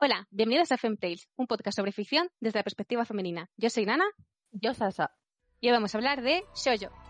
Hola, 0.00 0.28
bienvenidos 0.30 0.70
a 0.70 0.78
Femtales, 0.78 1.28
un 1.34 1.48
podcast 1.48 1.76
sobre 1.76 1.90
ficción 1.90 2.28
desde 2.38 2.60
la 2.60 2.62
perspectiva 2.62 3.04
femenina. 3.04 3.50
Yo 3.56 3.68
soy 3.68 3.84
Nana. 3.84 4.04
Yo 4.52 4.72
Sasa. 4.72 5.10
Y 5.60 5.66
hoy 5.66 5.72
vamos 5.72 5.92
a 5.92 5.98
hablar 5.98 6.22
de 6.22 6.44
shoujo. 6.54 7.07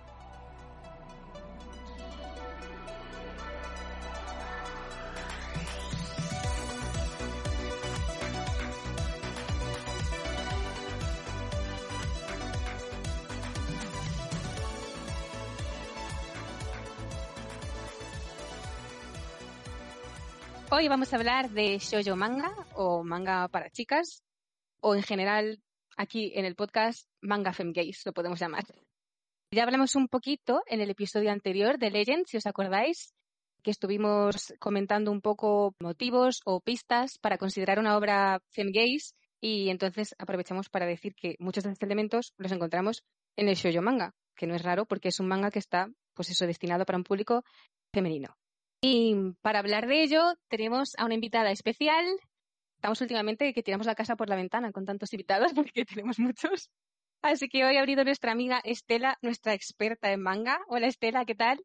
Hoy 20.79 20.87
vamos 20.87 21.12
a 21.12 21.16
hablar 21.16 21.51
de 21.51 21.79
shoujo 21.79 22.15
manga 22.15 22.55
o 22.77 23.02
manga 23.02 23.48
para 23.48 23.69
chicas 23.69 24.23
o 24.80 24.95
en 24.95 25.02
general 25.02 25.59
aquí 25.97 26.30
en 26.37 26.45
el 26.45 26.55
podcast 26.55 27.09
manga 27.21 27.52
femgays 27.52 28.07
lo 28.07 28.12
podemos 28.12 28.39
llamar. 28.39 28.62
Ya 29.51 29.65
hablamos 29.65 29.97
un 29.97 30.07
poquito 30.07 30.62
en 30.69 30.80
el 30.80 30.91
episodio 30.91 31.33
anterior 31.33 31.79
de 31.79 31.91
Legend, 31.91 32.27
si 32.29 32.37
os 32.37 32.47
acordáis, 32.47 33.12
que 33.65 33.73
estuvimos 33.73 34.55
comentando 34.61 35.11
un 35.11 35.21
poco 35.21 35.75
motivos 35.80 36.43
o 36.45 36.61
pistas 36.61 37.19
para 37.19 37.38
considerar 37.38 37.80
una 37.80 37.97
obra 37.97 38.41
femgays 38.52 39.16
y 39.41 39.71
entonces 39.71 40.15
aprovechamos 40.16 40.69
para 40.69 40.87
decir 40.87 41.16
que 41.16 41.35
muchos 41.41 41.65
de 41.65 41.73
estos 41.73 41.88
elementos 41.88 42.35
los 42.37 42.52
encontramos 42.52 43.02
en 43.37 43.49
el 43.49 43.57
shoujo 43.57 43.83
manga, 43.83 44.15
que 44.37 44.47
no 44.47 44.55
es 44.55 44.63
raro 44.63 44.87
porque 44.87 45.09
es 45.09 45.19
un 45.19 45.27
manga 45.27 45.51
que 45.51 45.59
está 45.59 45.88
pues 46.15 46.30
eso 46.30 46.47
destinado 46.47 46.85
para 46.85 46.99
un 46.99 47.05
público 47.05 47.43
femenino. 47.93 48.37
Y 48.80 49.32
para 49.42 49.59
hablar 49.59 49.88
de 49.88 50.02
ello, 50.02 50.34
tenemos 50.48 50.95
a 50.98 51.05
una 51.05 51.14
invitada 51.14 51.50
especial. 51.50 52.05
Estamos 52.77 53.01
últimamente 53.01 53.52
que 53.52 53.62
tiramos 53.62 53.87
la 53.87 53.96
casa 53.96 54.14
por 54.14 54.28
la 54.28 54.37
ventana 54.37 54.70
con 54.70 54.84
tantos 54.84 55.12
invitados 55.12 55.52
porque 55.54 55.84
tenemos 55.84 56.18
muchos. 56.18 56.70
Así 57.20 57.48
que 57.48 57.65
hoy 57.65 57.76
ha 57.76 57.80
abrido 57.80 58.04
nuestra 58.04 58.30
amiga 58.30 58.60
Estela, 58.62 59.18
nuestra 59.20 59.52
experta 59.52 60.12
en 60.12 60.23
manga. 60.23 60.60
Hola 60.68 60.87
Estela, 60.87 61.24
¿qué 61.24 61.35
tal? 61.35 61.60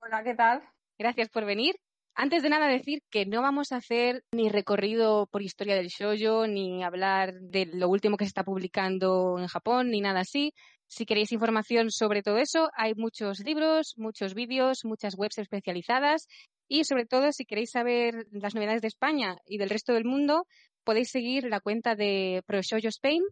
Hola, 0.00 0.24
¿qué 0.24 0.34
tal? 0.34 0.62
Gracias 0.98 1.28
por 1.28 1.44
venir. 1.44 1.76
Antes 2.16 2.42
de 2.42 2.48
nada 2.48 2.66
decir 2.66 3.00
que 3.10 3.26
no 3.26 3.42
vamos 3.42 3.70
a 3.70 3.76
hacer 3.76 4.24
ni 4.32 4.48
recorrido 4.48 5.28
por 5.28 5.42
historia 5.42 5.76
del 5.76 5.88
shoujo, 5.88 6.48
ni 6.48 6.82
hablar 6.82 7.34
de 7.34 7.66
lo 7.66 7.88
último 7.88 8.16
que 8.16 8.24
se 8.24 8.28
está 8.28 8.42
publicando 8.42 9.36
en 9.38 9.46
Japón, 9.46 9.90
ni 9.90 10.00
nada 10.00 10.20
así. 10.20 10.52
Si 10.88 11.04
queréis 11.04 11.30
información 11.30 11.90
sobre 11.90 12.22
todo 12.22 12.38
eso, 12.38 12.70
hay 12.74 12.94
muchos 12.94 13.40
libros, 13.40 13.94
muchos 13.96 14.34
vídeos, 14.34 14.84
muchas 14.84 15.14
webs 15.16 15.38
especializadas 15.38 16.26
y 16.68 16.84
sobre 16.84 17.06
todo, 17.06 17.32
si 17.32 17.44
queréis 17.44 17.70
saber 17.70 18.26
las 18.30 18.54
novedades 18.54 18.82
de 18.82 18.88
España 18.88 19.36
y 19.46 19.58
del 19.58 19.70
resto 19.70 19.92
del 19.92 20.04
mundo, 20.04 20.46
podéis 20.84 21.10
seguir 21.10 21.44
la 21.44 21.60
cuenta 21.60 21.94
de 21.94 22.42
Pro 22.46 22.60
Shoujo 22.62 22.88
Spain. 22.88 23.22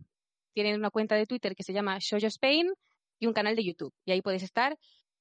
Tienen 0.52 0.76
una 0.76 0.91
cuenta 0.91 1.16
de 1.16 1.26
Twitter 1.26 1.54
que 1.56 1.64
se 1.64 1.72
llama 1.72 1.98
Shoujo 1.98 2.26
Spain 2.26 2.68
y 3.18 3.26
un 3.26 3.32
canal 3.32 3.56
de 3.56 3.64
YouTube. 3.64 3.92
Y 4.04 4.12
ahí 4.12 4.22
podéis 4.22 4.44
estar 4.44 4.76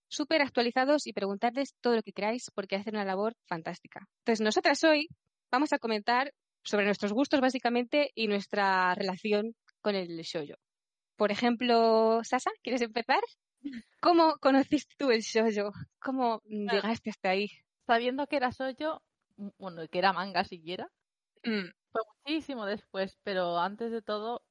súper 0.07 0.41
actualizados 0.41 1.07
y 1.07 1.13
preguntarles 1.13 1.73
todo 1.81 1.95
lo 1.95 2.03
que 2.03 2.13
queráis 2.13 2.51
porque 2.53 2.75
hacen 2.75 2.95
una 2.95 3.05
labor 3.05 3.35
fantástica. 3.47 4.07
Entonces, 4.19 4.43
nosotras 4.43 4.83
hoy 4.83 5.07
vamos 5.51 5.73
a 5.73 5.79
comentar 5.79 6.31
sobre 6.63 6.85
nuestros 6.85 7.13
gustos 7.13 7.41
básicamente 7.41 8.11
y 8.13 8.27
nuestra 8.27 8.93
relación 8.95 9.55
con 9.81 9.95
el 9.95 10.21
shoujo. 10.21 10.55
Por 11.15 11.31
ejemplo, 11.31 12.21
Sasa, 12.23 12.51
¿quieres 12.61 12.81
empezar? 12.81 13.21
¿Cómo 14.01 14.35
conociste 14.39 14.93
tú 14.97 15.09
el 15.09 15.21
shoujo? 15.21 15.71
¿Cómo 15.99 16.41
llegaste 16.45 17.09
hasta 17.09 17.29
ahí? 17.29 17.49
Sabiendo 17.87 18.27
que 18.27 18.37
era 18.37 18.51
Soyo, 18.51 19.03
bueno, 19.57 19.87
que 19.89 19.99
era 19.99 20.13
manga 20.13 20.43
siquiera, 20.43 20.91
Mm. 21.45 21.73
fue 21.91 22.01
muchísimo 22.25 22.65
después, 22.65 23.17
pero 23.23 23.57
antes 23.59 23.91
de 23.91 24.01
todo 24.01 24.43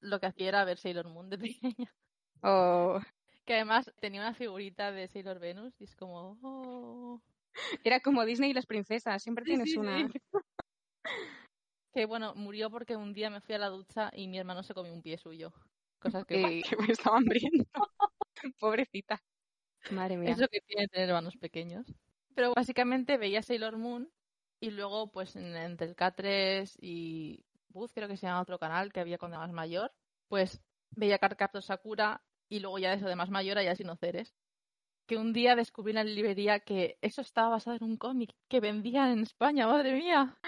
lo 0.00 0.20
que 0.20 0.26
hacía 0.26 0.48
era 0.48 0.64
ver 0.64 0.78
Sailor 0.78 1.08
Moon 1.08 1.30
de 1.30 1.38
pequeña. 1.60 1.94
Oh, 2.42 3.00
Que 3.44 3.54
además 3.54 3.90
tenía 4.00 4.20
una 4.22 4.34
figurita 4.34 4.92
de 4.92 5.08
Sailor 5.08 5.38
Venus 5.40 5.74
y 5.80 5.84
es 5.84 5.96
como... 5.96 6.38
oh. 6.42 7.22
era 7.84 8.00
como 8.00 8.24
Disney 8.24 8.50
y 8.50 8.54
las 8.54 8.66
princesas, 8.66 9.22
siempre 9.22 9.44
Sí, 9.44 9.50
tienes 9.50 9.72
sí, 9.72 9.76
una. 9.76 10.08
sí. 10.08 10.12
Que 11.92 12.06
bueno, 12.06 12.34
murió 12.36 12.70
porque 12.70 12.96
un 12.96 13.12
día 13.12 13.30
me 13.30 13.40
fui 13.40 13.54
a 13.54 13.58
la 13.58 13.68
ducha 13.68 14.10
y 14.14 14.28
mi 14.28 14.38
hermano 14.38 14.62
se 14.62 14.74
comió 14.74 14.92
un 14.92 15.02
pie 15.02 15.18
suyo. 15.18 15.52
Cosas 15.98 16.24
que... 16.24 16.36
Eh, 16.60 16.62
que 16.68 16.76
me 16.76 16.86
estaba 16.92 17.16
hambriento. 17.18 17.68
Pobrecita. 18.60 19.20
Madre 19.90 20.16
mía. 20.16 20.30
Es 20.32 20.38
lo 20.38 20.48
que 20.48 20.60
tiene 20.60 20.88
tener 20.88 21.08
hermanos 21.08 21.36
pequeños. 21.36 21.86
Pero 22.34 22.52
básicamente 22.54 23.18
veía 23.18 23.42
Sailor 23.42 23.76
Moon 23.76 24.10
y 24.60 24.70
luego 24.70 25.10
pues 25.10 25.36
en- 25.36 25.56
entre 25.56 25.86
el 25.88 25.96
K3 25.96 26.76
y 26.80 27.44
Buzz, 27.68 27.92
creo 27.92 28.08
que 28.08 28.16
se 28.16 28.26
llama 28.26 28.40
otro 28.42 28.58
canal 28.58 28.92
que 28.92 29.00
había 29.00 29.18
cuando 29.18 29.36
era 29.36 29.46
más 29.46 29.54
mayor, 29.54 29.92
pues 30.28 30.60
veía 30.90 31.18
Cardcaptor 31.18 31.62
Sakura 31.62 32.22
y 32.48 32.60
luego 32.60 32.78
ya 32.78 32.92
eso 32.92 33.06
de 33.06 33.16
más 33.16 33.30
mayor 33.30 33.58
a 33.58 33.76
Sin 33.76 33.94
Ceres. 33.96 34.34
Que 35.06 35.16
un 35.16 35.32
día 35.32 35.56
descubrí 35.56 35.90
en 35.90 35.96
la 35.96 36.04
librería 36.04 36.60
que 36.60 36.98
eso 37.00 37.20
estaba 37.20 37.48
basado 37.50 37.76
en 37.76 37.84
un 37.84 37.96
cómic 37.96 38.32
que 38.48 38.60
vendían 38.60 39.10
en 39.10 39.20
España, 39.20 39.66
madre 39.66 39.94
mía. 39.94 40.38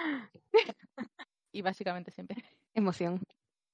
y 1.51 1.61
básicamente 1.61 2.11
siempre. 2.11 2.43
Emoción. 2.73 3.21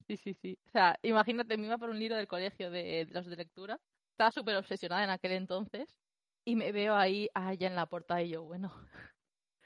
Sí, 0.08 0.18
sí, 0.18 0.34
sí. 0.34 0.58
O 0.68 0.72
sea, 0.72 0.98
imagínate, 1.04 1.58
me 1.58 1.68
iba 1.68 1.78
por 1.78 1.90
un 1.92 2.00
libro 2.00 2.16
del 2.18 2.28
colegio 2.28 2.72
de, 2.72 3.06
de 3.06 3.14
los 3.14 3.28
de 3.28 3.36
lectura. 3.36 3.80
Estaba 4.12 4.32
súper 4.32 4.56
obsesionada 4.56 5.04
en 5.04 5.12
aquel 5.12 5.34
entonces. 5.34 5.96
Y 6.50 6.56
me 6.56 6.72
veo 6.72 6.96
ahí 6.96 7.30
a 7.36 7.54
ella 7.54 7.68
en 7.68 7.76
la 7.76 7.86
puerta 7.86 8.24
y 8.24 8.30
yo, 8.30 8.44
bueno. 8.44 8.74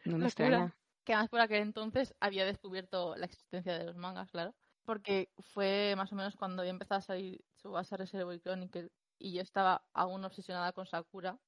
No 0.03 0.17
me 0.17 0.25
extraña. 0.27 0.75
Que 1.05 1.13
además 1.13 1.29
por 1.29 1.39
aquel 1.39 1.61
entonces 1.61 2.13
había 2.19 2.45
descubierto 2.45 3.15
la 3.15 3.25
existencia 3.25 3.77
de 3.77 3.85
los 3.85 3.95
mangas, 3.95 4.29
claro. 4.31 4.53
Porque 4.83 5.29
fue 5.53 5.93
más 5.95 6.11
o 6.11 6.15
menos 6.17 6.35
cuando 6.35 6.61
había 6.61 6.71
empezado 6.71 6.99
a 6.99 7.01
salir 7.01 7.41
Tsubasa 7.55 7.95
Reservoir 7.95 8.41
Chronicle 8.41 8.89
y 9.17 9.31
yo 9.31 9.41
estaba 9.41 9.85
aún 9.93 10.25
obsesionada 10.25 10.73
con 10.73 10.85
Sakura. 10.85 11.39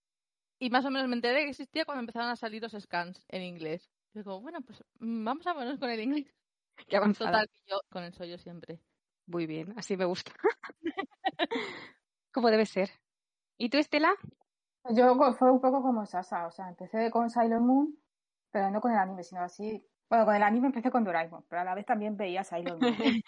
Y 0.57 0.69
más 0.69 0.85
o 0.85 0.89
menos 0.89 1.09
me 1.09 1.17
enteré 1.17 1.43
que 1.43 1.49
existía 1.49 1.83
cuando 1.83 1.99
empezaron 1.99 2.29
a 2.29 2.37
salir 2.37 2.61
los 2.61 2.71
scans 2.71 3.25
en 3.27 3.41
inglés. 3.41 3.91
Y 4.13 4.19
digo, 4.19 4.39
bueno, 4.39 4.61
pues 4.61 4.85
mm, 4.99 5.25
vamos 5.25 5.45
a 5.47 5.53
ponernos 5.53 5.79
con 5.81 5.89
el 5.89 5.99
inglés. 5.99 6.33
Qué 6.87 6.95
avanzada. 6.95 7.31
Total, 7.31 7.49
que 7.49 7.59
yo 7.67 7.81
con 7.89 8.05
el 8.05 8.13
soyo 8.13 8.37
siempre. 8.37 8.79
Muy 9.25 9.47
bien, 9.47 9.73
así 9.75 9.97
me 9.97 10.05
gusta. 10.05 10.31
Como 12.31 12.49
debe 12.49 12.65
ser. 12.65 12.89
¿Y 13.57 13.67
tú, 13.67 13.77
Estela? 13.79 14.15
Yo 14.93 15.15
fue 15.33 15.51
un 15.51 15.59
poco 15.61 15.81
como 15.81 16.05
Sasa, 16.05 16.47
o 16.47 16.51
sea, 16.51 16.69
empecé 16.69 17.09
con 17.09 17.29
Sailor 17.29 17.61
Moon, 17.61 17.97
pero 18.51 18.69
no 18.69 18.81
con 18.81 18.91
el 18.91 18.97
anime, 18.99 19.23
sino 19.23 19.41
así. 19.41 19.85
Bueno, 20.09 20.25
con 20.25 20.35
el 20.35 20.43
anime 20.43 20.67
empecé 20.67 20.91
con 20.91 21.03
Doraemon, 21.03 21.45
pero 21.49 21.61
a 21.61 21.65
la 21.65 21.73
vez 21.75 21.85
también 21.85 22.15
veía 22.17 22.43
Sailor 22.43 22.77
Moon. 22.79 22.91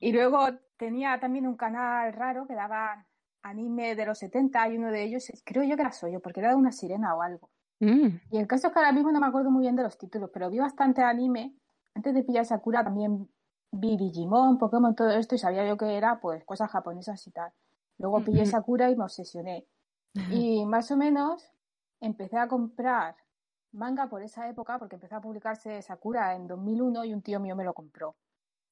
Y 0.00 0.12
luego 0.12 0.38
tenía 0.76 1.20
también 1.20 1.46
un 1.46 1.56
canal 1.56 2.12
raro 2.12 2.46
que 2.46 2.54
daba 2.54 3.06
anime 3.42 3.94
de 3.94 4.06
los 4.06 4.18
70 4.18 4.68
y 4.68 4.76
uno 4.78 4.90
de 4.90 5.02
ellos, 5.04 5.30
creo 5.44 5.62
yo 5.62 5.76
que 5.76 5.82
era 5.82 5.92
Soyo, 5.92 6.20
porque 6.20 6.40
era 6.40 6.50
de 6.50 6.56
una 6.56 6.72
sirena 6.72 7.14
o 7.14 7.22
algo. 7.22 7.50
Mm, 7.82 8.20
Y 8.30 8.38
el 8.38 8.46
caso 8.46 8.68
es 8.68 8.72
que 8.72 8.78
ahora 8.78 8.92
mismo 8.92 9.12
no 9.12 9.20
me 9.20 9.26
acuerdo 9.26 9.50
muy 9.50 9.62
bien 9.62 9.76
de 9.76 9.82
los 9.82 9.98
títulos, 9.98 10.30
pero 10.32 10.50
vi 10.50 10.58
bastante 10.58 11.02
anime. 11.02 11.54
Antes 11.94 12.14
de 12.14 12.22
pillar 12.24 12.46
Sakura 12.46 12.84
también 12.84 13.28
vi 13.72 13.96
Digimon, 13.96 14.58
Pokémon, 14.58 14.94
todo 14.94 15.10
esto 15.10 15.34
y 15.34 15.38
sabía 15.38 15.66
yo 15.66 15.76
que 15.76 15.96
era 15.96 16.20
pues 16.20 16.44
cosas 16.44 16.70
japonesas 16.70 17.26
y 17.26 17.30
tal. 17.32 17.52
Luego 17.98 18.24
pillé 18.24 18.42
Ujú. 18.42 18.50
Sakura 18.50 18.90
y 18.90 18.96
me 18.96 19.04
obsesioné. 19.04 19.66
Y 20.26 20.64
más 20.66 20.90
o 20.90 20.96
menos 20.96 21.52
empecé 22.00 22.38
a 22.38 22.48
comprar 22.48 23.16
manga 23.72 24.08
por 24.08 24.22
esa 24.22 24.48
época 24.48 24.78
porque 24.78 24.96
empezó 24.96 25.16
a 25.16 25.20
publicarse 25.20 25.80
Sakura 25.82 26.34
en 26.34 26.46
2001 26.46 27.04
y 27.04 27.12
un 27.14 27.22
tío 27.22 27.40
mío 27.40 27.56
me 27.56 27.64
lo 27.64 27.74
compró. 27.74 28.16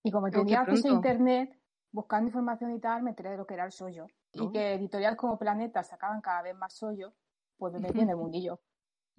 Y 0.03 0.11
como 0.13 0.31
Oh, 0.33 0.33
tenía 0.33 0.61
acceso 0.61 0.89
a 0.89 0.93
internet, 0.93 1.61
buscando 1.93 2.29
información 2.29 2.73
y 2.73 2.81
tal, 2.81 3.03
me 3.03 3.11
enteré 3.11 3.31
de 3.31 3.37
lo 3.39 3.47
que 3.47 3.55
era 3.55 3.65
el 3.67 3.73
sollo. 3.73 4.07
Oh. 4.39 4.45
Y 4.45 4.51
que 4.53 4.75
editorial 4.75 5.17
como 5.17 5.39
Planeta 5.39 5.83
sacaban 5.85 6.21
cada 6.23 6.43
vez 6.43 6.57
más 6.57 6.75
sollo, 6.75 7.15
pues 7.59 7.73
me 7.75 7.81
metí 7.81 8.03
en 8.03 8.11
el 8.11 8.17
mundillo. 8.17 8.63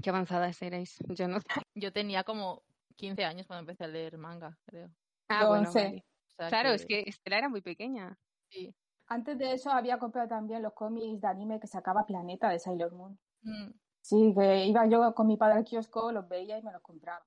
qué 0.01 0.09
avanzadas 0.09 0.61
erais. 0.61 0.97
Yo 1.09 1.27
no. 1.27 1.37
Yo 1.75 1.91
tenía 1.93 2.23
como 2.23 2.63
15 2.95 3.23
años 3.25 3.47
cuando 3.47 3.61
empecé 3.61 3.85
a 3.85 3.87
leer 3.87 4.17
manga, 4.17 4.57
creo. 4.65 4.91
Ah, 5.27 5.41
Yo 5.43 5.47
bueno, 5.47 5.65
sé. 5.65 5.79
vale. 5.79 6.05
O 6.27 6.31
sea 6.35 6.49
Claro, 6.49 6.69
es 6.71 6.85
que 6.85 7.01
Estela 7.07 7.37
era 7.37 7.49
muy 7.49 7.61
pequeña. 7.61 8.17
sí. 8.51 8.73
Antes 9.11 9.39
de 9.39 9.53
eso 9.53 9.71
había 9.71 9.97
comprado 9.97 10.27
también 10.27 10.61
los 10.61 10.73
cómics 10.73 11.19
de 11.19 11.27
anime 11.27 11.59
que 11.59 11.65
sacaba 11.65 12.05
Planeta 12.05 12.49
de 12.49 12.59
Sailor 12.59 12.93
Moon. 12.93 13.19
Mm. 13.43 13.79
Sí, 14.01 14.33
que 14.37 14.65
iba 14.65 14.87
yo 14.87 15.13
con 15.15 15.27
mi 15.27 15.35
padre 15.37 15.57
al 15.59 15.65
kiosco, 15.65 16.11
los 16.11 16.27
veía 16.27 16.57
y 16.59 16.63
me 16.63 16.71
los 16.71 16.81
compraba. 16.83 17.25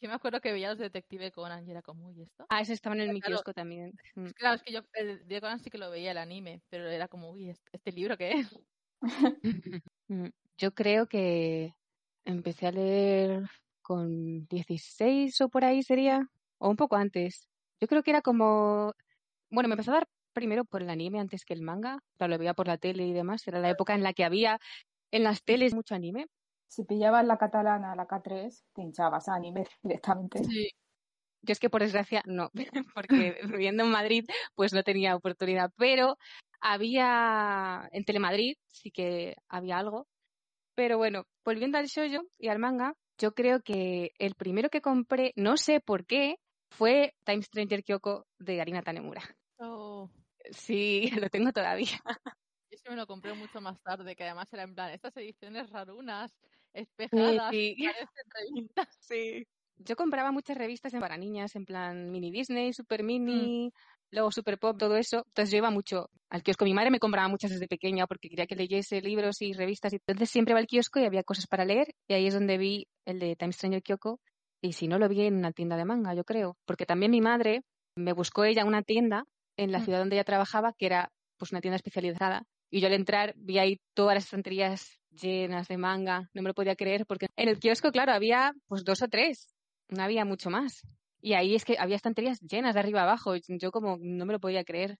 Yo 0.00 0.08
me 0.08 0.14
acuerdo 0.14 0.40
que 0.40 0.52
veía 0.52 0.68
los 0.70 0.78
Detective 0.78 1.32
Conan 1.32 1.66
y 1.66 1.70
era 1.70 1.82
como, 1.82 2.08
uy, 2.08 2.22
¿esto? 2.22 2.46
Ah, 2.50 2.60
eso 2.60 2.72
estaban 2.72 3.00
en 3.00 3.12
mi 3.12 3.20
Claro. 3.20 3.36
kiosco 3.36 3.52
también. 3.54 3.92
Mm. 4.14 4.30
Claro, 4.36 4.56
es 4.56 4.62
que 4.62 4.72
yo 4.72 4.80
el 4.94 5.26
de 5.28 5.40
Conan 5.40 5.60
sí 5.60 5.70
que 5.70 5.78
lo 5.78 5.90
veía 5.90 6.10
el 6.12 6.18
anime, 6.18 6.62
pero 6.68 6.88
era 6.88 7.08
como, 7.08 7.30
uy, 7.30 7.50
¿este, 7.50 7.70
este 7.72 7.92
libro 7.92 8.16
qué 8.18 8.32
es? 8.32 8.60
Mm, 10.08 10.28
Yo 10.58 10.72
creo 10.74 11.06
que 11.08 11.72
empecé 12.24 12.66
a 12.68 12.72
leer 12.72 13.44
con 13.82 14.46
16 14.46 15.40
o 15.40 15.48
por 15.48 15.64
ahí 15.64 15.82
sería, 15.82 16.28
o 16.58 16.68
un 16.70 16.76
poco 16.76 16.96
antes. 16.96 17.48
Yo 17.80 17.88
creo 17.88 18.02
que 18.02 18.10
era 18.10 18.22
como, 18.22 18.92
bueno, 19.50 19.68
me 19.68 19.74
empezó 19.74 19.92
a 19.92 19.94
dar 19.96 20.08
primero 20.34 20.64
por 20.64 20.82
el 20.82 20.90
anime 20.90 21.20
antes 21.20 21.44
que 21.44 21.54
el 21.54 21.62
manga, 21.62 22.00
claro, 22.18 22.32
lo 22.32 22.38
veía 22.38 22.54
por 22.54 22.66
la 22.66 22.76
tele 22.76 23.06
y 23.06 23.12
demás, 23.12 23.46
era 23.46 23.60
la 23.60 23.70
época 23.70 23.94
en 23.94 24.02
la 24.02 24.12
que 24.12 24.24
había 24.24 24.58
en 25.10 25.22
las 25.24 25.42
teles 25.42 25.74
mucho 25.74 25.94
anime. 25.94 26.26
Si 26.68 26.84
pillabas 26.84 27.24
la 27.24 27.38
catalana, 27.38 27.94
la 27.94 28.06
K3, 28.06 28.64
te 28.74 28.82
hinchabas 28.82 29.28
a 29.28 29.34
anime 29.34 29.64
directamente. 29.82 30.44
Sí. 30.44 30.70
Yo 31.42 31.52
es 31.52 31.60
que 31.60 31.70
por 31.70 31.82
desgracia 31.82 32.22
no, 32.26 32.50
porque 32.94 33.36
viviendo 33.58 33.84
en 33.84 33.90
Madrid 33.90 34.24
pues 34.54 34.72
no 34.72 34.82
tenía 34.82 35.16
oportunidad, 35.16 35.70
pero 35.76 36.18
había 36.60 37.88
en 37.92 38.04
Telemadrid 38.04 38.56
sí 38.66 38.90
que 38.90 39.36
había 39.48 39.78
algo. 39.78 40.06
Pero 40.74 40.98
bueno, 40.98 41.24
volviendo 41.44 41.78
al 41.78 41.86
shoujo 41.86 42.24
y 42.38 42.48
al 42.48 42.58
manga, 42.58 42.94
yo 43.18 43.32
creo 43.32 43.60
que 43.60 44.10
el 44.18 44.34
primero 44.34 44.70
que 44.70 44.80
compré, 44.80 45.32
no 45.36 45.56
sé 45.56 45.80
por 45.80 46.04
qué, 46.04 46.36
fue 46.70 47.14
Time 47.24 47.42
Stranger 47.42 47.84
Kyoko 47.84 48.26
de 48.38 48.60
Arina 48.60 48.82
Tanemura. 48.82 49.22
Oh. 49.58 50.10
Sí, 50.50 51.10
lo 51.26 51.28
tengo 51.30 51.52
todavía. 51.52 52.00
Yo 52.70 52.78
sí 52.78 52.88
me 52.88 52.96
lo 52.96 53.06
compré 53.06 53.34
mucho 53.34 53.60
más 53.60 53.80
tarde, 53.82 54.16
que 54.16 54.24
además 54.24 54.52
era 54.52 54.64
en 54.64 54.74
plan, 54.74 54.90
estas 54.90 55.16
ediciones 55.16 55.70
rarunas, 55.70 56.34
espejadas, 56.72 57.50
sí. 57.50 57.76
revistas. 57.76 58.88
Sí. 59.00 59.46
Yo 59.76 59.96
compraba 59.96 60.30
muchas 60.30 60.56
revistas 60.56 60.92
para 60.92 61.16
niñas, 61.16 61.56
en 61.56 61.64
plan 61.64 62.10
mini 62.10 62.30
Disney, 62.30 62.72
Super 62.72 63.02
Mini, 63.02 63.72
luego 64.12 64.30
Super 64.30 64.56
Pop, 64.56 64.78
todo 64.78 64.96
eso. 64.96 65.24
Entonces 65.26 65.50
yo 65.50 65.58
iba 65.58 65.70
mucho 65.70 66.10
al 66.30 66.42
kiosco. 66.42 66.64
Mi 66.64 66.74
madre 66.74 66.90
me 66.90 67.00
compraba 67.00 67.28
muchas 67.28 67.50
desde 67.50 67.66
pequeña 67.66 68.06
porque 68.06 68.28
quería 68.28 68.46
que 68.46 68.54
leyese 68.54 69.00
libros 69.00 69.42
y 69.42 69.52
revistas. 69.52 69.92
Y 69.92 69.96
entonces 69.96 70.30
siempre 70.30 70.52
iba 70.52 70.60
al 70.60 70.68
kiosco 70.68 71.00
y 71.00 71.06
había 71.06 71.24
cosas 71.24 71.48
para 71.48 71.64
leer. 71.64 71.88
Y 72.06 72.14
ahí 72.14 72.26
es 72.26 72.34
donde 72.34 72.56
vi 72.56 72.86
el 73.04 73.18
de 73.18 73.34
Time 73.34 73.52
Stranger 73.52 73.82
Kyoko. 73.82 74.20
Y 74.62 74.74
si 74.74 74.86
no, 74.86 74.98
lo 74.98 75.08
vi 75.08 75.22
en 75.22 75.34
una 75.34 75.52
tienda 75.52 75.76
de 75.76 75.84
manga, 75.84 76.14
yo 76.14 76.22
creo. 76.24 76.56
Porque 76.66 76.86
también 76.86 77.10
mi 77.10 77.20
madre 77.20 77.62
me 77.96 78.12
buscó 78.12 78.44
ella 78.44 78.64
una 78.64 78.82
tienda 78.82 79.24
en 79.56 79.72
la 79.72 79.78
Mm. 79.80 79.84
ciudad 79.84 79.98
donde 79.98 80.16
ella 80.16 80.24
trabajaba, 80.24 80.72
que 80.78 80.86
era 80.86 81.12
pues 81.38 81.52
una 81.52 81.60
tienda 81.60 81.76
especializada. 81.76 82.44
Y 82.70 82.80
yo 82.80 82.86
al 82.88 82.92
entrar 82.94 83.34
vi 83.36 83.58
ahí 83.58 83.80
todas 83.94 84.14
las 84.14 84.24
estanterías 84.24 84.98
llenas 85.10 85.68
de 85.68 85.76
manga. 85.78 86.28
No 86.34 86.42
me 86.42 86.48
lo 86.48 86.54
podía 86.54 86.74
creer 86.76 87.06
porque 87.06 87.26
en 87.36 87.48
el 87.48 87.58
kiosco, 87.58 87.90
claro, 87.92 88.12
había 88.12 88.52
pues 88.66 88.84
dos 88.84 89.02
o 89.02 89.08
tres. 89.08 89.54
No 89.88 90.02
había 90.02 90.24
mucho 90.24 90.50
más. 90.50 90.82
Y 91.20 91.34
ahí 91.34 91.54
es 91.54 91.64
que 91.64 91.76
había 91.78 91.96
estanterías 91.96 92.40
llenas 92.40 92.74
de 92.74 92.80
arriba 92.80 93.02
abajo. 93.02 93.34
Yo 93.36 93.70
como 93.70 93.96
no 94.00 94.26
me 94.26 94.32
lo 94.32 94.40
podía 94.40 94.64
creer. 94.64 94.98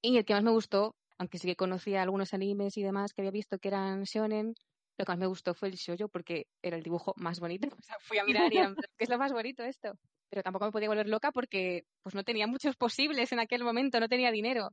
Y 0.00 0.16
el 0.16 0.24
que 0.24 0.34
más 0.34 0.42
me 0.42 0.50
gustó, 0.50 0.96
aunque 1.18 1.38
sí 1.38 1.46
que 1.46 1.56
conocía 1.56 2.02
algunos 2.02 2.34
animes 2.34 2.76
y 2.76 2.82
demás 2.82 3.12
que 3.12 3.22
había 3.22 3.30
visto 3.30 3.58
que 3.58 3.68
eran 3.68 4.02
shonen, 4.02 4.54
lo 4.98 5.04
que 5.04 5.12
más 5.12 5.18
me 5.18 5.26
gustó 5.26 5.54
fue 5.54 5.68
el 5.68 5.74
shoujo 5.74 6.08
porque 6.08 6.46
era 6.60 6.76
el 6.76 6.82
dibujo 6.82 7.12
más 7.16 7.38
bonito. 7.40 7.68
O 7.78 7.82
sea, 7.82 7.96
fui 8.00 8.18
a 8.18 8.24
mirar 8.24 8.52
y 8.52 8.56
¿qué 8.98 9.04
es 9.04 9.08
lo 9.08 9.18
más 9.18 9.32
bonito 9.32 9.62
esto? 9.62 9.92
Pero 10.32 10.42
tampoco 10.44 10.66
me 10.66 10.72
podía 10.72 10.88
volver 10.88 11.08
loca 11.10 11.32
porque 11.32 11.84
pues 12.02 12.16
no 12.16 12.24
tenía 12.24 12.48
muchos 12.48 12.76
posibles 12.76 13.32
en 13.32 13.40
aquel 13.40 13.64
momento, 13.64 14.00
no 14.00 14.08
tenía 14.08 14.32
dinero. 14.32 14.70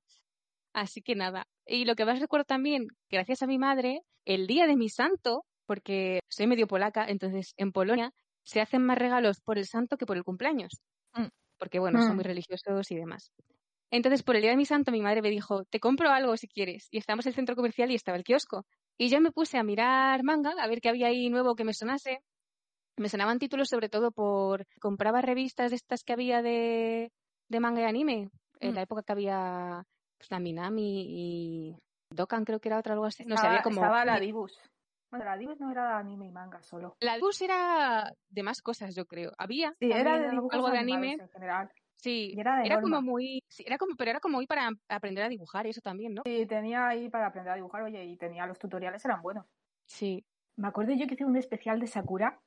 Así 0.74 1.02
que 1.02 1.16
nada. 1.16 1.48
Y 1.66 1.86
lo 1.86 1.96
que 1.96 2.06
más 2.06 2.20
recuerdo 2.20 2.46
también, 2.46 2.88
gracias 3.10 3.44
a 3.44 3.48
mi 3.48 3.58
madre, 3.60 4.02
el 4.26 4.48
día 4.48 4.68
de 4.68 4.78
mi 4.78 4.90
santo, 4.90 5.46
porque 5.68 6.22
soy 6.30 6.48
medio 6.48 6.68
polaca, 6.68 7.06
entonces 7.08 7.54
en 7.58 7.72
Polonia 7.74 8.12
se 8.44 8.62
hacen 8.62 8.86
más 8.86 8.98
regalos 9.00 9.42
por 9.42 9.58
el 9.60 9.66
santo 9.68 9.98
que 9.98 10.06
por 10.08 10.18
el 10.18 10.24
cumpleaños. 10.24 10.82
Mm. 11.16 11.30
Porque 11.60 11.80
bueno, 11.80 12.02
son 12.02 12.16
Mm. 12.16 12.18
muy 12.18 12.24
religiosos 12.26 12.92
y 12.92 12.96
demás. 12.96 13.32
Entonces, 13.92 14.24
por 14.24 14.36
el 14.36 14.42
día 14.44 14.52
de 14.52 14.58
mi 14.58 14.66
santo, 14.66 14.92
mi 14.92 15.02
madre 15.02 15.22
me 15.22 15.30
dijo, 15.32 15.66
te 15.66 15.80
compro 15.80 16.10
algo 16.12 16.38
si 16.38 16.48
quieres. 16.48 16.88
Y 16.92 16.98
estábamos 17.00 17.26
en 17.28 17.32
el 17.32 17.36
centro 17.36 17.56
comercial 17.56 17.92
y 17.92 17.96
estaba 17.96 18.18
el 18.18 18.24
kiosco. 18.26 18.66
Y 18.98 19.10
yo 19.10 19.22
me 19.22 19.32
puse 19.32 19.58
a 19.60 19.64
mirar 19.64 20.24
manga, 20.24 20.52
a 20.60 20.68
ver 20.68 20.82
qué 20.82 20.90
había 20.90 21.08
ahí 21.08 21.30
nuevo 21.30 21.56
que 21.56 21.64
me 21.66 21.74
sonase. 21.74 22.20
Me 23.00 23.08
sonaban 23.08 23.40
títulos 23.40 23.70
sobre 23.70 23.88
todo 23.88 24.12
por... 24.12 24.66
Compraba 24.82 25.22
revistas 25.22 25.70
de 25.72 25.78
estas 25.78 26.04
que 26.04 26.12
había 26.12 26.42
de, 26.42 27.12
de 27.48 27.60
manga 27.62 27.82
y 27.82 27.86
anime. 27.86 28.30
En 28.60 28.72
Mm. 28.72 28.76
la 28.76 28.82
época 28.82 29.04
que 29.04 29.14
había 29.14 29.84
pues, 30.18 30.30
la 30.32 30.40
Minami 30.42 31.06
y 31.08 31.76
Dokkan 32.14 32.44
creo 32.44 32.60
que 32.60 32.68
era 32.68 32.78
otra 32.78 32.94
algo 32.94 33.06
así. 33.06 33.24
No 33.24 33.30
sé, 33.30 33.36
estaba, 33.36 33.50
había 33.52 33.62
como... 33.64 33.76
estaba 33.78 34.04
la 34.04 34.20
Dibus. 34.20 34.60
Bueno, 35.10 35.24
la 35.24 35.38
Dibus 35.38 35.60
no 35.62 35.72
era 35.72 35.88
de 35.88 35.94
anime 35.94 36.28
y 36.28 36.32
manga 36.32 36.62
solo. 36.62 36.98
La 37.00 37.18
luz 37.18 37.42
era 37.42 38.12
de 38.28 38.44
más 38.44 38.62
cosas, 38.62 38.94
yo 38.94 39.06
creo. 39.06 39.32
Había 39.38 39.74
Sí, 39.80 39.90
era 39.94 40.20
de 40.20 40.28
algo- 40.28 40.70
de 40.70 40.78
anime. 40.78 41.14
en 41.14 41.30
general. 41.30 41.72
Sí, 41.96 42.34
Y 42.36 42.40
era 42.42 42.58
de 42.58 42.66
era 42.66 42.82
como 42.82 43.02
muy... 43.02 43.42
sí, 43.48 43.64
era 43.66 43.78
como, 43.78 43.96
pero 43.96 44.12
era 44.12 44.20
como 44.20 44.36
muy 44.38 44.46
para 44.46 44.70
aprender 44.90 45.24
a 45.24 45.30
dibujar 45.30 45.66
y 45.66 45.70
eso 45.70 45.80
también, 45.82 46.16
¿no? 46.16 46.24
Sí, 46.26 46.46
tenía 46.46 46.88
ahí 46.90 47.10
para 47.10 47.28
aprender 47.28 47.54
a 47.54 47.56
dibujar, 47.56 47.82
oye, 47.84 48.04
y 48.04 48.18
tenía 48.18 48.46
los 48.46 48.60
tutoriales, 48.60 49.04
eran 49.06 49.22
buenos. 49.22 49.46
Sí. 49.86 50.26
Me 50.58 50.68
acuerdo 50.68 50.92
yo 50.94 51.08
que 51.08 51.14
hice 51.14 51.24
un 51.24 51.38
especial 51.38 51.80
de 51.80 51.88
Sakura 51.88 52.42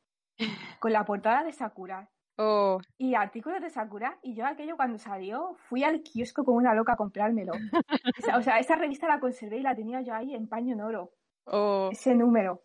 con 0.80 0.92
la 0.92 1.04
portada 1.04 1.44
de 1.44 1.52
Sakura 1.52 2.10
Oh, 2.38 2.80
y 2.96 3.14
artículos 3.14 3.60
de 3.60 3.68
Sakura 3.68 4.18
y 4.22 4.34
yo 4.34 4.46
aquello 4.46 4.74
cuando 4.74 4.96
salió 4.98 5.54
fui 5.68 5.84
al 5.84 6.02
kiosco 6.02 6.44
como 6.44 6.56
una 6.56 6.74
loca 6.74 6.94
a 6.94 6.96
comprármelo. 6.96 7.52
O 7.52 8.22
sea, 8.22 8.38
o 8.38 8.42
sea, 8.42 8.58
esa 8.58 8.74
revista 8.74 9.06
la 9.06 9.20
conservé 9.20 9.58
y 9.58 9.62
la 9.62 9.74
tenía 9.76 10.00
yo 10.00 10.14
ahí 10.14 10.34
en 10.34 10.48
paño 10.48 10.72
en 10.72 10.80
oro. 10.80 11.12
oh, 11.44 11.90
Ese 11.92 12.14
número. 12.14 12.62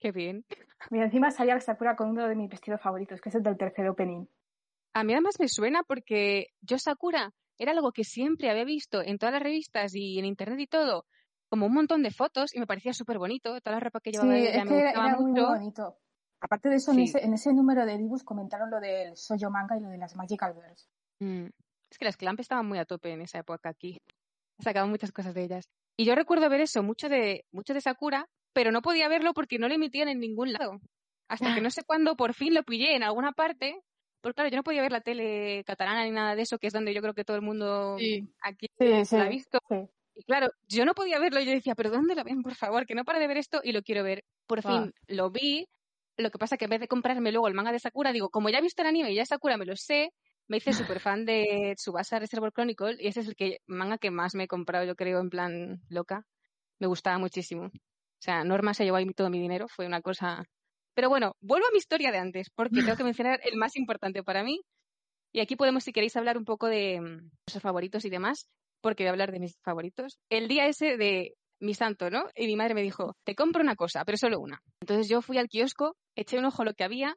qué 0.00 0.10
bien. 0.10 0.46
Y 0.90 0.98
encima 0.98 1.30
salía 1.30 1.60
Sakura 1.60 1.96
con 1.96 2.08
uno 2.08 2.26
de 2.26 2.34
mis 2.34 2.48
vestidos 2.48 2.80
favoritos, 2.80 3.20
que 3.20 3.28
es 3.28 3.34
el 3.34 3.42
del 3.42 3.58
tercer 3.58 3.86
opening. 3.90 4.24
A 4.94 5.04
mí 5.04 5.12
además 5.12 5.36
me 5.38 5.48
suena 5.48 5.82
porque 5.82 6.46
yo 6.62 6.78
Sakura 6.78 7.34
era 7.58 7.72
algo 7.72 7.92
que 7.92 8.04
siempre 8.04 8.50
había 8.50 8.64
visto 8.64 9.02
en 9.02 9.18
todas 9.18 9.34
las 9.34 9.42
revistas 9.42 9.94
y 9.94 10.18
en 10.18 10.24
internet 10.24 10.60
y 10.60 10.66
todo, 10.66 11.04
como 11.50 11.66
un 11.66 11.74
montón 11.74 12.02
de 12.02 12.10
fotos 12.10 12.54
y 12.56 12.58
me 12.58 12.66
parecía 12.66 12.94
súper 12.94 13.18
bonito. 13.18 13.60
Toda 13.60 13.76
la 13.76 13.80
ropa 13.80 14.00
que 14.00 14.12
llevaba 14.12 14.32
Sí, 14.34 14.46
ella 14.46 14.64
me 14.64 14.78
era, 14.78 14.86
gustaba 14.86 15.08
era 15.08 15.18
muy, 15.18 15.40
bonito. 15.40 15.98
Aparte 16.40 16.68
de 16.68 16.76
eso, 16.76 16.92
en, 16.92 17.00
ese, 17.00 17.22
en 17.24 17.34
ese 17.34 17.52
número 17.52 17.84
de 17.84 17.98
dibus 17.98 18.24
comentaron 18.24 18.70
lo 18.70 18.80
del 18.80 19.16
Soyo 19.16 19.50
Manga 19.50 19.76
y 19.76 19.80
lo 19.80 19.88
de 19.88 19.98
las 19.98 20.16
Magical 20.16 20.54
Girls. 20.54 20.88
Mm, 21.20 21.46
Es 21.90 21.98
que 21.98 22.04
las 22.04 22.16
Clamp 22.16 22.40
estaban 22.40 22.66
muy 22.66 22.78
a 22.78 22.84
tope 22.84 23.10
en 23.12 23.20
esa 23.20 23.38
época 23.38 23.68
aquí. 23.68 23.98
Sacaban 24.58 24.90
muchas 24.90 25.12
cosas 25.12 25.34
de 25.34 25.44
ellas. 25.44 25.64
Y 25.96 26.04
yo 26.06 26.14
recuerdo 26.14 26.48
ver 26.48 26.60
eso, 26.62 26.82
mucho 26.82 27.08
de, 27.08 27.44
mucho 27.52 27.74
de 27.74 27.80
Sakura, 27.80 28.26
pero 28.54 28.72
no 28.72 28.80
podía 28.80 29.08
verlo 29.08 29.34
porque 29.34 29.58
no 29.58 29.68
lo 29.68 29.74
emitían 29.74 30.08
en 30.08 30.18
ningún 30.20 30.52
lado. 30.52 30.80
Hasta 31.28 31.54
que 31.54 31.60
no 31.60 31.70
sé 31.70 31.84
cuándo 31.84 32.16
por 32.16 32.34
fin 32.34 32.54
lo 32.54 32.62
pillé 32.64 32.96
en 32.96 33.02
alguna 33.02 33.32
parte. 33.32 33.80
Porque 34.20 34.34
claro, 34.34 34.50
yo 34.50 34.56
no 34.56 34.62
podía 34.64 34.82
ver 34.82 34.92
la 34.92 35.00
tele 35.00 35.62
catalana 35.64 36.04
ni 36.04 36.10
nada 36.10 36.34
de 36.34 36.42
eso, 36.42 36.58
que 36.58 36.66
es 36.66 36.72
donde 36.72 36.92
yo 36.92 37.00
creo 37.00 37.14
que 37.14 37.24
todo 37.24 37.36
el 37.36 37.42
mundo 37.42 37.96
Sí. 37.98 38.28
aquí 38.42 38.66
Sí, 38.78 39.04
sí. 39.04 39.16
lo 39.16 39.22
ha 39.22 39.28
visto. 39.28 39.58
Y 40.14 40.24
claro, 40.24 40.50
yo 40.68 40.84
no 40.84 40.94
podía 40.94 41.18
verlo 41.18 41.40
y 41.40 41.46
yo 41.46 41.52
decía, 41.52 41.74
pero 41.74 41.90
¿dónde 41.90 42.14
lo 42.14 42.24
ven, 42.24 42.42
por 42.42 42.54
favor? 42.54 42.84
Que 42.86 42.94
no 42.94 43.04
paro 43.04 43.18
de 43.18 43.28
ver 43.28 43.38
esto 43.38 43.60
y 43.62 43.72
lo 43.72 43.82
quiero 43.82 44.02
ver. 44.02 44.24
Por 44.46 44.62
fin 44.62 44.92
lo 45.06 45.30
vi. 45.30 45.66
Lo 46.16 46.30
que 46.30 46.38
pasa 46.38 46.56
que 46.56 46.64
en 46.64 46.70
vez 46.70 46.80
de 46.80 46.88
comprarme 46.88 47.32
luego 47.32 47.48
el 47.48 47.54
manga 47.54 47.72
de 47.72 47.78
Sakura, 47.78 48.12
digo, 48.12 48.30
como 48.30 48.50
ya 48.50 48.58
he 48.58 48.62
visto 48.62 48.82
el 48.82 48.88
anime 48.88 49.12
y 49.12 49.16
ya 49.16 49.24
Sakura 49.24 49.56
me 49.56 49.64
lo 49.64 49.76
sé, 49.76 50.12
me 50.48 50.58
hice 50.58 50.72
súper 50.98 51.00
fan 51.00 51.24
de 51.24 51.74
Tsubasa 51.76 52.18
Reservoir 52.18 52.52
Chronicle 52.52 52.96
y 52.98 53.06
ese 53.06 53.20
es 53.20 53.28
el 53.28 53.36
que, 53.36 53.58
manga 53.66 53.98
que 53.98 54.10
más 54.10 54.34
me 54.34 54.44
he 54.44 54.48
comprado, 54.48 54.84
yo 54.84 54.96
creo, 54.96 55.20
en 55.20 55.30
plan 55.30 55.80
loca. 55.88 56.26
Me 56.78 56.86
gustaba 56.86 57.18
muchísimo. 57.18 57.66
O 57.66 58.22
sea, 58.22 58.44
Norma 58.44 58.74
se 58.74 58.84
llevó 58.84 58.96
ahí 58.96 59.06
todo 59.14 59.30
mi 59.30 59.40
dinero, 59.40 59.66
fue 59.68 59.86
una 59.86 60.02
cosa... 60.02 60.44
Pero 60.94 61.08
bueno, 61.08 61.36
vuelvo 61.40 61.66
a 61.68 61.70
mi 61.70 61.78
historia 61.78 62.10
de 62.10 62.18
antes, 62.18 62.50
porque 62.50 62.82
tengo 62.82 62.96
que 62.96 63.04
mencionar 63.04 63.40
el 63.44 63.56
más 63.56 63.76
importante 63.76 64.22
para 64.22 64.42
mí. 64.42 64.60
Y 65.32 65.40
aquí 65.40 65.56
podemos, 65.56 65.84
si 65.84 65.92
queréis, 65.92 66.16
hablar 66.16 66.36
un 66.36 66.44
poco 66.44 66.66
de 66.66 67.00
mm, 67.00 67.30
nuestros 67.46 67.62
favoritos 67.62 68.04
y 68.04 68.10
demás, 68.10 68.48
porque 68.80 69.04
voy 69.04 69.08
a 69.08 69.12
hablar 69.12 69.32
de 69.32 69.40
mis 69.40 69.56
favoritos. 69.62 70.18
El 70.28 70.48
día 70.48 70.66
ese 70.66 70.96
de 70.96 71.34
mi 71.60 71.74
santo, 71.74 72.10
¿no? 72.10 72.24
Y 72.34 72.46
mi 72.46 72.56
madre 72.56 72.74
me 72.74 72.82
dijo, 72.82 73.16
te 73.24 73.34
compro 73.34 73.62
una 73.62 73.76
cosa, 73.76 74.04
pero 74.04 74.18
solo 74.18 74.40
una. 74.40 74.62
Entonces 74.80 75.08
yo 75.08 75.22
fui 75.22 75.38
al 75.38 75.48
kiosco, 75.48 75.96
eché 76.16 76.38
un 76.38 76.46
ojo 76.46 76.62
a 76.62 76.64
lo 76.64 76.74
que 76.74 76.84
había 76.84 77.16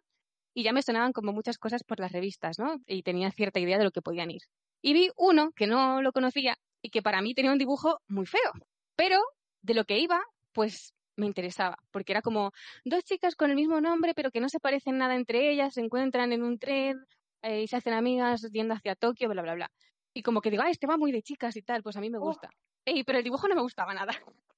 y 0.53 0.63
ya 0.63 0.73
me 0.73 0.81
sonaban 0.81 1.13
como 1.13 1.33
muchas 1.33 1.57
cosas 1.57 1.83
por 1.83 1.99
las 1.99 2.11
revistas, 2.11 2.59
¿no? 2.59 2.75
Y 2.85 3.03
tenía 3.03 3.31
cierta 3.31 3.59
idea 3.59 3.77
de 3.77 3.85
lo 3.85 3.91
que 3.91 4.01
podían 4.01 4.31
ir. 4.31 4.41
Y 4.81 4.93
vi 4.93 5.09
uno 5.17 5.51
que 5.55 5.65
no 5.65 6.01
lo 6.01 6.11
conocía 6.11 6.57
y 6.81 6.89
que 6.89 7.01
para 7.01 7.21
mí 7.21 7.33
tenía 7.33 7.51
un 7.51 7.57
dibujo 7.57 7.99
muy 8.07 8.25
feo, 8.25 8.51
pero 8.95 9.19
de 9.61 9.73
lo 9.73 9.85
que 9.85 9.99
iba, 9.99 10.21
pues 10.51 10.93
me 11.15 11.25
interesaba, 11.25 11.77
porque 11.91 12.11
era 12.11 12.21
como 12.21 12.51
dos 12.83 13.03
chicas 13.03 13.35
con 13.35 13.49
el 13.49 13.55
mismo 13.55 13.79
nombre, 13.81 14.13
pero 14.13 14.31
que 14.31 14.41
no 14.41 14.49
se 14.49 14.59
parecen 14.59 14.97
nada 14.97 15.15
entre 15.15 15.51
ellas, 15.51 15.73
se 15.73 15.81
encuentran 15.81 16.33
en 16.33 16.43
un 16.43 16.57
tren 16.59 17.05
eh, 17.41 17.61
y 17.61 17.67
se 17.67 17.77
hacen 17.77 17.93
amigas 17.93 18.41
yendo 18.51 18.73
hacia 18.73 18.95
Tokio, 18.95 19.29
bla, 19.29 19.41
bla, 19.41 19.55
bla. 19.55 19.71
Y 20.13 20.21
como 20.21 20.41
que 20.41 20.51
digo, 20.51 20.63
ah, 20.63 20.69
este 20.69 20.87
va 20.87 20.97
muy 20.97 21.11
de 21.11 21.21
chicas 21.21 21.55
y 21.57 21.61
tal, 21.61 21.81
pues 21.83 21.95
a 21.97 22.01
mí 22.01 22.09
me 22.09 22.17
Oh. 22.19 22.21
gusta. 22.21 22.49
Ey, 22.85 23.03
pero 23.03 23.17
el 23.17 23.23
dibujo 23.23 23.47
no 23.47 23.55
me 23.55 23.61
gustaba 23.61 23.93
nada. 23.93 24.13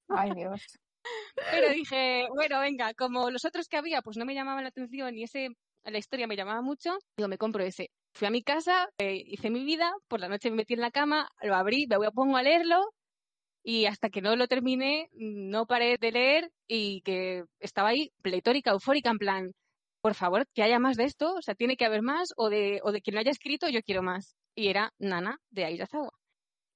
Ay, 0.08 0.30
Dios. 0.34 0.60
Pero 1.68 1.68
dije, 1.70 2.26
bueno, 2.34 2.58
venga, 2.60 2.92
como 2.94 3.30
los 3.30 3.44
otros 3.44 3.68
que 3.68 3.76
había, 3.76 4.02
pues 4.02 4.16
no 4.16 4.24
me 4.24 4.34
llamaban 4.34 4.64
la 4.64 4.70
atención 4.70 5.16
y 5.16 5.22
ese, 5.22 5.50
la 5.84 5.98
historia 5.98 6.26
me 6.26 6.34
llamaba 6.36 6.60
mucho, 6.62 6.96
digo, 7.16 7.28
me 7.28 7.38
compro 7.38 7.62
ese. 7.62 7.90
Fui 8.14 8.26
a 8.26 8.30
mi 8.32 8.42
casa, 8.42 8.88
eh, 8.98 9.22
hice 9.24 9.50
mi 9.50 9.62
vida, 9.64 9.92
por 10.08 10.18
la 10.18 10.28
noche 10.28 10.50
me 10.50 10.56
metí 10.56 10.74
en 10.74 10.80
la 10.80 10.90
cama, 10.90 11.28
lo 11.42 11.54
abrí, 11.54 11.86
me 11.86 11.96
voy 11.96 12.06
a 12.06 12.10
pongo 12.10 12.36
a 12.36 12.42
leerlo 12.42 12.82
y 13.62 13.86
hasta 13.86 14.10
que 14.10 14.20
no 14.22 14.34
lo 14.34 14.48
terminé, 14.48 15.08
no 15.12 15.66
paré 15.66 15.96
de 16.00 16.10
leer 16.12 16.50
y 16.66 17.02
que 17.02 17.44
estaba 17.60 17.90
ahí 17.90 18.10
pletórica, 18.22 18.72
eufórica, 18.72 19.10
en 19.10 19.18
plan, 19.18 19.52
por 20.00 20.14
favor, 20.14 20.46
que 20.54 20.64
haya 20.64 20.80
más 20.80 20.96
de 20.96 21.04
esto, 21.04 21.34
o 21.34 21.42
sea, 21.42 21.54
tiene 21.54 21.76
que 21.76 21.84
haber 21.84 22.02
más, 22.02 22.30
o 22.36 22.48
de, 22.48 22.80
o 22.82 22.90
de 22.90 23.00
quien 23.02 23.14
lo 23.14 23.20
haya 23.20 23.30
escrito, 23.30 23.68
yo 23.68 23.82
quiero 23.82 24.02
más. 24.02 24.36
Y 24.56 24.68
era 24.68 24.92
Nana 24.98 25.38
de 25.50 25.66
Aizawa, 25.66 26.10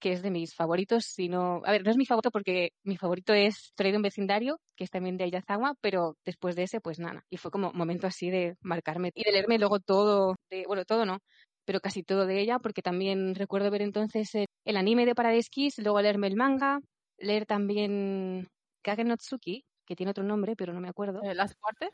que 0.01 0.13
es 0.13 0.23
de 0.23 0.31
mis 0.31 0.55
favoritos, 0.55 1.07
si 1.07 1.29
no, 1.29 1.63
a 1.65 1.73
ver, 1.73 1.85
no 1.85 1.91
es 1.91 1.97
mi 1.99 2.07
favorito 2.07 2.31
porque 2.31 2.71
mi 2.85 2.97
favorito 2.99 3.35
es 3.35 3.73
Traído 3.77 3.99
un 3.99 4.03
vecindario, 4.03 4.61
que 4.77 4.85
es 4.85 4.91
también 4.91 5.17
de 5.19 5.25
Aizawa, 5.25 5.75
pero 5.81 6.17
después 6.25 6.57
de 6.57 6.65
ese, 6.65 6.81
pues 6.81 6.99
Nana. 7.01 7.25
Y 7.31 7.39
fue 7.39 7.51
como 7.51 7.73
momento 7.73 8.07
así 8.07 8.31
de 8.31 8.57
marcarme 8.63 9.13
y 9.15 9.25
de 9.25 9.33
leerme 9.33 9.59
luego 9.59 9.81
todo, 9.81 10.37
de, 10.51 10.65
bueno, 10.67 10.85
todo 10.85 11.07
no, 11.07 11.19
pero 11.65 11.81
casi 11.81 12.03
todo 12.05 12.27
de 12.27 12.41
ella, 12.41 12.59
porque 12.61 12.83
también 12.83 13.35
recuerdo 13.35 13.71
ver 13.71 13.83
entonces 13.83 14.35
el, 14.35 14.47
el 14.65 14.77
anime 14.77 15.07
de 15.07 15.15
Paradise 15.15 15.49
Kiss, 15.51 15.79
luego 15.79 16.03
leerme 16.03 16.29
el 16.29 16.37
manga, 16.37 16.81
leer 17.19 17.47
también 17.47 18.49
Kage 18.83 19.05
no 19.05 19.17
Tsuki, 19.17 19.65
que 19.87 19.97
tiene 19.97 20.11
otro 20.11 20.25
nombre, 20.25 20.57
pero 20.57 20.73
no 20.73 20.81
me 20.81 20.89
acuerdo. 20.89 21.21
¿Las 21.35 21.55
cuartas? 21.57 21.91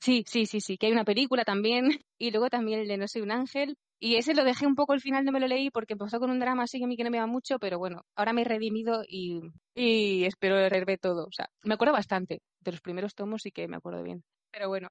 Sí, 0.00 0.24
sí, 0.26 0.46
sí, 0.46 0.60
sí, 0.60 0.78
que 0.78 0.86
hay 0.86 0.92
una 0.92 1.04
película 1.04 1.44
también. 1.44 1.88
Y 2.20 2.32
luego 2.32 2.48
también 2.50 2.80
el 2.80 2.88
de 2.88 2.96
No 2.96 3.06
soy 3.06 3.22
un 3.22 3.30
ángel, 3.30 3.76
Y 4.00 4.16
ese 4.16 4.34
lo 4.34 4.44
dejé 4.44 4.66
un 4.66 4.76
poco 4.76 4.92
al 4.92 5.00
final, 5.00 5.24
no 5.24 5.32
me 5.32 5.40
lo 5.40 5.48
leí 5.48 5.70
porque 5.70 5.94
empezó 5.94 6.20
con 6.20 6.30
un 6.30 6.38
drama 6.38 6.62
así 6.62 6.78
que 6.78 6.84
a 6.84 6.86
mí 6.86 6.96
que 6.96 7.04
no 7.04 7.10
me 7.10 7.18
va 7.18 7.26
mucho, 7.26 7.58
pero 7.58 7.78
bueno, 7.78 8.02
ahora 8.14 8.32
me 8.32 8.42
he 8.42 8.44
redimido 8.44 9.02
y, 9.06 9.40
y 9.74 10.24
espero 10.24 10.56
leerme 10.56 10.98
todo. 10.98 11.24
O 11.24 11.32
sea, 11.32 11.50
me 11.64 11.74
acuerdo 11.74 11.92
bastante 11.92 12.40
de 12.60 12.72
los 12.72 12.80
primeros 12.80 13.14
tomos 13.14 13.44
y 13.46 13.50
que 13.50 13.66
me 13.66 13.76
acuerdo 13.76 14.02
bien. 14.02 14.22
Pero 14.52 14.68
bueno, 14.68 14.88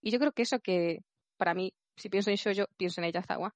y 0.00 0.10
yo 0.10 0.18
creo 0.18 0.32
que 0.32 0.42
eso 0.42 0.60
que 0.60 1.00
para 1.36 1.54
mí, 1.54 1.72
si 1.96 2.08
pienso 2.08 2.30
en 2.30 2.36
Shoujo, 2.36 2.66
pienso 2.76 3.00
en 3.00 3.12
Zawa. 3.22 3.54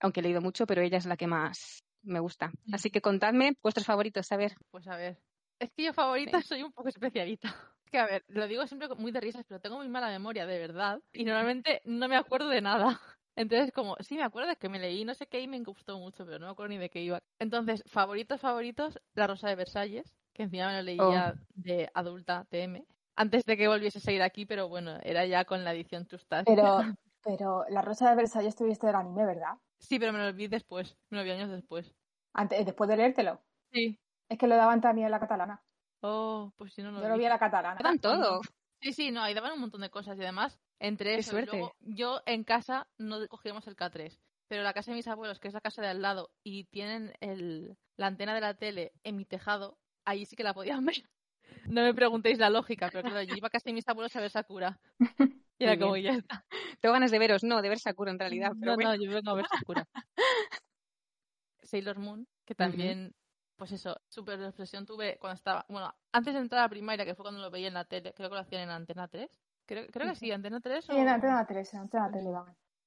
Aunque 0.00 0.20
he 0.20 0.22
leído 0.22 0.42
mucho, 0.42 0.66
pero 0.66 0.82
ella 0.82 0.98
es 0.98 1.06
la 1.06 1.16
que 1.16 1.26
más 1.26 1.82
me 2.02 2.20
gusta. 2.20 2.52
Así 2.72 2.90
que 2.90 3.00
contadme 3.00 3.54
vuestros 3.62 3.86
favoritos, 3.86 4.30
a 4.30 4.36
ver. 4.36 4.54
Pues 4.70 4.86
a 4.88 4.96
ver. 4.96 5.18
Es 5.58 5.70
que 5.72 5.84
yo 5.84 5.94
favorita 5.94 6.42
soy 6.42 6.62
un 6.62 6.72
poco 6.72 6.88
especialita. 6.88 7.48
Es 7.84 7.90
que 7.90 7.98
a 7.98 8.06
ver, 8.06 8.24
lo 8.28 8.46
digo 8.46 8.66
siempre 8.66 8.88
muy 8.96 9.12
de 9.12 9.20
risas, 9.20 9.44
pero 9.48 9.60
tengo 9.60 9.76
muy 9.78 9.88
mala 9.88 10.08
memoria, 10.08 10.44
de 10.44 10.58
verdad. 10.58 11.00
Y 11.12 11.24
normalmente 11.24 11.80
no 11.84 12.08
me 12.08 12.16
acuerdo 12.16 12.48
de 12.48 12.60
nada. 12.60 13.00
Entonces, 13.36 13.70
como, 13.72 13.96
sí, 14.00 14.16
me 14.16 14.24
acuerdo 14.24 14.48
de 14.48 14.56
que 14.56 14.70
me 14.70 14.78
leí 14.78 15.04
no 15.04 15.14
sé 15.14 15.26
qué 15.26 15.40
y 15.40 15.46
me 15.46 15.62
gustó 15.62 15.98
mucho, 15.98 16.24
pero 16.24 16.38
no 16.38 16.46
me 16.46 16.52
acuerdo 16.52 16.70
ni 16.70 16.78
de 16.78 16.88
qué 16.88 17.02
iba. 17.02 17.22
Entonces, 17.38 17.84
favoritos, 17.86 18.40
favoritos, 18.40 18.98
La 19.14 19.26
Rosa 19.26 19.48
de 19.48 19.54
Versalles, 19.54 20.16
que 20.32 20.44
encima 20.44 20.68
me 20.68 20.76
lo 20.76 20.82
leí 20.82 20.96
ya 20.96 21.34
oh. 21.36 21.40
de 21.54 21.90
adulta, 21.92 22.46
TM, 22.50 22.84
antes 23.14 23.44
de 23.44 23.56
que 23.56 23.68
volviese 23.68 23.98
a 23.98 24.00
salir 24.00 24.22
aquí, 24.22 24.46
pero 24.46 24.68
bueno, 24.68 24.98
era 25.02 25.26
ya 25.26 25.44
con 25.44 25.64
la 25.64 25.74
edición 25.74 26.06
Tustas. 26.06 26.44
Pero, 26.46 26.78
pero 27.22 27.64
La 27.68 27.82
Rosa 27.82 28.08
de 28.10 28.16
Versalles 28.16 28.56
tuviste 28.56 28.88
el 28.88 28.94
anime, 28.94 29.26
¿verdad? 29.26 29.54
Sí, 29.78 29.98
pero 29.98 30.12
me 30.14 30.18
lo 30.18 30.32
vi 30.32 30.48
después, 30.48 30.96
me 31.10 31.18
lo 31.18 31.24
vi 31.24 31.30
años 31.30 31.50
después. 31.50 31.94
Antes, 32.32 32.64
después 32.64 32.88
de 32.88 32.96
leértelo. 32.96 33.40
Sí. 33.72 33.98
Es 34.28 34.38
que 34.38 34.46
lo 34.46 34.56
daban 34.56 34.80
también 34.80 35.06
en 35.06 35.10
la 35.12 35.20
catalana. 35.20 35.62
Oh, 36.00 36.52
pues 36.56 36.72
si 36.72 36.82
no 36.82 36.90
lo 36.90 37.02
Yo 37.02 37.08
lo 37.08 37.18
vi 37.18 37.24
en 37.24 37.30
la 37.30 37.38
catalana. 37.38 37.78
Daban 37.82 37.98
todo. 37.98 38.40
Sí, 38.80 38.92
sí, 38.92 39.10
no, 39.10 39.22
ahí 39.22 39.34
daban 39.34 39.52
un 39.52 39.60
montón 39.60 39.80
de 39.80 39.90
cosas 39.90 40.18
y 40.18 40.22
además, 40.22 40.58
entre 40.78 41.16
eso, 41.16 41.32
suerte. 41.32 41.70
yo 41.80 42.22
en 42.26 42.44
casa 42.44 42.88
no 42.98 43.26
cogíamos 43.28 43.66
el 43.66 43.76
K3, 43.76 44.18
pero 44.48 44.62
la 44.62 44.74
casa 44.74 44.90
de 44.90 44.96
mis 44.96 45.08
abuelos, 45.08 45.40
que 45.40 45.48
es 45.48 45.54
la 45.54 45.60
casa 45.60 45.82
de 45.82 45.88
al 45.88 46.02
lado, 46.02 46.30
y 46.42 46.64
tienen 46.64 47.12
el, 47.20 47.76
la 47.96 48.06
antena 48.06 48.34
de 48.34 48.40
la 48.40 48.54
tele 48.54 48.92
en 49.02 49.16
mi 49.16 49.24
tejado, 49.24 49.78
ahí 50.04 50.26
sí 50.26 50.36
que 50.36 50.44
la 50.44 50.54
podían 50.54 50.84
ver. 50.86 51.08
No 51.66 51.82
me 51.82 51.94
preguntéis 51.94 52.38
la 52.38 52.50
lógica, 52.50 52.90
pero 52.90 53.08
claro, 53.08 53.22
yo 53.22 53.34
iba 53.34 53.48
a 53.48 53.50
casa 53.50 53.70
de 53.70 53.74
mis 53.74 53.88
abuelos 53.88 54.14
a 54.16 54.20
ver 54.20 54.30
Sakura. 54.30 54.78
Y 55.58 55.64
era 55.64 55.78
como, 55.78 55.96
ya 55.96 56.12
está. 56.12 56.44
Tengo 56.80 56.92
ganas 56.92 57.10
de 57.10 57.18
veros, 57.18 57.42
no, 57.42 57.62
de 57.62 57.70
ver 57.70 57.78
Sakura 57.78 58.10
en 58.10 58.18
realidad. 58.18 58.52
no, 58.56 58.76
no, 58.76 58.94
yo 58.94 59.10
vengo 59.10 59.30
a 59.30 59.34
ver 59.36 59.46
Sakura. 59.46 59.88
Sailor 61.62 61.98
Moon, 61.98 62.28
que 62.44 62.54
también 62.54 63.14
pues 63.56 63.72
eso, 63.72 64.00
súper 64.08 64.40
expresión 64.42 64.86
tuve 64.86 65.18
cuando 65.18 65.36
estaba, 65.36 65.64
bueno, 65.68 65.94
antes 66.12 66.34
de 66.34 66.40
entrar 66.40 66.64
a 66.64 66.68
primaria, 66.68 67.04
que 67.04 67.14
fue 67.14 67.24
cuando 67.24 67.40
lo 67.40 67.50
veía 67.50 67.68
en 67.68 67.74
la 67.74 67.84
tele, 67.84 68.12
creo 68.14 68.28
que 68.28 68.34
lo 68.34 68.40
hacían 68.40 68.62
en 68.62 68.70
Antena 68.70 69.08
3. 69.08 69.30
Creo, 69.66 69.86
creo 69.88 70.08
que 70.08 70.16
sí, 70.16 70.30
Antena 70.30 70.60
3. 70.60 70.84
Sí, 70.84 70.92
en 70.92 71.08
Antena 71.08 71.44
3, 71.46 71.74
en 71.74 71.80
Antena 71.80 72.10
3 72.10 72.24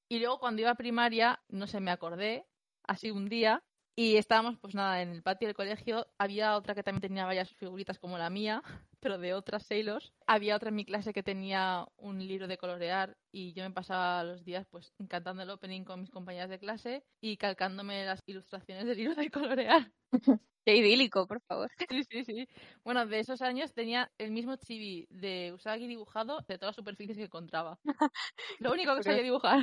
Y 0.08 0.18
luego 0.18 0.38
cuando 0.38 0.62
iba 0.62 0.70
a 0.70 0.76
primaria, 0.76 1.40
no 1.48 1.66
sé, 1.66 1.80
me 1.80 1.90
acordé, 1.90 2.46
así 2.84 3.10
un 3.10 3.28
día, 3.28 3.62
y 3.94 4.16
estábamos, 4.16 4.56
pues 4.58 4.74
nada, 4.74 5.02
en 5.02 5.10
el 5.10 5.22
patio 5.22 5.48
del 5.48 5.54
colegio. 5.54 6.06
Había 6.16 6.56
otra 6.56 6.74
que 6.74 6.82
también 6.82 7.02
tenía 7.02 7.26
varias 7.26 7.50
figuritas 7.50 7.98
como 7.98 8.16
la 8.16 8.30
mía, 8.30 8.62
pero 9.00 9.18
de 9.18 9.34
otras 9.34 9.66
Sailors. 9.66 10.12
Había 10.26 10.56
otra 10.56 10.68
en 10.68 10.76
mi 10.76 10.84
clase 10.84 11.12
que 11.12 11.22
tenía 11.22 11.86
un 11.96 12.18
libro 12.26 12.46
de 12.46 12.58
colorear 12.58 13.16
y 13.32 13.52
yo 13.54 13.64
me 13.64 13.70
pasaba 13.70 14.22
los 14.24 14.44
días 14.44 14.66
pues 14.70 14.92
cantando 15.08 15.42
el 15.42 15.50
opening 15.50 15.84
con 15.84 16.00
mis 16.00 16.10
compañeras 16.10 16.50
de 16.50 16.58
clase 16.58 17.02
y 17.20 17.36
calcándome 17.36 18.04
las 18.04 18.22
ilustraciones 18.26 18.86
del 18.86 18.98
libro 18.98 19.14
de 19.14 19.30
colorear. 19.30 19.92
Qué 20.66 20.76
idílico, 20.76 21.26
por 21.26 21.40
favor. 21.42 21.70
Sí, 21.88 22.02
sí, 22.10 22.24
sí. 22.24 22.48
Bueno, 22.84 23.06
de 23.06 23.18
esos 23.18 23.40
años 23.40 23.72
tenía 23.72 24.12
el 24.18 24.30
mismo 24.30 24.56
chibi 24.56 25.06
de 25.08 25.52
Usagi 25.54 25.86
dibujado 25.86 26.40
de 26.46 26.58
todas 26.58 26.70
las 26.70 26.76
superficies 26.76 27.16
que 27.16 27.24
encontraba. 27.24 27.78
Lo 28.58 28.72
único 28.72 28.94
que 28.94 29.02
sabía 29.02 29.22
dibujar. 29.22 29.60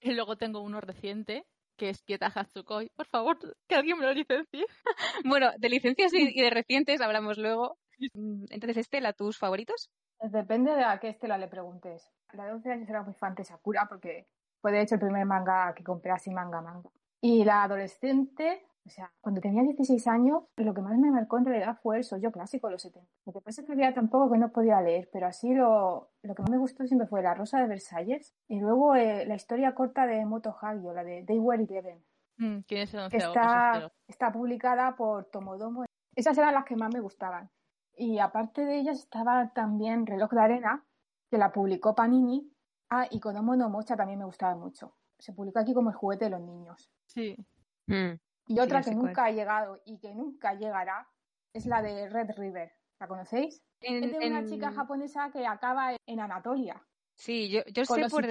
Y 0.00 0.14
luego 0.14 0.36
tengo 0.36 0.60
uno 0.60 0.80
reciente 0.80 1.44
que 1.76 1.90
es 1.90 2.02
Kieta 2.02 2.26
Hatsukoi. 2.34 2.90
Por 2.96 3.06
favor, 3.06 3.38
que 3.68 3.74
alguien 3.74 3.98
me 3.98 4.06
lo 4.06 4.12
licencie. 4.12 4.66
bueno, 5.24 5.50
de 5.58 5.68
licencias 5.68 6.12
y 6.12 6.40
de 6.40 6.50
recientes 6.50 7.00
hablamos 7.00 7.38
luego. 7.38 7.78
Mm, 8.14 8.44
entonces, 8.50 8.76
Estela, 8.76 9.12
¿tus 9.12 9.38
favoritos? 9.38 9.90
Pues 10.18 10.32
depende 10.32 10.74
de 10.74 10.84
a 10.84 10.98
qué 10.98 11.08
Estela 11.08 11.38
le 11.38 11.48
preguntes. 11.48 12.10
La 12.32 12.46
de 12.46 12.52
11 12.52 12.72
años 12.72 12.88
era 12.88 13.02
muy 13.02 13.14
fan 13.14 13.34
de 13.34 13.44
Sakura 13.44 13.86
porque 13.88 14.26
fue 14.60 14.72
de 14.72 14.82
hecho 14.82 14.96
el 14.96 15.00
primer 15.00 15.24
manga 15.24 15.74
que 15.74 15.84
compré 15.84 16.10
así 16.10 16.30
manga 16.30 16.60
manga. 16.60 16.90
Y 17.20 17.44
la 17.44 17.64
adolescente, 17.64 18.66
o 18.84 18.90
sea, 18.90 19.12
cuando 19.20 19.40
tenía 19.40 19.62
16 19.62 20.06
años, 20.06 20.44
lo 20.56 20.74
que 20.74 20.80
más 20.80 20.96
me 20.98 21.10
marcó 21.10 21.38
en 21.38 21.46
realidad 21.46 21.78
fue 21.82 21.98
el 21.98 22.04
sollo 22.04 22.30
clásico 22.30 22.68
de 22.68 22.72
los 22.72 22.82
70. 22.82 23.08
Lo 23.26 23.32
que 23.32 23.40
pasa 23.40 23.60
es 23.60 23.66
que 23.66 23.72
había 23.72 23.94
tampoco 23.94 24.32
que 24.32 24.38
no 24.38 24.50
podía 24.50 24.80
leer, 24.80 25.08
pero 25.12 25.26
así 25.26 25.54
lo, 25.54 26.10
lo 26.22 26.34
que 26.34 26.42
más 26.42 26.50
me 26.50 26.58
gustó 26.58 26.86
siempre 26.86 27.08
fue 27.08 27.22
La 27.22 27.34
Rosa 27.34 27.60
de 27.60 27.68
Versalles 27.68 28.34
y 28.48 28.60
luego 28.60 28.94
eh, 28.94 29.24
la 29.26 29.34
historia 29.34 29.74
corta 29.74 30.06
de 30.06 30.24
Moto 30.26 30.56
Hagio, 30.60 30.92
la 30.92 31.04
de 31.04 31.24
They 31.24 31.38
Were 31.38 31.62
Eleven. 31.62 32.04
Mm, 32.36 32.60
¿Quién 32.60 32.82
es 32.82 32.94
el 32.94 33.08
que 33.08 33.16
está, 33.16 33.90
está 34.06 34.32
publicada 34.32 34.94
por 34.96 35.24
Tomodomo. 35.26 35.84
Esas 36.14 36.38
eran 36.38 36.54
las 36.54 36.64
que 36.64 36.76
más 36.76 36.92
me 36.92 37.00
gustaban. 37.00 37.50
Y 37.98 38.20
aparte 38.20 38.64
de 38.64 38.78
ellas 38.78 39.00
estaba 39.00 39.52
también 39.52 40.06
Reloj 40.06 40.30
de 40.30 40.40
Arena, 40.40 40.86
que 41.30 41.36
la 41.36 41.52
publicó 41.52 41.94
Panini. 41.94 42.50
Ah, 42.90 43.06
y 43.10 43.20
Kodomo 43.20 43.56
no 43.56 43.68
Mocha 43.68 43.96
también 43.96 44.20
me 44.20 44.24
gustaba 44.24 44.54
mucho. 44.54 44.96
Se 45.18 45.32
publicó 45.32 45.58
aquí 45.58 45.74
como 45.74 45.90
el 45.90 45.96
juguete 45.96 46.26
de 46.26 46.30
los 46.30 46.40
niños. 46.40 46.90
Sí. 47.06 47.36
Mm. 47.86 48.12
Y 48.46 48.60
otra 48.60 48.82
que 48.82 48.94
nunca 48.94 49.24
ha 49.24 49.30
llegado 49.30 49.82
y 49.84 49.98
que 49.98 50.14
nunca 50.14 50.54
llegará 50.54 51.08
es 51.52 51.66
la 51.66 51.82
de 51.82 52.08
Red 52.08 52.30
River. 52.36 52.72
¿La 53.00 53.08
conocéis? 53.08 53.62
es 53.80 54.12
de 54.12 54.26
una 54.26 54.44
chica 54.44 54.72
japonesa 54.72 55.30
que 55.32 55.46
acaba 55.46 55.94
en 56.06 56.20
Anatolia. 56.20 56.82
Sí, 57.14 57.50
yo, 57.50 57.62
yo 57.66 57.84
con 57.84 57.96
sé 57.96 58.02
los 58.02 58.12
por. 58.12 58.26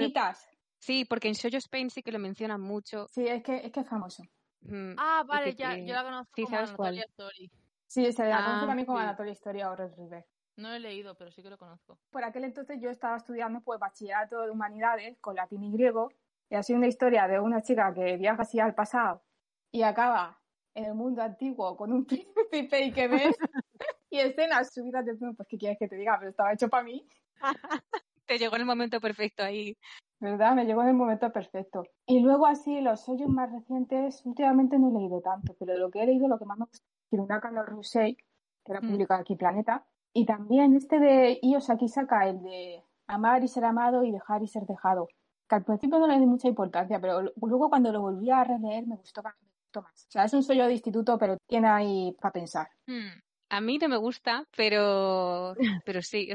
Sí, 0.78 1.04
porque 1.04 1.28
en 1.28 1.34
Shoujo 1.34 1.58
Spain 1.58 1.90
sí 1.90 2.02
que 2.02 2.12
lo 2.12 2.18
mencionan 2.18 2.60
mucho. 2.60 3.06
Sí, 3.10 3.26
es 3.26 3.42
que 3.42 3.56
es, 3.66 3.72
que 3.72 3.80
es 3.80 3.88
famoso. 3.88 4.22
Mm, 4.60 4.94
ah, 4.96 5.24
vale, 5.26 5.54
ya, 5.54 5.76
yo 5.76 5.94
la 5.94 6.04
conozco 6.04 6.32
sí, 6.34 6.44
como 6.44 6.56
Anatolia 6.56 7.04
Story. 7.04 7.50
Sí, 7.88 8.12
se 8.12 8.26
la 8.26 8.44
conoce 8.44 8.64
ah, 8.64 8.66
también 8.66 8.86
como 8.86 8.98
Anatolia 8.98 9.32
Historia 9.32 9.74
Red 9.74 9.94
River. 9.96 10.24
No 10.56 10.68
lo 10.68 10.74
he 10.74 10.80
leído, 10.80 11.14
pero 11.16 11.30
sí 11.30 11.42
que 11.42 11.48
lo 11.48 11.56
conozco. 11.56 11.98
Por 12.10 12.22
aquel 12.22 12.44
entonces 12.44 12.78
yo 12.80 12.90
estaba 12.90 13.16
estudiando 13.16 13.62
pues 13.62 13.80
bachillerato 13.80 14.42
de 14.42 14.50
humanidades 14.50 15.18
con 15.20 15.36
latín 15.36 15.64
y 15.64 15.72
griego 15.72 16.10
y 16.50 16.56
ha 16.56 16.62
sido 16.62 16.78
una 16.78 16.88
historia 16.88 17.26
de 17.26 17.40
una 17.40 17.62
chica 17.62 17.92
que 17.94 18.16
viaja 18.18 18.42
así 18.42 18.60
al 18.60 18.74
pasado 18.74 19.22
y 19.70 19.82
acaba 19.82 20.38
en 20.74 20.84
el 20.84 20.94
mundo 20.94 21.22
antiguo 21.22 21.76
con 21.76 21.92
un 21.92 22.04
príncipe 22.06 22.84
y 22.84 22.92
que 22.92 23.08
ves 23.08 23.36
y 24.10 24.18
escenas 24.18 24.72
subidas 24.72 25.06
de 25.06 25.14
pues 25.16 25.48
qué 25.48 25.56
quieres 25.56 25.78
que 25.78 25.88
te 25.88 25.96
diga, 25.96 26.16
pero 26.18 26.30
estaba 26.30 26.52
hecho 26.52 26.68
para 26.68 26.84
mí. 26.84 27.06
te 28.26 28.38
llegó 28.38 28.56
en 28.56 28.62
el 28.62 28.66
momento 28.66 29.00
perfecto 29.00 29.42
ahí. 29.42 29.76
¿Verdad? 30.20 30.54
Me 30.54 30.66
llegó 30.66 30.82
en 30.82 30.88
el 30.88 30.94
momento 30.94 31.32
perfecto. 31.32 31.84
Y 32.04 32.20
luego 32.20 32.46
así, 32.46 32.80
los 32.80 33.08
hoyos 33.08 33.28
más 33.28 33.50
recientes, 33.52 34.20
últimamente 34.26 34.78
no 34.78 34.88
he 34.88 35.00
leído 35.00 35.20
tanto, 35.22 35.54
pero 35.58 35.76
lo 35.78 35.90
que 35.90 36.02
he 36.02 36.06
leído, 36.06 36.28
lo 36.28 36.38
que 36.38 36.44
más 36.44 36.58
me 36.58 36.64
gusta, 36.66 36.84
Hirunaka 37.10 37.50
no 37.50 37.64
Rusei, 37.64 38.16
que 38.64 38.72
era 38.72 38.80
mm. 38.80 38.90
publicado 38.90 39.20
aquí 39.20 39.36
Planeta, 39.36 39.84
y 40.12 40.26
también 40.26 40.74
este 40.74 40.98
de 40.98 41.38
Iyosaki 41.42 41.88
Saka, 41.88 42.28
el 42.28 42.42
de 42.42 42.82
amar 43.06 43.42
y 43.42 43.48
ser 43.48 43.64
amado 43.64 44.04
y 44.04 44.10
dejar 44.10 44.42
y 44.42 44.48
ser 44.48 44.64
dejado, 44.66 45.08
que 45.48 45.54
al 45.54 45.64
principio 45.64 45.98
no 45.98 46.06
le 46.06 46.18
di 46.18 46.26
mucha 46.26 46.48
importancia, 46.48 47.00
pero 47.00 47.22
luego 47.36 47.68
cuando 47.68 47.92
lo 47.92 48.00
volví 48.00 48.30
a 48.30 48.44
releer 48.44 48.86
me 48.86 48.96
gustó, 48.96 49.22
me 49.22 49.30
gustó 49.64 49.82
más. 49.82 50.06
O 50.06 50.10
sea, 50.10 50.24
es 50.24 50.34
un 50.34 50.42
sueño 50.42 50.66
de 50.66 50.72
instituto, 50.72 51.18
pero 51.18 51.36
tiene 51.46 51.68
ahí 51.68 52.16
para 52.20 52.32
pensar. 52.32 52.68
Hmm. 52.86 53.20
A 53.50 53.62
mí 53.62 53.78
no 53.78 53.88
me 53.88 53.96
gusta, 53.96 54.44
pero, 54.54 55.54
pero 55.86 56.02
sí. 56.02 56.28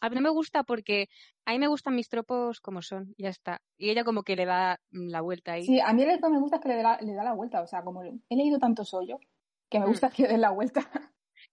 a 0.00 0.08
mí 0.08 0.14
no 0.14 0.20
me 0.20 0.28
gusta 0.28 0.62
porque 0.62 1.08
a 1.46 1.52
mí 1.52 1.58
me 1.58 1.68
gustan 1.68 1.94
mis 1.94 2.10
tropos 2.10 2.60
como 2.60 2.82
son, 2.82 3.14
ya 3.16 3.30
está. 3.30 3.62
Y 3.78 3.90
ella 3.90 4.04
como 4.04 4.22
que 4.22 4.36
le 4.36 4.44
da 4.44 4.78
la 4.90 5.22
vuelta 5.22 5.52
ahí. 5.52 5.64
Sí, 5.64 5.80
a 5.80 5.92
mí 5.94 6.04
lo 6.04 6.18
que 6.18 6.28
me 6.28 6.38
gusta 6.38 6.56
es 6.56 6.62
que 6.62 6.68
le 6.68 6.82
da, 6.82 7.00
le 7.00 7.14
da 7.14 7.24
la 7.24 7.32
vuelta. 7.32 7.62
O 7.62 7.66
sea, 7.66 7.82
como 7.82 8.02
he 8.02 8.36
leído 8.36 8.58
tanto 8.58 8.84
sollo, 8.84 9.18
que 9.70 9.78
me 9.78 9.86
hmm. 9.86 9.88
gusta 9.88 10.10
que 10.10 10.26
den 10.26 10.40
la 10.40 10.50
vuelta. 10.50 10.88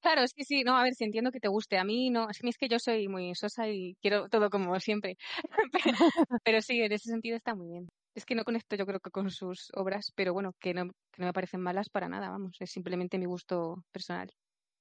Claro, 0.01 0.27
sí, 0.27 0.43
sí, 0.43 0.63
no, 0.63 0.77
a 0.77 0.83
ver, 0.83 0.93
si 0.93 1.03
entiendo 1.03 1.31
que 1.31 1.39
te 1.39 1.47
guste. 1.47 1.77
A 1.77 1.83
mí 1.83 2.09
no, 2.09 2.29
es 2.29 2.39
que 2.39 2.49
es 2.49 2.57
que 2.57 2.69
yo 2.69 2.77
soy 2.79 3.07
muy 3.07 3.33
sosa 3.35 3.67
y 3.67 3.95
quiero 4.01 4.29
todo 4.29 4.49
como 4.49 4.79
siempre. 4.79 5.17
pero, 6.43 6.61
sí, 6.61 6.81
en 6.81 6.91
ese 6.91 7.09
sentido 7.09 7.35
está 7.35 7.55
muy 7.55 7.67
bien. 7.67 7.89
Es 8.15 8.25
que 8.25 8.35
no 8.35 8.43
conecto 8.43 8.75
yo 8.75 8.85
creo 8.85 8.99
que 8.99 9.11
con 9.11 9.29
sus 9.29 9.69
obras, 9.75 10.11
pero 10.15 10.33
bueno, 10.33 10.53
que 10.59 10.73
no, 10.73 10.85
que 11.11 11.21
no 11.21 11.25
me 11.25 11.33
parecen 11.33 11.61
malas 11.61 11.89
para 11.89 12.09
nada, 12.09 12.29
vamos, 12.29 12.57
es 12.59 12.71
simplemente 12.71 13.17
mi 13.17 13.25
gusto 13.25 13.83
personal. 13.91 14.29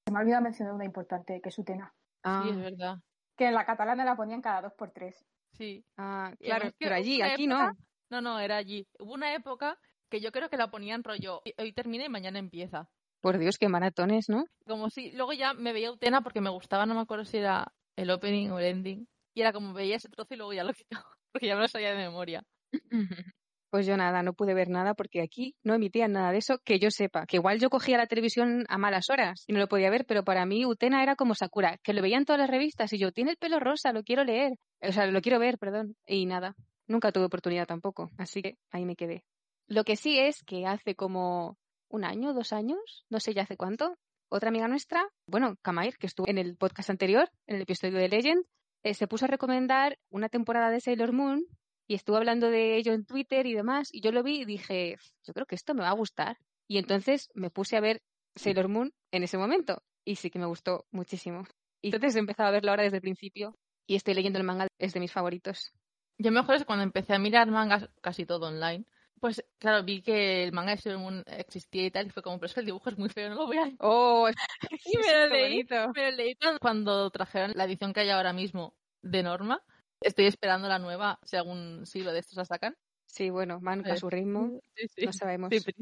Se 0.06 0.12
me 0.12 0.18
ha 0.18 0.22
olvidado 0.22 0.42
mencionar 0.42 0.74
una 0.74 0.84
importante, 0.84 1.40
que 1.42 1.48
es 1.48 1.58
Utena. 1.58 1.92
Ah. 2.22 2.42
Sí, 2.44 2.50
es 2.50 2.56
verdad. 2.56 2.96
Que 3.36 3.48
en 3.48 3.54
la 3.54 3.66
catalana 3.66 4.04
la 4.04 4.16
ponían 4.16 4.40
cada 4.40 4.62
dos 4.62 4.72
por 4.74 4.90
tres. 4.92 5.24
Sí. 5.52 5.84
Ah, 5.96 6.32
claro, 6.38 6.70
pero 6.78 6.94
allí, 6.94 7.20
aquí 7.20 7.46
no. 7.46 7.72
No, 8.08 8.20
no, 8.20 8.38
era 8.38 8.56
allí. 8.56 8.86
Hubo 8.98 9.14
una 9.14 9.34
época 9.34 9.78
que 10.08 10.20
yo 10.20 10.30
creo 10.30 10.48
que 10.48 10.56
la 10.56 10.70
ponían 10.70 11.02
rollo, 11.02 11.42
hoy 11.58 11.72
termina 11.72 12.04
y 12.04 12.08
mañana 12.08 12.38
empieza. 12.38 12.88
Por 13.26 13.38
Dios, 13.38 13.58
qué 13.58 13.68
maratones, 13.68 14.28
¿no? 14.28 14.44
Como 14.68 14.88
si, 14.88 15.10
luego 15.10 15.32
ya 15.32 15.52
me 15.52 15.72
veía 15.72 15.90
Utena 15.90 16.20
porque 16.20 16.40
me 16.40 16.48
gustaba, 16.48 16.86
no 16.86 16.94
me 16.94 17.00
acuerdo 17.00 17.24
si 17.24 17.38
era 17.38 17.72
el 17.96 18.08
opening 18.12 18.50
o 18.50 18.60
el 18.60 18.66
ending. 18.66 19.08
Y 19.34 19.40
era 19.40 19.52
como 19.52 19.72
veía 19.72 19.96
ese 19.96 20.08
trozo 20.08 20.32
y 20.32 20.36
luego 20.36 20.52
ya 20.52 20.62
lo 20.62 20.72
quitaba, 20.74 21.04
porque 21.32 21.48
ya 21.48 21.56
me 21.56 21.62
lo 21.62 21.66
sabía 21.66 21.90
de 21.90 21.96
memoria. 21.96 22.44
Pues 23.68 23.84
yo 23.84 23.96
nada, 23.96 24.22
no 24.22 24.32
pude 24.32 24.54
ver 24.54 24.68
nada 24.68 24.94
porque 24.94 25.20
aquí 25.20 25.56
no 25.64 25.74
emitían 25.74 26.12
nada 26.12 26.30
de 26.30 26.38
eso 26.38 26.60
que 26.64 26.78
yo 26.78 26.92
sepa. 26.92 27.26
Que 27.26 27.38
igual 27.38 27.58
yo 27.58 27.68
cogía 27.68 27.98
la 27.98 28.06
televisión 28.06 28.64
a 28.68 28.78
malas 28.78 29.10
horas 29.10 29.42
y 29.48 29.52
no 29.52 29.58
lo 29.58 29.66
podía 29.66 29.90
ver, 29.90 30.06
pero 30.06 30.22
para 30.22 30.46
mí 30.46 30.64
Utena 30.64 31.02
era 31.02 31.16
como 31.16 31.34
Sakura, 31.34 31.78
que 31.82 31.92
lo 31.94 32.02
veía 32.02 32.18
en 32.18 32.26
todas 32.26 32.38
las 32.38 32.48
revistas 32.48 32.92
y 32.92 32.98
yo, 32.98 33.10
tiene 33.10 33.32
el 33.32 33.38
pelo 33.38 33.58
rosa, 33.58 33.92
lo 33.92 34.04
quiero 34.04 34.22
leer. 34.22 34.52
O 34.82 34.92
sea, 34.92 35.06
lo 35.06 35.20
quiero 35.20 35.40
ver, 35.40 35.58
perdón. 35.58 35.96
Y 36.06 36.26
nada, 36.26 36.54
nunca 36.86 37.10
tuve 37.10 37.24
oportunidad 37.24 37.66
tampoco. 37.66 38.12
Así 38.18 38.40
que 38.40 38.56
ahí 38.70 38.84
me 38.86 38.94
quedé. 38.94 39.24
Lo 39.66 39.82
que 39.82 39.96
sí 39.96 40.16
es 40.16 40.44
que 40.44 40.64
hace 40.64 40.94
como 40.94 41.58
un 41.88 42.04
año, 42.04 42.32
dos 42.34 42.52
años, 42.52 43.04
no 43.08 43.20
sé 43.20 43.34
ya 43.34 43.42
hace 43.42 43.56
cuánto, 43.56 43.96
otra 44.28 44.48
amiga 44.48 44.68
nuestra, 44.68 45.08
bueno, 45.26 45.56
Kamair, 45.62 45.96
que 45.98 46.06
estuvo 46.06 46.28
en 46.28 46.38
el 46.38 46.56
podcast 46.56 46.90
anterior, 46.90 47.30
en 47.46 47.56
el 47.56 47.62
episodio 47.62 47.98
de 47.98 48.08
Legend, 48.08 48.44
eh, 48.82 48.94
se 48.94 49.06
puso 49.06 49.24
a 49.24 49.28
recomendar 49.28 49.98
una 50.10 50.28
temporada 50.28 50.70
de 50.70 50.80
Sailor 50.80 51.12
Moon 51.12 51.44
y 51.88 51.94
estuvo 51.94 52.16
hablando 52.16 52.50
de 52.50 52.76
ello 52.76 52.92
en 52.92 53.04
Twitter 53.04 53.46
y 53.46 53.54
demás, 53.54 53.88
y 53.92 54.00
yo 54.00 54.12
lo 54.12 54.22
vi 54.22 54.40
y 54.40 54.44
dije, 54.44 54.96
yo 55.24 55.32
creo 55.32 55.46
que 55.46 55.54
esto 55.54 55.74
me 55.74 55.82
va 55.82 55.90
a 55.90 55.94
gustar. 55.94 56.38
Y 56.68 56.78
entonces 56.78 57.30
me 57.34 57.50
puse 57.50 57.76
a 57.76 57.80
ver 57.80 58.02
Sailor 58.34 58.68
Moon 58.68 58.92
en 59.12 59.22
ese 59.22 59.38
momento, 59.38 59.82
y 60.04 60.16
sí 60.16 60.30
que 60.30 60.40
me 60.40 60.46
gustó 60.46 60.86
muchísimo. 60.90 61.44
Y 61.80 61.88
entonces 61.88 62.16
he 62.16 62.18
empezado 62.18 62.48
a 62.48 62.52
verlo 62.52 62.70
ahora 62.70 62.82
desde 62.82 62.96
el 62.96 63.02
principio, 63.02 63.54
y 63.86 63.94
estoy 63.94 64.14
leyendo 64.14 64.38
el 64.38 64.44
manga, 64.44 64.66
es 64.78 64.94
de 64.94 65.00
mis 65.00 65.12
favoritos. 65.12 65.72
Yo 66.18 66.32
mejor 66.32 66.56
es 66.56 66.64
cuando 66.64 66.82
empecé 66.82 67.14
a 67.14 67.18
mirar 67.18 67.48
mangas 67.48 67.88
casi 68.00 68.26
todo 68.26 68.48
online. 68.48 68.84
Pues 69.20 69.42
claro, 69.58 69.82
vi 69.84 70.02
que 70.02 70.44
el 70.44 70.52
manga 70.52 70.72
de 70.72 70.76
Sailor 70.78 71.00
Moon 71.00 71.24
existía 71.26 71.86
y 71.86 71.90
tal, 71.90 72.06
y 72.06 72.10
fue 72.10 72.22
como, 72.22 72.38
pero 72.38 72.46
es 72.46 72.54
que 72.54 72.60
el 72.60 72.66
dibujo 72.66 72.90
es 72.90 72.98
muy 72.98 73.08
feo, 73.08 73.30
no 73.30 73.36
lo 73.36 73.46
voy 73.46 73.58
a... 73.58 73.70
¡Oh! 73.80 74.28
Y 74.84 74.98
me 74.98 75.12
lo 75.12 75.26
leí, 75.28 75.64
me 75.94 76.10
lo 76.10 76.16
leí 76.16 76.36
cuando 76.60 77.10
trajeron 77.10 77.52
la 77.54 77.64
edición 77.64 77.92
que 77.92 78.00
hay 78.00 78.10
ahora 78.10 78.32
mismo 78.32 78.76
de 79.02 79.22
Norma. 79.22 79.62
Estoy 80.00 80.26
esperando 80.26 80.68
la 80.68 80.78
nueva, 80.78 81.18
si 81.24 81.36
algún 81.36 81.86
siglo 81.86 82.12
de 82.12 82.18
estos 82.18 82.36
la 82.36 82.44
sacan. 82.44 82.76
Sí, 83.06 83.30
bueno, 83.30 83.58
van 83.62 83.86
a 83.86 83.96
su 83.96 84.10
ritmo, 84.10 84.60
Sí, 84.74 84.86
sí. 84.88 85.06
no 85.06 85.12
sabemos. 85.12 85.50
Sí. 85.50 85.72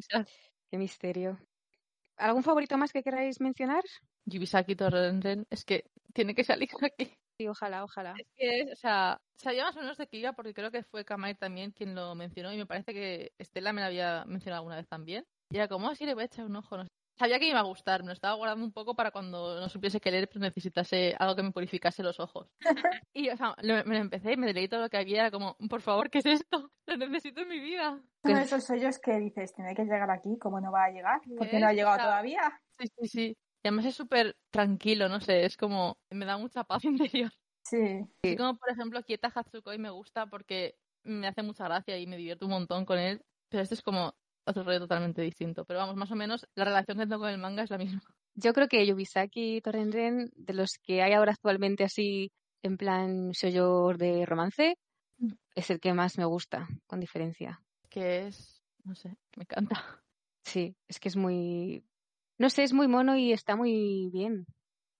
Qué 0.70 0.78
misterio. 0.78 1.38
¿Algún 2.16 2.44
favorito 2.44 2.78
más 2.78 2.92
que 2.92 3.02
queráis 3.02 3.40
mencionar? 3.40 3.82
Yubisaki 4.24 4.76
Torrenren, 4.76 5.46
es 5.50 5.64
que 5.64 5.90
tiene 6.12 6.34
que 6.34 6.44
salir 6.44 6.68
aquí. 6.82 7.18
Sí, 7.38 7.48
ojalá, 7.48 7.82
ojalá. 7.84 8.14
Es 8.16 8.26
que, 8.36 8.60
es, 8.60 8.72
o 8.72 8.76
sea, 8.76 9.20
sabía 9.36 9.64
más 9.64 9.76
o 9.76 9.80
menos 9.80 9.96
de 9.98 10.06
qué 10.06 10.18
iba 10.18 10.32
porque 10.34 10.54
creo 10.54 10.70
que 10.70 10.84
fue 10.84 11.04
Kamai 11.04 11.34
también 11.36 11.72
quien 11.72 11.94
lo 11.94 12.14
mencionó 12.14 12.52
y 12.52 12.56
me 12.56 12.66
parece 12.66 12.92
que 12.92 13.32
Estela 13.38 13.72
me 13.72 13.80
lo 13.80 13.88
había 13.88 14.24
mencionado 14.26 14.60
alguna 14.60 14.76
vez 14.76 14.86
también. 14.88 15.26
Y 15.50 15.56
era 15.56 15.66
como, 15.68 15.88
así 15.90 16.06
le 16.06 16.14
voy 16.14 16.22
a 16.22 16.26
echar 16.26 16.44
un 16.46 16.56
ojo. 16.56 16.76
No 16.76 16.84
sé. 16.84 16.90
Sabía 17.18 17.38
que 17.38 17.48
iba 17.48 17.58
a 17.60 17.62
gustar, 17.64 18.02
me 18.02 18.08
lo 18.08 18.12
estaba 18.12 18.34
guardando 18.34 18.64
un 18.64 18.72
poco 18.72 18.94
para 18.94 19.10
cuando 19.10 19.60
no 19.60 19.68
supiese 19.68 20.00
qué 20.00 20.10
leer, 20.10 20.28
pero 20.28 20.40
necesitase 20.40 21.14
algo 21.18 21.34
que 21.36 21.42
me 21.42 21.52
purificase 21.52 22.02
los 22.02 22.18
ojos. 22.20 22.48
y, 23.14 23.28
o 23.30 23.36
sea, 23.36 23.54
lo- 23.62 23.84
me 23.84 23.96
lo 23.96 24.00
empecé 24.02 24.32
y 24.32 24.36
me 24.36 24.52
leí 24.52 24.68
todo 24.68 24.80
lo 24.82 24.88
que 24.90 24.98
había, 24.98 25.20
era 25.22 25.30
como, 25.30 25.56
por 25.68 25.80
favor, 25.80 26.10
¿qué 26.10 26.18
es 26.18 26.26
esto? 26.26 26.70
Lo 26.86 26.96
necesito 26.96 27.40
en 27.42 27.48
mi 27.48 27.60
vida. 27.60 28.00
Uno 28.22 28.36
de 28.36 28.42
esos 28.42 28.64
sellos 28.64 28.98
que 28.98 29.18
dices, 29.18 29.54
tiene 29.54 29.74
que 29.74 29.84
llegar 29.84 30.10
aquí, 30.10 30.38
¿cómo 30.40 30.60
no 30.60 30.70
va 30.72 30.84
a 30.84 30.90
llegar? 30.90 31.20
¿Por 31.36 31.48
qué 31.48 31.58
no 31.60 31.66
ha 31.68 31.72
llegado 31.72 31.98
todavía? 31.98 32.60
Sí, 32.78 32.88
sí, 33.00 33.08
sí. 33.08 33.36
Y 33.64 33.68
además 33.68 33.86
es 33.86 33.94
súper 33.94 34.36
tranquilo, 34.50 35.08
no 35.08 35.20
sé, 35.20 35.46
es 35.46 35.56
como, 35.56 35.96
me 36.10 36.26
da 36.26 36.36
mucha 36.36 36.64
paz 36.64 36.84
interior. 36.84 37.32
Sí. 37.64 38.02
Así 38.22 38.36
como, 38.36 38.56
por 38.58 38.70
ejemplo, 38.70 39.02
Kieta 39.02 39.32
Hatsukoi 39.34 39.78
me 39.78 39.90
gusta 39.90 40.26
porque 40.26 40.76
me 41.02 41.26
hace 41.26 41.42
mucha 41.42 41.64
gracia 41.64 41.98
y 41.98 42.06
me 42.06 42.18
divierto 42.18 42.44
un 42.44 42.52
montón 42.52 42.84
con 42.84 42.98
él, 42.98 43.22
pero 43.48 43.62
este 43.62 43.74
es 43.74 43.82
como 43.82 44.14
otro 44.46 44.64
rollo 44.64 44.80
totalmente 44.80 45.22
distinto. 45.22 45.64
Pero 45.64 45.80
vamos, 45.80 45.96
más 45.96 46.10
o 46.10 46.14
menos 46.14 46.46
la 46.54 46.66
relación 46.66 46.98
que 46.98 47.06
tengo 47.06 47.20
con 47.20 47.30
el 47.30 47.38
manga 47.38 47.62
es 47.62 47.70
la 47.70 47.78
misma. 47.78 48.02
Yo 48.34 48.52
creo 48.52 48.68
que 48.68 48.86
Yubisaki 48.86 49.62
Torrenren, 49.62 50.30
de 50.34 50.52
los 50.52 50.78
que 50.82 51.02
hay 51.02 51.14
ahora 51.14 51.32
actualmente 51.32 51.84
así, 51.84 52.30
en 52.62 52.76
plan 52.76 53.30
shoujo 53.30 53.94
de 53.94 54.26
romance, 54.26 54.76
Mm. 55.18 55.32
es 55.54 55.70
el 55.70 55.80
que 55.80 55.92
más 55.92 56.18
me 56.18 56.24
gusta, 56.24 56.68
con 56.86 57.00
diferencia. 57.00 57.62
Que 57.88 58.26
es, 58.26 58.62
no 58.84 58.94
sé, 58.94 59.16
me 59.36 59.44
encanta. 59.44 60.02
Sí, 60.44 60.76
es 60.88 60.98
que 61.00 61.08
es 61.08 61.16
muy... 61.16 61.84
No 62.38 62.50
sé, 62.50 62.62
es 62.64 62.72
muy 62.72 62.88
mono 62.88 63.16
y 63.16 63.32
está 63.32 63.56
muy 63.56 64.10
bien. 64.12 64.46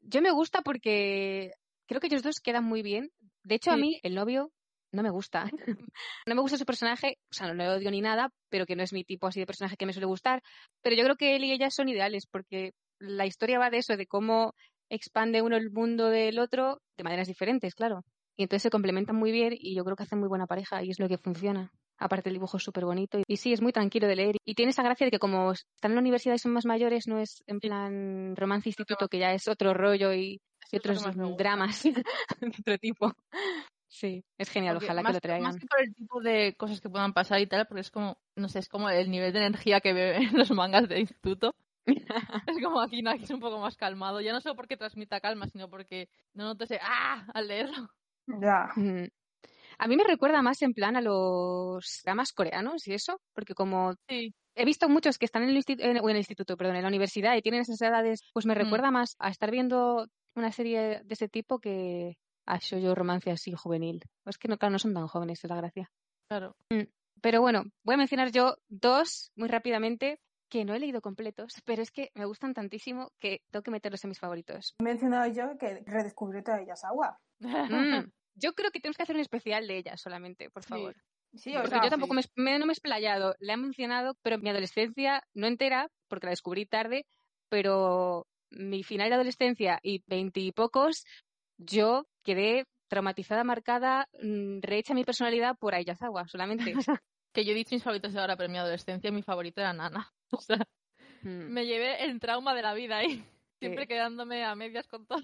Yo 0.01 0.23
me 0.23 0.31
gusta 0.31 0.63
porque 0.63 1.53
creo 1.87 2.01
que 2.01 2.07
ellos 2.07 2.23
dos 2.23 2.41
quedan 2.41 2.65
muy 2.65 2.83
bien. 2.83 3.11
De 3.43 3.57
hecho, 3.57 3.73
a 3.73 3.77
mí 3.77 3.99
el 4.03 4.15
novio 4.15 4.53
no 4.93 5.03
me 5.03 5.11
gusta. 5.11 5.45
no 6.27 6.35
me 6.35 6.41
gusta 6.41 6.57
su 6.57 6.65
personaje, 6.65 7.19
o 7.31 7.35
sea, 7.35 7.49
no 7.49 7.55
le 7.55 7.69
odio 7.69 7.91
ni 7.91 8.01
nada, 8.01 8.31
pero 8.49 8.67
que 8.67 8.77
no 8.77 8.83
es 8.83 8.93
mi 8.93 9.05
tipo 9.05 9.27
así 9.27 9.41
de 9.41 9.47
personaje 9.47 9.77
que 9.77 9.87
me 9.87 9.93
suele 9.93 10.07
gustar. 10.07 10.43
Pero 10.83 10.97
yo 10.97 11.05
creo 11.05 11.17
que 11.17 11.37
él 11.37 11.45
y 11.45 11.53
ella 11.53 11.71
son 11.71 11.89
ideales 11.89 12.27
porque 12.27 12.73
la 12.99 13.27
historia 13.27 13.59
va 13.59 13.71
de 13.71 13.79
eso, 13.79 13.97
de 13.97 14.07
cómo 14.07 14.55
expande 14.89 15.43
uno 15.43 15.57
el 15.57 15.71
mundo 15.71 16.09
del 16.09 16.39
otro 16.39 16.81
de 16.97 17.05
maneras 17.05 17.27
diferentes, 17.27 17.75
claro. 17.75 18.05
Y 18.37 18.45
entonces 18.45 18.63
se 18.63 18.71
complementan 18.71 19.17
muy 19.17 19.33
bien 19.33 19.55
y 19.57 19.75
yo 19.75 19.85
creo 19.85 19.97
que 19.97 20.05
hacen 20.05 20.21
muy 20.21 20.29
buena 20.29 20.47
pareja 20.47 20.83
y 20.83 20.91
es 20.91 20.99
lo 20.99 21.09
que 21.09 21.19
funciona. 21.19 21.73
Aparte 21.99 22.29
el 22.29 22.35
dibujo 22.35 22.57
es 22.57 22.63
súper 22.63 22.85
bonito 22.85 23.19
y 23.27 23.37
sí, 23.37 23.53
es 23.53 23.63
muy 23.63 23.73
tranquilo 23.73 24.07
de 24.07 24.17
leer. 24.17 24.37
Y 24.45 24.55
tiene 24.55 24.71
esa 24.71 24.83
gracia 24.83 25.07
de 25.07 25.11
que 25.11 25.19
como 25.19 25.53
están 25.53 25.93
en 25.93 25.95
la 25.95 26.01
universidad 26.01 26.35
y 26.35 26.39
son 26.39 26.53
más 26.53 26.67
mayores, 26.67 27.07
no 27.07 27.19
es 27.19 27.43
en 27.47 27.61
plan 27.61 28.35
romance 28.37 28.69
instituto, 28.69 29.09
que 29.09 29.19
ya 29.19 29.33
es 29.33 29.47
otro 29.49 29.75
rollo 29.75 30.13
y, 30.13 30.41
otros 30.73 31.05
dramas 31.37 31.83
de 31.85 32.03
otro 32.61 32.79
tipo. 32.79 33.13
Sí, 33.87 34.25
es 34.39 34.51
genial, 34.51 34.75
Porque 34.75 34.87
ojalá 34.87 35.05
que 35.05 35.13
lo 35.13 35.21
traigan. 35.21 35.43
Más 35.45 35.57
que 35.57 35.67
por 35.67 35.81
el 35.81 35.95
tipo 35.95 36.21
de 36.21 36.57
cosas 36.57 36.81
que 36.81 36.91
puedan 36.91 37.13
pasar 37.13 37.41
y 37.41 37.47
tal, 37.47 37.67
porque 37.69 37.83
es 37.83 37.93
como, 37.93 38.19
no 38.35 38.49
sé, 38.49 38.59
es 38.59 38.69
como 38.69 38.91
el 38.91 39.09
nivel 39.09 39.33
de 39.33 39.47
energía 39.47 39.81
que 39.81 39.93
veo 39.93 40.15
en 40.15 40.31
los 40.37 40.51
mangas 40.51 40.89
de 40.89 40.99
instituto. 40.99 41.55
es 42.49 42.63
como 42.63 42.81
aquí, 42.81 43.03
no, 43.03 43.11
aquí 43.11 43.23
es 43.23 43.31
un 43.31 43.39
poco 43.39 43.61
más 43.61 43.77
calmado. 43.77 44.21
Ya 44.21 44.33
no 44.33 44.41
solo 44.41 44.57
porque 44.57 44.77
transmita 44.77 45.21
calma, 45.21 45.47
sino 45.47 45.71
porque 45.71 46.09
no 46.33 46.43
noto 46.45 46.65
ese 46.65 46.81
¡ah! 46.83 47.25
al 47.33 47.47
leerlo. 47.47 47.89
Ya. 48.27 48.71
Mm. 49.85 49.87
A 49.87 49.89
mí 49.89 49.97
me 49.97 50.05
recuerda 50.05 50.43
más 50.43 50.63
en 50.63 50.73
plan 50.73 50.97
a 50.97 51.01
los 51.01 52.01
dramas 52.05 52.33
coreanos 52.33 52.87
y 52.89 52.95
eso, 52.95 53.21
porque 53.35 53.55
como 53.55 53.95
Sí. 54.09 54.35
he 54.55 54.65
visto 54.65 54.89
muchos 54.89 55.19
que 55.19 55.27
están 55.27 55.43
en 55.43 55.51
el, 55.51 55.57
institu- 55.59 55.83
en- 55.85 55.99
o 55.99 56.05
en 56.09 56.17
el 56.17 56.19
instituto, 56.19 56.57
perdón, 56.57 56.77
en 56.77 56.83
la 56.83 56.89
universidad 56.89 57.37
y 57.37 57.43
tienen 57.43 57.61
esas 57.63 57.81
edades, 57.83 58.21
pues 58.33 58.47
me 58.47 58.55
Mm. 58.55 58.59
recuerda 58.59 58.91
más 58.91 59.15
a 59.19 59.29
estar 59.31 59.51
viendo 59.51 60.07
una 60.37 60.51
serie 60.53 61.03
de 61.05 61.13
ese 61.15 61.29
tipo 61.29 61.59
que 61.61 62.17
a 62.47 62.59
yo 62.59 62.95
romance 62.95 63.31
así 63.31 63.53
juvenil. 63.53 64.03
Es 64.27 64.37
que 64.39 64.49
no, 64.49 64.59
claro, 64.59 64.73
no 64.73 64.79
son 64.79 64.95
tan 64.95 65.07
jóvenes, 65.07 65.43
es 65.43 65.51
la 65.51 65.57
gracia. 65.57 65.91
Claro. 66.29 66.57
Pero 67.23 67.41
bueno, 67.41 67.65
voy 67.85 67.95
a 67.95 67.99
mencionar 67.99 68.33
yo 68.33 68.57
dos 68.69 69.31
muy 69.37 69.49
rápidamente 69.49 70.19
que 70.51 70.65
no 70.65 70.75
he 70.75 70.79
leído 70.79 71.01
completos, 71.01 71.55
pero 71.65 71.83
es 71.83 71.91
que 71.91 72.11
me 72.15 72.27
gustan 72.27 72.53
tantísimo 72.55 73.11
que 73.19 73.41
tengo 73.51 73.63
que 73.63 73.71
meterlos 73.71 74.05
en 74.05 74.11
mis 74.11 74.19
favoritos. 74.21 74.75
He 74.79 74.83
mencionado 74.85 75.27
yo 75.33 75.57
que 75.59 75.83
redescubrí 75.87 76.43
toda 76.43 76.63
Yasawa. 76.65 77.19
Mm, 77.41 78.11
Yo 78.35 78.53
creo 78.55 78.71
que 78.71 78.81
tenemos 78.81 78.97
que 78.97 79.03
hacer 79.05 79.17
un 79.17 79.23
especial 79.23 79.67
de 79.67 79.79
ella 79.79 79.97
solamente, 79.97 80.51
por 80.51 80.63
Sí. 80.65 80.69
favor. 80.69 80.97
Sí, 81.35 81.51
o 81.57 81.61
Porque 81.63 81.71
sea, 81.71 81.83
yo 81.85 81.91
tampoco 81.91 82.15
me, 82.15 82.23
me- 82.37 82.59
no 82.59 82.67
me 82.67 82.73
he 82.73 82.75
explayado. 82.75 83.35
La 83.41 83.55
he 83.55 83.57
mencionado, 83.57 84.15
pero 84.23 84.39
mi 84.39 84.51
adolescencia, 84.51 85.23
no 85.35 85.47
entera, 85.49 85.89
porque 86.09 86.27
la 86.27 86.31
descubrí 86.31 86.65
tarde, 86.67 87.07
pero 87.49 88.27
mi 88.51 88.85
final 88.85 89.09
de 89.09 89.17
adolescencia 89.17 89.81
y 89.83 90.03
veintipocos, 90.07 91.05
yo 91.59 92.07
quedé 92.23 92.67
traumatizada, 92.89 93.43
marcada, 93.43 94.09
mm, 94.23 94.61
rehecha 94.63 94.95
mi 94.95 95.05
personalidad 95.05 95.57
por 95.59 95.75
Ayazawa, 95.75 96.29
solamente. 96.29 96.73
que 97.33 97.45
yo 97.45 97.51
he 97.51 97.55
dicho 97.57 97.75
mis 97.75 97.83
favoritos 97.83 98.15
ahora, 98.15 98.37
pero 98.37 98.47
en 98.47 98.53
mi 98.53 98.59
adolescencia 98.59 99.11
mi 99.11 99.23
favorito 99.23 99.61
era 99.61 99.73
Nana. 99.73 100.09
O 100.33 100.41
sea, 100.41 100.59
Mm. 101.23 101.53
me 101.53 101.65
llevé 101.67 102.05
el 102.05 102.21
trauma 102.21 102.55
de 102.55 102.63
la 102.63 102.75
vida 102.75 102.99
ahí. 102.99 103.25
Siempre 103.59 103.85
Sí. 103.85 103.89
quedándome 103.89 104.45
a 104.45 104.55
medias 104.55 104.87
con 104.87 105.07
todo. 105.07 105.23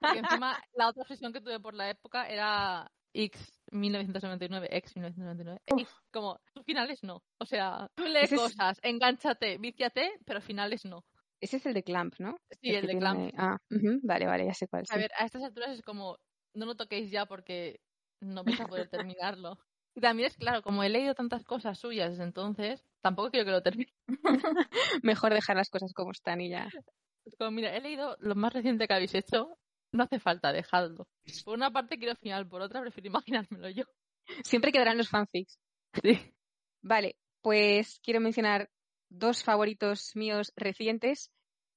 Porque 0.00 0.18
encima 0.18 0.62
la 0.74 0.88
otra 0.88 1.02
obsesión 1.02 1.32
que 1.32 1.40
tuve 1.40 1.60
por 1.60 1.74
la 1.74 1.90
época 1.90 2.28
era 2.28 2.90
X 3.14 3.60
1999, 3.72 4.68
X 4.70 4.96
1999. 4.96 5.60
Y 5.76 5.86
como, 6.12 6.40
tus 6.52 6.64
finales 6.64 7.02
no. 7.02 7.22
O 7.38 7.44
sea, 7.46 7.90
tú 7.94 8.04
lee 8.04 8.20
Ese 8.22 8.34
es- 8.36 8.40
cosas, 8.40 8.78
engánchate, 8.82 9.58
víciate, 9.58 10.12
pero 10.24 10.40
finales 10.40 10.84
no. 10.84 11.04
Ese 11.40 11.56
es 11.58 11.66
el 11.66 11.74
de 11.74 11.82
Clamp, 11.84 12.14
¿no? 12.18 12.36
Sí, 12.60 12.70
el 12.70 12.80
que 12.80 12.80
de 12.80 12.86
tiene- 12.88 13.00
Clamp. 13.00 13.34
Ah, 13.38 13.56
ujú, 13.70 14.00
vale, 14.02 14.26
vale, 14.26 14.46
ya 14.46 14.54
sé 14.54 14.66
cuál. 14.68 14.82
A 14.88 14.94
sí. 14.94 14.98
ver, 14.98 15.10
a 15.16 15.24
estas 15.24 15.42
alturas 15.44 15.70
es 15.70 15.82
como, 15.82 16.18
no 16.54 16.66
lo 16.66 16.74
toquéis 16.76 17.10
ya 17.10 17.26
porque 17.26 17.80
no 18.20 18.42
vais 18.44 18.60
a 18.60 18.66
poder 18.66 18.88
terminarlo. 19.16 19.58
Y 19.94 20.00
también 20.00 20.28
es 20.28 20.36
claro, 20.36 20.62
como 20.62 20.82
he 20.84 20.88
leído 20.88 21.14
tantas 21.14 21.44
cosas 21.44 21.78
suyas 21.78 22.10
desde 22.10 22.24
entonces, 22.24 22.84
tampoco 23.00 23.30
quiero 23.30 23.46
que 23.46 23.50
lo 23.52 23.62
termine. 23.62 23.92
Mejor 25.02 25.32
dejar 25.34 25.56
las 25.56 25.70
cosas 25.70 25.92
como 25.92 26.12
están 26.12 26.40
y 26.40 26.50
ya. 26.50 26.68
Como, 27.38 27.50
mira, 27.52 27.74
he 27.76 27.80
leído 27.80 28.16
lo 28.20 28.34
más 28.34 28.52
reciente 28.52 28.86
que 28.88 28.94
habéis 28.94 29.14
hecho, 29.14 29.58
no 29.92 30.04
hace 30.04 30.18
falta, 30.20 30.52
dejadlo. 30.52 31.06
Por 31.44 31.54
una 31.56 31.70
parte 31.70 31.96
quiero 31.98 32.12
el 32.12 32.18
final, 32.18 32.48
por 32.48 32.60
otra 32.62 32.80
prefiero 32.80 33.08
imaginármelo 33.08 33.68
yo. 33.70 33.84
Siempre 34.44 34.72
quedarán 34.72 34.98
los 34.98 35.08
fanfics. 35.08 35.58
Sí. 36.02 36.18
Vale, 36.82 37.16
pues 37.42 37.98
quiero 38.02 38.20
mencionar 38.20 38.70
dos 39.08 39.42
favoritos 39.42 40.12
míos 40.14 40.52
recientes. 40.56 41.30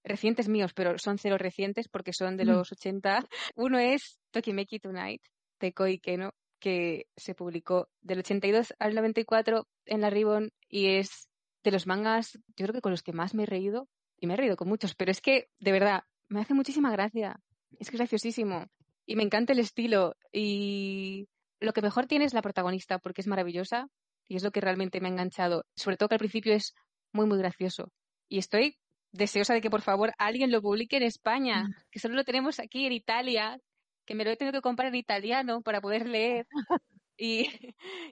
Recientes 0.03 0.49
míos, 0.49 0.73
pero 0.73 0.97
son 0.97 1.17
cero 1.19 1.37
recientes 1.37 1.87
porque 1.87 2.11
son 2.13 2.35
de 2.35 2.45
Mm. 2.45 2.47
los 2.49 2.71
80. 2.71 3.25
Uno 3.55 3.77
es 3.79 4.19
Tokimeki 4.31 4.79
Tonight, 4.79 5.21
de 5.59 5.73
Koi 5.73 5.99
Keno, 5.99 6.33
que 6.59 7.05
se 7.15 7.35
publicó 7.35 7.87
del 8.01 8.19
82 8.19 8.73
al 8.79 8.95
94 8.95 9.67
en 9.85 10.01
la 10.01 10.09
Ribbon 10.09 10.51
y 10.67 10.95
es 10.97 11.29
de 11.63 11.71
los 11.71 11.85
mangas, 11.85 12.33
yo 12.57 12.65
creo 12.65 12.73
que 12.73 12.81
con 12.81 12.91
los 12.91 13.03
que 13.03 13.13
más 13.13 13.33
me 13.35 13.43
he 13.43 13.45
reído. 13.45 13.87
Y 14.19 14.27
me 14.27 14.33
he 14.33 14.37
reído 14.37 14.55
con 14.55 14.67
muchos, 14.67 14.93
pero 14.95 15.09
es 15.11 15.21
que, 15.21 15.49
de 15.59 15.71
verdad, 15.71 16.03
me 16.27 16.41
hace 16.41 16.53
muchísima 16.53 16.91
gracia. 16.91 17.39
Es 17.79 17.89
que 17.89 17.95
es 17.95 17.99
graciosísimo. 17.99 18.65
Y 19.05 19.15
me 19.15 19.23
encanta 19.23 19.53
el 19.53 19.59
estilo. 19.59 20.15
Y 20.31 21.27
lo 21.59 21.73
que 21.73 21.81
mejor 21.81 22.07
tiene 22.07 22.25
es 22.25 22.33
la 22.33 22.41
protagonista, 22.41 22.99
porque 22.99 23.21
es 23.21 23.27
maravillosa 23.27 23.87
y 24.27 24.35
es 24.35 24.43
lo 24.43 24.51
que 24.51 24.61
realmente 24.61 25.01
me 25.01 25.07
ha 25.07 25.11
enganchado. 25.11 25.63
Sobre 25.75 25.97
todo 25.97 26.09
que 26.09 26.15
al 26.15 26.19
principio 26.19 26.53
es 26.53 26.73
muy, 27.13 27.25
muy 27.25 27.37
gracioso. 27.37 27.91
Y 28.29 28.37
estoy 28.37 28.77
deseosa 29.11 29.53
de 29.53 29.61
que 29.61 29.69
por 29.69 29.81
favor 29.81 30.13
alguien 30.17 30.51
lo 30.51 30.61
publique 30.61 30.95
en 30.97 31.03
España, 31.03 31.67
que 31.91 31.99
solo 31.99 32.15
lo 32.15 32.23
tenemos 32.23 32.59
aquí 32.59 32.85
en 32.85 32.93
Italia, 32.93 33.57
que 34.05 34.15
me 34.15 34.23
lo 34.23 34.29
he 34.31 34.37
tenido 34.37 34.53
que 34.53 34.61
comprar 34.61 34.87
en 34.89 34.95
italiano 34.95 35.61
para 35.61 35.81
poder 35.81 36.07
leer. 36.07 36.47
Y, 37.17 37.49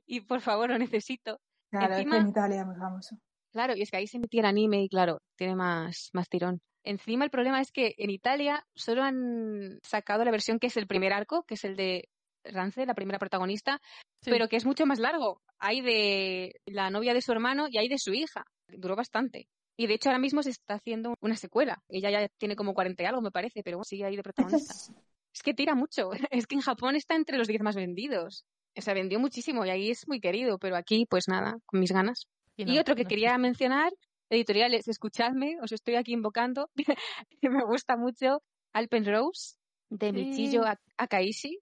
y 0.05 0.21
por 0.21 0.39
favor, 0.41 0.69
lo 0.69 0.77
necesito. 0.77 1.39
Claro, 1.71 1.95
Encima- 1.95 2.17
es 2.17 2.21
que 2.21 2.25
en 2.25 2.29
Italia 2.29 2.59
es 2.61 2.67
muy 2.67 2.75
famoso. 2.75 3.15
Claro, 3.51 3.75
y 3.75 3.81
es 3.81 3.89
que 3.89 3.97
ahí 3.97 4.05
se 4.05 4.19
metía 4.19 4.41
el 4.41 4.45
anime 4.45 4.83
y 4.83 4.89
claro, 4.89 5.19
tiene 5.35 5.55
más, 5.55 6.09
más 6.13 6.29
tirón. 6.29 6.61
Encima 6.83 7.25
el 7.25 7.31
problema 7.31 7.61
es 7.61 7.71
que 7.71 7.95
en 7.97 8.09
Italia 8.09 8.65
solo 8.75 9.03
han 9.03 9.79
sacado 9.83 10.23
la 10.23 10.31
versión 10.31 10.59
que 10.59 10.67
es 10.67 10.77
el 10.77 10.87
primer 10.87 11.13
arco, 11.13 11.43
que 11.43 11.55
es 11.55 11.63
el 11.65 11.75
de 11.75 12.09
Rance, 12.43 12.85
la 12.85 12.93
primera 12.95 13.19
protagonista, 13.19 13.81
Sí. 14.21 14.31
pero 14.31 14.47
que 14.47 14.55
es 14.55 14.65
mucho 14.65 14.85
más 14.85 14.99
largo. 14.99 15.41
Hay 15.59 15.81
de 15.81 16.55
la 16.65 16.89
novia 16.89 17.13
de 17.13 17.21
su 17.21 17.31
hermano 17.31 17.67
y 17.69 17.77
hay 17.77 17.87
de 17.89 17.97
su 17.97 18.13
hija. 18.13 18.45
Duró 18.67 18.95
bastante. 18.95 19.47
Y 19.77 19.87
de 19.87 19.93
hecho 19.93 20.09
ahora 20.09 20.19
mismo 20.19 20.41
se 20.43 20.49
está 20.49 20.75
haciendo 20.75 21.15
una 21.21 21.35
secuela. 21.35 21.81
Ella 21.89 22.09
ya 22.09 22.27
tiene 22.37 22.55
como 22.55 22.73
40 22.73 23.01
y 23.03 23.05
algo, 23.05 23.21
me 23.21 23.31
parece, 23.31 23.61
pero 23.63 23.77
bueno, 23.77 23.85
sigue 23.85 24.05
ahí 24.05 24.15
de 24.15 24.23
protagonista. 24.23 24.73
Es 25.31 25.43
que 25.43 25.53
tira 25.53 25.75
mucho. 25.75 26.09
Es 26.31 26.47
que 26.47 26.55
en 26.55 26.61
Japón 26.61 26.95
está 26.95 27.15
entre 27.15 27.37
los 27.37 27.47
10 27.47 27.61
más 27.61 27.75
vendidos. 27.75 28.45
O 28.75 28.81
sea, 28.81 28.93
vendió 28.93 29.19
muchísimo 29.19 29.65
y 29.65 29.69
ahí 29.69 29.91
es 29.91 30.07
muy 30.07 30.19
querido, 30.19 30.57
pero 30.57 30.75
aquí, 30.75 31.05
pues 31.09 31.27
nada, 31.27 31.57
con 31.65 31.79
mis 31.79 31.91
ganas. 31.91 32.27
Y 32.57 32.77
otro 32.77 32.95
que 32.95 33.03
no 33.03 33.09
quería 33.09 33.37
mencionar, 33.37 33.91
editoriales, 34.29 34.87
escuchadme, 34.87 35.57
os 35.61 35.71
estoy 35.71 35.95
aquí 35.95 36.13
invocando, 36.13 36.69
que 36.75 37.49
me 37.49 37.63
gusta 37.65 37.97
mucho, 37.97 38.41
Alpen 38.73 39.05
Rose, 39.05 39.55
de 39.89 40.11
Sí. 40.31 40.57
Ak- 40.57 40.81
Akaishi, 40.97 41.59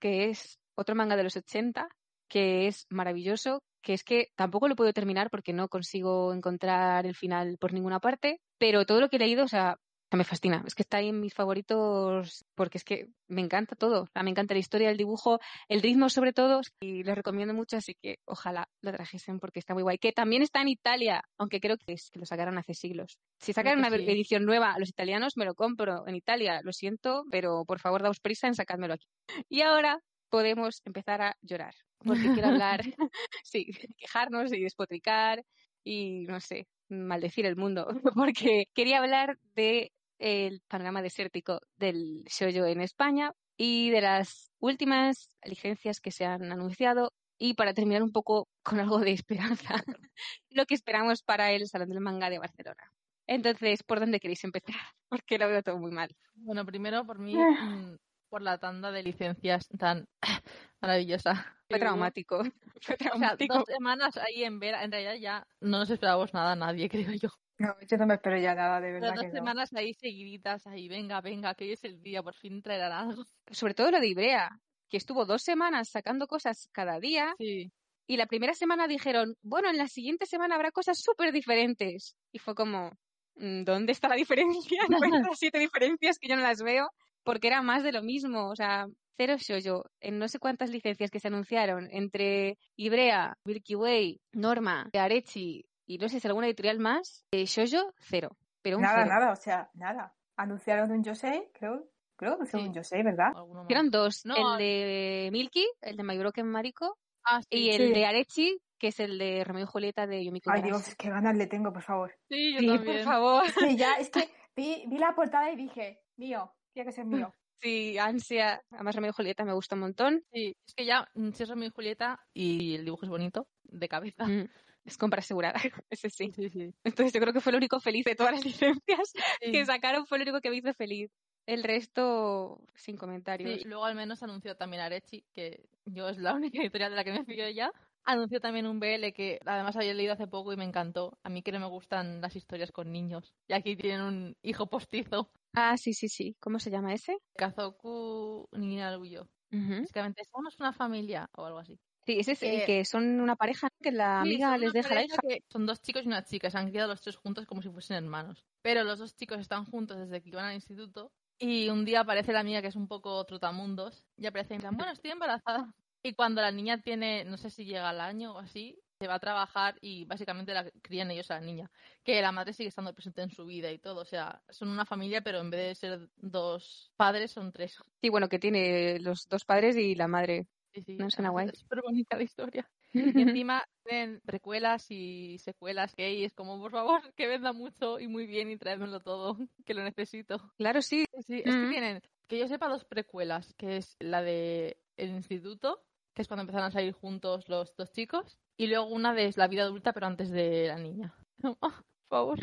que 0.00 0.30
es 0.30 0.58
otro 0.74 0.94
manga 0.94 1.16
de 1.16 1.24
los 1.24 1.36
80, 1.36 1.88
que 2.28 2.66
es 2.66 2.86
maravilloso, 2.90 3.62
que 3.82 3.94
es 3.94 4.04
que 4.04 4.28
tampoco 4.36 4.68
lo 4.68 4.76
puedo 4.76 4.92
terminar 4.92 5.30
porque 5.30 5.52
no 5.52 5.68
consigo 5.68 6.32
encontrar 6.32 7.06
el 7.06 7.14
final 7.14 7.56
por 7.58 7.72
ninguna 7.72 8.00
parte, 8.00 8.40
pero 8.58 8.84
todo 8.86 9.00
lo 9.00 9.08
que 9.08 9.16
he 9.16 9.18
leído, 9.20 9.44
o 9.44 9.48
sea, 9.48 9.76
me 10.16 10.24
fascina. 10.24 10.62
Es 10.66 10.74
que 10.74 10.82
está 10.82 10.98
ahí 10.98 11.08
en 11.08 11.20
mis 11.20 11.34
favoritos 11.34 12.44
porque 12.54 12.78
es 12.78 12.84
que 12.84 13.08
me 13.28 13.40
encanta 13.40 13.76
todo. 13.76 14.08
Me 14.22 14.30
encanta 14.30 14.54
la 14.54 14.60
historia, 14.60 14.90
el 14.90 14.96
dibujo, 14.96 15.38
el 15.68 15.82
ritmo 15.82 16.08
sobre 16.08 16.32
todo, 16.32 16.60
y 16.80 17.02
les 17.02 17.14
recomiendo 17.14 17.54
mucho, 17.54 17.76
así 17.76 17.94
que 17.94 18.18
ojalá 18.24 18.68
lo 18.80 18.92
trajesen 18.92 19.38
porque 19.38 19.58
está 19.58 19.74
muy 19.74 19.82
guay. 19.82 19.98
Que 19.98 20.12
también 20.12 20.42
está 20.42 20.60
en 20.60 20.68
Italia, 20.68 21.22
aunque 21.38 21.60
creo 21.60 21.76
que, 21.76 21.94
es, 21.94 22.10
que 22.10 22.18
lo 22.18 22.26
sacaron 22.26 22.58
hace 22.58 22.74
siglos. 22.74 23.18
Si 23.38 23.52
sacan 23.52 23.78
una 23.78 23.90
sí. 23.90 23.96
edición 23.96 24.44
nueva 24.44 24.72
a 24.72 24.78
los 24.78 24.88
italianos, 24.88 25.36
me 25.36 25.44
lo 25.44 25.54
compro. 25.54 26.06
En 26.06 26.14
Italia, 26.14 26.60
lo 26.62 26.72
siento, 26.72 27.24
pero 27.30 27.64
por 27.64 27.80
favor 27.80 28.02
daos 28.02 28.20
prisa 28.20 28.46
en 28.46 28.54
sacármelo 28.54 28.94
aquí. 28.94 29.06
Y 29.48 29.62
ahora 29.62 29.98
podemos 30.32 30.80
empezar 30.86 31.20
a 31.20 31.36
llorar, 31.42 31.74
porque 31.98 32.32
quiero 32.32 32.48
hablar, 32.48 32.80
sí, 33.44 33.66
quejarnos 33.98 34.52
y 34.52 34.62
despotricar 34.62 35.44
y 35.84 36.24
no 36.26 36.40
sé, 36.40 36.66
maldecir 36.88 37.46
el 37.46 37.56
mundo, 37.56 37.86
porque 38.16 38.66
quería 38.74 38.98
hablar 38.98 39.38
de 39.54 39.92
el 40.18 40.60
panorama 40.68 41.02
desértico 41.02 41.60
del 41.76 42.24
shoujo 42.26 42.66
en 42.66 42.80
España 42.80 43.32
y 43.56 43.90
de 43.90 44.00
las 44.00 44.50
últimas 44.58 45.30
licencias 45.44 46.00
que 46.00 46.10
se 46.10 46.24
han 46.24 46.50
anunciado 46.52 47.12
y 47.38 47.54
para 47.54 47.74
terminar 47.74 48.02
un 48.02 48.12
poco 48.12 48.48
con 48.62 48.78
algo 48.80 49.00
de 49.00 49.12
esperanza, 49.12 49.74
lo 50.50 50.64
que 50.66 50.74
esperamos 50.74 51.22
para 51.22 51.50
el 51.52 51.66
Salón 51.68 51.88
del 51.88 52.00
Manga 52.00 52.30
de 52.30 52.38
Barcelona. 52.38 52.92
Entonces, 53.26 53.82
¿por 53.82 54.00
dónde 54.00 54.20
queréis 54.20 54.44
empezar? 54.44 54.74
Porque 55.08 55.38
lo 55.38 55.48
veo 55.48 55.62
todo 55.62 55.78
muy 55.78 55.90
mal. 55.90 56.14
Bueno, 56.34 56.64
primero 56.64 57.04
por 57.04 57.18
mí, 57.18 57.34
Ah. 57.36 57.64
mm, 57.64 57.96
por 58.28 58.42
la 58.42 58.58
tanda 58.58 58.90
de 58.90 59.02
licencias 59.02 59.68
tan 59.78 60.06
maravillosa. 60.80 61.56
Fue 61.68 61.78
traumático. 61.78 62.42
Fue 62.80 62.94
O 62.94 62.96
sea, 62.96 62.96
traumático. 62.96 63.54
dos 63.54 63.64
semanas 63.66 64.16
ahí 64.16 64.44
en 64.44 64.58
ver, 64.58 64.74
en 64.74 64.90
realidad 64.92 65.14
ya 65.20 65.46
no 65.60 65.78
nos 65.78 65.90
esperábamos 65.90 66.32
nada 66.32 66.52
a 66.52 66.56
nadie, 66.56 66.88
creo 66.88 67.10
yo. 67.12 67.28
No, 67.62 67.76
yo 67.88 67.96
no 67.96 68.06
me 68.06 68.14
espero 68.14 68.38
ya 68.38 68.54
nada, 68.54 68.80
de 68.80 68.92
verdad 68.92 69.14
dos 69.14 69.20
que 69.20 69.28
no. 69.28 69.34
semanas 69.34 69.72
ahí 69.72 69.94
seguiditas, 69.94 70.66
ahí, 70.66 70.88
venga, 70.88 71.20
venga, 71.20 71.54
que 71.54 71.64
hoy 71.64 71.72
es 71.72 71.84
el 71.84 72.02
día, 72.02 72.22
por 72.22 72.34
fin 72.34 72.60
traerán 72.60 72.92
algo. 72.92 73.24
Sobre 73.50 73.74
todo 73.74 73.90
lo 73.90 74.00
de 74.00 74.08
Ibrea, 74.08 74.50
que 74.88 74.96
estuvo 74.96 75.24
dos 75.24 75.42
semanas 75.42 75.88
sacando 75.88 76.26
cosas 76.26 76.68
cada 76.72 76.98
día 76.98 77.34
Sí, 77.38 77.70
y 78.06 78.16
la 78.16 78.26
primera 78.26 78.54
semana 78.54 78.88
dijeron, 78.88 79.36
bueno, 79.42 79.70
en 79.70 79.78
la 79.78 79.88
siguiente 79.88 80.26
semana 80.26 80.56
habrá 80.56 80.70
cosas 80.70 80.98
súper 81.00 81.32
diferentes. 81.32 82.14
Y 82.32 82.38
fue 82.38 82.54
como, 82.54 82.90
mm, 83.36 83.62
¿dónde 83.64 83.92
está 83.92 84.08
la 84.08 84.16
diferencia? 84.16 84.82
Encuentra 84.90 85.30
siete 85.34 85.58
diferencias 85.58 86.18
que 86.18 86.28
yo 86.28 86.36
no 86.36 86.42
las 86.42 86.62
veo 86.62 86.88
porque 87.22 87.46
era 87.48 87.62
más 87.62 87.84
de 87.84 87.92
lo 87.92 88.02
mismo. 88.02 88.48
O 88.48 88.56
sea, 88.56 88.86
cero 89.16 89.36
shoujo 89.38 89.84
en 90.00 90.18
no 90.18 90.28
sé 90.28 90.38
cuántas 90.38 90.70
licencias 90.70 91.10
que 91.10 91.20
se 91.20 91.28
anunciaron 91.28 91.88
entre 91.90 92.58
Ibrea, 92.76 93.34
Milky 93.44 93.76
Way, 93.76 94.20
Norma, 94.32 94.90
Arechi 94.92 95.64
y 95.94 95.98
no 95.98 96.08
sé 96.08 96.20
si 96.20 96.26
alguna 96.28 96.46
editorial 96.46 96.78
más, 96.78 97.24
eh, 97.32 97.44
shoujo, 97.46 97.92
cero. 98.00 98.36
Pero 98.62 98.76
un 98.76 98.82
Nada, 98.82 99.02
cero. 99.04 99.08
nada, 99.14 99.32
o 99.32 99.36
sea, 99.36 99.70
nada. 99.74 100.14
Anunciaron 100.36 100.90
un 100.92 101.02
Yosei, 101.04 101.50
creo, 101.52 101.88
creo 102.16 102.32
que 102.32 102.34
anunciaron 102.36 102.64
Sí. 102.64 102.68
un 102.68 102.74
Yosei, 102.74 103.02
¿verdad? 103.02 103.32
Eran 103.68 103.90
dos, 103.90 104.24
No, 104.24 104.36
el 104.36 104.58
de 104.58 105.28
Milky, 105.32 105.66
el 105.80 105.96
de 105.96 106.02
My 106.02 106.16
Broken 106.18 106.46
Mariko, 106.48 106.96
Ah, 107.24 107.40
sí, 107.42 107.46
y 107.58 107.70
el 107.70 107.88
Sí. 107.88 107.92
de 107.92 108.06
Arechi, 108.06 108.58
que 108.78 108.88
es 108.88 108.98
el 108.98 109.16
de 109.18 109.44
Romeo 109.44 109.62
y 109.64 109.66
Julieta 109.66 110.06
de 110.08 110.24
Yumiko 110.24 110.50
Ay. 110.50 110.62
Dios, 110.62 110.94
qué 110.96 111.08
ganas 111.08 111.36
le 111.36 111.46
tengo, 111.46 111.72
por 111.72 111.82
favor. 111.82 112.12
sí, 112.28 112.54
yo 112.54 112.58
Sí, 112.60 112.66
por 112.66 112.76
también. 112.78 113.04
favor. 113.04 113.44
Es 113.46 113.54
que 113.54 113.76
ya, 113.76 113.94
es 114.00 114.10
que 114.10 114.28
vi, 114.56 114.84
vi 114.88 114.98
la 114.98 115.14
portada 115.14 115.50
y 115.52 115.56
dije, 115.56 116.00
mío, 116.16 116.52
tiene 116.72 116.88
que 116.88 116.92
ser 116.94 117.04
mío. 117.04 117.32
Sí, 117.60 117.96
ansia. 117.96 118.60
Además, 118.72 118.96
Romeo 118.96 119.10
y 119.10 119.14
Julieta 119.14 119.44
me 119.44 119.52
gusta 119.52 119.76
un 119.76 119.82
montón. 119.82 120.24
Sí, 120.32 120.56
es 120.66 120.74
que 120.74 120.84
ya, 120.84 121.06
mm, 121.14 121.30
si 121.30 121.44
es 121.44 121.48
Romeo 121.48 121.68
y 121.68 121.72
Julieta 121.72 122.18
y 122.34 122.74
el 122.74 122.84
dibujo 122.84 123.04
es 123.04 123.10
bonito, 123.10 123.46
de 123.62 123.88
cabeza. 123.88 124.26
Mm, 124.26 124.48
Es 124.84 124.98
compra 124.98 125.20
asegurada, 125.20 125.60
ese 125.90 126.10
sí. 126.10 126.32
sí, 126.34 126.48
sí. 126.50 126.74
Entonces 126.84 127.12
yo 127.12 127.20
creo 127.20 127.32
que 127.32 127.40
fue 127.40 127.50
el 127.52 127.56
único 127.56 127.80
feliz 127.80 128.04
de 128.04 128.14
todas 128.16 128.32
las 128.34 128.44
licencias 128.44 129.12
que 129.40 129.64
sacaron, 129.64 130.06
fue 130.06 130.18
el 130.18 130.22
único 130.22 130.40
que 130.40 130.50
me 130.50 130.56
hizo 130.56 130.74
feliz. 130.74 131.10
El 131.46 131.64
resto, 131.64 132.60
sin 132.74 132.96
comentarios. 132.96 133.64
Luego 133.64 133.84
al 133.84 133.94
menos 133.94 134.22
anunció 134.22 134.56
también 134.56 134.82
Arechi, 134.82 135.24
que 135.34 135.64
yo 135.84 136.08
es 136.08 136.18
la 136.18 136.34
única 136.34 136.60
editorial 136.60 136.90
de 136.90 136.96
la 136.96 137.04
que 137.04 137.12
me 137.12 137.24
fío 137.24 137.48
ya. 137.50 137.72
Anunció 138.04 138.40
también 138.40 138.66
un 138.66 138.80
BL 138.80 139.12
que 139.12 139.38
además 139.44 139.76
había 139.76 139.94
leído 139.94 140.12
hace 140.12 140.26
poco 140.26 140.52
y 140.52 140.56
me 140.56 140.64
encantó. 140.64 141.18
A 141.22 141.28
mí 141.28 141.42
que 141.42 141.52
no 141.52 141.60
me 141.60 141.66
gustan 141.66 142.20
las 142.20 142.34
historias 142.36 142.72
con 142.72 142.90
niños. 142.92 143.34
Y 143.48 143.52
aquí 143.54 143.76
tienen 143.76 144.02
un 144.02 144.36
hijo 144.42 144.66
postizo. 144.66 145.30
Ah, 145.54 145.76
sí, 145.76 145.92
sí, 145.94 146.08
sí. 146.08 146.36
¿Cómo 146.40 146.58
se 146.58 146.70
llama 146.70 146.92
ese? 146.94 147.18
Kazoku 147.38 148.48
Ninaruyo. 148.52 149.28
Ujú. 149.52 149.84
Básicamente, 149.84 150.22
somos 150.32 150.58
una 150.60 150.72
familia 150.72 151.28
o 151.36 151.44
algo 151.46 151.58
así. 151.60 151.80
Sí, 152.04 152.18
ese 152.18 152.32
es 152.32 152.42
el 152.42 152.60
Eh, 152.60 152.64
que 152.66 152.84
son 152.84 153.20
una 153.20 153.36
pareja 153.36 153.68
¿no? 153.68 153.76
que 153.82 153.92
la 153.92 154.22
Sí, 154.24 154.30
amiga 154.30 154.58
les 154.58 154.72
deja 154.72 154.94
la 154.94 155.04
hija. 155.04 155.16
que 155.20 155.44
Son 155.48 155.66
dos 155.66 155.80
chicos 155.80 156.04
y 156.04 156.08
una 156.08 156.24
chica. 156.24 156.50
Se 156.50 156.58
han 156.58 156.70
criado 156.70 156.88
los 156.88 157.00
tres 157.00 157.16
juntos 157.16 157.46
como 157.46 157.62
si 157.62 157.70
fuesen 157.70 157.96
hermanos. 158.04 158.44
Pero 158.62 158.82
los 158.84 158.98
dos 158.98 159.14
chicos 159.14 159.38
están 159.38 159.64
juntos 159.64 159.98
desde 159.98 160.22
que 160.22 160.30
iban 160.30 160.44
al 160.46 160.54
instituto. 160.54 161.12
Y 161.38 161.68
un 161.68 161.84
día 161.84 162.00
aparece 162.00 162.32
la 162.32 162.40
amiga 162.40 162.60
que 162.62 162.68
es 162.68 162.76
un 162.76 162.88
poco 162.88 163.24
trotamundos. 163.24 164.04
Y 164.16 164.26
aparece 164.26 164.54
y 164.54 164.56
dice, 164.58 164.68
bueno, 164.72 164.92
estoy 164.92 165.10
embarazada. 165.12 165.74
Y 166.02 166.14
cuando 166.14 166.40
la 166.40 166.50
niña 166.50 166.80
tiene, 166.80 167.24
no 167.24 167.36
sé 167.36 167.50
si 167.50 167.64
llega 167.64 167.88
al 167.88 168.00
año 168.00 168.32
o 168.34 168.38
así, 168.38 168.76
se 169.00 169.06
va 169.06 169.14
a 169.14 169.20
trabajar 169.20 169.78
y 169.80 170.04
básicamente 170.04 170.52
la 170.54 170.68
crían 170.82 171.10
ellos 171.12 171.30
a 171.30 171.34
la 171.34 171.40
niña. 171.46 171.70
Que 172.04 172.20
la 172.20 172.32
madre 172.32 172.52
sigue 172.52 172.68
estando 172.68 172.92
presente 172.94 173.22
en 173.22 173.30
su 173.30 173.44
vida 173.44 173.70
y 173.70 173.78
todo. 173.78 174.00
O 174.00 174.04
sea, 174.04 174.42
son 174.48 174.68
una 174.68 174.84
familia, 174.84 175.22
pero 175.22 175.38
en 175.38 175.50
vez 175.50 175.60
de 175.68 175.74
ser 175.76 176.08
dos 176.16 176.92
padres, 176.96 177.30
son 177.30 177.52
tres. 177.52 177.78
Sí, 178.00 178.08
bueno, 178.08 178.28
que 178.28 178.38
tiene 178.40 178.98
los 179.00 179.28
dos 179.28 179.44
padres 179.44 179.76
y 179.76 179.94
la 179.94 180.08
madre. 180.08 180.48
Sí, 180.74 180.82
sí. 180.82 180.96
No, 180.96 181.10
suena 181.10 181.30
guay. 181.30 181.48
Es 181.52 181.58
súper 181.60 181.82
bonita 181.82 182.16
la 182.16 182.22
historia. 182.22 182.70
Y 182.94 182.94
encima 183.22 183.64
tienen 183.84 184.20
precuelas 184.24 184.90
y 184.90 185.38
secuelas 185.38 185.94
que 185.94 186.04
hay. 186.04 186.24
Es 186.24 186.34
como, 186.34 186.58
por 186.60 186.70
favor, 186.72 187.12
que 187.14 187.26
venda 187.26 187.52
mucho 187.52 187.98
y 188.00 188.08
muy 188.08 188.26
bien 188.26 188.50
y 188.50 188.56
tráemelo 188.56 189.00
todo, 189.00 189.36
que 189.66 189.74
lo 189.74 189.82
necesito. 189.82 190.52
Claro, 190.56 190.82
sí. 190.82 191.04
Sí, 191.26 191.42
es 191.44 191.54
que 191.54 191.66
Mm. 191.66 191.70
tienen, 191.70 192.00
que 192.28 192.38
yo 192.38 192.48
sepa, 192.48 192.68
dos 192.68 192.84
precuelas, 192.84 193.54
que 193.54 193.76
es 193.76 193.96
la 194.00 194.22
de 194.22 194.78
el 194.96 195.10
instituto, 195.10 195.84
que 196.14 196.22
es 196.22 196.28
cuando 196.28 196.42
empezaron 196.42 196.68
a 196.68 196.70
salir 196.70 196.92
juntos 196.92 197.48
los 197.48 197.74
dos 197.76 197.90
chicos, 197.92 198.38
y 198.56 198.66
luego 198.66 198.86
una 198.86 199.14
de 199.14 199.32
la 199.36 199.48
vida 199.48 199.62
adulta, 199.62 199.92
pero 199.92 200.06
antes 200.06 200.30
de 200.30 200.68
la 200.68 200.76
niña. 200.78 201.14
Ah, 201.60 201.82
por 202.08 202.18
favor. 202.18 202.38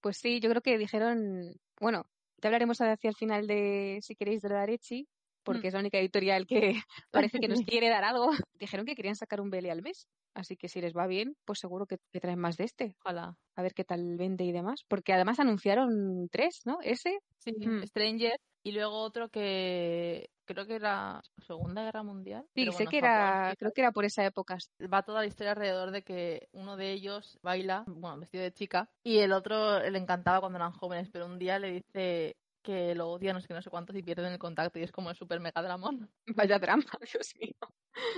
Pues 0.00 0.18
sí, 0.18 0.38
yo 0.40 0.48
creo 0.50 0.62
que 0.62 0.78
dijeron, 0.78 1.54
bueno, 1.80 2.04
ya 2.40 2.48
hablaremos 2.48 2.80
hacia 2.80 3.10
el 3.10 3.16
final 3.16 3.46
de, 3.46 3.98
si 4.02 4.14
queréis, 4.14 4.42
de 4.42 4.48
la 4.50 4.62
Arechi, 4.62 5.08
porque 5.48 5.66
Mm. 5.66 5.68
es 5.68 5.74
la 5.74 5.80
única 5.80 5.98
editorial 5.98 6.46
que 6.46 6.72
parece 7.10 7.40
que 7.40 7.48
nos 7.48 7.60
quiere 7.80 7.88
dar 7.88 8.04
algo. 8.04 8.28
Dijeron 8.54 8.86
que 8.86 8.94
querían 8.94 9.16
sacar 9.16 9.40
un 9.40 9.50
BL 9.50 9.70
al 9.70 9.82
mes, 9.82 10.06
así 10.34 10.56
que 10.56 10.68
si 10.68 10.80
les 10.80 10.92
va 10.92 11.06
bien, 11.06 11.34
pues 11.44 11.58
seguro 11.58 11.86
que, 11.86 11.96
que 12.12 12.20
traen 12.20 12.38
más 12.38 12.56
de 12.56 12.64
este, 12.64 12.94
Ojalá. 13.04 13.34
a 13.56 13.62
ver 13.62 13.72
qué 13.74 13.84
tal 13.84 14.16
vende 14.16 14.44
y 14.44 14.52
demás, 14.52 14.84
porque 14.88 15.12
además 15.12 15.40
anunciaron 15.40 16.28
tres, 16.30 16.60
¿no? 16.64 16.78
Ese, 16.82 17.18
Sí, 17.38 17.52
Mm. 17.52 17.82
Stranger, 17.86 18.38
y 18.64 18.72
luego 18.72 18.98
otro 19.00 19.28
que 19.30 20.28
creo 20.44 20.66
que 20.66 20.74
era 20.74 21.20
Segunda 21.46 21.82
Guerra 21.84 22.02
Mundial. 22.02 22.44
sí, 22.54 22.64
sé 22.72 22.72
bueno, 22.72 22.90
que 22.90 22.98
era, 22.98 23.54
creo 23.58 23.72
que 23.72 23.80
era 23.82 23.92
por 23.92 24.04
esa 24.04 24.24
época. 24.24 24.56
va 24.92 25.02
toda 25.02 25.20
la 25.20 25.26
historia 25.26 25.52
alrededor 25.52 25.90
de 25.92 26.02
que 26.02 26.48
uno 26.52 26.76
de 26.76 26.92
ellos 26.92 27.38
baila, 27.42 27.84
bueno, 27.86 28.18
vestido 28.18 28.42
de 28.42 28.52
chica, 28.52 28.90
y 29.04 29.18
el 29.18 29.32
otro 29.32 29.78
le 29.88 29.98
encantaba 29.98 30.40
cuando 30.40 30.58
eran 30.58 30.72
jóvenes, 30.72 31.08
pero 31.12 31.26
un 31.26 31.38
día 31.38 31.58
le 31.58 31.72
dice 31.72 32.36
que 32.62 32.94
lo 32.94 33.08
odia, 33.10 33.32
no 33.32 33.40
sé 33.40 33.48
qué, 33.48 33.54
no 33.54 33.62
sé 33.62 33.70
cuántos, 33.70 33.96
y 33.96 34.02
pierden 34.02 34.32
el 34.32 34.38
contacto, 34.38 34.78
y 34.78 34.82
es 34.82 34.92
como 34.92 35.10
el 35.10 35.16
super 35.16 35.40
mega 35.40 35.62
dramón. 35.62 36.10
Vaya 36.36 36.58
drama, 36.58 36.84
Dios 37.12 37.34
mío. 37.40 37.54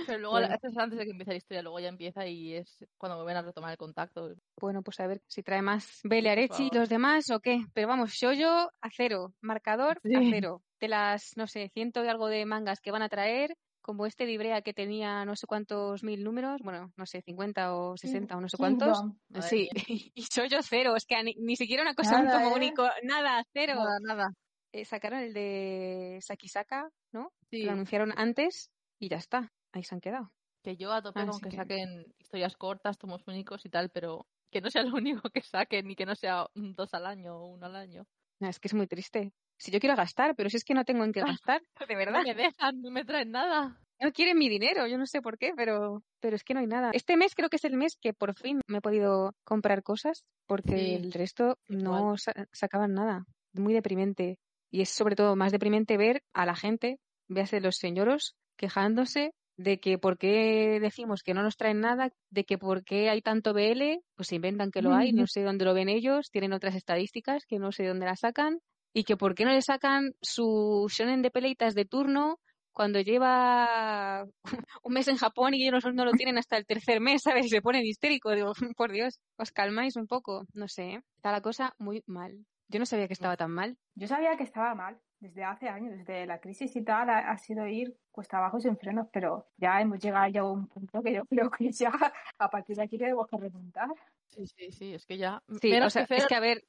Pero 0.05 0.19
luego, 0.19 0.37
Bueno. 0.37 0.53
esto 0.53 0.67
es 0.67 0.77
antes 0.77 0.99
de 0.99 1.05
que 1.05 1.11
empiece 1.11 1.31
la 1.31 1.37
historia, 1.37 1.61
luego 1.63 1.79
ya 1.79 1.89
empieza 1.89 2.25
y 2.27 2.53
es 2.55 2.85
cuando 2.97 3.17
vuelven 3.17 3.37
a 3.37 3.41
retomar 3.41 3.71
el 3.71 3.77
contacto. 3.77 4.35
Bueno, 4.59 4.83
pues 4.83 4.99
a 4.99 5.07
ver 5.07 5.21
si 5.27 5.43
trae 5.43 5.61
más 5.61 6.01
Bele 6.03 6.29
por 6.29 6.31
Arechi 6.33 6.67
y 6.71 6.75
los 6.75 6.89
demás 6.89 7.29
o 7.31 7.39
qué. 7.39 7.65
Pero 7.73 7.87
vamos, 7.87 8.11
Shoujo 8.11 8.71
a 8.81 8.89
cero, 8.91 9.33
marcador 9.41 9.97
a 9.97 10.01
Sí. 10.09 10.29
cero. 10.29 10.63
De 10.79 10.87
las, 10.87 11.31
no 11.37 11.47
sé, 11.47 11.69
ciento 11.73 12.03
y 12.03 12.07
algo 12.07 12.27
de 12.27 12.45
mangas 12.45 12.81
que 12.81 12.91
van 12.91 13.03
a 13.03 13.09
traer, 13.09 13.55
como 13.81 14.05
este 14.05 14.25
de 14.25 14.33
Ibrea 14.33 14.61
que 14.61 14.73
tenía 14.73 15.25
no 15.25 15.35
sé 15.35 15.47
cuántos 15.47 16.03
mil 16.03 16.23
números, 16.23 16.61
bueno, 16.63 16.91
no 16.95 17.05
sé, 17.05 17.21
50 17.21 17.75
o 17.75 17.97
60 17.97 18.37
o 18.37 18.41
no 18.41 18.47
sé 18.47 18.57
cuántos. 18.57 19.01
Sí, 19.41 19.69
y 20.15 20.23
soy 20.23 20.49
yo 20.49 20.59
cero, 20.61 20.95
es 20.95 21.05
que 21.05 21.15
ni, 21.23 21.55
siquiera 21.55 21.83
una 21.83 21.95
cosa 21.95 22.23
como 22.23 22.51
¿eh? 22.51 22.53
único, 22.55 22.87
nada, 23.03 23.43
cero. 23.53 23.75
Nada, 23.75 23.97
nada. 24.01 24.27
Eh, 24.71 24.85
sacaron 24.85 25.19
el 25.19 25.33
de 25.33 26.19
Sakisaka, 26.21 26.89
¿no? 27.11 27.33
Sí. 27.49 27.63
Lo 27.63 27.71
anunciaron 27.71 28.13
antes 28.15 28.71
y 28.99 29.09
ya 29.09 29.17
está, 29.17 29.51
ahí 29.73 29.83
se 29.83 29.95
han 29.95 30.01
quedado. 30.01 30.31
Que 30.63 30.77
yo 30.77 30.93
a 30.93 31.01
tope 31.01 31.25
con 31.25 31.39
que, 31.41 31.51
saquen 31.51 32.05
historias 32.19 32.55
cortas, 32.55 32.97
tomos 32.97 33.27
únicos 33.27 33.65
y 33.65 33.69
tal, 33.69 33.89
pero 33.89 34.27
que 34.51 34.61
no 34.61 34.69
sea 34.69 34.83
lo 34.83 34.93
único 34.95 35.29
que 35.29 35.41
saquen 35.41 35.89
y 35.89 35.95
que 35.95 36.05
no 36.05 36.15
sea 36.15 36.45
dos 36.53 36.93
al 36.93 37.05
año 37.05 37.35
o 37.35 37.47
uno 37.47 37.65
al 37.65 37.75
año. 37.75 38.05
es 38.39 38.59
que 38.59 38.67
es 38.67 38.73
muy 38.73 38.87
triste. 38.87 39.33
Si 39.61 39.69
yo 39.69 39.79
quiero 39.79 39.95
gastar, 39.95 40.35
pero 40.35 40.49
si 40.49 40.57
es 40.57 40.63
que 40.63 40.73
no 40.73 40.83
tengo 40.85 41.03
en 41.03 41.11
qué 41.11 41.21
gastar, 41.21 41.61
de 41.87 41.95
verdad. 41.95 42.23
No 42.23 42.27
me 42.27 42.33
dejan, 42.33 42.81
no 42.81 42.89
me 42.89 43.05
traen 43.05 43.29
nada. 43.29 43.79
No 43.99 44.11
quieren 44.11 44.39
mi 44.39 44.49
dinero, 44.49 44.87
yo 44.87 44.97
no 44.97 45.05
sé 45.05 45.21
por 45.21 45.37
qué, 45.37 45.53
pero, 45.55 46.01
pero 46.19 46.35
es 46.35 46.43
que 46.43 46.55
no 46.55 46.61
hay 46.61 46.65
nada. 46.65 46.89
Este 46.95 47.15
mes 47.15 47.35
creo 47.35 47.47
que 47.47 47.57
es 47.57 47.65
el 47.65 47.77
mes 47.77 47.95
que 48.01 48.11
por 48.11 48.33
fin 48.33 48.61
me 48.65 48.79
he 48.79 48.81
podido 48.81 49.35
comprar 49.43 49.83
cosas, 49.83 50.23
porque 50.47 50.95
el 50.95 51.13
resto 51.13 51.59
no 51.67 52.15
sacaban 52.51 52.95
nada. 52.95 53.25
Muy 53.53 53.73
deprimente. 53.73 54.39
Y 54.71 54.81
es 54.81 54.89
sobre 54.89 55.15
todo 55.15 55.35
más 55.35 55.51
deprimente 55.51 55.95
ver 55.95 56.23
a 56.33 56.47
la 56.47 56.55
gente, 56.55 56.97
véase 57.27 57.61
los 57.61 57.75
señoros, 57.75 58.35
quejándose 58.57 59.35
de 59.57 59.79
que 59.79 59.99
por 59.99 60.17
qué 60.17 60.79
decimos 60.81 61.21
que 61.21 61.35
no 61.35 61.43
nos 61.43 61.55
traen 61.55 61.81
nada, 61.81 62.09
de 62.31 62.45
que 62.45 62.57
por 62.57 62.83
qué 62.83 63.11
hay 63.11 63.21
tanto 63.21 63.53
BL, 63.53 64.01
pues 64.15 64.29
se 64.29 64.35
inventan 64.37 64.71
que 64.71 64.81
lo 64.81 64.95
hay, 64.95 65.13
no 65.13 65.27
sé 65.27 65.43
dónde 65.43 65.65
lo 65.65 65.75
ven 65.75 65.89
ellos, 65.89 66.31
tienen 66.31 66.53
otras 66.53 66.73
estadísticas 66.73 67.45
que 67.45 67.59
no 67.59 67.71
sé 67.71 67.85
dónde 67.85 68.07
las 68.07 68.21
sacan, 68.21 68.59
y 68.93 69.03
que 69.03 69.17
por 69.17 69.35
qué 69.35 69.45
no 69.45 69.51
le 69.51 69.61
sacan 69.61 70.13
su 70.21 70.87
shonen 70.89 71.21
de 71.21 71.31
peleitas 71.31 71.75
de 71.75 71.85
turno 71.85 72.39
cuando 72.71 72.99
lleva 73.01 74.25
un 74.83 74.93
mes 74.93 75.07
en 75.07 75.17
Japón 75.17 75.53
y 75.53 75.67
ellos 75.67 75.83
no 75.93 76.05
lo 76.05 76.11
tienen 76.11 76.37
hasta 76.37 76.57
el 76.57 76.65
tercer 76.65 77.01
mes, 77.01 77.23
¿sabes? 77.23 77.45
Y 77.45 77.49
se 77.49 77.61
ponen 77.61 77.85
histérico, 77.85 78.31
digo, 78.31 78.53
por 78.77 78.91
Dios, 78.91 79.19
os 79.37 79.51
calmáis 79.51 79.95
un 79.95 80.07
poco, 80.07 80.45
no 80.53 80.67
sé, 80.67 80.83
¿eh? 80.83 81.01
está 81.15 81.31
la 81.31 81.41
cosa 81.41 81.75
muy 81.77 82.03
mal. 82.05 82.45
Yo 82.69 82.79
no 82.79 82.85
sabía 82.85 83.07
que 83.07 83.13
estaba 83.13 83.35
tan 83.35 83.51
mal. 83.51 83.77
Yo 83.95 84.07
sabía 84.07 84.37
que 84.37 84.43
estaba 84.43 84.73
mal, 84.73 84.97
desde 85.19 85.43
hace 85.43 85.67
años, 85.67 85.97
desde 85.97 86.25
la 86.25 86.39
crisis 86.39 86.73
y 86.77 86.83
tal, 86.83 87.09
ha, 87.09 87.37
sido 87.37 87.67
ir 87.67 87.97
cuesta 88.11 88.37
abajo 88.37 88.61
sin 88.61 88.77
frenos, 88.77 89.07
pero 89.11 89.45
ya 89.57 89.81
hemos 89.81 89.99
llegado 89.99 90.29
ya 90.29 90.39
a 90.39 90.49
un 90.49 90.67
punto 90.67 91.03
que 91.03 91.13
yo 91.13 91.25
creo 91.29 91.51
que 91.51 91.69
ya 91.71 91.91
a 92.39 92.49
partir 92.49 92.77
de 92.77 92.83
aquí 92.83 92.97
tenemos 92.97 93.27
que 93.27 93.37
remontar. 93.37 93.89
Sí, 94.29 94.47
sí, 94.47 94.71
sí, 94.71 94.93
es 94.93 95.05
que 95.05 95.17
ya. 95.17 95.43
Sí, 95.61 95.73
o 95.77 95.89
sea, 95.89 96.07
es 96.09 96.25
que 96.25 96.35
a 96.35 96.39
ver, 96.39 96.63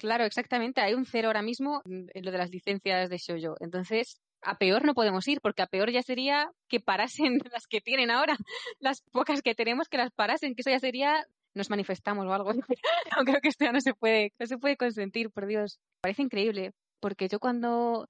claro, 0.00 0.24
exactamente, 0.24 0.80
hay 0.80 0.94
un 0.94 1.06
cero 1.06 1.28
ahora 1.28 1.42
mismo 1.42 1.82
en 1.84 2.24
lo 2.24 2.32
de 2.32 2.38
las 2.38 2.50
licencias 2.50 3.08
de 3.08 3.18
Shoujo. 3.18 3.56
Entonces, 3.60 4.20
a 4.42 4.58
peor 4.58 4.84
no 4.84 4.94
podemos 4.94 5.28
ir, 5.28 5.40
porque 5.40 5.62
a 5.62 5.66
peor 5.66 5.90
ya 5.90 6.02
sería 6.02 6.50
que 6.68 6.80
parasen 6.80 7.38
las 7.52 7.66
que 7.68 7.80
tienen 7.80 8.10
ahora, 8.10 8.36
las 8.78 9.02
pocas 9.12 9.42
que 9.42 9.54
tenemos 9.54 9.88
que 9.88 9.98
las 9.98 10.10
parasen, 10.10 10.54
que 10.54 10.62
eso 10.62 10.70
ya 10.70 10.80
sería 10.80 11.24
nos 11.54 11.70
manifestamos 11.70 12.26
o 12.26 12.32
algo. 12.32 12.52
no 13.16 13.24
creo 13.24 13.40
que 13.40 13.48
esto 13.48 13.64
ya 13.64 13.72
no 13.72 13.80
se 13.80 13.94
puede, 13.94 14.32
no 14.38 14.46
se 14.46 14.58
puede 14.58 14.76
consentir, 14.76 15.30
por 15.30 15.46
Dios. 15.46 15.78
Parece 16.00 16.22
increíble 16.22 16.72
porque 17.00 17.28
yo 17.28 17.38
cuando 17.38 18.06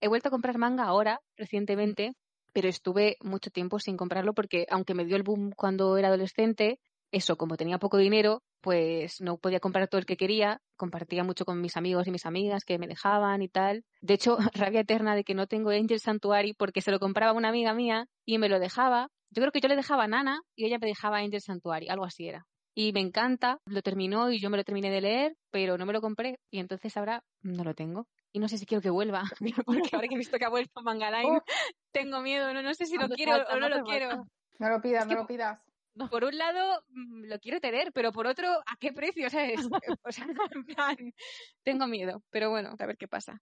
he 0.00 0.08
vuelto 0.08 0.28
a 0.28 0.30
comprar 0.30 0.58
manga 0.58 0.84
ahora, 0.84 1.20
recientemente, 1.36 2.12
pero 2.52 2.68
estuve 2.68 3.16
mucho 3.20 3.50
tiempo 3.50 3.78
sin 3.80 3.96
comprarlo 3.96 4.32
porque 4.34 4.66
aunque 4.70 4.94
me 4.94 5.04
dio 5.04 5.16
el 5.16 5.22
boom 5.22 5.52
cuando 5.56 5.96
era 5.96 6.08
adolescente, 6.08 6.78
eso, 7.14 7.36
como 7.36 7.56
tenía 7.56 7.78
poco 7.78 7.96
dinero, 7.96 8.42
pues 8.60 9.20
no 9.20 9.38
podía 9.38 9.60
comprar 9.60 9.88
todo 9.88 9.98
el 9.98 10.06
que 10.06 10.16
quería, 10.16 10.60
compartía 10.76 11.22
mucho 11.22 11.44
con 11.44 11.60
mis 11.60 11.76
amigos 11.76 12.06
y 12.06 12.10
mis 12.10 12.26
amigas 12.26 12.64
que 12.64 12.78
me 12.78 12.88
dejaban 12.88 13.40
y 13.42 13.48
tal. 13.48 13.84
De 14.00 14.14
hecho, 14.14 14.36
rabia 14.54 14.80
eterna 14.80 15.14
de 15.14 15.22
que 15.24 15.34
no 15.34 15.46
tengo 15.46 15.70
Angel 15.70 16.00
Sanctuary 16.00 16.54
porque 16.54 16.80
se 16.80 16.90
lo 16.90 16.98
compraba 16.98 17.32
una 17.32 17.48
amiga 17.48 17.72
mía 17.72 18.08
y 18.26 18.38
me 18.38 18.48
lo 18.48 18.58
dejaba. 18.58 19.08
Yo 19.30 19.42
creo 19.42 19.52
que 19.52 19.60
yo 19.60 19.68
le 19.68 19.76
dejaba 19.76 20.04
a 20.04 20.08
Nana 20.08 20.40
y 20.56 20.66
ella 20.66 20.78
me 20.80 20.86
dejaba 20.86 21.18
Angel 21.18 21.40
Sanctuary, 21.40 21.88
algo 21.88 22.04
así 22.04 22.28
era. 22.28 22.46
Y 22.74 22.92
me 22.92 23.00
encanta, 23.00 23.58
lo 23.66 23.82
terminó 23.82 24.30
y 24.32 24.40
yo 24.40 24.50
me 24.50 24.56
lo 24.56 24.64
terminé 24.64 24.90
de 24.90 25.00
leer, 25.00 25.36
pero 25.52 25.78
no 25.78 25.86
me 25.86 25.92
lo 25.92 26.00
compré 26.00 26.40
y 26.50 26.58
entonces 26.58 26.96
ahora 26.96 27.22
no 27.42 27.62
lo 27.62 27.74
tengo 27.74 28.08
y 28.32 28.40
no 28.40 28.48
sé 28.48 28.58
si 28.58 28.66
quiero 28.66 28.82
que 28.82 28.90
vuelva, 28.90 29.22
porque 29.66 29.90
ahora 29.92 30.08
que 30.08 30.16
he 30.16 30.18
visto 30.18 30.38
que 30.38 30.44
ha 30.44 30.48
vuelto 30.48 30.82
Mangaline, 30.82 31.38
oh. 31.38 31.44
tengo 31.92 32.20
miedo, 32.20 32.52
no, 32.52 32.62
no 32.62 32.74
sé 32.74 32.86
si 32.86 32.96
lo 32.96 33.08
quiero 33.08 33.36
o 33.36 33.60
no, 33.60 33.68
lo 33.68 33.84
quiero. 33.84 34.26
No 34.58 34.68
lo 34.68 34.80
pidas, 34.80 35.06
no 35.06 35.14
lo 35.14 35.26
pidas. 35.26 35.62
Por 36.10 36.24
un 36.24 36.36
lado, 36.36 36.82
mm, 36.88 37.24
lo 37.26 37.38
quiero 37.38 37.60
tener, 37.60 37.92
pero 37.92 38.12
por 38.12 38.26
otro, 38.26 38.48
¿a 38.48 38.76
qué 38.80 38.92
precio? 38.92 39.30
¿Sabes? 39.30 39.60
o 40.04 40.12
sea, 40.12 40.26
en 40.50 40.64
plan, 40.64 40.96
tengo 41.62 41.86
miedo, 41.86 42.22
pero 42.30 42.50
bueno, 42.50 42.74
a 42.78 42.86
ver 42.86 42.96
qué 42.96 43.08
pasa. 43.08 43.40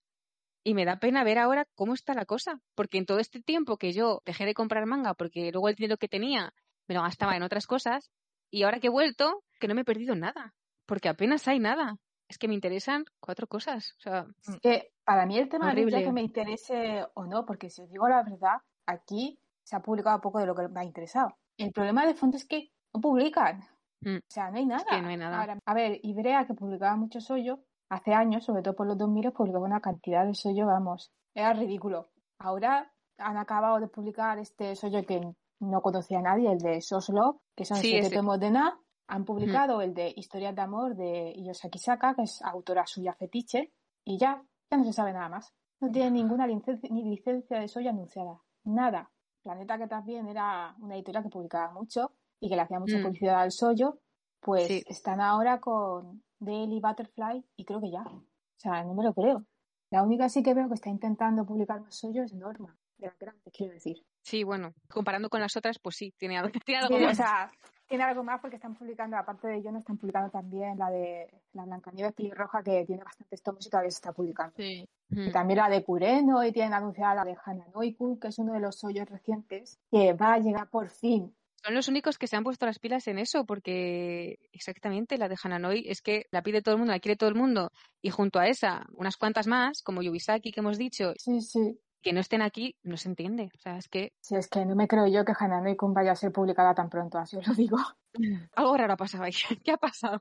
Y 0.64 0.74
me 0.74 0.84
da 0.84 0.98
pena 0.98 1.24
ver 1.24 1.38
ahora 1.38 1.66
cómo 1.74 1.94
está 1.94 2.14
la 2.14 2.24
cosa, 2.24 2.60
porque 2.74 2.98
en 2.98 3.06
todo 3.06 3.18
este 3.18 3.42
tiempo 3.42 3.78
que 3.78 3.92
yo 3.92 4.22
dejé 4.24 4.44
de 4.44 4.54
comprar 4.54 4.86
manga, 4.86 5.14
porque 5.14 5.50
luego 5.50 5.68
el 5.68 5.74
dinero 5.74 5.96
que 5.96 6.08
tenía 6.08 6.52
me 6.86 6.94
lo 6.94 7.02
gastaba 7.02 7.36
en 7.36 7.42
otras 7.42 7.66
cosas, 7.66 8.10
y 8.50 8.62
ahora 8.62 8.80
que 8.80 8.88
he 8.88 8.90
vuelto, 8.90 9.42
que 9.58 9.66
no 9.66 9.74
me 9.74 9.80
he 9.80 9.84
perdido 9.84 10.14
nada, 10.14 10.54
porque 10.86 11.08
apenas 11.08 11.48
hay 11.48 11.58
nada 11.58 11.96
es 12.32 12.38
que 12.38 12.48
me 12.48 12.54
interesan 12.54 13.04
cuatro 13.20 13.46
cosas. 13.46 13.94
O 13.98 14.00
sea, 14.00 14.26
es 14.48 14.58
que 14.60 14.92
para 15.04 15.26
mí 15.26 15.38
el 15.38 15.50
tema 15.50 15.74
de 15.74 15.84
que 15.84 16.12
me 16.12 16.22
interese 16.22 17.06
o 17.14 17.26
no, 17.26 17.44
porque 17.44 17.68
si 17.68 17.82
os 17.82 17.90
digo 17.90 18.08
la 18.08 18.22
verdad, 18.22 18.56
aquí 18.86 19.38
se 19.62 19.76
ha 19.76 19.80
publicado 19.80 20.20
poco 20.22 20.38
de 20.38 20.46
lo 20.46 20.54
que 20.54 20.66
me 20.68 20.80
ha 20.80 20.84
interesado. 20.84 21.36
El 21.56 21.72
problema 21.72 22.06
de 22.06 22.14
fondo 22.14 22.36
es 22.36 22.46
que 22.46 22.70
no 22.94 23.00
publican. 23.00 23.60
Mm. 24.00 24.16
O 24.16 24.20
sea, 24.28 24.50
no 24.50 24.58
hay 24.58 24.66
nada. 24.66 25.00
no 25.00 25.08
hay 25.08 25.16
nada. 25.16 25.58
a 25.64 25.74
ver, 25.74 26.00
Ibrea, 26.02 26.46
que 26.46 26.54
publicaba 26.54 26.96
mucho 26.96 27.20
sollo, 27.20 27.60
hace 27.88 28.12
años, 28.12 28.44
sobre 28.44 28.62
todo 28.62 28.74
por 28.74 28.86
los 28.86 28.98
2000, 28.98 29.32
publicaba 29.32 29.64
una 29.64 29.80
cantidad 29.80 30.26
de 30.26 30.34
sollo, 30.34 30.66
vamos, 30.66 31.12
era 31.34 31.52
ridículo. 31.52 32.10
Ahora 32.38 32.92
han 33.18 33.36
acabado 33.36 33.80
de 33.80 33.88
publicar 33.88 34.38
este 34.38 34.74
sollo 34.74 35.04
que 35.06 35.20
no 35.60 35.80
conocía 35.80 36.18
a 36.18 36.22
nadie, 36.22 36.50
el 36.50 36.58
de 36.58 36.80
Soslo, 36.80 37.42
que 37.56 37.64
son 37.64 37.76
siete 37.76 38.10
tomos 38.10 38.40
de 38.40 38.50
nada, 38.50 38.78
han 39.06 39.24
publicado 39.24 39.80
el 39.80 39.94
de 39.94 40.12
Historias 40.16 40.54
de 40.54 40.62
Amor 40.62 40.96
de 40.96 41.34
Yosaki 41.36 41.78
Saka, 41.78 42.14
que 42.14 42.22
es 42.22 42.42
autora 42.42 42.86
suya 42.86 43.14
fetiche, 43.14 43.72
y 44.04 44.18
ya, 44.18 44.42
ya 44.70 44.76
no 44.76 44.84
se 44.84 44.92
sabe 44.92 45.12
nada 45.12 45.28
más. 45.28 45.52
No 45.80 45.90
tiene 45.90 46.10
ninguna 46.10 46.46
licencia, 46.46 46.88
ni 46.90 47.04
licencia 47.04 47.60
de 47.60 47.68
soya 47.68 47.90
anunciada. 47.90 48.40
Nada. 48.64 49.10
Planeta, 49.42 49.78
que 49.78 49.86
también 49.86 50.26
era 50.28 50.74
una 50.80 50.94
editorial 50.94 51.22
que 51.22 51.30
publicaba 51.30 51.72
mucho 51.72 52.12
y 52.40 52.48
que 52.48 52.56
le 52.56 52.62
hacía 52.62 52.80
mucha 52.80 52.98
mm. 52.98 53.02
publicidad 53.02 53.40
al 53.40 53.52
sollo, 53.52 53.98
pues 54.40 54.70
están 54.86 55.20
ahora 55.20 55.60
con 55.60 56.22
Daily 56.38 56.80
Butterfly 56.80 57.44
y 57.56 57.64
creo 57.64 57.80
que 57.80 57.90
ya. 57.90 58.02
O 58.02 58.24
sea, 58.56 58.82
no 58.84 58.94
me 58.94 59.04
lo 59.04 59.14
creo. 59.14 59.44
La 59.90 60.02
única 60.02 60.28
sí 60.28 60.42
que 60.42 60.54
veo 60.54 60.68
que 60.68 60.74
está 60.74 60.90
intentando 60.90 61.44
publicar 61.44 61.80
más 61.80 61.94
sollo 61.94 62.22
es 62.22 62.32
Norma, 62.32 62.76
de 62.96 63.06
la 63.06 63.14
grande, 63.18 63.50
quiero 63.52 63.74
decir. 63.74 63.98
Sí, 64.22 64.42
bueno, 64.42 64.72
comparando 64.88 65.28
con 65.28 65.40
las 65.40 65.56
otras, 65.56 65.78
pues 65.78 65.96
sí, 65.96 66.14
tiene 66.16 66.38
algo, 66.38 66.50
tiene 66.66 66.80
algo 66.80 66.96
O 67.08 67.14
sea, 67.14 67.50
tiene 67.86 68.04
algo 68.04 68.24
más 68.24 68.40
porque 68.40 68.56
están 68.56 68.74
publicando, 68.74 69.16
aparte 69.16 69.48
de 69.48 69.56
ello, 69.56 69.70
no 69.70 69.78
están 69.78 69.98
publicando 69.98 70.30
también 70.30 70.78
la 70.78 70.90
de 70.90 71.28
la 71.52 71.64
Blancanieves 71.64 72.14
pelirroja, 72.14 72.62
que 72.62 72.84
tiene 72.86 73.04
bastantes 73.04 73.42
tomos 73.42 73.66
y 73.66 73.70
todavía 73.70 73.90
se 73.90 73.96
está 73.96 74.12
publicando. 74.12 74.54
Sí. 74.56 74.88
Y 75.14 75.30
también 75.30 75.58
la 75.58 75.68
de 75.68 75.84
Kureno, 75.84 76.42
y 76.44 76.52
tienen 76.52 76.74
anunciada 76.74 77.16
la 77.16 77.24
de 77.24 77.36
Hananoiku, 77.44 78.18
que 78.18 78.28
es 78.28 78.38
uno 78.38 78.54
de 78.54 78.60
los 78.60 78.82
hoyos 78.84 79.08
recientes, 79.08 79.78
que 79.90 80.14
va 80.14 80.34
a 80.34 80.38
llegar 80.38 80.68
por 80.68 80.88
fin. 80.88 81.34
Son 81.64 81.74
los 81.74 81.86
únicos 81.86 82.18
que 82.18 82.26
se 82.26 82.36
han 82.36 82.42
puesto 82.42 82.66
las 82.66 82.78
pilas 82.78 83.06
en 83.06 83.18
eso, 83.18 83.44
porque 83.44 84.38
exactamente 84.52 85.16
la 85.16 85.28
de 85.28 85.36
Hananoi 85.40 85.84
es 85.86 86.02
que 86.02 86.26
la 86.32 86.42
pide 86.42 86.62
todo 86.62 86.74
el 86.74 86.78
mundo, 86.78 86.92
la 86.92 87.00
quiere 87.00 87.16
todo 87.16 87.28
el 87.28 87.36
mundo, 87.36 87.70
y 88.00 88.10
junto 88.10 88.40
a 88.40 88.48
esa, 88.48 88.86
unas 88.94 89.16
cuantas 89.16 89.46
más, 89.46 89.82
como 89.82 90.02
Yubisaki 90.02 90.50
que 90.50 90.60
hemos 90.60 90.78
dicho, 90.78 91.12
sí, 91.18 91.40
sí 91.40 91.78
que 92.02 92.12
no 92.12 92.20
estén 92.20 92.42
aquí 92.42 92.76
no 92.82 92.96
se 92.96 93.08
entiende. 93.08 93.50
O 93.54 93.58
sea, 93.58 93.78
es 93.78 93.88
que... 93.88 94.12
Sí, 94.20 94.34
es 94.34 94.48
que 94.48 94.66
no 94.66 94.74
me 94.74 94.88
creo 94.88 95.06
yo 95.06 95.24
que 95.24 95.32
Hanano 95.38 95.70
y 95.70 95.76
Kun 95.76 95.94
vaya 95.94 96.12
a 96.12 96.16
ser 96.16 96.32
publicada 96.32 96.74
tan 96.74 96.90
pronto, 96.90 97.18
así 97.18 97.36
os 97.36 97.46
lo 97.46 97.54
digo. 97.54 97.78
Algo 98.56 98.76
raro 98.76 98.92
ha 98.92 98.96
pasado 98.96 99.24
ahí. 99.24 99.32
¿Qué 99.64 99.72
ha 99.72 99.76
pasado? 99.76 100.20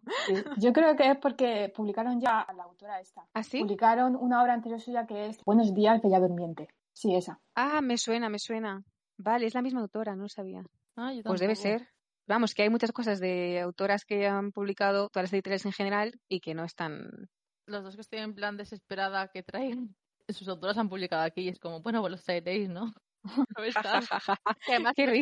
Yo 0.57 0.73
creo 0.73 0.95
que 0.95 1.11
es 1.11 1.17
porque 1.17 1.71
publicaron 1.75 2.19
ya 2.19 2.39
a 2.41 2.53
la 2.53 2.63
autora 2.63 2.99
esta. 2.99 3.27
¿Ah, 3.33 3.43
sí? 3.43 3.59
Publicaron 3.59 4.15
una 4.15 4.41
obra 4.41 4.53
anterior 4.53 4.79
suya 4.79 5.05
que 5.05 5.27
es 5.27 5.43
Buenos 5.45 5.73
días, 5.73 6.01
Bella 6.01 6.19
Durmiente. 6.19 6.67
Sí, 6.93 7.15
esa. 7.15 7.39
Ah, 7.55 7.81
me 7.81 7.97
suena, 7.97 8.29
me 8.29 8.39
suena. 8.39 8.83
Vale, 9.17 9.45
es 9.45 9.53
la 9.53 9.61
misma 9.61 9.81
autora, 9.81 10.15
no 10.15 10.23
lo 10.23 10.29
sabía. 10.29 10.63
Ah, 10.95 11.13
yo 11.13 11.23
pues 11.23 11.39
debe 11.39 11.55
ser. 11.55 11.87
Vamos, 12.27 12.53
que 12.53 12.63
hay 12.63 12.69
muchas 12.69 12.91
cosas 12.91 13.19
de 13.19 13.59
autoras 13.59 14.05
que 14.05 14.27
han 14.27 14.51
publicado, 14.51 15.09
todas 15.09 15.25
las 15.25 15.33
editoriales 15.33 15.65
en 15.65 15.73
general, 15.73 16.19
y 16.27 16.39
que 16.39 16.53
no 16.53 16.63
están... 16.63 17.29
Los 17.65 17.83
dos 17.83 17.95
que 17.95 18.01
estoy 18.01 18.19
en 18.19 18.33
plan 18.33 18.57
desesperada 18.57 19.27
que 19.29 19.43
traen 19.43 19.95
sus 20.29 20.47
autoras 20.47 20.77
han 20.77 20.89
publicado 20.89 21.23
aquí 21.23 21.41
y 21.41 21.49
es 21.49 21.59
como, 21.59 21.81
bueno, 21.81 22.01
pues 22.01 22.11
los 22.11 22.23
traeréis, 22.23 22.69
¿no? 22.69 22.93
que 24.65 24.71
además 24.71 24.93
que, 24.95 25.07
me, 25.07 25.21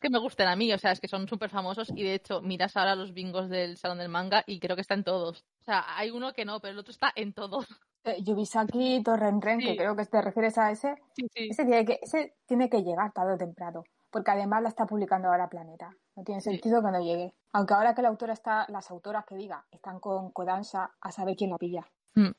que 0.00 0.10
me 0.10 0.18
gusten 0.18 0.48
a 0.48 0.56
mí, 0.56 0.72
o 0.72 0.78
sea, 0.78 0.92
es 0.92 1.00
que 1.00 1.08
son 1.08 1.28
súper 1.28 1.50
famosos 1.50 1.90
y 1.94 2.02
de 2.02 2.14
hecho 2.14 2.40
miras 2.42 2.76
ahora 2.76 2.94
los 2.94 3.12
bingos 3.12 3.48
del 3.48 3.76
Salón 3.76 3.98
del 3.98 4.08
Manga 4.08 4.44
y 4.46 4.60
creo 4.60 4.76
que 4.76 4.82
está 4.82 4.94
en 4.94 5.04
todos. 5.04 5.44
O 5.60 5.64
sea, 5.64 5.84
hay 5.96 6.10
uno 6.10 6.32
que 6.32 6.44
no, 6.44 6.60
pero 6.60 6.72
el 6.72 6.78
otro 6.78 6.92
está 6.92 7.12
en 7.14 7.32
todos. 7.32 7.66
Eh, 8.04 8.20
Yubisaki 8.20 9.00
Torrenren, 9.04 9.60
que 9.60 9.76
creo 9.76 9.94
que 9.94 10.04
te 10.06 10.20
refieres 10.20 10.58
a 10.58 10.72
ese, 10.72 10.96
ese, 11.36 11.64
tiene 11.64 11.84
que, 11.84 12.00
ese 12.02 12.34
tiene 12.46 12.68
que 12.68 12.82
llegar 12.82 13.12
tarde 13.12 13.34
o 13.34 13.38
temprano, 13.38 13.84
porque 14.10 14.32
además 14.32 14.60
la 14.60 14.70
está 14.70 14.86
publicando 14.86 15.28
ahora 15.28 15.48
Planeta. 15.48 15.94
No 16.16 16.24
tiene 16.24 16.40
sentido 16.40 16.82
que 16.82 16.90
no 16.90 16.98
llegue. 16.98 17.32
Aunque 17.52 17.74
ahora 17.74 17.94
que 17.94 18.02
la 18.02 18.08
autora 18.08 18.32
está, 18.32 18.66
las 18.70 18.90
autoras 18.90 19.24
que 19.24 19.36
diga, 19.36 19.64
están 19.70 20.00
con 20.00 20.32
Kodansha, 20.32 20.90
a 21.00 21.12
saber 21.12 21.36
quién 21.36 21.50
la 21.50 21.58
pilla. 21.58 21.86
Mm, 22.16 22.32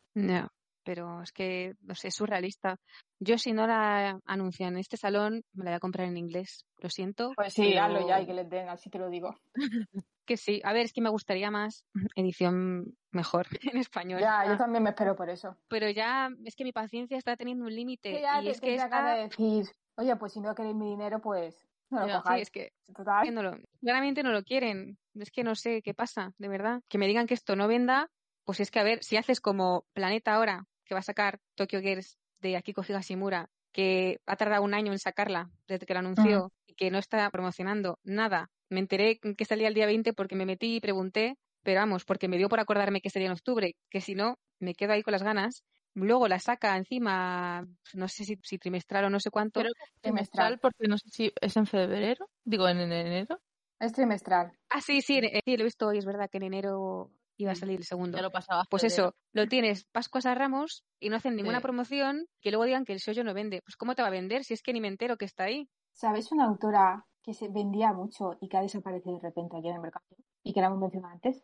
pero 0.83 1.21
es 1.21 1.31
que, 1.31 1.73
no 1.81 1.95
sé, 1.95 2.09
es 2.09 2.15
surrealista. 2.15 2.77
Yo 3.19 3.37
si 3.37 3.53
no 3.53 3.65
la 3.67 4.19
anuncian 4.25 4.73
en 4.73 4.79
este 4.79 4.97
salón, 4.97 5.43
me 5.53 5.63
la 5.63 5.71
voy 5.71 5.75
a 5.77 5.79
comprar 5.79 6.07
en 6.07 6.17
inglés. 6.17 6.65
Lo 6.77 6.89
siento. 6.89 7.31
Pues 7.35 7.53
sí, 7.53 7.69
pero- 7.71 7.83
hazlo 7.83 8.07
ya 8.07 8.21
y 8.21 8.25
que 8.25 8.33
les 8.33 8.49
den, 8.49 8.69
así 8.69 8.89
te 8.89 8.99
lo 8.99 9.09
digo. 9.09 9.35
Que 10.25 10.37
sí. 10.37 10.61
A 10.63 10.71
ver, 10.71 10.85
es 10.85 10.93
que 10.93 11.01
me 11.01 11.09
gustaría 11.09 11.51
más 11.51 11.83
edición 12.15 12.95
mejor 13.11 13.45
en 13.73 13.77
español. 13.77 14.21
Ya, 14.21 14.45
yo 14.47 14.57
también 14.57 14.81
me 14.81 14.91
espero 14.91 15.17
por 15.17 15.29
eso. 15.29 15.57
Pero 15.67 15.89
ya, 15.89 16.29
es 16.45 16.55
que 16.55 16.63
mi 16.63 16.71
paciencia 16.71 17.17
está 17.17 17.35
teniendo 17.35 17.65
un 17.65 17.75
límite. 17.75 18.09
Y 18.11 18.21
te, 18.21 18.49
es 18.49 18.61
que 18.61 18.75
esta... 18.75 19.15
de 19.15 19.23
decir, 19.23 19.65
oye, 19.97 20.15
pues 20.15 20.31
si 20.31 20.39
no 20.39 20.55
queréis 20.55 20.75
mi 20.75 20.91
dinero, 20.91 21.19
pues 21.19 21.67
no 21.89 22.07
lo 22.07 22.21
sí, 22.21 22.39
es 22.39 22.49
que 22.51 22.71
Total. 22.95 23.23
que 23.25 23.31
no 23.31 23.43
lo- 23.43 23.57
claramente 23.81 24.23
no 24.23 24.31
lo 24.31 24.43
quieren. 24.43 24.97
Es 25.15 25.29
que 25.29 25.43
no 25.43 25.55
sé 25.55 25.81
qué 25.81 25.93
pasa, 25.93 26.31
de 26.37 26.47
verdad. 26.47 26.81
Que 26.87 26.97
me 26.97 27.07
digan 27.07 27.27
que 27.27 27.33
esto 27.33 27.57
no 27.57 27.67
venda, 27.67 28.09
pues 28.45 28.61
es 28.61 28.71
que 28.71 28.79
a 28.79 28.83
ver, 28.83 29.03
si 29.03 29.17
haces 29.17 29.41
como 29.41 29.83
Planeta 29.91 30.35
ahora, 30.35 30.63
que 30.93 30.95
va 30.95 30.99
a 30.99 31.03
sacar 31.03 31.39
Tokyo 31.55 31.81
Girls 31.81 32.19
de 32.39 32.55
Akiko 32.55 32.83
Higashimura, 32.87 33.49
que 33.71 34.19
ha 34.27 34.35
tardado 34.35 34.61
un 34.61 34.75
año 34.75 34.91
en 34.91 34.99
sacarla 34.99 35.49
desde 35.67 35.87
que 35.87 35.93
la 35.95 36.01
anunció 36.01 36.51
y 36.67 36.75
que 36.75 36.91
no 36.91 36.99
está 36.99 37.27
promocionando 37.31 37.97
nada. 38.03 38.51
Me 38.69 38.79
enteré 38.79 39.19
que 39.19 39.45
salía 39.45 39.67
el 39.67 39.73
día 39.73 39.87
20 39.87 40.13
porque 40.13 40.35
me 40.35 40.45
metí 40.45 40.75
y 40.75 40.79
pregunté, 40.81 41.35
pero 41.63 41.79
vamos, 41.79 42.05
porque 42.05 42.27
me 42.27 42.37
dio 42.37 42.47
por 42.47 42.59
acordarme 42.59 43.01
que 43.01 43.09
sería 43.09 43.25
en 43.25 43.33
octubre, 43.33 43.75
que 43.89 44.01
si 44.01 44.13
no, 44.13 44.37
me 44.59 44.75
quedo 44.75 44.93
ahí 44.93 45.01
con 45.01 45.13
las 45.13 45.23
ganas. 45.23 45.63
Luego 45.95 46.27
la 46.27 46.37
saca 46.37 46.77
encima, 46.77 47.65
no 47.95 48.07
sé 48.07 48.23
si, 48.25 48.37
si 48.43 48.59
trimestral 48.59 49.05
o 49.05 49.09
no 49.09 49.19
sé 49.19 49.31
cuánto. 49.31 49.61
Creo 49.61 49.73
que 49.73 49.83
es 49.83 50.01
Trimestral. 50.01 50.47
trimestral 50.47 50.59
porque 50.59 50.87
no 50.87 50.97
sé 50.99 51.09
si 51.09 51.31
es 51.41 51.57
en 51.57 51.65
febrero, 51.65 52.29
digo 52.43 52.67
en 52.67 52.81
enero. 52.81 53.39
Es 53.79 53.93
trimestral. 53.93 54.51
Ah, 54.69 54.81
sí, 54.81 55.01
sí, 55.01 55.17
eh, 55.17 55.41
sí, 55.43 55.57
lo 55.57 55.63
he 55.63 55.65
visto 55.65 55.87
hoy, 55.87 55.97
es 55.97 56.05
verdad 56.05 56.29
que 56.29 56.37
en 56.37 56.43
enero 56.43 57.11
iba 57.37 57.51
a 57.51 57.55
salir 57.55 57.79
el 57.79 57.85
segundo. 57.85 58.17
Ya 58.17 58.21
lo 58.23 58.31
pasaba. 58.31 58.63
Pues 58.69 58.83
eso, 58.83 59.15
lo 59.31 59.47
tienes 59.47 59.85
Pascuas 59.85 60.25
a 60.25 60.35
Ramos 60.35 60.83
y 60.99 61.09
no 61.09 61.15
hacen 61.15 61.35
ninguna 61.35 61.57
Sí. 61.57 61.63
promoción 61.63 62.25
que 62.41 62.51
luego 62.51 62.65
digan 62.65 62.85
que 62.85 62.93
el 62.93 62.99
shoyo 62.99 63.23
no 63.23 63.33
vende. 63.33 63.61
Pues 63.63 63.75
¿cómo 63.75 63.95
te 63.95 64.01
va 64.01 64.09
a 64.09 64.11
vender 64.11 64.43
si 64.43 64.53
es 64.53 64.61
que 64.61 64.73
ni 64.73 64.81
me 64.81 64.87
entero 64.87 65.17
que 65.17 65.25
está 65.25 65.45
ahí? 65.45 65.67
¿Sabéis 65.93 66.31
una 66.31 66.45
autora 66.45 67.05
que 67.23 67.33
se 67.33 67.47
vendía 67.49 67.93
mucho 67.93 68.37
y 68.41 68.49
que 68.49 68.57
ha 68.57 68.61
desaparecido 68.61 69.15
de 69.15 69.21
repente 69.21 69.57
aquí 69.57 69.67
en 69.69 69.75
el 69.75 69.81
mercado? 69.81 70.05
Y 70.43 70.53
que 70.53 70.61
la 70.61 70.67
hemos 70.67 70.79
mencionado 70.79 71.13
antes. 71.13 71.41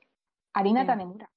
Arina 0.54 0.82
Sí. 0.82 0.88
Tanemura. 0.88 1.30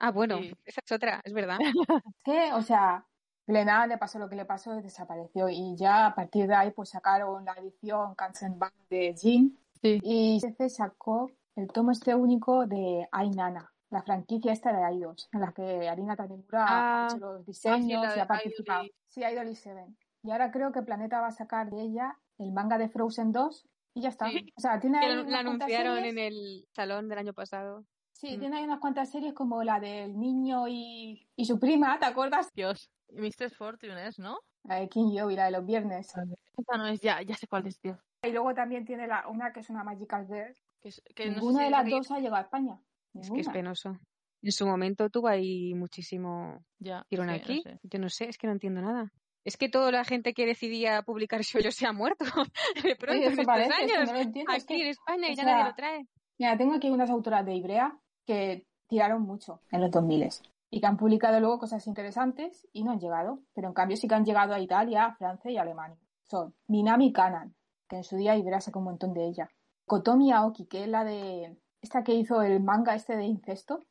Ah, 0.00 0.10
bueno, 0.10 0.38
Sí. 0.38 0.52
esa 0.64 0.80
es 0.84 0.92
otra, 0.92 1.20
es 1.24 1.32
verdad. 1.32 1.58
Es 2.04 2.22
que, 2.24 2.52
o 2.52 2.62
sea, 2.62 3.06
Glenada 3.46 3.86
le 3.86 3.98
pasó 3.98 4.18
lo 4.18 4.28
que 4.28 4.36
le 4.36 4.44
pasó 4.46 4.78
y 4.78 4.82
desapareció. 4.82 5.48
Y 5.48 5.76
ya 5.76 6.06
a 6.06 6.14
partir 6.14 6.46
de 6.46 6.54
ahí, 6.54 6.70
pues 6.72 6.90
sacaron 6.90 7.44
la 7.44 7.52
edición 7.54 8.14
Kansenban 8.14 8.72
de 8.88 9.14
Jin. 9.18 9.58
Sí. 9.82 10.00
Y 10.02 10.40
se 10.40 10.68
sacó 10.70 11.30
el 11.56 11.68
tomo 11.68 11.90
este 11.90 12.14
único 12.14 12.66
de 12.66 13.06
Ainana, 13.12 13.70
la 13.94 14.02
franquicia 14.02 14.52
esta 14.52 14.72
de 14.72 14.96
Idols, 14.96 15.28
en 15.32 15.40
la 15.40 15.52
que 15.52 15.88
Arina 15.88 16.16
Tanemura 16.16 16.66
Ah. 16.68 17.04
ha 17.04 17.06
hecho 17.06 17.18
los 17.18 17.46
diseños 17.46 18.02
la 18.04 18.12
y 18.12 18.14
de 18.16 18.20
ha 18.20 18.26
participado. 18.26 18.82
Idol 18.84 18.94
Sí, 19.08 19.20
Idol 19.22 19.48
y 19.48 19.54
Seven. 19.54 19.96
Y 20.24 20.30
ahora 20.32 20.50
creo 20.50 20.72
que 20.72 20.82
Planeta 20.82 21.20
va 21.20 21.28
a 21.28 21.32
sacar 21.32 21.70
de 21.70 21.80
ella 21.80 22.18
el 22.38 22.52
manga 22.52 22.76
de 22.76 22.88
Frozen 22.88 23.30
2 23.32 23.66
y 23.94 24.00
ya 24.02 24.08
está. 24.08 24.28
Sí. 24.28 24.52
O 24.56 24.60
sea, 24.60 24.80
tiene 24.80 24.98
Que 24.98 25.06
ahí 25.06 25.24
la 25.26 25.38
anunciaron 25.38 25.96
series- 25.98 26.08
en 26.12 26.18
el 26.18 26.66
salón 26.72 27.08
del 27.08 27.18
año 27.18 27.32
pasado. 27.32 27.84
Sí, 28.12 28.36
Mm. 28.36 28.40
tiene 28.40 28.56
ahí 28.58 28.64
unas 28.64 28.80
cuantas 28.80 29.10
series 29.10 29.32
como 29.32 29.62
la 29.62 29.78
del 29.78 30.18
niño 30.18 30.66
y, 30.66 31.28
y 31.36 31.44
su 31.44 31.58
prima, 31.60 31.96
¿te 32.00 32.06
acuerdas? 32.06 32.48
Dios. 32.54 32.90
Mr. 33.12 33.50
Fortune 33.56 34.06
es, 34.08 34.18
¿no? 34.18 34.38
La 34.64 34.76
de 34.76 34.88
King 34.88 35.12
y 35.12 35.36
la 35.36 35.44
de 35.44 35.50
los 35.52 35.64
viernes. 35.64 36.12
Esta 36.56 36.76
no 36.78 36.86
es, 36.86 37.00
ya, 37.00 37.22
ya 37.22 37.36
sé 37.36 37.46
cuál 37.46 37.66
es, 37.68 37.78
tío. 37.78 37.96
Y 38.24 38.32
luego 38.32 38.54
también 38.54 38.84
tiene 38.84 39.06
la, 39.06 39.28
una 39.28 39.52
que 39.52 39.60
es 39.60 39.70
una 39.70 39.84
Magical 39.84 40.26
Girl. 40.26 40.56
Que, 40.80 40.88
es- 40.88 41.02
que 41.14 41.26
no 41.26 41.34
sé 41.34 41.40
Ninguna 41.40 41.58
si 41.58 41.64
de 41.64 41.70
las 41.70 41.84
que- 41.84 41.90
dos 41.90 42.10
ha 42.10 42.16
llegado 42.18 42.36
a 42.36 42.40
España. 42.40 42.78
Es 43.20 43.30
que 43.30 43.40
es 43.40 43.48
penoso. 43.48 43.98
En 44.42 44.52
su 44.52 44.66
momento 44.66 45.08
tuvo 45.08 45.28
ahí 45.28 45.72
muchísimo 45.74 46.64
Ya, 46.78 47.04
tirón 47.08 47.28
sí, 47.28 47.30
no 47.30 47.36
aquí. 47.36 47.62
sé. 47.62 47.78
Yo 47.82 47.98
no 47.98 48.08
sé, 48.10 48.28
es 48.28 48.36
que 48.38 48.46
no 48.46 48.52
entiendo 48.52 48.82
nada. 48.82 49.10
Es 49.44 49.56
que 49.56 49.68
toda 49.68 49.90
la 49.92 50.04
gente 50.04 50.32
que 50.34 50.46
decidía 50.46 51.02
publicar 51.02 51.40
shoujo 51.42 51.70
se 51.70 51.86
ha 51.86 51.92
muerto 51.92 52.24
de 52.82 52.96
pronto 52.96 53.22
en 53.22 53.30
estos 53.30 53.46
parece, 53.46 53.84
es 53.84 53.92
años. 53.98 54.12
no 54.12 54.18
es 54.18 54.26
Aquí 54.48 54.66
que- 54.66 54.82
en 54.82 54.88
España 54.88 55.28
y 55.28 55.36
ya 55.36 55.44
sea, 55.44 55.52
nadie 55.52 55.64
lo 55.70 55.74
trae. 55.74 56.08
Mira, 56.38 56.56
tengo 56.58 56.74
aquí 56.74 56.90
unas 56.90 57.10
autoras 57.10 57.44
de 57.46 57.54
Ibrea 57.54 57.96
que 58.26 58.66
tiraron 58.88 59.22
mucho 59.22 59.60
en 59.70 59.80
los 59.80 59.90
2000 59.90 60.28
y 60.70 60.80
que 60.80 60.86
han 60.86 60.96
publicado 60.96 61.38
luego 61.40 61.58
cosas 61.58 61.86
interesantes 61.86 62.66
y 62.72 62.82
no 62.84 62.90
han 62.92 62.98
llegado. 63.00 63.40
Pero 63.54 63.68
en 63.68 63.74
cambio 63.74 63.96
sí 63.96 64.08
que 64.08 64.14
han 64.14 64.24
llegado 64.24 64.52
a 64.54 64.60
Italia, 64.60 65.04
a 65.06 65.14
Francia 65.14 65.50
y 65.50 65.56
a 65.56 65.62
Alemania. 65.62 65.96
Son 66.24 66.54
Minami 66.66 67.12
Kanan, 67.12 67.54
que 67.88 67.96
en 67.96 68.04
su 68.04 68.16
día 68.16 68.36
Ibrea 68.36 68.60
sacó 68.60 68.80
un 68.80 68.86
montón 68.86 69.14
de 69.14 69.26
ella. 69.28 69.48
Kotomi 69.86 70.32
Aoki, 70.32 70.66
que 70.66 70.82
es 70.84 70.88
la 70.88 71.04
de... 71.04 71.56
Esta 71.84 72.02
que 72.02 72.14
hizo 72.14 72.40
el 72.40 72.62
manga 72.62 72.94
este 72.94 73.14
de 73.14 73.24
incesto. 73.24 73.84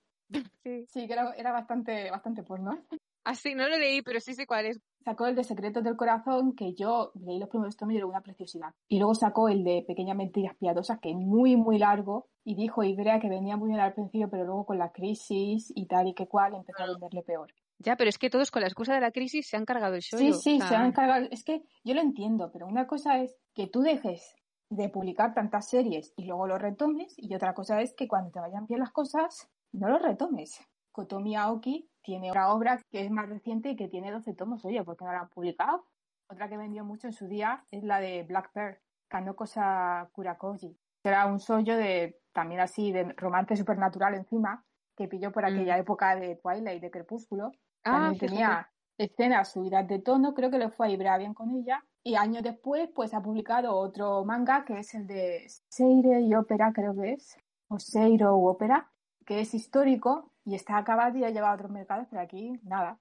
Sí. 0.64 0.88
Sí, 0.88 1.06
que 1.06 1.14
era, 1.14 1.32
era 1.36 1.52
bastante, 1.52 2.10
bastante 2.10 2.42
porno. 2.42 2.80
Así, 3.24 3.54
no 3.54 3.70
lo 3.70 3.78
leí, 3.78 4.02
pero 4.02 4.20
sí 4.20 4.34
sé 4.34 4.48
cuál 4.48 4.66
es. 4.66 4.82
Sacó 5.06 5.28
el 5.28 5.36
de 5.36 5.44
Secretos 5.44 5.84
del 5.84 5.96
Corazón, 5.96 6.56
que 6.56 6.74
yo 6.74 7.12
leí 7.14 7.38
los 7.38 7.50
primeros 7.50 7.78
tomos 7.78 7.94
y 7.94 7.98
era 7.98 8.08
una 8.08 8.22
preciosidad. 8.22 8.74
Y 8.88 8.98
luego 8.98 9.14
sacó 9.14 9.48
el 9.48 9.64
de 9.64 9.84
Pequeñas 9.88 10.18
Mentiras 10.18 10.56
Piadosas, 10.56 11.00
que 11.00 11.12
es 11.12 11.16
muy, 11.16 11.56
muy 11.56 11.78
largo. 11.78 12.30
Y 12.44 12.56
dijo 12.56 12.84
Ibrea 12.84 13.20
que 13.20 13.30
venía 13.30 13.58
muy 13.58 13.70
bien 13.70 13.80
al 13.80 13.94
principio, 13.94 14.28
pero 14.28 14.44
luego 14.44 14.66
con 14.66 14.80
la 14.80 14.92
crisis 14.92 15.72
y 15.76 15.86
tal 15.86 16.08
y 16.08 16.16
que 16.16 16.28
cual 16.28 16.56
empezó 16.56 16.82
a 16.82 16.88
venderle 16.88 17.22
peor. 17.22 17.54
Ya, 17.78 17.96
pero 17.96 18.10
es 18.10 18.18
que 18.18 18.32
todos 18.32 18.50
con 18.50 18.64
la 18.64 18.70
excusa 18.70 18.96
de 18.96 19.02
la 19.02 19.12
crisis 19.12 19.48
se 19.48 19.56
han 19.56 19.66
cargado 19.66 19.94
el 19.94 20.02
show. 20.02 20.18
Sí, 20.18 20.34
sí, 20.34 20.60
se 20.60 20.76
han 20.76 20.88
encargado. 20.88 21.28
Es 21.30 21.44
que 21.44 21.62
yo 21.84 21.94
lo 21.94 22.02
entiendo, 22.02 22.50
pero 22.52 22.66
una 22.66 22.88
cosa 22.88 23.20
es 23.20 23.38
que 23.54 23.68
tú 23.68 23.82
dejes 23.82 24.36
de 24.70 24.90
publicar 24.90 25.34
tantas 25.34 25.70
series 25.70 26.14
y 26.16 26.26
luego 26.26 26.48
lo 26.48 26.58
retomes, 26.58 27.14
y 27.18 27.34
otra 27.36 27.54
cosa 27.54 27.82
es 27.82 27.94
que 27.94 28.08
cuando 28.08 28.32
te 28.32 28.40
vayan 28.40 28.66
bien 28.66 28.80
las 28.80 28.92
cosas, 28.92 29.50
no 29.72 29.90
lo 29.90 30.00
retomes. 30.00 30.60
Kotomi 30.92 31.36
Aoki 31.36 31.90
tiene 32.04 32.30
otra 32.30 32.54
obra 32.54 32.80
que 32.92 33.04
es 33.04 33.12
más 33.12 33.28
reciente 33.28 33.70
y 33.70 33.76
que 33.76 33.88
tiene 33.88 34.12
12 34.12 34.34
tomos. 34.34 34.64
Oye, 34.66 34.84
¿por 34.84 34.96
qué 34.96 35.06
no 35.06 35.12
la 35.12 35.22
han 35.22 35.30
publicado? 35.30 35.86
Otra 36.28 36.48
que 36.48 36.58
vendió 36.58 36.86
mucho 36.86 37.08
en 37.08 37.14
su 37.14 37.28
día 37.28 37.66
es 37.72 37.84
la 37.84 38.00
de 38.00 38.24
Black 38.24 38.52
Pearl, 38.54 38.78
Kanoko 39.08 39.46
Sakurakoji. 39.46 40.78
Era 41.04 41.26
un 41.26 41.40
sollo 41.40 41.76
de, 41.76 42.20
también 42.32 42.62
así, 42.62 42.92
de 42.92 43.12
romance 43.14 43.56
supernatural 43.56 44.14
encima, 44.16 44.64
que 44.96 45.08
pilló 45.08 45.32
por 45.32 45.46
aquella 45.46 45.78
época 45.78 46.16
de 46.16 46.36
Twilight, 46.36 46.82
de 46.82 46.92
Crepúsculo. 46.92 47.52
Ah, 47.84 48.12
También 48.12 48.20
tenía 48.20 48.70
escenas 48.98 49.52
subidas 49.52 49.88
de 49.88 50.00
tono, 50.00 50.34
creo 50.34 50.50
que 50.50 50.60
le 50.60 50.70
fue 50.70 50.88
a 50.88 50.90
Ibrea 50.92 51.18
bien 51.18 51.34
con 51.34 51.52
ella. 51.52 51.84
Y 52.04 52.16
años 52.16 52.44
después, 52.44 52.90
pues 52.94 53.14
ha 53.14 53.22
publicado 53.22 53.76
otro 53.76 54.26
manga 54.26 54.66
que 54.66 54.80
es 54.80 54.94
el 54.94 55.08
de 55.08 55.48
Seire 55.70 56.20
y 56.22 56.36
Ópera, 56.36 56.74
creo 56.74 56.94
que 56.96 57.14
es, 57.14 57.38
o 57.70 57.80
Seiro 57.80 58.36
u 58.36 58.48
Ópera, 58.48 58.92
que 59.26 59.40
es 59.40 59.54
histórico 59.54 60.34
y 60.44 60.56
está 60.56 60.78
acabado 60.78 61.18
y 61.18 61.24
ha 61.24 61.30
llegado 61.30 61.48
a 61.48 61.56
otros 61.56 61.72
mercados, 61.72 62.08
pero 62.10 62.22
aquí 62.22 62.60
nada. 62.64 63.00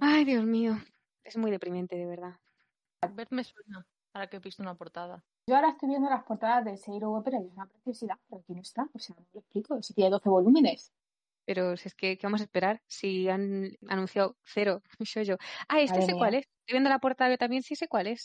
Ay, 0.00 0.24
Dios 0.24 0.44
mío. 0.44 0.74
Es 1.22 1.36
muy 1.36 1.52
deprimente, 1.52 1.96
de 1.96 2.06
verdad. 2.06 2.34
Ver 3.14 3.28
me 3.30 3.44
suena, 3.44 3.86
ahora 4.12 4.28
que 4.28 4.38
he 4.38 4.40
visto 4.40 4.62
una 4.62 4.74
portada. 4.74 5.22
Yo 5.46 5.54
ahora 5.54 5.70
estoy 5.70 5.88
viendo 5.88 6.10
las 6.10 6.24
portadas 6.24 6.64
de 6.64 6.76
Seiro 6.76 7.10
u 7.10 7.14
Ópera 7.14 7.38
y 7.40 7.46
es 7.46 7.52
una 7.52 7.66
preciosidad, 7.66 8.16
pero 8.28 8.42
aquí 8.42 8.52
no 8.52 8.62
está, 8.62 8.88
o 8.92 8.98
sea, 8.98 9.14
no 9.16 9.26
lo 9.32 9.40
explico, 9.40 9.80
si 9.80 9.94
tiene 9.94 10.10
12 10.10 10.28
volúmenes. 10.28 10.92
Pero 11.46 11.76
si 11.76 11.88
es 11.88 11.94
que, 11.94 12.18
¿qué 12.18 12.26
vamos 12.26 12.40
a 12.40 12.44
esperar? 12.44 12.82
Si 12.86 13.28
han 13.28 13.76
anunciado 13.88 14.36
cero 14.44 14.82
shoujo. 15.00 15.38
Ah, 15.68 15.80
este 15.80 15.94
Madre 15.94 16.06
sé 16.06 16.12
mía. 16.12 16.18
cuál 16.18 16.34
es. 16.34 16.48
Estoy 16.70 16.76
viendo 16.76 16.90
la 16.90 17.00
portada 17.00 17.28
yo 17.32 17.36
también, 17.36 17.64
sí 17.64 17.74
sé 17.74 17.88
cuál 17.88 18.06
es. 18.06 18.24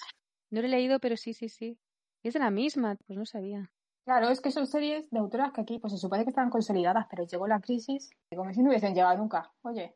No 0.51 0.61
lo 0.61 0.67
he 0.67 0.69
leído, 0.69 0.99
pero 0.99 1.17
sí, 1.17 1.33
sí, 1.33 1.49
sí. 1.49 1.79
Es 2.21 2.35
de 2.35 2.39
la 2.39 2.51
misma, 2.51 2.95
pues 3.07 3.17
no 3.17 3.25
sabía. 3.25 3.71
Claro, 4.05 4.29
es 4.29 4.39
que 4.39 4.51
son 4.51 4.67
series 4.67 5.09
de 5.09 5.17
autoras 5.17 5.51
que 5.51 5.61
aquí 5.61 5.79
pues 5.79 5.93
se 5.93 5.97
supone 5.97 6.23
que 6.23 6.29
estaban 6.29 6.51
consolidadas, 6.51 7.07
pero 7.09 7.25
llegó 7.25 7.47
la 7.47 7.59
crisis, 7.59 8.11
y 8.29 8.35
como 8.35 8.53
si 8.53 8.61
no 8.61 8.69
hubiesen 8.69 8.93
llegado 8.93 9.17
nunca. 9.17 9.51
Oye, 9.63 9.95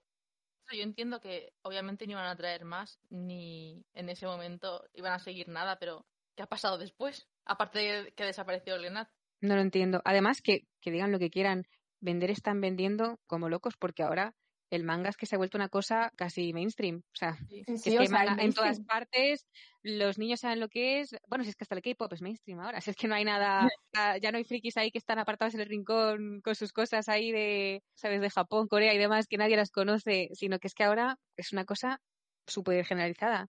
Yo 0.76 0.82
entiendo 0.82 1.22
que 1.22 1.54
obviamente 1.62 2.08
no 2.08 2.14
iban 2.14 2.26
a 2.26 2.36
traer 2.36 2.66
más, 2.66 3.00
ni 3.12 3.86
en 3.94 4.10
ese 4.10 4.26
momento 4.26 4.84
iban 4.96 5.14
a 5.14 5.20
seguir 5.20 5.48
nada, 5.48 5.78
pero 5.78 6.08
¿qué 6.36 6.42
ha 6.42 6.48
pasado 6.48 6.80
después? 6.80 7.28
Aparte 7.46 7.78
de 7.78 8.12
que 8.14 8.24
desapareció 8.24 8.78
Glenat. 8.80 9.10
No 9.42 9.54
lo 9.54 9.62
entiendo. 9.62 10.02
Además, 10.06 10.42
que, 10.42 10.66
que 10.82 10.90
digan 10.90 11.12
lo 11.12 11.20
que 11.20 11.30
quieran. 11.30 11.68
Vender 12.02 12.32
están 12.32 12.62
vendiendo 12.62 13.20
como 13.28 13.48
locos 13.48 13.76
porque 13.78 14.02
ahora 14.02 14.34
el 14.70 14.84
manga 14.84 15.10
es 15.10 15.18
que 15.18 15.26
se 15.26 15.36
ha 15.36 15.38
vuelto 15.38 15.58
una 15.58 15.70
cosa 15.70 16.12
casi 16.16 16.54
mainstream. 16.54 17.02
O 17.06 17.16
sea, 17.16 17.38
sí, 17.48 17.64
que 17.66 17.78
sí, 17.78 17.90
es 17.90 18.00
que 18.00 18.08
sea, 18.08 18.26
manga 18.26 18.44
en 18.44 18.54
todas 18.54 18.80
partes, 18.82 19.48
los 19.82 20.18
niños 20.18 20.42
saben 20.42 20.60
lo 20.60 20.70
que 20.70 21.02
es. 21.02 21.16
Bueno, 21.28 21.44
si 21.44 21.50
es 21.50 21.56
que 21.56 21.64
hasta 21.64 21.76
el 21.76 21.82
K-pop 21.82 22.12
es 22.14 22.22
mainstream 22.22 22.60
ahora. 22.60 22.82
Si 22.82 22.90
es 22.92 22.96
que 22.96 23.08
no 23.08 23.16
hay 23.16 23.26
nada, 23.26 23.68
ah, 23.96 24.18
ya 24.18 24.32
no 24.32 24.38
hay 24.38 24.44
frikis 24.44 24.78
ahí 24.78 24.92
que 24.92 24.98
están 24.98 25.20
apartados 25.20 25.56
en 25.56 25.62
el 25.62 25.68
rincón 25.70 26.42
con 26.42 26.56
sus 26.56 26.72
cosas 26.72 27.10
ahí 27.10 27.32
de, 27.32 27.84
¿sabes?, 27.96 28.22
de 28.22 28.30
Japón, 28.30 28.68
Corea 28.68 28.94
y 28.94 28.98
demás, 28.98 29.28
que 29.28 29.38
nadie 29.38 29.58
las 29.58 29.72
conoce, 29.72 30.30
sino 30.34 30.60
que 30.60 30.68
es 30.68 30.74
que 30.74 30.84
ahora 30.84 31.18
es 31.36 31.52
una 31.52 31.66
cosa 31.66 32.02
súper 32.46 32.86
generalizada. 32.86 33.48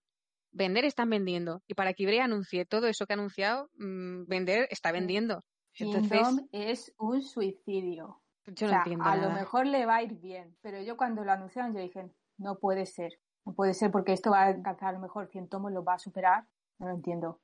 Vender 0.51 0.85
están 0.85 1.09
vendiendo. 1.09 1.61
Y 1.67 1.75
para 1.75 1.93
que 1.93 2.03
Ibrea 2.03 2.25
anuncie 2.25 2.65
todo 2.65 2.87
eso 2.87 3.05
que 3.05 3.13
ha 3.13 3.15
anunciado, 3.15 3.69
mm, 3.75 4.25
vender 4.27 4.67
está 4.69 4.91
vendiendo. 4.91 5.43
Entonces, 5.75 6.11
Kingdom 6.11 6.47
es 6.51 6.93
un 6.97 7.21
suicidio. 7.21 8.20
Yo 8.47 8.67
o 8.67 8.69
no 8.69 8.69
sea, 8.69 8.77
entiendo 8.79 9.05
a 9.05 9.15
nada. 9.15 9.27
lo 9.29 9.33
mejor 9.35 9.67
le 9.67 9.85
va 9.85 9.97
a 9.97 10.03
ir 10.03 10.13
bien, 10.19 10.55
pero 10.61 10.81
yo 10.81 10.97
cuando 10.97 11.23
lo 11.23 11.31
anunciaron 11.31 11.73
yo 11.73 11.79
dije, 11.79 12.09
no 12.37 12.57
puede 12.59 12.85
ser, 12.85 13.13
no 13.45 13.53
puede 13.53 13.73
ser 13.73 13.91
porque 13.91 14.13
esto 14.13 14.31
va 14.31 14.43
a 14.43 14.47
alcanzar 14.47 14.89
a 14.89 14.93
lo 14.93 14.99
mejor 14.99 15.27
100 15.27 15.47
tomos, 15.49 15.71
lo 15.71 15.83
va 15.83 15.95
a 15.95 15.99
superar, 15.99 16.45
no 16.79 16.87
lo 16.87 16.93
entiendo. 16.95 17.39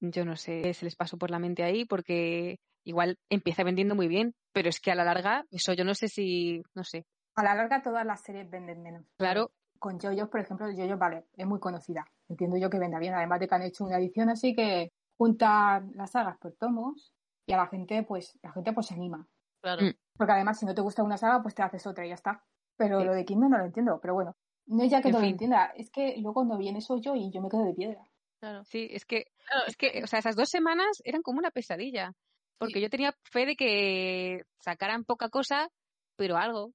Yo 0.00 0.24
no 0.24 0.36
sé, 0.36 0.74
se 0.74 0.84
les 0.84 0.96
pasó 0.96 1.16
por 1.16 1.30
la 1.30 1.38
mente 1.38 1.62
ahí 1.62 1.84
porque 1.84 2.58
igual 2.84 3.18
empieza 3.30 3.62
vendiendo 3.62 3.94
muy 3.94 4.08
bien, 4.08 4.34
pero 4.52 4.68
es 4.68 4.80
que 4.80 4.90
a 4.90 4.94
la 4.96 5.04
larga, 5.04 5.44
eso 5.50 5.72
yo 5.72 5.84
no 5.84 5.94
sé 5.94 6.08
si, 6.08 6.60
no 6.74 6.82
sé, 6.84 7.06
A 7.36 7.44
la 7.44 7.54
larga 7.54 7.80
todas 7.82 8.04
las 8.04 8.20
series 8.22 8.50
venden 8.50 8.82
menos. 8.82 9.04
claro, 9.16 9.52
con 9.78 9.98
JoJo, 9.98 10.28
por 10.30 10.40
ejemplo, 10.40 10.66
JoJo, 10.66 10.96
vale, 10.96 11.24
es 11.36 11.46
muy 11.46 11.58
conocida. 11.58 12.06
Entiendo 12.28 12.56
yo 12.56 12.70
que 12.70 12.78
venda 12.78 12.98
bien, 13.00 13.14
además 13.14 13.40
de 13.40 13.48
que 13.48 13.54
han 13.54 13.62
hecho 13.62 13.84
una 13.84 13.98
edición 13.98 14.28
así 14.30 14.54
que 14.54 14.92
juntan 15.18 15.92
las 15.94 16.12
sagas 16.12 16.36
por 16.38 16.52
tomos 16.54 17.12
y 17.46 17.52
a 17.52 17.56
la 17.56 17.66
gente, 17.66 18.02
pues, 18.04 18.38
la 18.42 18.52
gente 18.52 18.72
pues 18.72 18.86
se 18.86 18.94
anima. 18.94 19.26
Claro. 19.60 19.86
Mm. 19.86 19.94
Porque 20.16 20.32
además, 20.32 20.58
si 20.58 20.66
no 20.66 20.74
te 20.74 20.82
gusta 20.82 21.02
una 21.02 21.16
saga, 21.16 21.42
pues 21.42 21.54
te 21.54 21.62
haces 21.62 21.86
otra 21.86 22.04
y 22.04 22.08
ya 22.10 22.14
está. 22.14 22.44
Pero 22.76 23.00
Sí. 23.00 23.06
lo 23.06 23.14
de 23.14 23.24
Kingdom 23.24 23.50
no 23.50 23.58
lo 23.58 23.64
entiendo, 23.64 23.98
pero 24.00 24.14
bueno. 24.14 24.36
No 24.66 24.82
es 24.84 24.90
ya 24.90 25.02
que 25.02 25.08
En 25.08 25.14
no 25.14 25.20
lo 25.20 25.26
entienda, 25.26 25.72
es 25.76 25.90
que 25.90 26.16
luego 26.18 26.44
no 26.44 26.56
viene 26.56 26.80
soy 26.80 27.00
yo 27.00 27.14
y 27.16 27.30
yo 27.32 27.40
me 27.40 27.48
quedo 27.48 27.64
de 27.64 27.74
piedra. 27.74 28.04
Claro. 28.40 28.64
Sí, 28.64 28.88
es 28.90 29.04
que, 29.04 29.24
Claro, 29.46 29.66
es 29.66 29.76
que, 29.76 30.00
o 30.02 30.06
sea, 30.06 30.18
esas 30.20 30.36
dos 30.36 30.48
semanas 30.48 31.00
eran 31.04 31.22
como 31.22 31.38
una 31.38 31.50
pesadilla. 31.50 32.12
Porque 32.58 32.80
yo 32.80 32.88
tenía 32.90 33.12
fe 33.24 33.44
de 33.46 33.56
que 33.56 34.42
sacaran 34.60 35.04
poca 35.04 35.28
cosa, 35.30 35.68
pero 36.16 36.36
algo. 36.36 36.72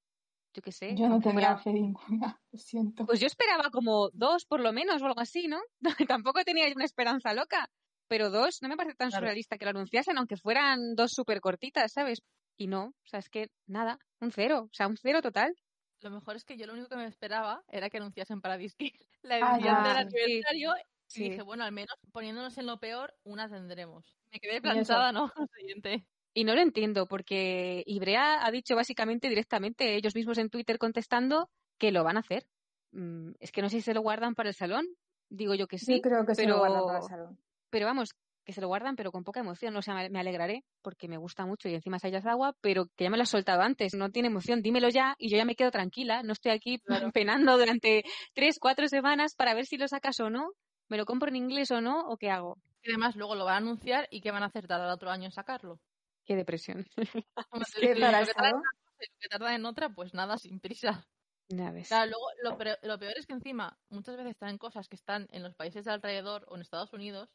Yo 0.54 0.62
qué 0.62 0.72
sé. 0.74 0.96
Yo 0.96 1.08
no 1.08 1.20
tenía 1.22 1.58
fe 1.58 1.72
ninguna, 1.72 2.42
lo 2.52 2.60
siento. 2.60 3.06
Pues 3.06 3.20
yo 3.22 3.28
esperaba 3.28 3.70
como 3.72 4.10
dos 4.12 4.46
por 4.46 4.60
lo 4.60 4.74
menos 4.74 5.02
o 5.02 5.06
algo 5.06 5.22
así, 5.22 5.48
¿no? 5.48 5.60
Tampoco 6.10 6.44
tenía 6.44 6.66
una 6.76 6.86
esperanza 6.86 7.34
loca. 7.34 7.70
Pero 8.10 8.30
dos 8.30 8.62
no 8.62 8.70
me 8.70 8.76
parece 8.78 8.96
tan 8.96 9.10
Claro. 9.10 9.22
surrealista 9.22 9.58
que 9.58 9.66
lo 9.66 9.72
anunciasen, 9.72 10.18
aunque 10.18 10.38
fueran 10.38 10.96
dos 10.96 11.12
súper 11.14 11.40
cortitas, 11.42 11.92
¿sabes? 11.94 12.22
Y 12.58 12.68
no, 12.68 12.86
o 12.88 13.08
sea, 13.08 13.20
es 13.20 13.30
que 13.30 13.50
nada, 13.68 14.00
un 14.20 14.32
cero, 14.32 14.68
o 14.72 14.74
sea, 14.74 14.88
un 14.88 14.98
cero 14.98 15.22
total. 15.22 15.56
Lo 16.02 16.10
mejor 16.12 16.36
es 16.36 16.44
que 16.46 16.58
yo 16.58 16.66
lo 16.68 16.74
único 16.74 16.90
que 16.90 16.96
me 16.96 17.06
esperaba 17.06 17.64
era 17.68 17.90
que 17.90 17.98
anunciasen 17.98 18.42
para 18.42 18.58
Disney 18.58 18.94
la 19.22 19.36
Ah, 19.42 19.56
edición 19.56 19.84
ya, 19.84 19.84
del 19.84 20.10
sí. 20.10 20.18
aniversario. 20.24 20.74
Sí. 21.08 21.26
Y 21.26 21.30
dije, 21.30 21.42
bueno, 21.44 21.64
al 21.64 21.72
menos 21.72 21.96
poniéndonos 22.12 22.58
en 22.58 22.66
lo 22.66 22.80
peor, 22.80 23.14
una 23.24 23.48
tendremos. 23.50 24.18
Me 24.32 24.40
quedé 24.40 24.62
plantada, 24.62 25.12
¿no? 25.12 25.32
Siguiente. 25.58 26.06
Y 26.34 26.44
no 26.44 26.54
lo 26.54 26.62
entiendo, 26.62 27.08
porque 27.08 27.82
Ibrea 27.86 28.46
ha 28.46 28.52
dicho 28.52 28.76
básicamente 28.76 29.30
directamente, 29.30 29.96
ellos 29.96 30.16
mismos 30.16 30.38
en 30.38 30.50
Twitter 30.50 30.78
contestando, 30.78 31.50
que 31.80 31.92
lo 31.92 32.04
van 32.04 32.18
a 32.18 32.20
hacer. 32.20 32.48
Mm, 32.92 33.32
es 33.40 33.52
que 33.52 33.62
no 33.62 33.70
sé 33.70 33.78
si 33.78 33.82
se 33.84 33.94
lo 33.94 34.02
guardan 34.02 34.36
para 34.36 34.50
el 34.50 34.56
salón, 34.56 34.86
digo 35.30 35.56
yo 35.56 35.68
que 35.68 35.78
sí, 35.80 35.96
yo 35.96 36.02
creo 36.02 36.26
que 36.26 36.36
se 36.36 36.46
lo 36.46 36.60
guardan 36.60 36.86
para 36.86 37.00
el 37.00 37.04
salón. 37.06 37.40
pero 37.70 37.86
vamos, 37.86 38.12
que 38.48 38.54
se 38.54 38.62
lo 38.62 38.68
guardan, 38.70 38.96
pero 38.96 39.12
con 39.12 39.24
poca 39.26 39.42
emoción. 39.42 39.76
O 39.76 39.82
sea, 39.82 40.10
me- 40.10 40.20
alegraré, 40.20 40.64
porque 40.82 41.08
me 41.10 41.18
gusta 41.18 41.46
mucho 41.46 41.68
y 41.68 41.76
encima 41.76 41.98
es 42.02 42.26
agua, 42.26 42.56
pero 42.62 42.86
que 42.96 43.04
ya 43.04 43.10
me 43.10 43.18
lo 43.18 43.24
has 43.24 43.30
soltado 43.30 43.62
antes, 43.62 43.94
no 43.94 44.10
tiene 44.10 44.30
emoción, 44.30 44.62
dímelo 44.62 44.88
ya 44.90 45.14
y 45.20 45.30
yo 45.30 45.38
ya 45.38 45.44
me 45.46 45.56
quedo 45.56 45.70
tranquila. 45.70 46.24
No 46.24 46.32
estoy 46.32 46.54
aquí 46.54 46.80
Claro. 47.10 47.12
penando 47.12 47.58
durante 47.58 48.04
tres, 48.34 48.58
cuatro 48.60 48.88
semanas 48.88 49.36
para 49.36 49.54
ver 49.54 49.66
si 49.66 49.78
lo 49.78 49.88
sacas 49.90 50.20
o 50.22 50.30
no, 50.30 50.52
me 50.88 50.96
lo 50.98 51.06
compro 51.06 51.28
en 51.28 51.36
inglés 51.36 51.70
o 51.72 51.82
no, 51.82 52.00
o 52.08 52.16
qué 52.16 52.30
hago. 52.32 52.58
Y 52.82 52.90
además 52.92 53.18
luego 53.18 53.36
lo 53.36 53.44
van 53.44 53.56
a 53.56 53.58
anunciar 53.58 54.08
y 54.10 54.22
¿qué 54.22 54.32
van 54.32 54.44
a 54.44 54.46
hacer? 54.46 54.66
¿Tardar 54.66 54.90
otro 54.90 55.10
año 55.12 55.26
en 55.26 55.32
sacarlo? 55.32 55.82
Qué 56.26 56.36
depresión. 56.38 56.86
Lo 57.52 57.60
para 57.60 57.66
que 57.82 57.92
el 57.92 58.00
tarda 58.00 58.20
en 58.20 58.26
salón- 58.28 58.54
una 58.62 58.72
cosa 58.72 59.02
y 59.02 59.12
lo 59.12 59.18
que 59.20 59.28
tarda 59.30 59.56
en 59.56 59.66
otra, 59.66 59.90
pues 59.90 60.14
nada, 60.14 60.38
sin 60.38 60.60
prisa. 60.62 61.06
Ya 61.50 61.72
ves. 61.72 61.90
Claro, 61.90 62.12
luego 62.12 62.26
lo, 62.44 62.98
peor 62.98 63.14
es 63.18 63.26
que 63.26 63.34
encima 63.34 63.78
muchas 63.90 64.16
veces 64.18 64.38
traen 64.38 64.58
cosas 64.58 64.88
que 64.88 64.96
están 64.96 65.28
en 65.32 65.44
los 65.44 65.54
países 65.56 65.84
de 65.86 65.92
alrededor 65.92 66.46
o 66.48 66.56
en 66.56 66.62
Estados 66.62 66.92
Unidos. 66.94 67.30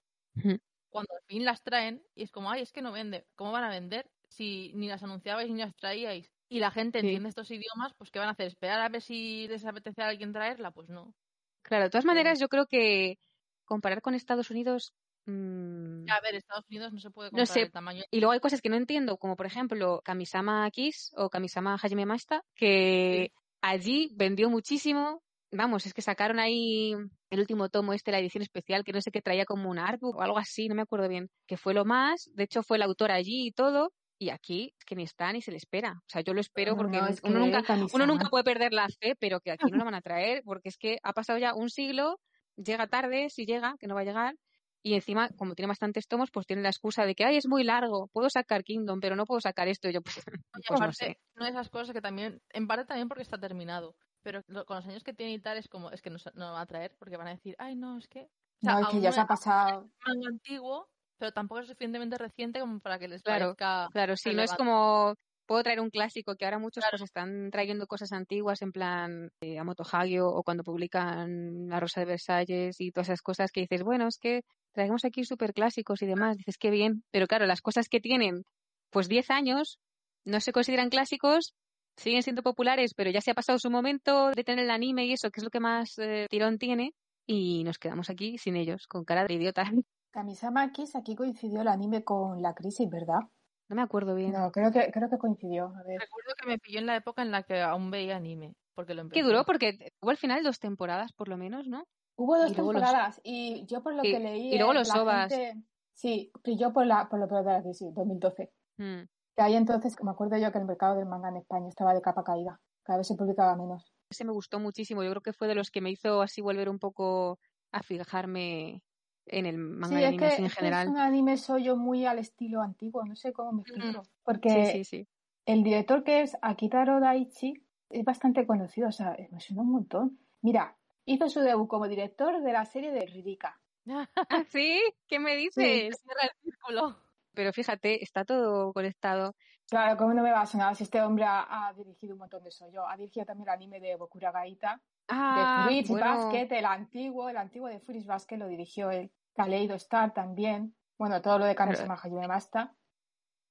Cuando 0.92 1.14
al 1.14 1.22
fin 1.26 1.44
las 1.46 1.62
traen 1.62 2.04
y 2.14 2.24
es 2.24 2.30
como, 2.32 2.50
ay, 2.52 2.62
es 2.62 2.72
que 2.72 2.82
no 2.82 2.92
vende. 2.92 3.26
¿Cómo 3.36 3.52
van 3.52 3.64
a 3.64 3.70
vender 3.70 4.10
si 4.28 4.72
ni 4.74 4.88
las 4.88 5.02
anunciabais 5.02 5.50
ni 5.50 5.60
las 5.60 5.74
traíais? 5.76 6.32
Y 6.48 6.60
la 6.60 6.70
gente 6.70 7.00
Sí. 7.00 7.06
entiende 7.06 7.28
estos 7.30 7.50
idiomas, 7.50 7.94
pues 7.98 8.10
¿qué 8.10 8.18
van 8.20 8.28
a 8.28 8.32
hacer? 8.32 8.46
¿Esperar 8.48 8.80
a 8.82 8.88
ver 8.90 9.02
si 9.02 9.48
les 9.48 9.64
apetece 9.66 10.02
a 10.02 10.08
alguien 10.08 10.32
traerla? 10.32 10.70
Pues 10.72 10.88
no. 10.90 11.14
Claro, 11.62 11.84
de 11.84 11.90
todas 11.90 12.04
maneras, 12.04 12.38
yo 12.40 12.48
creo 12.48 12.66
que 12.66 13.18
comparar 13.64 14.02
con 14.02 14.14
Estados 14.14 14.50
Unidos. 14.50 14.94
mm, 15.26 16.06
Ya, 16.06 16.14
a 16.16 16.20
ver, 16.20 16.34
Estados 16.34 16.64
Unidos 16.68 16.92
no 16.92 17.00
se 17.00 17.10
puede 17.10 17.30
No 17.30 17.38
comprar 17.38 17.46
sé. 17.46 17.60
el 17.62 17.72
tamaño. 17.72 18.02
Y 18.10 18.20
luego 18.20 18.32
hay 18.32 18.40
cosas 18.40 18.60
que 18.60 18.68
no 18.68 18.76
entiendo, 18.76 19.16
como 19.18 19.36
por 19.36 19.46
ejemplo 19.46 20.00
Kamisama 20.04 20.70
Kiss 20.70 21.12
o 21.16 21.30
Kamisama 21.30 21.76
Hajime 21.76 22.04
Masta, 22.06 22.42
que 22.54 23.32
allí 23.62 24.10
vendió 24.16 24.50
muchísimo. 24.50 25.22
Vamos, 25.54 25.84
es 25.84 25.92
que 25.92 26.00
sacaron 26.00 26.38
ahí 26.38 26.94
el 27.28 27.40
último 27.40 27.68
tomo 27.68 27.92
este, 27.92 28.10
la 28.10 28.18
edición 28.18 28.42
especial, 28.42 28.84
que 28.84 28.92
no 28.92 29.02
sé 29.02 29.10
qué 29.10 29.20
traía 29.20 29.44
como 29.44 29.68
un 29.68 29.78
artbook 29.78 30.16
o 30.16 30.22
algo 30.22 30.38
así, 30.38 30.66
no 30.66 30.74
me 30.74 30.82
acuerdo 30.82 31.08
bien, 31.08 31.28
que 31.46 31.58
fue 31.58 31.74
lo 31.74 31.84
más. 31.84 32.30
De 32.34 32.44
hecho, 32.44 32.62
fue 32.62 32.78
el 32.78 32.82
autor 32.82 33.10
allí 33.10 33.46
y 33.46 33.52
todo. 33.52 33.92
Y 34.18 34.30
aquí 34.30 34.72
es 34.78 34.84
que 34.84 34.94
ni 34.94 35.02
está 35.02 35.30
ni 35.32 35.42
se 35.42 35.50
le 35.50 35.58
espera. 35.58 35.94
O 35.98 36.08
sea, 36.08 36.22
yo 36.22 36.32
lo 36.32 36.40
espero 36.40 36.74
porque 36.76 36.96
No, 36.96 37.06
es 37.06 37.20
uno, 37.22 37.40
nunca, 37.40 37.64
uno 37.92 38.06
nunca 38.06 38.28
puede 38.30 38.44
perder 38.44 38.72
la 38.72 38.88
fe, 38.88 39.14
pero 39.18 39.40
que 39.40 39.50
aquí 39.50 39.70
no 39.70 39.78
lo 39.78 39.84
van 39.90 39.94
a 39.94 40.00
traer 40.00 40.42
porque 40.44 40.70
es 40.70 40.78
que 40.78 40.98
ha 41.02 41.12
pasado 41.12 41.38
ya 41.38 41.54
un 41.54 41.68
siglo, 41.68 42.18
llega 42.56 42.86
tarde, 42.86 43.28
si 43.28 43.44
llega, 43.44 43.74
que 43.78 43.86
no 43.86 43.94
va 43.94 44.02
a 44.02 44.04
llegar. 44.04 44.36
Y 44.84 44.94
encima, 44.94 45.28
como 45.36 45.54
tiene 45.54 45.68
bastantes 45.68 46.08
tomos, 46.08 46.30
pues 46.30 46.46
tiene 46.46 46.62
la 46.62 46.70
excusa 46.70 47.04
de 47.04 47.14
que, 47.14 47.24
ay, 47.24 47.36
es 47.36 47.46
muy 47.46 47.62
largo, 47.62 48.08
puedo 48.12 48.30
sacar 48.30 48.64
Kingdom, 48.64 49.00
pero 49.00 49.16
no 49.16 49.26
puedo 49.26 49.40
sacar 49.40 49.68
esto. 49.68 49.88
Y 49.88 49.92
yo, 49.92 50.02
pues, 50.04 50.24
pues 50.66 50.80
no 50.80 50.92
sé. 50.92 51.18
una 51.36 51.46
de 51.46 51.52
esas 51.52 51.68
cosas 51.68 51.92
que 51.92 52.00
también, 52.00 52.40
en 52.50 52.66
parte 52.66 52.86
también 52.86 53.08
porque 53.08 53.22
está 53.22 53.38
terminado, 53.38 53.94
pero 54.22 54.42
lo- 54.46 54.64
con 54.66 54.76
los 54.76 54.86
años 54.86 55.02
que 55.04 55.12
tiene 55.14 55.32
y 55.34 55.38
tal 55.40 55.58
es 55.58 55.68
como, 55.68 55.90
es 55.90 56.02
que 56.02 56.10
no, 56.10 56.18
no 56.34 56.46
lo 56.46 56.52
van 56.52 56.62
a 56.62 56.66
traer 56.66 56.94
porque 56.98 57.16
van 57.16 57.28
a 57.28 57.34
decir, 57.34 57.54
ay, 57.58 57.74
no, 57.76 57.98
es 57.98 58.08
que... 58.08 58.20
O 58.22 58.28
sea, 58.64 58.74
No, 58.74 58.80
es 58.80 58.88
que 58.88 59.00
ya 59.00 59.12
se 59.12 59.20
ha 59.20 59.22
es 59.22 59.28
pasado. 59.28 59.88
manga 60.06 60.28
antiguo, 60.28 60.88
pero 61.18 61.32
tampoco 61.32 61.60
es 61.60 61.66
suficientemente 61.66 62.16
reciente 62.18 62.60
como 62.60 62.80
para 62.80 62.98
que 62.98 63.08
les 63.08 63.22
Claro, 63.22 63.54
parezca... 63.56 63.88
Claro, 63.92 64.16
sí, 64.16 64.30
no 64.34 64.42
es 64.42 64.50
relevante. 64.50 64.56
como 64.56 65.14
puedo 65.46 65.62
traer 65.64 65.80
un 65.80 65.90
clásico, 65.90 66.36
que 66.36 66.44
ahora 66.44 66.58
muchos 66.60 66.82
Claro. 66.82 66.92
pues 66.98 67.02
están 67.02 67.50
trayendo 67.50 67.86
cosas 67.86 68.12
antiguas 68.12 68.62
en 68.62 68.70
plan 68.72 69.28
eh, 69.42 69.58
Amoto 69.58 69.82
Hagio 69.90 70.28
o 70.28 70.42
cuando 70.44 70.62
publican 70.62 71.66
La 71.68 71.80
Rosa 71.80 72.00
de 72.00 72.06
Versalles 72.06 72.80
y 72.80 72.90
todas 72.92 73.08
esas 73.08 73.22
cosas 73.22 73.50
que 73.52 73.62
dices, 73.62 73.82
bueno, 73.82 74.06
es 74.06 74.18
que 74.18 74.42
traemos 74.72 75.04
aquí 75.04 75.24
súper 75.24 75.52
clásicos 75.52 76.00
y 76.02 76.06
demás, 76.06 76.36
dices, 76.38 76.56
qué 76.58 76.70
bien, 76.70 77.02
pero 77.10 77.26
claro, 77.26 77.46
las 77.46 77.60
cosas 77.60 77.88
que 77.88 78.00
tienen 78.00 78.44
pues 78.90 79.08
10 79.08 79.30
años 79.30 79.78
no 80.24 80.40
se 80.40 80.52
consideran 80.52 80.88
clásicos, 80.88 81.52
siguen 81.96 82.22
siendo 82.22 82.42
populares, 82.42 82.94
pero 82.94 83.10
ya 83.10 83.20
se 83.20 83.30
ha 83.30 83.34
pasado 83.34 83.58
su 83.58 83.70
momento 83.70 84.30
de 84.32 84.44
tener 84.44 84.64
el 84.64 84.70
anime 84.70 85.06
y 85.06 85.12
eso, 85.12 85.30
que 85.30 85.40
es 85.40 85.44
lo 85.44 85.50
que 85.50 85.60
más 85.60 85.98
eh, 85.98 86.26
tirón 86.30 86.58
tiene, 86.58 86.94
y 87.26 87.64
nos 87.64 87.78
quedamos 87.78 88.10
aquí 88.10 88.38
sin 88.38 88.56
ellos, 88.56 88.86
con 88.86 89.04
cara 89.04 89.24
de 89.24 89.34
idiota. 89.34 89.64
Kamisama 90.12 90.70
Kiss, 90.72 90.94
aquí 90.96 91.14
coincidió 91.14 91.62
el 91.62 91.68
anime 91.68 92.04
con 92.04 92.42
la 92.42 92.54
crisis, 92.54 92.88
¿verdad? 92.90 93.20
No 93.68 93.76
me 93.76 93.82
acuerdo 93.82 94.14
bien. 94.14 94.32
No, 94.32 94.50
creo 94.52 94.70
que, 94.70 94.90
creo 94.92 95.08
que 95.08 95.16
coincidió. 95.16 95.66
A 95.66 95.82
ver. 95.84 96.00
Recuerdo 96.00 96.34
que 96.38 96.46
me 96.46 96.58
pilló 96.58 96.78
en 96.80 96.86
la 96.86 96.96
época 96.96 97.22
en 97.22 97.30
la 97.30 97.42
que 97.44 97.62
aún 97.62 97.90
veía 97.90 98.16
anime, 98.16 98.52
porque 98.74 98.92
lo 98.92 99.00
empecé. 99.02 99.20
¿Qué 99.20 99.26
duró? 99.26 99.44
Porque 99.44 99.92
hubo 100.02 100.10
al 100.10 100.18
final 100.18 100.42
dos 100.42 100.58
temporadas, 100.58 101.12
por 101.12 101.28
lo 101.28 101.38
menos, 101.38 101.66
¿no? 101.66 101.84
Hubo 102.16 102.36
dos 102.36 102.50
Y 102.50 102.54
luego 102.54 102.74
los- 102.74 102.82
temporadas 102.82 103.20
y 103.24 103.64
yo 103.66 103.82
por 103.82 103.94
lo 103.94 104.04
y- 104.04 104.12
que 104.12 104.18
leí. 104.20 104.52
y 104.54 104.58
luego 104.58 104.74
los 104.74 104.88
la 104.88 105.02
ovas. 105.02 105.32
gente- 105.32 105.62
Sí, 105.94 106.30
yo 106.58 106.72
por, 106.72 106.86
la, 106.86 107.08
por 107.08 107.18
lo 107.18 107.26
de 107.26 107.42
la 107.52 107.62
crisis, 107.62 107.94
2012. 107.94 108.50
Mm. 108.78 109.02
Que 109.36 109.42
ahí 109.42 109.54
entonces, 109.54 109.96
me 110.02 110.10
acuerdo 110.10 110.36
yo 110.36 110.52
que 110.52 110.58
el 110.58 110.64
mercado 110.66 110.96
del 110.96 111.06
manga 111.06 111.28
en 111.28 111.36
España 111.36 111.68
estaba 111.68 111.94
de 111.94 112.02
capa 112.02 112.22
caída. 112.24 112.60
Cada 112.82 112.98
vez 112.98 113.06
se 113.06 113.14
publicaba 113.14 113.56
menos. 113.56 113.92
Ese 114.10 114.24
me 114.24 114.32
gustó 114.32 114.58
muchísimo. 114.60 115.02
Yo 115.02 115.10
creo 115.10 115.22
que 115.22 115.32
fue 115.32 115.48
de 115.48 115.54
los 115.54 115.70
que 115.70 115.80
me 115.80 115.90
hizo 115.90 116.20
así 116.20 116.40
volver 116.42 116.68
un 116.68 116.78
poco 116.78 117.38
a 117.72 117.82
fijarme 117.82 118.82
en 119.26 119.46
el 119.46 119.56
manga 119.56 119.96
sí, 119.96 120.02
y 120.02 120.04
es 120.04 120.10
que, 120.18 120.24
en 120.26 120.44
es 120.44 120.54
que 120.54 120.60
general. 120.60 120.86
es 120.88 120.92
un 120.92 120.98
anime 120.98 121.36
soyo 121.36 121.76
muy 121.76 122.04
al 122.04 122.18
estilo 122.18 122.60
antiguo, 122.60 123.04
no 123.04 123.14
sé 123.16 123.32
cómo 123.32 123.52
me 123.52 123.62
explico. 123.62 124.02
Porque 124.24 124.50
Sí, 124.50 124.84
sí, 124.84 124.84
sí. 124.84 125.08
el 125.46 125.62
director 125.62 126.04
que 126.04 126.22
es 126.22 126.36
Akitaro 126.42 127.00
Daichi 127.00 127.54
es 127.88 128.04
bastante 128.04 128.46
conocido, 128.46 128.88
o 128.88 128.92
sea, 128.92 129.16
me 129.30 129.40
suena 129.40 129.62
un 129.62 129.70
montón. 129.72 130.18
Mira, 130.42 130.76
hizo 131.06 131.28
su 131.28 131.40
debut 131.40 131.68
como 131.68 131.88
director 131.88 132.42
de 132.42 132.52
la 132.52 132.64
serie 132.64 132.90
de 132.90 133.06
Ririka. 133.06 133.60
¿Ah, 134.28 134.44
sí? 134.50 134.80
¿Qué 135.06 135.18
me 135.18 135.36
dices? 135.36 136.00
Cierra 136.02 136.22
el 136.24 136.30
círculo. 136.42 136.96
Pero 137.34 137.52
fíjate, 137.52 138.02
está 138.02 138.24
todo 138.24 138.72
conectado. 138.72 139.34
Claro, 139.68 139.96
¿cómo 139.96 140.12
no 140.12 140.22
me 140.22 140.32
va 140.32 140.42
a 140.42 140.46
sonar 140.46 140.76
si 140.76 140.82
este 140.84 141.00
hombre 141.00 141.24
ha, 141.24 141.68
ha 141.68 141.72
dirigido 141.72 142.14
un 142.14 142.18
montón 142.20 142.42
de 142.44 142.50
soyo? 142.50 142.86
Ha 142.86 142.96
dirigido 142.96 143.24
también 143.24 143.48
el 143.48 143.54
anime 143.54 143.80
de 143.80 143.96
Bokura 143.96 144.30
Gaita, 144.30 144.80
Ah, 145.08 145.66
de 145.68 145.82
bueno, 145.88 146.04
Basket, 146.06 146.48
el 146.52 146.64
antiguo, 146.64 147.28
el 147.28 147.36
antiguo 147.36 147.68
de 147.68 147.80
Fruits 147.80 148.06
Basket 148.06 148.36
lo 148.36 148.48
dirigió 148.48 148.90
él. 148.90 149.10
Kaleido 149.34 149.74
Star 149.76 150.12
también. 150.12 150.74
Bueno, 150.98 151.20
todo 151.22 151.38
lo 151.38 151.44
de 151.46 151.54
Kamisama 151.54 151.94
Hajime 151.94 152.28
Masta. 152.28 152.74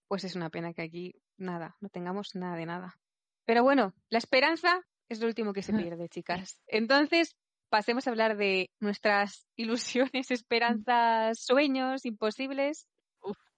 pues 0.07 0.23
es 0.23 0.35
una 0.35 0.49
pena 0.49 0.73
que 0.73 0.83
aquí 0.83 1.15
nada, 1.37 1.75
no 1.79 1.89
tengamos 1.89 2.35
nada 2.35 2.55
de 2.55 2.65
nada. 2.65 2.99
Pero 3.45 3.63
bueno, 3.63 3.93
la 4.09 4.19
esperanza 4.19 4.81
es 5.09 5.19
lo 5.19 5.27
último 5.27 5.53
que 5.53 5.63
se 5.63 5.73
pierde, 5.97 6.07
chicas. 6.09 6.59
Entonces, 6.67 7.35
pasemos 7.69 8.05
a 8.07 8.11
hablar 8.11 8.37
de 8.37 8.69
nuestras 8.79 9.47
ilusiones, 9.55 10.31
esperanzas, 10.31 11.39
sueños 11.43 12.05
imposibles. 12.05 12.87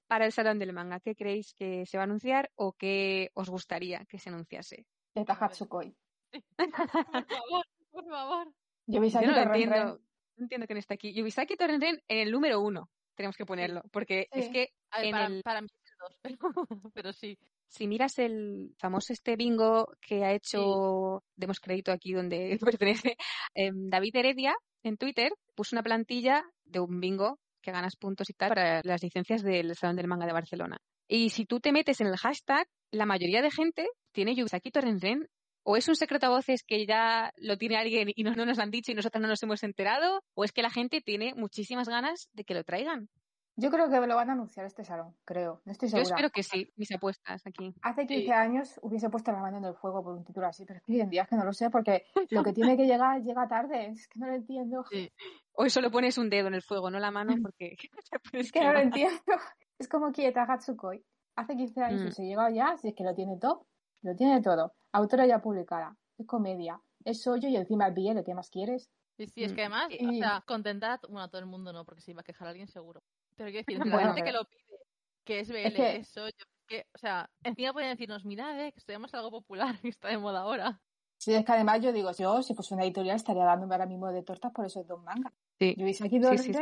Para 0.08 0.26
el 0.26 0.32
Salón 0.32 0.60
del 0.60 0.74
Manga. 0.74 1.00
¿Qué 1.00 1.16
creéis 1.16 1.54
que 1.54 1.86
se 1.86 1.98
va 1.98 2.04
a 2.04 2.06
anunciar 2.06 2.52
o 2.56 2.74
qué 2.74 3.30
os 3.34 3.50
gustaría 3.50 4.06
que 4.06 4.20
se 4.20 4.30
anunciase? 4.30 4.86
de 5.16 5.26
Tahatsukoi. 5.26 5.96
Por 6.58 6.72
favor, 6.72 7.66
por 7.92 8.08
favor. 8.10 8.48
Yo 8.88 9.00
no 9.00 9.08
lo 9.32 9.46
Ren. 9.46 9.54
entiendo. 9.54 10.00
No 10.36 10.44
entiendo 10.46 10.66
quién 10.66 10.78
está 10.80 10.96
aquí. 10.96 11.14
Yubisaki 11.14 11.56
Torenren 11.56 12.02
en 12.08 12.18
el 12.18 12.32
número 12.32 12.60
uno. 12.60 12.90
Tenemos 13.16 13.38
que 13.38 13.46
ponerlo. 13.46 13.84
Porque 13.92 14.28
es 14.32 14.50
que 14.50 14.70
A 14.90 14.98
ver, 14.98 15.06
En 15.06 15.12
para, 15.12 15.26
el- 15.28 15.44
para 15.44 15.62
mí 15.62 15.68
es 15.68 15.92
el 15.92 15.98
2, 16.00 16.18
pero, 16.24 16.38
pero 16.96 17.14
sí. 17.14 17.38
si 17.68 17.88
miras 17.88 18.18
el 18.18 18.74
famoso 18.80 19.14
este 19.14 19.36
bingo 19.36 19.88
que 20.02 20.26
ha 20.26 20.34
hecho, 20.34 21.24
demos 21.36 21.60
crédito 21.60 21.92
aquí 21.92 22.14
donde 22.14 22.58
pertenece, 22.80 23.16
em, 23.54 23.90
David 23.92 24.16
Heredia 24.16 24.56
en 24.82 24.98
Twitter, 24.98 25.32
puso 25.54 25.76
una 25.76 25.84
plantilla 25.84 26.44
de 26.66 26.80
un 26.80 27.00
bingo 27.00 27.38
que 27.64 27.72
ganas 27.72 27.96
puntos 27.96 28.30
y 28.30 28.34
tal 28.34 28.50
para 28.50 28.82
las 28.84 29.02
licencias 29.02 29.42
del 29.42 29.76
Salón 29.76 29.96
del 29.96 30.08
Manga 30.08 30.28
de 30.28 30.34
Barcelona. 30.34 30.78
Y 31.08 31.30
si 31.32 31.46
tú 31.46 31.60
te 31.60 31.72
metes 31.72 32.00
en 32.02 32.08
el 32.08 32.18
hashtag, 32.18 32.68
la 32.92 33.06
mayoría 33.08 33.42
de 33.42 33.50
gente 33.50 33.88
tiene 34.12 34.36
Yubisaki 34.36 34.70
Torenren 34.70 35.28
¿O 35.66 35.78
es 35.78 35.88
un 35.88 35.96
secreto 35.96 36.26
a 36.26 36.30
voces 36.30 36.62
que 36.68 36.86
ya 36.86 37.32
lo 37.38 37.58
tiene 37.58 37.78
alguien 37.78 38.10
y 38.14 38.24
no, 38.24 38.32
no 38.36 38.46
nos 38.46 38.58
lo 38.58 38.64
han 38.64 38.70
dicho 38.70 38.92
y 38.92 38.96
nosotros 38.96 39.22
no 39.22 39.30
nos 39.30 39.42
hemos 39.44 39.64
enterado? 39.64 40.22
¿O 40.36 40.44
es 40.44 40.52
que 40.52 40.62
la 40.62 40.70
gente 40.70 41.00
tiene 41.00 41.34
muchísimas 41.36 41.88
ganas 41.88 42.28
de 42.34 42.44
que 42.44 42.54
lo 42.54 42.66
traigan? 42.66 43.08
Yo 43.56 43.70
creo 43.70 43.88
que 43.90 43.96
lo 44.06 44.16
van 44.18 44.30
a 44.30 44.34
anunciar 44.34 44.66
este 44.66 44.84
salón, 44.84 45.16
creo. 45.24 45.62
No 45.64 45.72
estoy 45.72 45.88
Yo 45.88 45.98
segura. 46.00 46.16
espero 46.16 46.30
que 46.32 46.44
sí, 46.44 46.70
mis 46.76 46.92
apuestas 46.92 47.46
aquí. 47.48 47.74
Hace 47.82 48.06
15 48.08 48.26
Sí. 48.26 48.32
años 48.32 48.78
hubiese 48.82 49.10
puesto 49.10 49.32
la 49.32 49.40
mano 49.40 49.60
en 49.60 49.64
el 49.66 49.76
fuego 49.76 50.04
por 50.04 50.16
un 50.18 50.26
título 50.26 50.48
así, 50.48 50.66
pero 50.66 50.80
es 50.80 50.84
que 50.86 50.92
hoy 50.92 51.00
en 51.02 51.10
día 51.10 51.22
es 51.22 51.30
que 51.30 51.36
no 51.38 51.46
lo 51.46 51.54
sé 51.54 51.70
porque 51.70 52.04
lo 52.32 52.44
que 52.44 52.52
tiene 52.52 52.76
que 52.76 52.86
llegar 52.86 53.22
llega 53.22 53.48
tarde. 53.48 53.92
Es 53.92 54.10
que 54.10 54.20
no 54.20 54.28
lo 54.28 54.34
entiendo. 54.34 54.84
Sí. 54.92 55.10
Hoy 55.56 55.70
solo 55.70 55.92
pones 55.92 56.18
un 56.18 56.30
dedo 56.30 56.48
en 56.48 56.56
el 56.56 56.62
fuego, 56.62 56.90
no 56.90 57.00
la 57.00 57.12
mano, 57.12 57.34
porque 57.48 57.76
Es 58.34 58.52
que 58.52 58.62
no 58.64 58.74
lo 58.74 58.80
entiendo. 58.80 59.22
Es 59.80 59.88
como 59.88 60.12
Kieta 60.12 60.44
Hatsukoi. 60.44 61.04
Hace 61.36 61.56
15 61.56 61.82
años 61.82 62.02
Mm. 62.04 62.12
se 62.12 62.24
llega 62.24 62.50
ya, 62.52 62.78
si 62.78 62.90
es 62.90 62.96
que 62.96 63.04
lo 63.04 63.14
tiene 63.16 63.38
todo. 63.40 63.66
Lo 64.04 64.16
tiene 64.16 64.42
todo. 64.42 64.74
Autora 64.92 65.26
ya 65.26 65.40
publicada. 65.40 65.96
Es 66.18 66.28
comedia. 66.28 66.80
Es 67.04 67.22
sollo 67.24 67.50
y 67.50 67.56
encima 67.56 67.88
es 67.88 67.94
BL. 67.96 68.24
¿Qué 68.24 68.34
más 68.36 68.50
quieres? 68.50 68.90
Sí, 69.18 69.28
sí, 69.28 69.44
es 69.44 69.52
Mm. 69.52 69.56
que 69.56 69.62
además, 69.62 69.88
o 69.88 70.12
Y- 70.12 70.20
sea, 70.20 70.44
contentar, 70.48 71.00
bueno, 71.10 71.22
a 71.24 71.28
todo 71.30 71.40
el 71.42 71.48
mundo 71.48 71.74
no, 71.74 71.84
porque 71.86 72.02
se 72.02 72.12
iba 72.12 72.22
a 72.22 72.24
quejar 72.24 72.48
alguien 72.48 72.68
seguro. 72.68 73.02
Pero 73.36 73.50
quiero 73.50 73.66
decir, 73.68 73.80
Bueno, 73.80 73.98
la 73.98 74.04
gente 74.14 74.22
pero- 74.22 74.26
que 74.26 74.32
lo 74.32 74.46
pide, 74.46 74.78
que 75.26 75.40
es 75.40 75.50
BL, 75.50 75.68
Es 75.68 75.74
que- 75.74 75.96
es 75.98 76.08
soy 76.08 76.32
yo, 76.38 76.46
que, 76.68 76.86
o 76.94 76.98
sea, 76.98 77.30
encima 77.44 77.74
pueden 77.74 77.90
decirnos, 77.90 78.26
mirad, 78.26 78.60
eh, 78.60 78.72
que 78.72 78.80
estudiamos 78.80 79.14
algo 79.16 79.32
popular 79.32 79.80
que 79.82 79.90
está 79.90 80.10
de 80.10 80.18
moda 80.20 80.42
ahora. 80.42 80.80
Sí, 81.18 81.34
es 81.34 81.44
que 81.46 81.52
además 81.52 81.82
yo 81.82 81.92
digo, 81.92 82.12
yo 82.12 82.42
si 82.44 82.54
fuese 82.54 82.74
una 82.76 82.84
editorial 82.84 83.16
estaría 83.16 83.44
dándome 83.46 83.74
ahora 83.74 83.86
mismo 83.88 84.08
de 84.12 84.24
tortas 84.24 84.52
por 84.52 84.66
esos 84.66 84.86
dos 84.88 85.02
mangas. 85.02 85.34
Sí. 85.60 85.76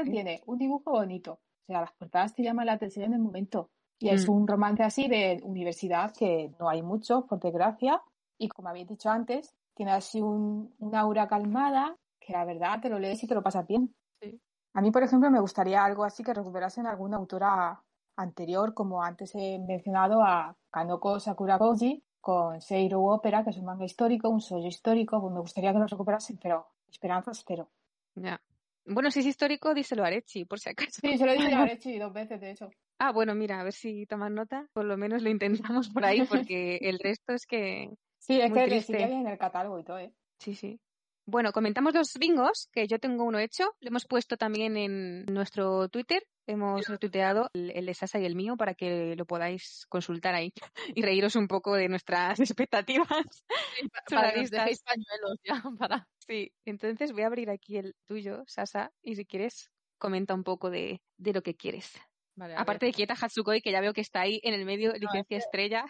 Sí. 0.06 0.12
tiene 0.12 0.42
un 0.46 0.58
dibujo 0.58 0.92
bonito. 0.92 1.34
O 1.34 1.66
sea, 1.68 1.82
las 1.82 1.92
portadas 1.94 2.34
te 2.36 2.44
llaman 2.44 2.66
la 2.66 2.74
atención 2.74 3.06
en 3.06 3.14
el 3.14 3.20
momento. 3.20 3.70
Y 4.00 4.10
es 4.10 4.28
Mm. 4.28 4.32
un 4.32 4.48
romance 4.48 4.84
así 4.84 5.08
de 5.08 5.40
universidad 5.44 6.14
que 6.14 6.52
no 6.60 6.68
hay 6.70 6.82
mucho, 6.82 7.26
por 7.28 7.40
desgracia. 7.40 8.02
Y 8.38 8.48
como 8.50 8.70
habéis 8.70 8.88
dicho 8.88 9.10
antes, 9.10 9.54
tiene 9.76 9.92
así 9.92 10.20
un, 10.22 10.74
una 10.80 11.02
aura 11.02 11.28
calmada 11.28 11.96
que 12.20 12.34
la 12.34 12.44
verdad 12.46 12.80
te 12.82 12.90
lo 12.90 13.00
lees 13.00 13.24
y 13.24 13.28
te 13.28 13.36
lo 13.36 13.44
pasas 13.44 13.66
bien. 13.68 13.94
Sí. 14.22 14.40
A 14.74 14.82
mí, 14.82 14.92
por 14.92 15.04
ejemplo, 15.04 15.30
me 15.32 15.40
gustaría 15.40 15.84
algo 15.84 16.04
así 16.04 16.24
que 16.24 16.34
recuperasen 16.34 16.88
alguna 16.88 17.18
autora 17.18 17.82
anterior, 18.18 18.74
como 18.74 19.02
antes 19.04 19.34
he 19.36 19.58
mencionado 19.60 20.22
a 20.24 20.56
Kanoko 20.72 21.20
Sakura 21.20 21.58
Koji 21.58 22.04
con 22.20 22.62
Seiro 22.62 23.02
Opera, 23.04 23.44
que 23.44 23.50
es 23.52 23.58
un 23.58 23.66
manga 23.66 23.86
histórico, 23.86 24.30
un 24.30 24.42
sollo 24.42 24.68
histórico. 24.68 25.20
Pues 25.22 25.34
me 25.34 25.40
gustaría 25.40 25.74
que 25.74 25.80
lo 25.80 25.88
recuperasen, 25.88 26.38
pero 26.42 26.68
esperanzas 26.90 27.44
cero. 27.48 27.70
Ya. 28.16 28.40
Bueno, 28.86 29.12
si 29.12 29.20
es 29.20 29.26
histórico, 29.28 29.74
díselo 29.74 30.04
a 30.04 30.08
Arechi, 30.08 30.46
por 30.46 30.60
si 30.60 30.70
acaso. 30.70 31.00
Sí, 31.02 31.18
se 31.18 31.26
lo 31.26 31.32
he 31.32 31.38
dicho 31.38 31.56
a 31.56 31.62
Arechi 31.64 31.98
dos 32.00 32.14
veces, 32.14 32.42
de 32.42 32.52
hecho. 32.52 32.70
Ah, 33.00 33.12
bueno, 33.12 33.34
mira, 33.36 33.60
a 33.60 33.64
ver 33.64 33.74
si 33.74 34.06
toman 34.06 34.36
nota. 34.36 34.68
Por 34.74 34.86
lo 34.86 34.98
menos 34.98 35.22
lo 35.24 35.30
intentamos 35.30 35.90
por 35.90 36.06
ahí, 36.06 36.24
porque 36.24 36.78
el 36.82 37.00
resto 37.00 37.34
es 37.34 37.46
que. 37.46 37.90
Sí, 38.20 38.40
es 38.40 38.50
Muy 38.50 38.60
que 38.60 38.66
triste. 38.68 38.94
sigue 38.94 39.08
bien 39.08 39.22
en 39.22 39.28
el 39.28 39.38
catálogo 39.38 39.80
y 39.80 39.84
todo, 39.84 39.98
¿eh? 40.00 40.14
Sí, 40.40 40.56
sí. 40.56 40.80
Bueno, 41.26 41.52
comentamos 41.52 41.94
los 41.94 42.14
bingos, 42.20 42.68
que 42.72 42.88
yo 42.88 43.00
tengo 43.00 43.24
uno 43.24 43.40
hecho. 43.40 43.66
Lo 43.80 43.90
hemos 43.90 44.06
puesto 44.06 44.38
también 44.38 44.76
en 44.76 45.26
nuestro 45.26 45.88
Twitter. 45.90 46.24
Hemos 46.48 46.88
retuiteado 46.88 47.50
el, 47.54 47.72
el 47.72 47.86
de 47.86 47.94
Sasa 47.94 48.20
y 48.20 48.26
el 48.26 48.36
mío 48.36 48.58
para 48.58 48.74
que 48.74 49.16
lo 49.16 49.26
podáis 49.26 49.86
consultar 49.88 50.34
ahí 50.34 50.52
y 50.96 51.02
reíros 51.04 51.36
un 51.36 51.48
poco 51.48 51.76
de 51.76 51.88
nuestras 51.90 52.40
expectativas. 52.40 53.08
Para 53.08 54.34
que 54.34 54.42
os 54.42 54.50
Surrealistas. 54.50 54.60
dejéis 54.60 54.84
pañuelos 54.84 55.40
ya, 55.44 55.64
para... 55.78 56.08
Sí, 56.32 56.54
entonces 56.64 57.12
voy 57.12 57.24
a 57.24 57.28
abrir 57.28 57.50
aquí 57.50 57.76
el 57.76 57.94
tuyo, 58.06 58.44
Sasa, 58.48 58.94
y 59.02 59.18
si 59.18 59.26
quieres, 59.26 59.70
comenta 59.98 60.34
un 60.34 60.46
poco 60.46 60.70
de, 60.70 61.04
de 61.18 61.34
lo 61.34 61.44
que 61.44 61.58
quieres. 61.58 62.00
Vale, 62.36 62.56
Aparte 62.56 62.86
de 62.86 62.94
Kieta 62.94 63.16
Hatsukoi, 63.20 63.62
que 63.62 63.74
ya 63.74 63.82
veo 63.82 63.92
que 63.92 64.00
está 64.00 64.22
ahí 64.22 64.40
en 64.44 64.54
el 64.54 64.64
medio, 64.64 64.94
licencia 64.94 65.38
estrella. 65.38 65.86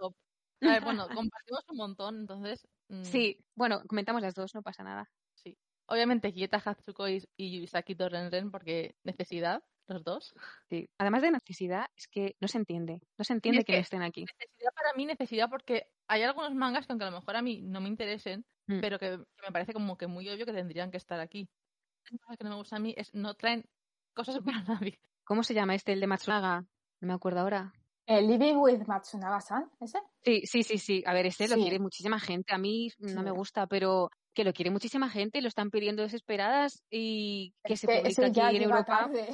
ver. 0.00 0.12
A 0.62 0.72
ver, 0.72 0.82
bueno, 0.84 1.06
compartimos 1.14 1.64
un 1.68 1.76
montón, 1.76 2.20
entonces... 2.20 2.66
mm, 2.88 3.04
Sí, 3.04 3.38
bueno, 3.54 3.82
comentamos 3.86 4.22
las 4.22 4.34
dos, 4.34 4.54
no 4.54 4.62
pasa 4.62 4.82
nada. 4.84 5.10
Obviamente 5.86 6.32
Kieta 6.32 6.62
Hatsukoi 6.64 7.22
y 7.36 7.54
Yubisaki 7.54 7.94
Torrenren, 7.94 8.50
porque 8.50 8.96
necesidad, 9.04 9.62
los 9.86 10.02
dos. 10.02 10.34
Sí. 10.70 10.88
Además 10.96 11.20
de 11.20 11.30
necesidad, 11.30 11.88
es 11.94 12.08
que 12.08 12.36
no 12.40 12.48
se 12.48 12.56
entiende. 12.56 13.02
No 13.18 13.24
se 13.26 13.34
entiende 13.34 13.58
es 13.58 13.64
que, 13.66 13.72
que- 13.72 13.78
no 13.78 13.82
estén 13.82 14.02
aquí. 14.02 14.22
Necesidad 14.22 14.72
para 14.74 14.94
mí, 14.94 15.04
necesidad 15.04 15.50
porque 15.50 15.90
hay 16.08 16.22
algunos 16.22 16.54
mangas 16.54 16.86
que 16.86 16.94
aunque 16.94 17.04
a 17.04 17.10
lo 17.10 17.18
mejor 17.18 17.36
a 17.36 17.42
mí 17.42 17.60
no 17.60 17.82
me 17.82 17.88
interesen, 17.88 18.46
Mm. 18.66 18.80
pero 18.80 18.98
que, 18.98 19.10
que 19.18 19.46
me 19.46 19.52
parece 19.52 19.72
como 19.72 19.96
que 19.96 20.06
muy 20.06 20.28
obvio 20.30 20.46
que 20.46 20.52
tendrían 20.52 20.90
que 20.90 20.96
estar 20.96 21.20
aquí. 21.20 21.48
Una 22.10 22.18
cosa 22.18 22.36
que 22.36 22.44
no 22.44 22.50
me 22.50 22.56
gusta 22.56 22.76
a 22.76 22.80
mí 22.80 22.94
es 22.96 23.14
no 23.14 23.34
traen 23.34 23.64
cosas 24.14 24.38
para 24.44 24.62
nadie. 24.62 24.98
¿Cómo 25.24 25.42
se 25.42 25.54
llama 25.54 25.74
este, 25.74 25.92
el 25.92 26.00
de 26.00 26.06
Matsunaga? 26.06 26.64
No 27.00 27.08
me 27.08 27.14
acuerdo 27.14 27.40
ahora. 27.40 27.72
¿El 28.06 28.26
Living 28.28 28.56
with 28.56 28.86
Matsunaga-san? 28.86 29.70
¿Ese? 29.80 29.98
Sí, 30.22 30.42
sí, 30.44 30.62
sí, 30.62 30.78
sí. 30.78 31.02
A 31.06 31.14
ver, 31.14 31.24
este 31.26 31.48
lo 31.48 31.56
quiere 31.56 31.78
muchísima 31.78 32.20
gente. 32.20 32.54
A 32.54 32.58
mí 32.58 32.90
no 32.98 33.22
me 33.22 33.30
gusta, 33.30 33.66
pero 33.66 34.10
que 34.34 34.44
lo 34.44 34.52
quiere 34.52 34.70
muchísima 34.70 35.08
gente, 35.08 35.40
lo 35.40 35.48
están 35.48 35.70
pidiendo 35.70 36.02
desesperadas 36.02 36.82
y 36.90 37.54
que 37.64 37.74
Es 37.74 37.80
se 37.80 37.86
que 37.86 37.94
publica 38.00 38.08
ese 38.08 38.32
ya 38.32 38.48
aquí 38.48 38.56
en 38.56 38.62
Europa. 38.64 38.84
tarde. 38.84 39.26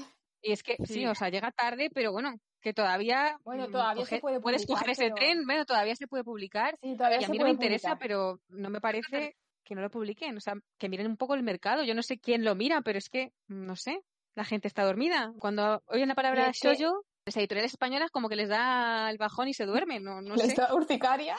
Y 0.43 0.53
es 0.53 0.63
que 0.63 0.77
sí. 0.85 0.95
Sí. 0.95 1.07
o 1.07 1.15
sea, 1.17 1.31
llega 1.31 1.51
tarde, 1.51 1.91
pero 1.93 2.13
bueno, 2.13 2.35
que 2.61 2.73
todavía 2.75 3.39
Bueno, 3.45 3.69
mm, 3.69 3.73
todavía 3.73 4.05
se 4.05 4.19
puede 4.21 4.41
puedes 4.41 4.67
coger 4.67 4.91
ese 4.91 5.05
pero- 5.05 5.15
tren, 5.17 5.45
bueno, 5.47 5.65
todavía 5.65 5.95
se 5.97 6.07
puede 6.07 6.25
publicar. 6.25 6.77
Sí, 6.83 6.97
todavía 6.97 7.21
Y 7.21 7.25
a 7.25 7.29
mí 7.29 7.39
no 7.39 7.45
me 7.45 7.51
interesa, 7.51 7.91
publicar. 7.97 7.99
pero 8.01 8.41
no 8.49 8.71
me 8.71 8.81
parece 8.81 9.37
que 9.65 9.75
no 9.75 9.81
lo 9.83 9.91
publiquen. 9.91 10.37
O 10.37 10.41
sea, 10.41 10.55
que 10.79 10.89
miren 10.89 11.07
un 11.07 11.17
poco 11.17 11.35
el 11.35 11.43
mercado. 11.43 11.83
Yo 11.85 11.95
no 11.95 12.03
sé 12.03 12.19
quién 12.19 12.45
lo 12.45 12.55
mira, 12.55 12.81
pero 12.83 12.99
es 12.99 13.09
que, 13.09 13.33
no 13.49 13.77
sé, 13.77 14.03
la 14.35 14.45
gente 14.45 14.69
está 14.69 14.85
dormida. 14.85 15.33
Cuando 15.39 15.83
oyen 15.87 16.09
la 16.09 16.15
palabra 16.15 16.51
shoujo, 16.53 17.05
las 17.27 17.37
editoriales 17.37 17.73
españolas 17.73 18.11
como 18.11 18.29
que 18.29 18.37
les 18.37 18.49
da 18.49 19.11
el 19.11 19.19
bajón 19.19 19.49
y 19.49 19.55
se 19.55 19.67
duermen. 19.67 20.03
No, 20.03 20.21
no 20.21 20.35
Le 20.35 20.43
sé. 20.45 20.49
está 20.49 20.75
urticaria. 20.75 21.37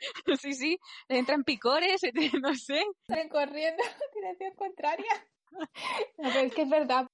Sí, 0.40 0.54
sí. 0.54 0.78
Le 1.08 1.18
entran 1.18 1.44
picores, 1.44 2.00
no 2.42 2.54
sé. 2.54 2.82
Salen 3.06 3.28
corriendo 3.28 3.82
en 4.14 4.20
dirección 4.22 4.54
contraria. 4.56 5.12
No, 5.52 5.66
pero 6.32 6.40
es 6.40 6.54
que 6.54 6.62
es 6.62 6.70
verdad. 6.70 7.06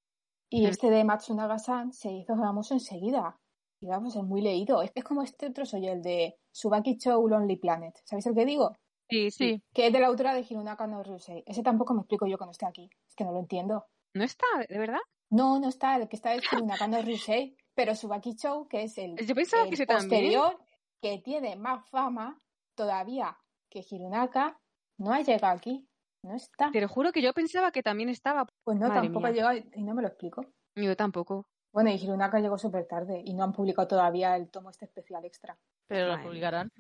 Y 0.48 0.62
Mm. 0.64 0.68
este 0.70 0.90
de 0.90 1.02
Matsunaga-san 1.02 1.92
se 1.92 2.12
hizo 2.12 2.36
famoso 2.36 2.74
enseguida. 2.74 3.36
Y 3.81 3.87
vamos, 3.87 4.16
es 4.16 4.22
muy 4.22 4.41
leído. 4.41 4.83
Es, 4.83 4.91
es 4.95 5.05
como 5.05 5.22
este 5.22 5.47
otro 5.49 5.66
soy 5.66 5.87
el 5.89 6.03
de 6.03 6.37
Subaki 6.51 6.97
Chou 6.99 7.29
Lonely 7.29 7.57
Planet. 7.57 7.95
¿Sabéis 8.05 8.27
el 8.27 8.35
que 8.35 8.45
digo? 8.45 8.72
Sí, 9.09 9.31
sí. 9.31 9.62
Que 9.72 9.87
es 9.87 9.93
de 9.93 10.01
la 10.01 10.09
autora 10.09 10.35
de 10.35 10.45
Hirunaka 10.49 10.87
no 10.87 11.03
Ryusei. 11.03 11.45
Ese 11.47 11.62
tampoco 11.62 11.95
me 11.95 12.01
explico 12.01 12.27
yo 12.27 12.39
que 12.39 12.45
no 12.45 12.51
esté 12.51 12.66
aquí. 12.66 12.89
Es 13.09 13.14
que 13.14 13.24
no 13.24 13.33
lo 13.33 13.39
entiendo. 13.39 13.87
¿No 14.14 14.24
está? 14.24 14.47
¿De 14.68 14.79
verdad? 14.79 14.99
No, 15.31 15.61
no 15.61 15.68
está. 15.68 15.97
El 15.97 16.09
que 16.09 16.16
está 16.16 16.35
es 16.35 16.43
Hirunaka 16.53 16.89
no 16.89 17.01
Ryusei. 17.03 17.57
Pero 17.74 17.95
Subaki 17.95 18.35
Chou, 18.35 18.66
que 18.66 18.85
es 18.85 18.97
el, 18.99 19.16
Yo 19.16 19.35
el 19.35 19.37
que 19.37 19.87
también. 19.87 19.87
posterior, 19.87 20.59
que 21.03 21.18
tiene 21.18 21.57
más 21.57 21.89
fama 21.91 22.39
todavía 22.74 23.37
que 23.68 23.85
Hirunaka, 23.89 24.59
no 24.99 25.12
ha 25.12 25.20
llegado 25.20 25.55
aquí. 25.55 25.87
No 26.22 26.35
está. 26.35 26.70
Te 26.72 26.81
lo 26.81 26.89
juro 26.89 27.12
que 27.12 27.22
yo 27.22 27.33
pensaba 27.35 27.70
que 27.70 27.83
también 27.83 28.09
estaba. 28.09 28.47
Pues 28.64 28.79
no, 28.79 28.89
Madre 28.89 29.03
tampoco 29.03 29.20
mía. 29.20 29.29
ha 29.29 29.33
llegado 29.33 29.59
y 29.74 29.83
no 29.85 29.95
me 29.95 30.03
lo 30.03 30.09
explico. 30.09 30.45
Yo 30.74 30.97
tampoco. 30.97 31.47
Bueno, 31.77 31.91
y 31.91 31.97
Hirunaka 32.03 32.41
llegó 32.41 32.57
súper 32.57 32.87
tarde 32.87 33.20
y 33.22 33.35
no 33.35 33.45
han 33.45 33.53
publicado 33.53 33.87
todavía 33.87 34.35
el 34.35 34.49
tomo 34.49 34.70
este 34.70 34.87
especial 34.87 35.22
extra. 35.27 35.59
pero 35.87 36.07
lo 36.09 36.22
publicarán. 36.22 36.72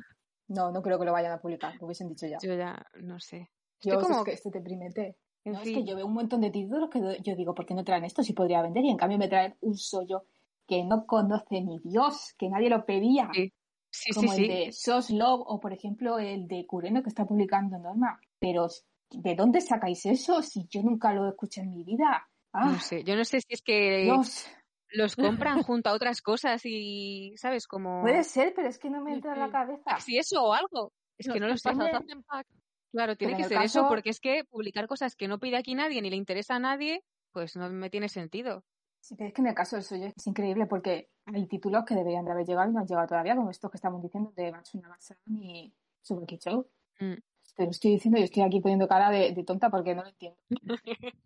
No, 0.48 0.72
no 0.72 0.80
creo 0.80 0.98
que 0.98 1.04
lo 1.04 1.12
vayan 1.12 1.32
a 1.32 1.38
publicar, 1.38 1.74
lo 1.78 1.84
hubiesen 1.84 2.08
dicho 2.08 2.26
ya. 2.26 2.38
Yo 2.40 2.54
ya 2.54 2.82
no 3.02 3.20
sé. 3.20 3.50
Como- 3.84 4.20
es 4.20 4.24
que 4.24 4.32
este. 4.32 5.16
En 5.44 5.52
No, 5.52 5.60
es 5.60 5.64
que 5.68 5.84
yo 5.84 5.96
veo 5.96 6.06
un 6.06 6.14
montón 6.14 6.40
de 6.40 6.50
títulos 6.50 6.88
que 6.88 7.18
yo 7.22 7.36
digo, 7.36 7.54
¿por 7.54 7.66
qué 7.66 7.74
no 7.74 7.84
traen 7.84 8.04
esto 8.04 8.22
si 8.22 8.32
podría 8.32 8.62
vender? 8.62 8.86
Y 8.86 8.88
en 8.88 8.96
cambio 8.96 9.18
me 9.18 9.28
traen 9.28 9.54
un 9.60 9.76
sollo 9.76 10.24
que 10.66 10.82
no 10.82 11.04
conoce 11.04 11.60
ni 11.60 11.78
Dios, 11.80 12.34
que 12.38 12.48
nadie 12.48 12.70
lo 12.70 12.86
pedía. 12.86 13.28
Sí. 13.34 13.52
Sí, 13.90 14.12
como 14.14 14.32
sí, 14.32 14.40
el 14.40 14.46
sí. 14.46 14.48
de 14.48 14.72
Sos 14.72 15.10
Love 15.10 15.42
o, 15.46 15.60
por 15.60 15.74
ejemplo, 15.74 16.18
el 16.18 16.48
de 16.48 16.66
Kureno 16.66 17.02
que 17.02 17.10
está 17.10 17.26
publicando 17.26 17.78
Norma. 17.78 18.18
Pero, 18.38 18.68
¿de 19.10 19.34
dónde 19.34 19.60
sacáis 19.60 20.06
eso 20.06 20.40
si 20.40 20.66
yo 20.68 20.82
nunca 20.82 21.12
lo 21.12 21.28
escuché 21.28 21.60
en 21.60 21.70
mi 21.70 21.84
vida? 21.84 22.26
Ah, 22.54 22.70
No 22.72 22.80
sé. 22.80 23.04
Yo 23.04 23.14
no 23.14 23.26
sé 23.26 23.42
si 23.42 23.48
es 23.52 23.60
que 23.60 24.04
Dios. 24.04 24.46
Los 24.90 25.16
compran 25.16 25.62
junto 25.62 25.90
a 25.90 25.92
otras 25.92 26.22
cosas 26.22 26.62
y, 26.64 27.34
¿sabes? 27.36 27.66
Como. 27.66 28.02
Puede 28.02 28.24
ser, 28.24 28.52
pero 28.54 28.68
es 28.68 28.78
que 28.78 28.90
no 28.90 29.02
me 29.02 29.12
entra 29.12 29.34
en 29.34 29.40
la 29.40 29.50
cabeza. 29.50 29.98
Si 30.00 30.18
eso 30.18 30.42
o 30.42 30.52
algo. 30.52 30.92
Es 31.18 31.28
que 31.28 31.40
no 31.40 31.46
lo 31.46 31.54
¿qué 31.54 31.58
sé. 31.58 31.70
Claro, 32.92 33.16
tiene 33.16 33.34
Pero 33.34 33.48
que 33.48 33.54
ser 33.54 33.62
eso, 33.62 33.88
porque 33.88 34.10
es 34.10 34.20
que 34.20 34.44
publicar 34.44 34.86
cosas 34.86 35.16
que 35.16 35.28
no 35.28 35.38
pide 35.38 35.56
aquí 35.56 35.74
nadie 35.74 36.00
ni 36.00 36.08
le 36.08 36.16
interesa 36.16 36.56
a 36.56 36.58
nadie, 36.58 37.02
pues 37.32 37.56
no 37.56 37.68
me 37.68 37.90
tiene 37.90 38.08
sentido. 38.08 38.64
Sí, 39.00 39.14
pero 39.16 39.28
es 39.28 39.34
que 39.34 39.42
en 39.42 39.48
el 39.48 39.54
caso 39.54 39.76
del 39.76 39.84
suyo 39.84 40.06
es 40.06 40.26
increíble 40.26 40.66
porque 40.66 41.10
hay 41.26 41.46
títulos 41.46 41.84
que 41.84 41.94
deberían 41.94 42.24
de 42.24 42.32
haber 42.32 42.46
llegado 42.46 42.70
y 42.70 42.72
no 42.72 42.80
han 42.80 42.86
llegado 42.86 43.06
todavía, 43.06 43.36
como 43.36 43.50
estos 43.50 43.70
que 43.70 43.76
estamos 43.76 44.02
diciendo 44.02 44.32
de 44.34 44.50
Matsunaga-san 44.50 45.18
y 45.26 45.74
Subaki 46.00 46.38
Show. 46.38 46.68
Mm. 47.00 47.14
Te 47.56 47.64
lo 47.64 47.70
estoy 47.70 47.92
diciendo 47.92 48.20
y 48.20 48.22
estoy 48.24 48.42
aquí 48.42 48.60
poniendo 48.60 48.86
cara 48.86 49.10
de, 49.10 49.32
de 49.32 49.42
tonta 49.44 49.70
porque 49.70 49.94
no 49.94 50.02
lo 50.02 50.08
entiendo. 50.08 50.38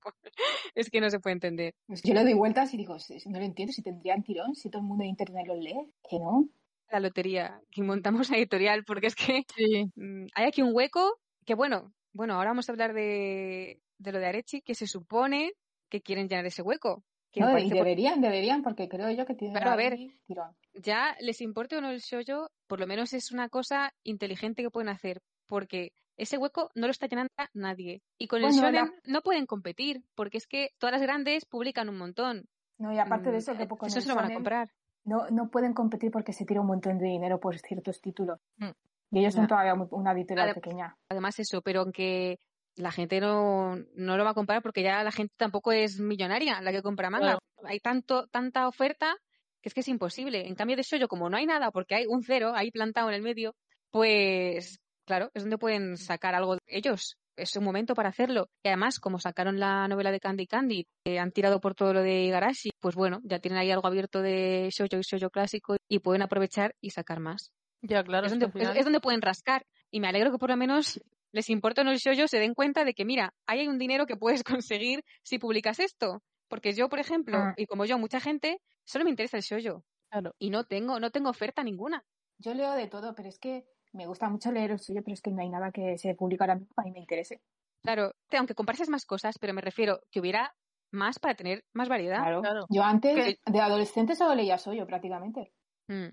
es 0.74 0.90
que 0.90 1.00
no 1.00 1.10
se 1.10 1.18
puede 1.20 1.34
entender. 1.34 1.74
Pues 1.86 2.02
yo 2.02 2.14
le 2.14 2.22
doy 2.22 2.34
vueltas 2.34 2.72
y 2.72 2.76
digo, 2.76 2.98
"Si- 2.98 3.18
si 3.20 3.28
no 3.28 3.38
lo 3.38 3.44
entiendo, 3.44 3.72
si 3.72 3.82
tendrían 3.82 4.22
tirón, 4.22 4.54
si 4.54 4.70
todo 4.70 4.80
el 4.82 4.88
mundo 4.88 5.02
de 5.02 5.08
internet 5.08 5.46
los 5.46 5.58
lee, 5.58 5.90
que 6.08 6.18
no. 6.18 6.48
La 6.90 7.00
lotería, 7.00 7.60
que 7.70 7.82
montamos 7.82 8.30
la 8.30 8.36
editorial, 8.38 8.84
porque 8.84 9.08
es 9.08 9.14
que 9.14 9.42
Sí. 9.56 9.90
mm, 9.96 10.26
hay 10.34 10.44
aquí 10.46 10.62
un 10.62 10.70
hueco 10.74 11.18
que, 11.44 11.54
bueno, 11.54 11.92
bueno, 12.12 12.34
ahora 12.34 12.50
vamos 12.50 12.68
a 12.68 12.72
hablar 12.72 12.92
de, 12.94 13.80
de 13.98 14.12
lo 14.12 14.18
de 14.18 14.26
Arechi, 14.26 14.62
que 14.62 14.74
se 14.74 14.86
supone 14.86 15.52
que 15.88 16.00
quieren 16.00 16.28
llenar 16.28 16.46
ese 16.46 16.62
hueco. 16.62 17.04
Que 17.32 17.40
No, 17.40 17.56
y 17.58 17.68
por- 17.68 17.78
deberían, 17.78 18.20
deberían, 18.20 18.62
porque 18.62 18.88
creo 18.88 19.08
yo 19.10 19.24
que 19.24 19.34
tienen 19.34 19.56
Claro, 19.56 19.70
a 19.72 19.76
ver. 19.76 19.96
tirón. 20.26 20.56
ya 20.74 21.16
les 21.20 21.40
importe 21.40 21.76
o 21.76 21.80
no 21.80 21.90
el 21.90 22.00
shoujo, 22.00 22.50
por 22.68 22.80
lo 22.80 22.86
menos 22.88 23.12
es 23.12 23.30
una 23.32 23.48
cosa 23.48 23.92
inteligente 24.04 24.62
que 24.62 24.70
pueden 24.70 24.88
hacer. 24.88 25.20
porque 25.46 25.90
ese 26.22 26.38
hueco 26.38 26.70
no 26.74 26.86
lo 26.86 26.90
está 26.90 27.06
llenando 27.06 27.30
nadie. 27.54 28.02
Y 28.18 28.26
con 28.28 28.38
el 28.38 28.46
Bueno, 28.50 28.62
shonen 28.62 28.84
la- 28.86 28.92
no 29.04 29.22
pueden 29.22 29.46
competir, 29.46 30.02
porque 30.14 30.38
es 30.38 30.46
que 30.46 30.70
todas 30.78 30.92
las 30.92 31.02
grandes 31.02 31.44
publican 31.46 31.88
un 31.88 31.98
montón. 31.98 32.44
No, 32.78 32.92
y 32.92 32.98
aparte 32.98 33.30
de 33.30 33.36
Mm, 33.36 33.38
eso, 33.38 33.56
que 33.56 33.68
con 33.68 33.86
eso 33.88 33.98
el 33.98 34.02
se 34.04 34.08
lo 34.08 34.14
van 34.16 34.30
a 34.30 34.34
comprar. 34.34 34.70
no, 35.04 35.28
no 35.30 35.50
pueden 35.50 35.72
competir 35.74 36.10
porque 36.10 36.32
se 36.32 36.44
tira 36.44 36.60
un 36.60 36.66
montón 36.66 36.98
de 36.98 37.06
dinero 37.06 37.40
por 37.40 37.58
ciertos 37.58 38.00
títulos. 38.00 38.38
Mm. 38.58 38.70
Y 39.12 39.18
ellos 39.20 39.34
son 39.34 39.46
todavía 39.48 39.74
una 39.90 40.12
editorial 40.12 40.54
pequeña. 40.54 40.96
Además 41.08 41.38
eso, 41.40 41.62
pero 41.62 41.80
aunque 41.80 42.38
la 42.76 42.92
gente 42.92 43.20
no, 43.20 43.76
no 43.96 44.16
lo 44.16 44.24
va 44.24 44.30
a 44.30 44.34
comprar 44.34 44.62
porque 44.62 44.82
ya 44.82 45.02
la 45.02 45.10
gente 45.10 45.34
tampoco 45.36 45.72
es 45.72 45.98
millonaria 45.98 46.60
la 46.60 46.70
que 46.70 46.82
compra 46.82 47.10
manga. 47.10 47.38
Hay 47.64 47.80
tanto, 47.80 48.26
tanta 48.28 48.68
oferta 48.68 49.16
que 49.60 49.68
es 49.68 49.74
que 49.74 49.80
es 49.80 49.88
imposible. 49.88 50.46
En 50.46 50.54
cambio 50.54 50.76
de 50.76 50.82
yo 50.98 51.08
como 51.08 51.28
no 51.28 51.36
hay 51.36 51.44
nada 51.46 51.70
porque 51.72 51.94
hay 51.96 52.06
un 52.06 52.22
cero 52.22 52.52
ahí 52.54 52.70
plantado 52.70 53.08
en 53.08 53.16
el 53.16 53.22
medio, 53.22 53.54
pues 53.90 54.80
claro, 55.10 55.30
es 55.34 55.42
donde 55.42 55.58
pueden 55.58 55.96
sacar 55.96 56.36
algo 56.36 56.56
ellos. 56.68 57.16
Es 57.36 57.56
un 57.56 57.64
momento 57.64 57.94
para 57.96 58.10
hacerlo. 58.10 58.46
Y 58.62 58.68
además, 58.68 59.00
como 59.00 59.18
sacaron 59.18 59.58
la 59.58 59.88
novela 59.88 60.12
de 60.12 60.20
Candy 60.20 60.46
Candy, 60.46 60.86
que 61.04 61.18
han 61.18 61.32
tirado 61.32 61.60
por 61.60 61.74
todo 61.74 61.92
lo 61.92 62.00
de 62.02 62.22
Igarashi, 62.26 62.70
pues 62.78 62.94
bueno, 62.94 63.18
ya 63.24 63.40
tienen 63.40 63.58
ahí 63.58 63.70
algo 63.72 63.88
abierto 63.88 64.22
de 64.22 64.68
shoujo 64.70 64.98
y 64.98 65.02
shoujo 65.02 65.30
clásico 65.30 65.76
y 65.88 65.98
pueden 65.98 66.22
aprovechar 66.22 66.74
y 66.80 66.90
sacar 66.90 67.18
más 67.18 67.50
Ya, 67.82 68.04
claro. 68.04 68.26
es, 68.26 68.32
donde, 68.32 68.50
final- 68.52 68.72
es- 68.74 68.78
es 68.78 68.84
donde 68.84 69.00
pueden 69.00 69.20
rascar. 69.20 69.64
Y 69.90 69.98
me 69.98 70.06
alegro 70.08 70.30
que 70.30 70.38
por 70.38 70.50
lo 70.50 70.56
menos 70.56 71.00
les 71.32 71.50
importa 71.50 71.80
o 71.80 71.84
no 71.84 71.90
el 71.90 71.98
shoujo, 71.98 72.28
se 72.28 72.38
den 72.38 72.54
cuenta 72.54 72.84
de 72.84 72.94
que, 72.94 73.04
mira, 73.04 73.34
ahí 73.46 73.60
hay 73.60 73.68
un 73.68 73.78
dinero 73.78 74.06
que 74.06 74.16
puedes 74.16 74.44
conseguir 74.62 75.02
si 75.24 75.38
publicas 75.38 75.80
esto. 75.80 76.22
Porque 76.48 76.72
yo, 76.74 76.88
por 76.88 76.98
ejemplo, 77.00 77.36
Ah. 77.38 77.54
y 77.56 77.66
como 77.66 77.84
yo, 77.84 77.98
mucha 77.98 78.20
gente, 78.20 78.60
solo 78.84 79.04
me 79.04 79.10
interesa 79.10 79.38
el 79.38 79.42
shoujo. 79.42 79.82
Claro. 80.10 80.34
Y 80.38 80.50
no 80.50 80.64
tengo, 80.64 81.00
no 81.00 81.10
tengo 81.10 81.30
oferta 81.30 81.62
ninguna. 81.64 82.04
Yo 82.38 82.54
leo 82.54 82.72
de 82.74 82.86
todo, 82.88 83.14
pero 83.14 83.28
es 83.28 83.38
que 83.38 83.64
me 83.92 84.06
gusta 84.06 84.28
mucho 84.28 84.52
leer 84.52 84.72
el 84.72 84.78
suyo, 84.78 85.02
pero 85.04 85.14
es 85.14 85.22
que 85.22 85.30
no 85.30 85.42
hay 85.42 85.48
nada 85.48 85.70
que 85.70 85.98
se 85.98 86.14
publique 86.14 86.42
ahora 86.42 86.56
mismo 86.56 86.74
que 86.74 86.80
a 86.80 86.84
mí 86.84 86.92
me 86.92 87.00
interese. 87.00 87.40
Claro, 87.82 88.12
aunque 88.32 88.54
comprases 88.54 88.88
más 88.88 89.06
cosas, 89.06 89.38
pero 89.38 89.54
me 89.54 89.62
refiero 89.62 90.00
que 90.10 90.20
hubiera 90.20 90.54
más 90.92 91.18
para 91.18 91.34
tener 91.34 91.64
más 91.72 91.88
variedad. 91.88 92.18
Claro. 92.18 92.40
claro. 92.42 92.66
Yo 92.68 92.82
antes, 92.82 93.38
de 93.44 93.60
adolescente, 93.60 94.14
solo 94.14 94.34
leía 94.34 94.58
Soyo 94.58 94.86
prácticamente. 94.86 95.52
Mm, 95.88 96.08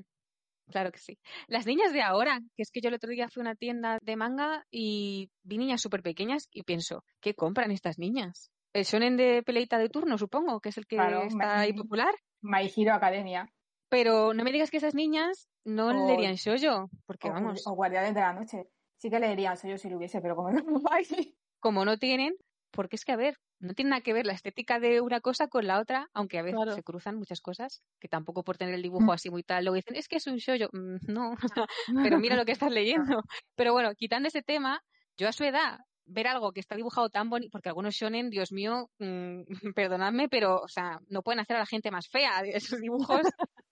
claro 0.72 0.92
que 0.92 1.00
sí. 1.00 1.20
Las 1.48 1.66
niñas 1.66 1.94
de 1.94 2.02
ahora, 2.02 2.40
que 2.56 2.64
es 2.64 2.72
que 2.72 2.80
yo 2.82 2.90
el 2.90 2.96
otro 2.96 3.10
día 3.10 3.28
fui 3.28 3.42
a 3.42 3.46
una 3.46 3.56
tienda 3.56 3.98
de 4.02 4.16
manga 4.16 4.66
y 4.72 5.30
vi 5.44 5.58
niñas 5.58 5.82
súper 5.82 6.02
pequeñas 6.02 6.48
y 6.52 6.64
pienso, 6.64 7.04
¿qué 7.20 7.34
compran 7.34 7.72
estas 7.72 8.00
niñas? 8.00 8.52
El 8.74 8.84
shonen 8.84 9.18
de 9.18 9.44
peleita 9.44 9.78
de 9.78 9.90
turno, 9.90 10.18
supongo, 10.18 10.60
que 10.60 10.70
es 10.70 10.78
el 10.78 10.86
que 10.86 10.98
Claro, 10.98 11.24
está 11.24 11.62
ahí 11.62 11.74
popular. 11.74 12.14
My 12.42 12.72
Hero 12.76 12.94
Academia 12.94 13.52
Pero 13.90 14.34
no 14.34 14.44
me 14.44 14.52
digas 14.52 14.70
que 14.72 14.78
esas 14.78 14.96
niñas 14.96 15.48
no 15.64 15.88
O- 15.90 16.08
leerían 16.08 16.36
shoujo, 16.36 16.90
porque 17.06 17.30
o, 17.30 17.34
vamos, 17.34 17.66
o 17.66 17.72
Guardianes 17.74 18.14
de 18.14 18.22
la 18.22 18.34
Noche. 18.34 18.68
Sí 18.98 19.10
que 19.10 19.20
leerían 19.20 19.58
Soyo 19.58 19.78
si 19.78 19.90
lo 19.90 19.98
hubiese, 19.98 20.22
pero 20.22 20.36
como 20.36 20.50
no 20.52 20.82
hay. 20.92 21.36
como 21.60 21.86
no 21.86 21.98
tienen, 21.98 22.36
porque 22.72 22.96
es 22.96 23.06
que, 23.06 23.12
a 23.12 23.16
ver, 23.16 23.38
no 23.60 23.74
tiene 23.74 23.92
nada 23.92 24.02
que 24.02 24.14
ver 24.14 24.26
la 24.26 24.34
estética 24.34 24.80
de 24.80 25.02
una 25.02 25.22
cosa 25.22 25.48
con 25.48 25.66
la 25.68 25.80
otra, 25.80 26.08
aunque 26.14 26.38
a 26.40 26.44
veces 26.44 26.58
Claro. 26.58 26.72
se 26.76 26.84
cruzan 26.84 27.16
muchas 27.18 27.42
cosas, 27.42 27.82
que 28.00 28.08
tampoco 28.08 28.44
por 28.44 28.58
tener 28.58 28.74
el 28.74 28.82
dibujo 28.82 29.06
Mm. 29.06 29.12
así 29.12 29.30
muy 29.30 29.44
tal, 29.44 29.64
luego 29.66 29.76
dicen, 29.76 29.96
es 29.96 30.08
que 30.08 30.18
es 30.18 30.28
un 30.28 30.38
shoujo. 30.38 30.70
Mm, 30.74 30.98
no, 31.20 31.36
pero 32.04 32.20
mira 32.20 32.36
lo 32.36 32.46
que 32.46 32.52
estás 32.52 32.72
leyendo. 32.72 33.22
Pero 33.56 33.72
bueno, 33.74 33.94
quitando 33.96 34.28
ese 34.28 34.42
tema, 34.42 34.82
yo 35.18 35.28
a 35.28 35.32
su 35.32 35.44
edad, 35.44 35.80
ver 36.06 36.28
algo 36.28 36.52
que 36.54 36.60
está 36.62 36.76
dibujado 36.76 37.10
tan 37.10 37.30
bonito, 37.30 37.50
porque 37.52 37.70
algunos 37.70 37.94
shonen, 37.96 38.30
Dios 38.30 38.52
mío, 38.52 38.90
mm, 39.00 39.72
perdonadme, 39.76 40.30
pero, 40.30 40.62
o 40.62 40.68
sea, 40.68 41.00
no 41.10 41.22
pueden 41.22 41.40
hacer 41.40 41.56
a 41.58 41.60
la 41.60 41.66
gente 41.66 41.92
más 41.92 42.08
fea. 42.08 42.40
Esos 42.46 42.80
dibujos, 42.80 43.22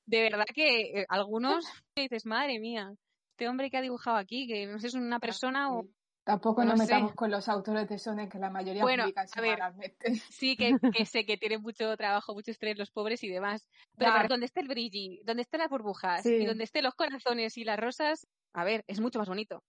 de 0.05 0.21
verdad 0.21 0.45
que 0.53 1.01
eh, 1.01 1.05
algunos, 1.09 1.65
dices, 1.95 2.25
madre 2.25 2.59
mía, 2.59 2.93
este 3.31 3.47
hombre 3.49 3.69
que 3.69 3.77
ha 3.77 3.81
dibujado 3.81 4.17
aquí, 4.17 4.47
que 4.47 4.65
no 4.67 4.79
sé 4.79 4.89
si 4.89 4.97
es 4.97 5.03
una 5.03 5.19
persona 5.19 5.73
o... 5.73 5.85
Tampoco 6.23 6.63
No 6.63 6.71
nos 6.71 6.79
sé. 6.79 6.85
metamos 6.87 7.13
con 7.13 7.29
los 7.29 7.47
autores 7.47 7.87
de 7.87 7.99
Sonen, 7.99 8.27
que 8.29 8.39
la 8.39 8.49
mayoría 8.49 8.81
Bueno, 8.81 9.03
publican 9.03 9.27
semanalmente. 9.27 10.15
Sí, 10.31 10.57
que, 10.57 10.75
que 10.91 11.05
sé 11.05 11.23
que 11.23 11.37
tienen 11.37 11.61
mucho 11.61 11.95
trabajo, 11.97 12.33
mucho 12.33 12.49
estrés 12.49 12.79
los 12.79 12.89
pobres 12.89 13.23
y 13.23 13.29
demás. 13.29 13.67
Pero 13.95 14.11
para 14.11 14.27
donde 14.27 14.47
esté 14.47 14.61
el 14.61 14.67
brilli, 14.67 15.21
donde 15.23 15.43
estén 15.43 15.59
las 15.59 15.69
burbujas 15.69 16.23
Sí. 16.23 16.33
y 16.33 16.45
donde 16.47 16.63
estén 16.63 16.83
los 16.83 16.95
corazones 16.95 17.55
y 17.57 17.63
las 17.63 17.79
rosas, 17.79 18.25
a 18.53 18.63
ver, 18.63 18.83
es 18.87 18.99
mucho 18.99 19.19
más 19.19 19.27
bonito. 19.27 19.63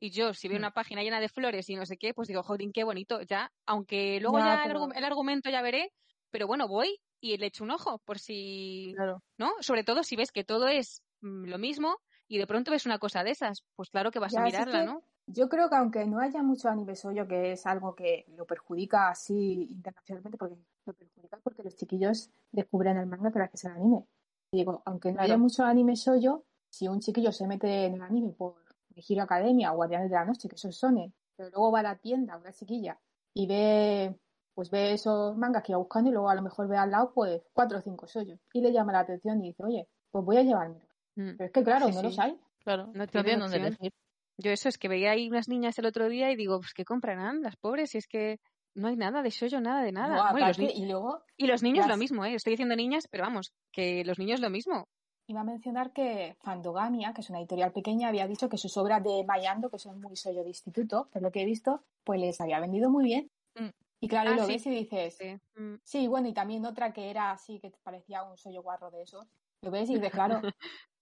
Y 0.00 0.10
yo, 0.10 0.32
si 0.32 0.48
veo 0.48 0.56
Mm. 0.56 0.60
una 0.62 0.70
página 0.70 1.02
llena 1.02 1.20
de 1.20 1.28
flores 1.28 1.68
y 1.68 1.74
no 1.76 1.84
sé 1.84 1.98
qué, 1.98 2.14
pues 2.14 2.26
digo, 2.28 2.42
joder, 2.42 2.66
qué 2.72 2.84
bonito, 2.84 3.20
ya. 3.20 3.52
Aunque 3.66 4.18
luego 4.22 4.38
Ya, 4.38 4.46
ya, 4.46 4.62
pero- 4.64 4.90
el 4.90 5.04
argumento 5.04 5.50
ya 5.50 5.60
veré, 5.60 5.92
pero 6.30 6.46
bueno, 6.46 6.68
voy 6.68 6.98
y 7.20 7.36
le 7.36 7.46
echo 7.46 7.64
un 7.64 7.70
ojo 7.70 7.98
por 7.98 8.18
si, 8.18 8.92
Claro. 8.96 9.22
¿no? 9.38 9.52
Sobre 9.60 9.84
todo 9.84 10.02
si 10.02 10.16
ves 10.16 10.32
que 10.32 10.44
todo 10.44 10.68
es 10.68 11.02
mm, 11.20 11.44
lo 11.46 11.58
mismo 11.58 11.96
y 12.28 12.38
de 12.38 12.46
pronto 12.46 12.70
ves 12.70 12.86
una 12.86 12.98
cosa 12.98 13.24
de 13.24 13.30
esas, 13.30 13.64
pues 13.76 13.90
claro 13.90 14.10
que 14.10 14.18
vas 14.18 14.32
Ya, 14.32 14.40
a 14.40 14.42
es 14.42 14.52
mirarla, 14.52 14.80
que 14.80 14.86
¿no? 14.86 15.02
Yo 15.26 15.48
creo 15.48 15.68
que 15.68 15.76
aunque 15.76 16.06
no 16.06 16.20
haya 16.20 16.42
mucho 16.42 16.68
anime 16.68 16.96
soyo, 16.96 17.26
que 17.28 17.52
es 17.52 17.66
algo 17.66 17.94
que 17.94 18.24
lo 18.36 18.46
perjudica 18.46 19.10
así 19.10 19.66
internacionalmente, 19.70 20.38
porque 20.38 20.56
lo 20.86 20.94
perjudica 20.94 21.38
porque 21.42 21.62
los 21.62 21.76
chiquillos 21.76 22.30
descubren 22.50 22.96
el 22.96 23.06
manga 23.06 23.30
gracias 23.30 23.66
al 23.66 23.72
anime. 23.72 24.06
Y 24.52 24.58
digo, 24.58 24.82
aunque 24.86 25.08
no 25.10 25.16
Claro. 25.16 25.24
haya 25.26 25.38
mucho 25.38 25.64
anime 25.64 25.96
soyo, 25.96 26.44
si 26.70 26.88
un 26.88 27.00
chiquillo 27.00 27.32
se 27.32 27.46
mete 27.46 27.84
en 27.86 27.94
el 27.96 28.02
anime 28.02 28.32
por 28.32 28.54
Hero 28.96 29.22
Academia 29.22 29.72
o 29.72 29.76
Guardianes 29.76 30.10
de 30.10 30.16
la 30.16 30.24
Noche, 30.24 30.48
que 30.48 30.56
esos 30.56 30.74
son, 30.76 31.12
pero 31.36 31.50
luego 31.50 31.72
va 31.72 31.80
a 31.80 31.82
la 31.82 31.96
tienda, 31.98 32.36
una 32.36 32.52
chiquilla, 32.52 32.98
y 33.34 33.46
ve 33.46 34.18
pues 34.58 34.70
ve 34.70 34.92
esos 34.92 35.36
mangas 35.36 35.62
que 35.62 35.70
iba 35.70 35.78
buscando 35.78 36.10
y 36.10 36.12
luego 36.12 36.28
a 36.28 36.34
lo 36.34 36.42
mejor 36.42 36.66
ve 36.66 36.76
al 36.76 36.90
lado 36.90 37.12
pues 37.14 37.40
cuatro 37.52 37.78
o 37.78 37.80
cinco 37.80 38.08
soyos 38.08 38.40
y 38.52 38.60
le 38.60 38.72
llama 38.72 38.90
la 38.92 38.98
atención 39.00 39.40
y 39.40 39.50
dice, 39.50 39.62
oye, 39.62 39.86
pues 40.10 40.24
voy 40.24 40.36
a 40.36 40.42
llevármelo. 40.42 40.84
Mm. 41.14 41.36
Pero 41.36 41.44
es 41.44 41.52
que 41.52 41.62
claro, 41.62 41.86
Sí, 41.86 41.92
no 41.92 42.00
sí. 42.00 42.06
los 42.06 42.18
hay. 42.18 42.40
Claro. 42.64 42.90
No 42.92 43.06
tienen 43.06 43.38
dónde 43.38 43.58
elegir. 43.58 43.92
Yo 44.36 44.50
eso 44.50 44.68
es 44.68 44.76
que 44.76 44.88
veía 44.88 45.12
ahí 45.12 45.28
unas 45.28 45.48
niñas 45.48 45.78
el 45.78 45.86
otro 45.86 46.08
día 46.08 46.32
y 46.32 46.34
digo, 46.36 46.58
pues 46.58 46.72
¿qué 46.74 46.84
comprarán 46.84 47.40
las 47.40 47.54
pobres? 47.54 47.90
Si 47.90 47.98
es 47.98 48.08
que 48.08 48.40
no 48.74 48.88
hay 48.88 48.96
nada 48.96 49.22
de 49.22 49.30
shoujo, 49.30 49.60
nada 49.60 49.80
de 49.84 49.92
nada. 49.92 50.32
Bueno, 50.32 50.46
y, 50.46 50.48
los 50.48 50.58
ni- 50.58 50.72
y 50.72 50.86
luego 50.86 51.22
y 51.36 51.46
los 51.46 51.62
niños 51.62 51.86
las- 51.86 51.94
lo 51.94 51.96
mismo, 51.96 52.24
¿eh? 52.24 52.34
Estoy 52.34 52.54
diciendo 52.54 52.74
niñas, 52.74 53.06
pero 53.08 53.22
vamos, 53.22 53.52
que 53.70 54.02
los 54.04 54.18
niños 54.18 54.40
lo 54.40 54.50
mismo. 54.50 54.88
Iba 55.28 55.42
a 55.42 55.44
mencionar 55.44 55.92
que 55.92 56.36
Fandogamia, 56.40 57.12
que 57.12 57.20
es 57.20 57.30
una 57.30 57.38
editorial 57.38 57.70
pequeña, 57.72 58.08
había 58.08 58.26
dicho 58.26 58.48
que 58.48 58.56
sus 58.58 58.76
obras 58.76 59.04
de 59.04 59.22
Mayando, 59.24 59.70
que 59.70 59.78
son 59.78 60.00
muy 60.00 60.16
sello 60.16 60.42
de 60.42 60.48
instituto, 60.48 61.08
por 61.12 61.22
lo 61.22 61.30
que 61.30 61.42
he 61.42 61.44
visto, 61.44 61.84
pues 62.02 62.18
les 62.18 62.40
había 62.40 62.58
vendido 62.58 62.90
muy 62.90 63.04
bien. 63.04 63.30
Mm. 63.54 63.68
Y 64.00 64.08
claro, 64.08 64.30
Ah, 64.30 64.34
y 64.34 64.36
lo 64.36 64.44
sí. 64.44 64.52
ves 64.52 64.66
y 64.66 64.70
dices, 64.70 65.16
Sí. 65.16 65.36
Mm. 65.60 65.74
sí, 65.84 66.06
bueno, 66.08 66.28
y 66.28 66.32
también 66.34 66.64
otra 66.64 66.92
que 66.92 67.10
era 67.10 67.30
así, 67.32 67.58
que 67.60 67.72
parecía 67.82 68.22
un 68.22 68.36
sollo 68.36 68.62
guarro 68.62 68.90
de 68.90 69.02
esos. 69.02 69.26
Lo 69.62 69.70
ves 69.70 69.90
y 69.90 69.94
dices, 69.94 70.12
claro, 70.12 70.40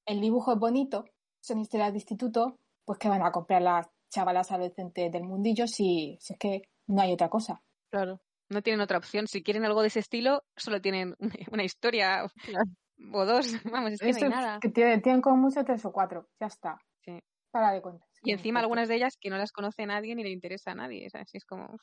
el 0.06 0.20
dibujo 0.20 0.52
es 0.52 0.58
bonito, 0.58 1.04
son 1.42 1.58
historias 1.60 1.92
de 1.92 1.98
instituto, 1.98 2.56
pues 2.84 2.98
que 2.98 3.08
van 3.08 3.22
a 3.22 3.32
comprar 3.32 3.60
las 3.62 3.86
chavalas 4.10 4.50
adolescentes 4.52 5.10
del 5.12 5.24
mundillo 5.24 5.66
si, 5.66 6.16
si 6.20 6.32
es 6.32 6.38
que 6.38 6.62
no 6.88 7.02
hay 7.02 7.12
otra 7.12 7.28
cosa. 7.28 7.60
Claro. 7.90 8.20
No 8.48 8.62
tienen 8.62 8.80
otra 8.80 8.98
opción. 8.98 9.26
Si 9.26 9.42
quieren 9.42 9.64
algo 9.64 9.82
de 9.82 9.88
ese 9.88 9.98
estilo, 9.98 10.42
solo 10.56 10.80
tienen 10.80 11.16
una 11.52 11.64
historia 11.64 12.24
Claro. 12.44 12.64
o 13.12 13.24
dos. 13.26 13.52
Vamos, 13.64 13.92
es 13.92 14.00
que 14.00 14.10
Eso 14.10 14.20
no 14.28 14.36
hay 14.36 14.42
nada. 14.42 14.58
que 14.60 14.68
tienen, 14.70 15.02
tienen 15.02 15.20
como 15.20 15.36
mucho 15.36 15.64
tres 15.64 15.84
o 15.84 15.92
cuatro, 15.92 16.28
ya 16.40 16.46
está. 16.46 16.78
Sí. 17.04 17.18
Para 17.50 17.72
de 17.72 17.82
cuentas. 17.82 18.08
Y 18.26 18.32
encima 18.32 18.58
algunas 18.58 18.88
de 18.88 18.96
ellas 18.96 19.16
que 19.20 19.30
no 19.30 19.38
las 19.38 19.52
conoce 19.52 19.86
nadie 19.86 20.14
ni 20.16 20.24
le 20.24 20.30
interesa 20.30 20.72
a 20.72 20.74
nadie. 20.74 21.08
¿sabes? 21.10 21.30
Es 21.32 21.44
como... 21.44 21.78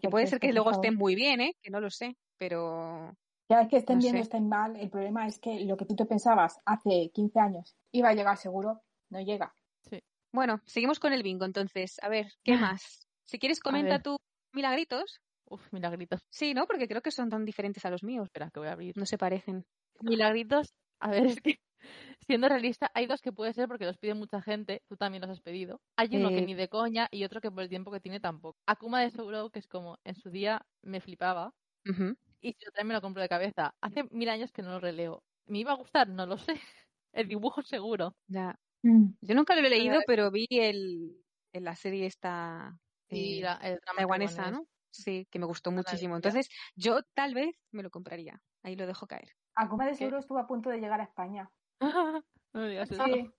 Que 0.00 0.08
puede 0.08 0.26
ser 0.26 0.38
que 0.38 0.52
luego 0.52 0.70
estén 0.70 0.96
muy 0.96 1.14
bien, 1.14 1.40
¿eh? 1.40 1.54
Que 1.62 1.70
no 1.70 1.80
lo 1.80 1.88
sé, 1.88 2.16
pero... 2.36 3.16
Ya 3.48 3.62
es 3.62 3.68
que 3.68 3.78
estén 3.78 3.96
No 3.96 4.02
bien 4.02 4.16
o 4.16 4.18
estén 4.18 4.48
mal, 4.48 4.76
el 4.76 4.90
problema 4.90 5.26
es 5.26 5.38
que 5.38 5.60
lo 5.60 5.78
que 5.78 5.86
tú 5.86 5.96
te 5.96 6.04
pensabas 6.04 6.60
hace 6.66 7.10
15 7.14 7.40
años 7.40 7.76
iba 7.92 8.10
a 8.10 8.14
llegar 8.14 8.36
seguro, 8.36 8.82
no 9.08 9.20
llega. 9.22 9.54
Bueno, 10.30 10.60
seguimos 10.66 11.00
con 11.00 11.14
el 11.14 11.22
bingo 11.22 11.46
entonces. 11.46 11.96
A 12.02 12.10
ver, 12.10 12.26
¿qué 12.44 12.58
más? 12.58 13.06
Si 13.24 13.38
quieres, 13.38 13.60
comenta 13.60 14.02
tú 14.02 14.18
milagritos. 14.52 15.22
Uf, 15.46 15.72
milagritos. 15.72 16.20
Sí, 16.28 16.52
¿no? 16.52 16.66
Porque 16.66 16.86
creo 16.86 17.00
que 17.00 17.10
son 17.10 17.30
tan 17.30 17.46
diferentes 17.46 17.86
a 17.86 17.90
los 17.90 18.02
míos. 18.02 18.26
Espera, 18.26 18.50
que 18.50 18.60
voy 18.60 18.68
a 18.68 18.72
abrir. 18.72 18.94
No 18.98 19.06
se 19.06 19.16
parecen. 19.16 19.64
Milagritos. 20.00 20.74
A 21.00 21.10
ver, 21.10 21.26
es 21.26 21.40
que 21.40 21.58
siendo 22.26 22.48
realista, 22.48 22.90
hay 22.94 23.06
dos 23.06 23.22
que 23.22 23.32
puede 23.32 23.52
ser 23.52 23.68
porque 23.68 23.84
los 23.86 23.98
pide 23.98 24.14
mucha 24.14 24.42
gente. 24.42 24.82
Tú 24.88 24.96
también 24.96 25.22
los 25.22 25.30
has 25.30 25.40
pedido. 25.40 25.80
Hay 25.96 26.16
uno 26.16 26.28
que 26.30 26.42
ni 26.42 26.54
de 26.54 26.68
coña 26.68 27.08
y 27.10 27.24
otro 27.24 27.40
que 27.40 27.50
por 27.50 27.62
el 27.62 27.68
tiempo 27.68 27.90
que 27.90 28.00
tiene 28.00 28.20
tampoco. 28.20 28.58
Akuma 28.66 29.00
de 29.02 29.10
Souro, 29.10 29.50
que 29.50 29.58
es 29.58 29.66
como 29.66 29.98
en 30.04 30.14
su 30.14 30.30
día 30.30 30.62
me 30.82 31.00
flipaba. 31.00 31.52
Y 32.40 32.52
si 32.52 32.64
lo 32.66 32.72
traen 32.72 32.88
me 32.88 32.94
lo 32.94 33.00
compro 33.00 33.22
de 33.22 33.28
cabeza. 33.28 33.74
Hace 33.80 34.04
mil 34.10 34.28
años 34.28 34.52
que 34.52 34.62
no 34.62 34.70
lo 34.70 34.80
releo. 34.80 35.22
¿Me 35.46 35.58
iba 35.58 35.72
a 35.72 35.76
gustar? 35.76 36.08
No 36.08 36.26
lo 36.26 36.36
sé. 36.38 36.54
El 37.12 37.28
dibujo 37.28 37.62
seguro. 37.62 38.16
Ya. 38.28 38.56
Mm. 38.82 39.14
Yo 39.20 39.34
nunca 39.34 39.54
lo 39.56 39.66
he 39.66 39.70
leído, 39.70 40.00
pero 40.06 40.30
vi 40.30 40.46
el, 40.50 41.24
en 41.52 41.64
la 41.64 41.74
serie 41.74 42.06
esta 42.06 42.78
Y 43.10 43.38
eh, 43.38 43.42
la, 43.42 43.54
el 43.56 43.78
drama 43.80 43.96
taiwanesa. 43.96 44.50
¿no? 44.50 44.66
Sí, 44.90 45.26
que 45.30 45.38
me 45.38 45.46
gustó 45.46 45.70
muchísimo. 45.70 46.16
Entonces, 46.16 46.48
yo 46.76 47.00
tal 47.14 47.34
vez 47.34 47.56
me 47.72 47.82
lo 47.82 47.90
compraría. 47.90 48.42
Ahí 48.62 48.76
lo 48.76 48.86
dejo 48.86 49.06
caer. 49.06 49.30
Akuma 49.54 49.84
de 49.84 49.90
¿Qué? 49.92 49.96
seguro 49.98 50.18
estuvo 50.20 50.38
a 50.38 50.46
punto 50.46 50.70
de 50.70 50.78
llegar 50.78 51.00
a 51.00 51.04
España. 51.04 51.50
no 52.52 52.66
digas 52.66 52.90
eso. 52.90 53.04
Sí, 53.04 53.30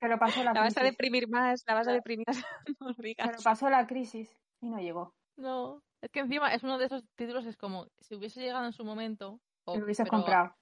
pero 0.00 0.18
pasó 0.18 0.42
la 0.44 0.52
La 0.52 0.60
vas 0.60 0.76
a 0.76 0.80
crisis. 0.80 0.92
deprimir 0.92 1.28
más, 1.28 1.62
la 1.66 1.74
vas 1.74 1.88
a 1.88 1.92
deprimir. 1.92 2.26
no 2.80 2.92
digas. 2.98 3.28
Pero 3.30 3.42
pasó 3.42 3.68
la 3.70 3.86
crisis 3.86 4.36
y 4.60 4.68
no 4.68 4.78
llegó. 4.78 5.14
No. 5.36 5.82
Es 6.02 6.10
que 6.10 6.20
encima 6.20 6.52
es 6.54 6.62
uno 6.62 6.78
de 6.78 6.86
esos 6.86 7.04
títulos, 7.16 7.46
es 7.46 7.56
como 7.56 7.88
si 8.00 8.14
hubiese 8.14 8.40
llegado 8.40 8.66
en 8.66 8.72
su 8.72 8.84
momento. 8.84 9.40
o- 9.64 9.72
Te 9.72 9.78
lo 9.78 9.84
hubiese 9.84 10.04
pero- 10.04 10.16
comprado. 10.18 10.54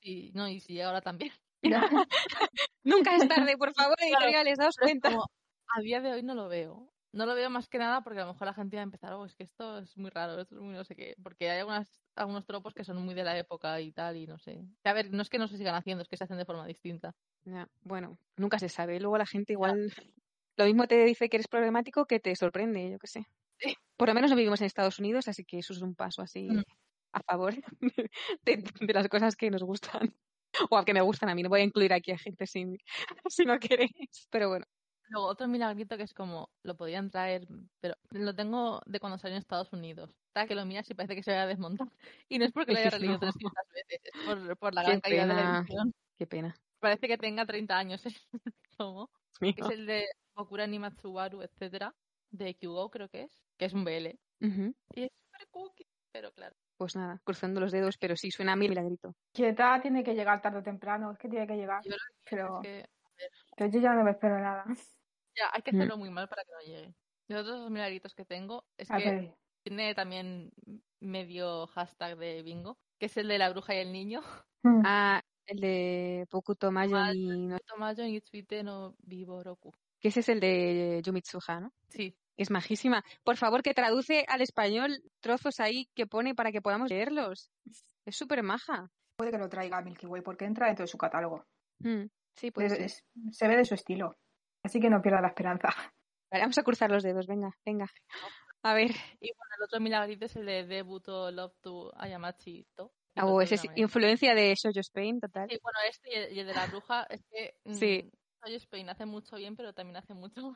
y, 0.00 0.30
no, 0.32 0.48
y 0.48 0.60
si 0.60 0.74
llega 0.74 0.86
ahora 0.86 1.00
también. 1.00 1.32
Nunca 2.84 3.16
es 3.16 3.28
tarde, 3.28 3.56
por 3.56 3.72
favor, 3.74 3.96
editoriales, 4.00 4.58
daos 4.58 4.76
cuenta. 4.76 5.10
como, 5.10 5.26
a 5.76 5.80
día 5.80 6.00
de 6.00 6.12
hoy 6.12 6.22
no 6.22 6.34
lo 6.34 6.48
veo. 6.48 6.88
No 7.16 7.26
lo 7.26 7.34
veo 7.34 7.48
más 7.50 7.68
que 7.68 7.78
nada 7.78 8.02
porque 8.02 8.20
a 8.20 8.26
lo 8.26 8.32
mejor 8.32 8.46
la 8.46 8.54
gente 8.54 8.76
va 8.76 8.82
a 8.82 8.84
empezar, 8.84 9.12
oh, 9.14 9.24
es 9.24 9.34
que 9.34 9.44
esto 9.44 9.78
es 9.78 9.96
muy 9.96 10.10
raro, 10.10 10.40
esto 10.40 10.54
es 10.56 10.60
muy 10.60 10.74
no 10.74 10.84
sé 10.84 10.94
qué. 10.94 11.14
Porque 11.22 11.50
hay 11.50 11.58
algunas, 11.60 12.02
algunos 12.14 12.44
tropos 12.46 12.74
que 12.74 12.84
son 12.84 13.02
muy 13.04 13.14
de 13.14 13.24
la 13.24 13.38
época 13.38 13.80
y 13.80 13.92
tal, 13.92 14.16
y 14.16 14.26
no 14.26 14.38
sé. 14.38 14.62
A 14.84 14.92
ver, 14.92 15.10
no 15.12 15.22
es 15.22 15.30
que 15.30 15.38
no 15.38 15.48
se 15.48 15.56
sigan 15.56 15.74
haciendo, 15.74 16.02
es 16.02 16.08
que 16.08 16.16
se 16.16 16.24
hacen 16.24 16.36
de 16.38 16.44
forma 16.44 16.66
distinta. 16.66 17.14
Ya, 17.44 17.68
Bueno, 17.82 18.18
nunca 18.36 18.58
se 18.58 18.68
sabe. 18.68 19.00
Luego 19.00 19.18
la 19.18 19.26
gente 19.26 19.52
igual 19.54 19.92
lo 20.58 20.64
mismo 20.64 20.86
te 20.86 21.04
dice 21.04 21.28
que 21.28 21.36
eres 21.36 21.48
problemático 21.48 22.06
que 22.06 22.20
te 22.20 22.34
sorprende, 22.36 22.90
yo 22.90 22.98
qué 22.98 23.06
sé. 23.06 23.24
Sí. 23.58 23.74
Por 23.96 24.08
lo 24.08 24.14
menos 24.14 24.30
no 24.30 24.36
vivimos 24.36 24.60
en 24.60 24.66
Estados 24.66 24.98
Unidos, 24.98 25.28
así 25.28 25.44
que 25.44 25.58
eso 25.58 25.72
es 25.72 25.80
un 25.82 25.94
paso 25.94 26.22
así 26.22 26.48
Mm. 26.50 26.62
a 27.12 27.20
favor 27.22 27.54
de, 28.44 28.64
de 28.80 28.92
las 28.94 29.08
cosas 29.08 29.36
que 29.36 29.50
nos 29.50 29.62
gustan. 29.62 30.14
O 30.70 30.78
a 30.78 30.84
que 30.86 30.94
me 30.94 31.02
gustan 31.02 31.28
a 31.28 31.34
mí. 31.34 31.42
No 31.42 31.50
voy 31.50 31.60
a 31.60 31.64
incluir 31.64 31.92
aquí 31.92 32.12
a 32.12 32.18
gente 32.18 32.46
sin, 32.46 32.78
si 33.28 33.44
no 33.44 33.58
queréis. 33.58 34.26
Pero 34.30 34.48
bueno. 34.48 34.64
Luego 35.08 35.26
otro 35.28 35.46
milagrito 35.48 35.96
que 35.96 36.02
es 36.02 36.14
como, 36.14 36.50
lo 36.62 36.76
podían 36.76 37.10
traer, 37.10 37.46
pero 37.80 37.94
lo 38.10 38.34
tengo 38.34 38.80
de 38.86 39.00
cuando 39.00 39.18
salió 39.18 39.36
en 39.36 39.40
Estados 39.40 39.72
Unidos. 39.72 40.10
Está 40.28 40.46
que 40.46 40.54
lo 40.54 40.66
miras 40.66 40.90
y 40.90 40.94
parece 40.94 41.14
que 41.14 41.22
se 41.22 41.30
vaya 41.30 41.44
a 41.44 41.46
desmontar. 41.46 41.88
Y 42.28 42.38
no 42.38 42.44
es 42.44 42.52
porque 42.52 42.72
lo 42.72 42.78
haya 42.78 42.90
releído 42.90 43.14
no. 43.14 43.20
300 43.20 43.64
veces, 43.72 44.00
es 44.04 44.12
por, 44.24 44.56
por 44.58 44.74
la 44.74 44.82
Qué 44.82 44.88
gran 44.88 45.00
calidad 45.00 45.28
de 45.28 45.34
la 45.34 45.40
pena. 45.40 45.58
edición. 45.58 45.94
Qué 46.18 46.26
pena. 46.26 46.56
Parece 46.80 47.08
que 47.08 47.18
tenga 47.18 47.46
30 47.46 47.78
años 47.78 48.02
tomo. 48.76 49.10
Dios 49.40 49.54
Es 49.56 49.70
el 49.70 49.86
de 49.86 50.06
Bokura 50.34 50.66
ni 50.66 50.78
Matsubaru, 50.78 51.42
etcétera, 51.42 51.94
de 52.30 52.54
Kyugo 52.54 52.90
creo 52.90 53.08
que 53.08 53.22
es, 53.22 53.32
que 53.58 53.66
es 53.66 53.72
un 53.72 53.84
BL. 53.84 54.18
Ujú. 54.40 54.74
Y 54.94 55.04
es 55.04 55.10
súper 55.24 55.48
cookie, 55.50 55.86
pero 56.12 56.32
claro. 56.32 56.56
Pues 56.76 56.94
nada, 56.96 57.20
cruzando 57.24 57.60
los 57.60 57.72
dedos, 57.72 57.96
pero 57.98 58.16
sí, 58.16 58.30
suena 58.30 58.52
a 58.52 58.56
mí 58.56 58.68
milagrito. 58.68 59.14
Quieta 59.32 59.80
tiene 59.80 60.04
que 60.04 60.14
llegar 60.14 60.42
tarde 60.42 60.58
o 60.58 60.62
temprano, 60.62 61.12
es 61.12 61.18
que 61.18 61.28
tiene 61.28 61.46
que 61.46 61.56
llegar. 61.56 61.82
Yo 61.84 61.92
lo 61.92 61.96
Pero, 62.28 62.62
Es 62.62 62.68
que 62.68 62.84
pero 63.56 63.70
yo 63.70 63.80
ya 63.80 63.94
no 63.94 64.04
me 64.04 64.10
espero 64.10 64.38
nada. 64.38 64.64
Ya, 65.36 65.50
hay 65.52 65.62
que 65.62 65.72
Mm. 65.72 65.76
hacerlo 65.76 65.96
muy 65.98 66.10
mal 66.10 66.28
para 66.28 66.42
que 66.44 66.52
no 66.52 66.60
llegue. 66.60 66.94
Los 67.28 67.40
otros 67.42 67.60
dos 67.60 67.70
milagritos 67.70 68.14
que 68.14 68.24
tengo 68.24 68.64
es 68.76 68.90
A 68.90 68.98
que 68.98 69.04
ver, 69.10 69.36
tiene 69.62 69.94
también 69.94 70.52
medio 71.00 71.66
hashtag 71.68 72.16
de 72.18 72.42
bingo, 72.42 72.78
que 72.98 73.06
es 73.06 73.16
el 73.16 73.28
de 73.28 73.38
la 73.38 73.50
bruja 73.50 73.74
y 73.74 73.78
el 73.78 73.92
niño. 73.92 74.22
mm, 74.62 74.82
Ah, 74.84 75.22
el 75.46 75.60
de 75.60 76.26
Pokuto 76.30 76.70
Mayo 76.72 76.96
Mayo. 76.96 77.14
ni 77.34 77.46
no- 77.46 77.58
Tomayo 77.60 78.04
y 78.04 78.16
Itsuite 78.16 78.62
no 78.62 78.94
Biboroku. 78.98 79.72
que 80.00 80.08
ese 80.08 80.20
es 80.20 80.28
el 80.28 80.40
de 80.40 81.00
Yumitsuha, 81.04 81.60
¿no? 81.60 81.72
Sí, 81.88 82.16
Es 82.38 82.50
majísima. 82.50 83.02
Por 83.24 83.36
favor, 83.38 83.62
que 83.62 83.72
traduce 83.72 84.24
al 84.28 84.42
español 84.42 85.02
trozos 85.20 85.58
ahí 85.58 85.88
que 85.94 86.06
pone 86.06 86.34
para 86.34 86.52
que 86.52 86.60
podamos 86.60 86.90
leerlos. 86.90 87.50
Es 88.04 88.14
súper 88.16 88.42
maja. 88.42 88.90
puede 89.16 89.30
que 89.30 89.38
lo 89.38 89.48
traiga 89.48 89.80
Milky 89.80 90.04
Way 90.06 90.20
porque 90.20 90.44
entra 90.44 90.66
dentro 90.66 90.82
de 90.82 90.88
su 90.88 90.98
catálogo. 90.98 91.46
Mm, 91.78 92.04
sí, 92.34 92.50
pues 92.50 92.72
Es- 92.72 92.78
es- 92.78 93.04
se 93.38 93.48
ve 93.48 93.56
de 93.56 93.64
su 93.64 93.72
estilo. 93.74 94.14
Así 94.66 94.80
que 94.80 94.90
no 94.90 95.00
pierda 95.00 95.20
la 95.20 95.28
esperanza. 95.28 95.68
Vale, 96.28 96.42
vamos 96.42 96.58
a 96.58 96.62
cruzar 96.64 96.90
los 96.90 97.04
dedos, 97.04 97.26
venga, 97.28 97.50
venga. 97.64 97.86
A 98.64 98.74
ver, 98.74 98.90
y 99.20 99.30
bueno, 99.32 99.50
el 99.58 99.62
otro 99.64 99.78
milagrito 99.80 100.24
es 100.26 100.34
el 100.34 100.44
de 100.44 100.66
Debuto 100.66 101.30
Love 101.30 101.54
to 101.60 101.92
Ayamachi 101.96 102.66
To. 102.74 102.92
oh, 103.22 103.40
ese 103.40 103.54
es 103.54 103.64
influencia 103.76 104.34
de 104.34 104.52
Shoujo 104.56 104.80
Spain, 104.80 105.20
total. 105.20 105.48
Sí, 105.48 105.58
bueno, 105.62 105.78
este 105.88 106.10
y 106.10 106.14
el, 106.16 106.32
y 106.36 106.40
el 106.40 106.46
de 106.48 106.54
la 106.54 106.66
bruja 106.66 107.04
es 107.08 107.24
que 107.30 107.54
Sí. 107.72 108.02
mm, 108.12 108.16
Soy 108.44 108.54
Spain 108.56 108.90
hace 108.90 109.06
mucho 109.06 109.36
bien, 109.36 109.54
pero 109.54 109.72
también 109.72 109.98
hace 109.98 110.14
mucho. 110.14 110.52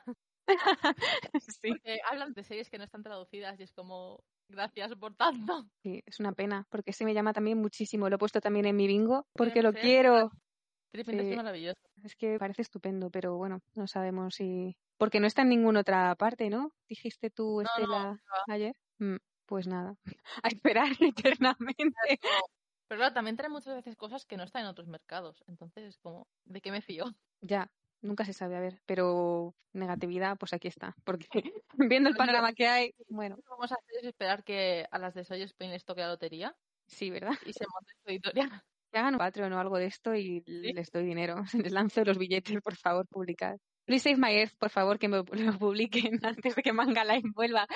sí. 1.41 1.69
Porque 1.69 1.99
hablan 2.11 2.33
de 2.33 2.43
series 2.43 2.69
que 2.69 2.79
no 2.79 2.85
están 2.85 3.05
traducidas 3.05 3.59
y 3.61 3.63
es 3.63 3.73
como, 3.73 4.25
gracias 4.49 4.93
por 4.97 5.15
tanto. 5.15 5.67
Sí, 5.85 6.03
es 6.05 6.19
una 6.19 6.33
pena, 6.33 6.67
porque 6.69 6.91
ese 6.91 7.05
me 7.05 7.15
llama 7.15 7.33
también 7.33 7.59
muchísimo. 7.59 8.09
Lo 8.09 8.17
he 8.17 8.19
puesto 8.19 8.41
también 8.41 8.67
en 8.67 8.75
mi 8.77 8.89
bingo, 8.89 9.27
porque 9.35 9.63
lo 9.63 9.71
Sí. 9.71 9.79
quiero. 9.81 10.31
Tripping 10.93 11.21
Sí. 11.21 11.31
es 11.31 11.37
maravilloso. 11.37 11.81
Es 12.05 12.17
que 12.17 12.39
parece 12.39 12.63
estupendo, 12.63 13.11
pero 13.11 13.37
bueno, 13.37 13.61
no 13.75 13.87
sabemos 13.87 14.35
si... 14.35 14.77
Porque 14.97 15.21
no 15.21 15.27
está 15.27 15.43
en 15.43 15.51
ninguna 15.51 15.81
otra 15.81 16.15
parte, 16.17 16.51
¿no? 16.51 16.73
Dijiste 16.89 17.31
tú, 17.31 17.63
no, 17.63 17.63
Estela, 17.63 18.13
no. 18.13 18.55
ayer. 18.55 18.75
Mm, 18.99 19.17
pues 19.47 19.67
nada, 19.67 19.97
a 20.43 20.49
esperar 20.49 20.89
eternamente. 21.01 22.21
Pero 22.89 22.99
claro, 22.99 23.15
también 23.15 23.37
trae 23.37 23.49
muchas 23.49 23.77
veces 23.77 23.97
cosas 23.97 24.27
que 24.27 24.37
no 24.37 24.45
están 24.45 24.63
en 24.63 24.69
otros 24.69 24.89
mercados. 24.89 25.45
Entonces 25.47 25.85
es 25.85 25.99
como, 25.99 26.27
¿de 26.45 26.61
qué 26.61 26.71
me 26.71 26.83
fío? 26.83 27.05
Ya, 27.41 27.71
nunca 28.03 28.25
se 28.25 28.33
sabe, 28.33 28.57
a 28.57 28.61
ver, 28.61 28.81
pero 28.87 29.55
negatividad, 29.73 30.37
pues 30.39 30.53
aquí 30.53 30.69
está. 30.69 30.97
Porque 31.05 31.29
viendo 31.75 32.09
el 32.09 32.17
panorama 32.17 32.53
que 32.53 32.67
hay, 32.67 32.95
bueno, 33.09 33.37
Lo 33.37 33.43
que 33.43 33.51
vamos 33.51 33.73
a 33.73 33.77
hacer 33.77 33.97
es 34.01 34.05
esperar 34.05 34.45
que 34.45 34.87
a 34.91 34.99
las 34.99 35.15
de 35.15 35.25
Soy 35.25 35.43
Spain 35.43 35.71
les 35.71 35.85
toque 35.85 36.01
la 36.01 36.09
lotería 36.09 36.57
sí, 36.87 37.11
¿verdad? 37.11 37.35
y 37.47 37.53
se 37.53 37.65
monte 37.67 37.93
su 38.03 38.11
editorial. 38.11 38.63
Que 38.91 38.99
hagan 38.99 39.15
un 39.15 39.19
Patreon 39.19 39.53
o 39.53 39.59
algo 39.59 39.79
de 39.79 39.87
esto 39.87 40.15
y 40.15 40.43
les 40.47 40.91
doy 40.91 41.05
dinero. 41.05 41.37
Les 41.65 41.73
lanzo 41.73 42.05
los 42.05 42.19
billetes, 42.19 42.61
por 42.61 42.77
favor, 42.77 43.07
publicad. 43.09 43.57
Please 43.87 44.05
Save 44.05 44.19
My 44.19 44.33
Earth, 44.37 44.57
por 44.59 44.71
favor, 44.71 44.99
que 44.99 45.09
me 45.09 45.17
lo 45.53 45.59
publiquen 45.59 46.21
antes 46.25 46.55
de 46.55 46.63
que 46.63 46.73
Manga 46.73 47.05
Line 47.05 47.33
vuelva 47.35 47.67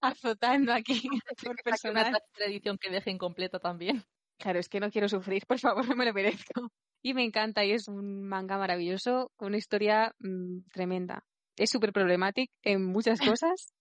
azotando 0.00 0.72
aquí 0.72 1.08
por 1.42 1.90
una 1.90 2.12
edición 2.46 2.78
que 2.78 2.90
deje 2.90 3.10
incompleta 3.10 3.58
también. 3.58 4.04
Claro, 4.38 4.58
es 4.58 4.68
que 4.68 4.80
no 4.80 4.90
quiero 4.90 5.08
sufrir, 5.08 5.46
por 5.46 5.58
favor, 5.58 5.88
no 5.88 5.96
me 5.96 6.04
lo 6.04 6.12
merezco. 6.12 6.70
Y 7.02 7.14
me 7.14 7.24
encanta 7.24 7.64
y 7.64 7.72
es 7.72 7.88
un 7.88 8.22
manga 8.28 8.58
maravilloso 8.58 9.32
con 9.36 9.48
una 9.48 9.56
historia 9.56 10.14
mm, 10.18 10.68
tremenda. 10.72 11.24
Es 11.56 11.70
súper 11.70 11.92
problemático 11.92 12.52
en 12.62 12.84
muchas 12.84 13.18
cosas, 13.18 13.72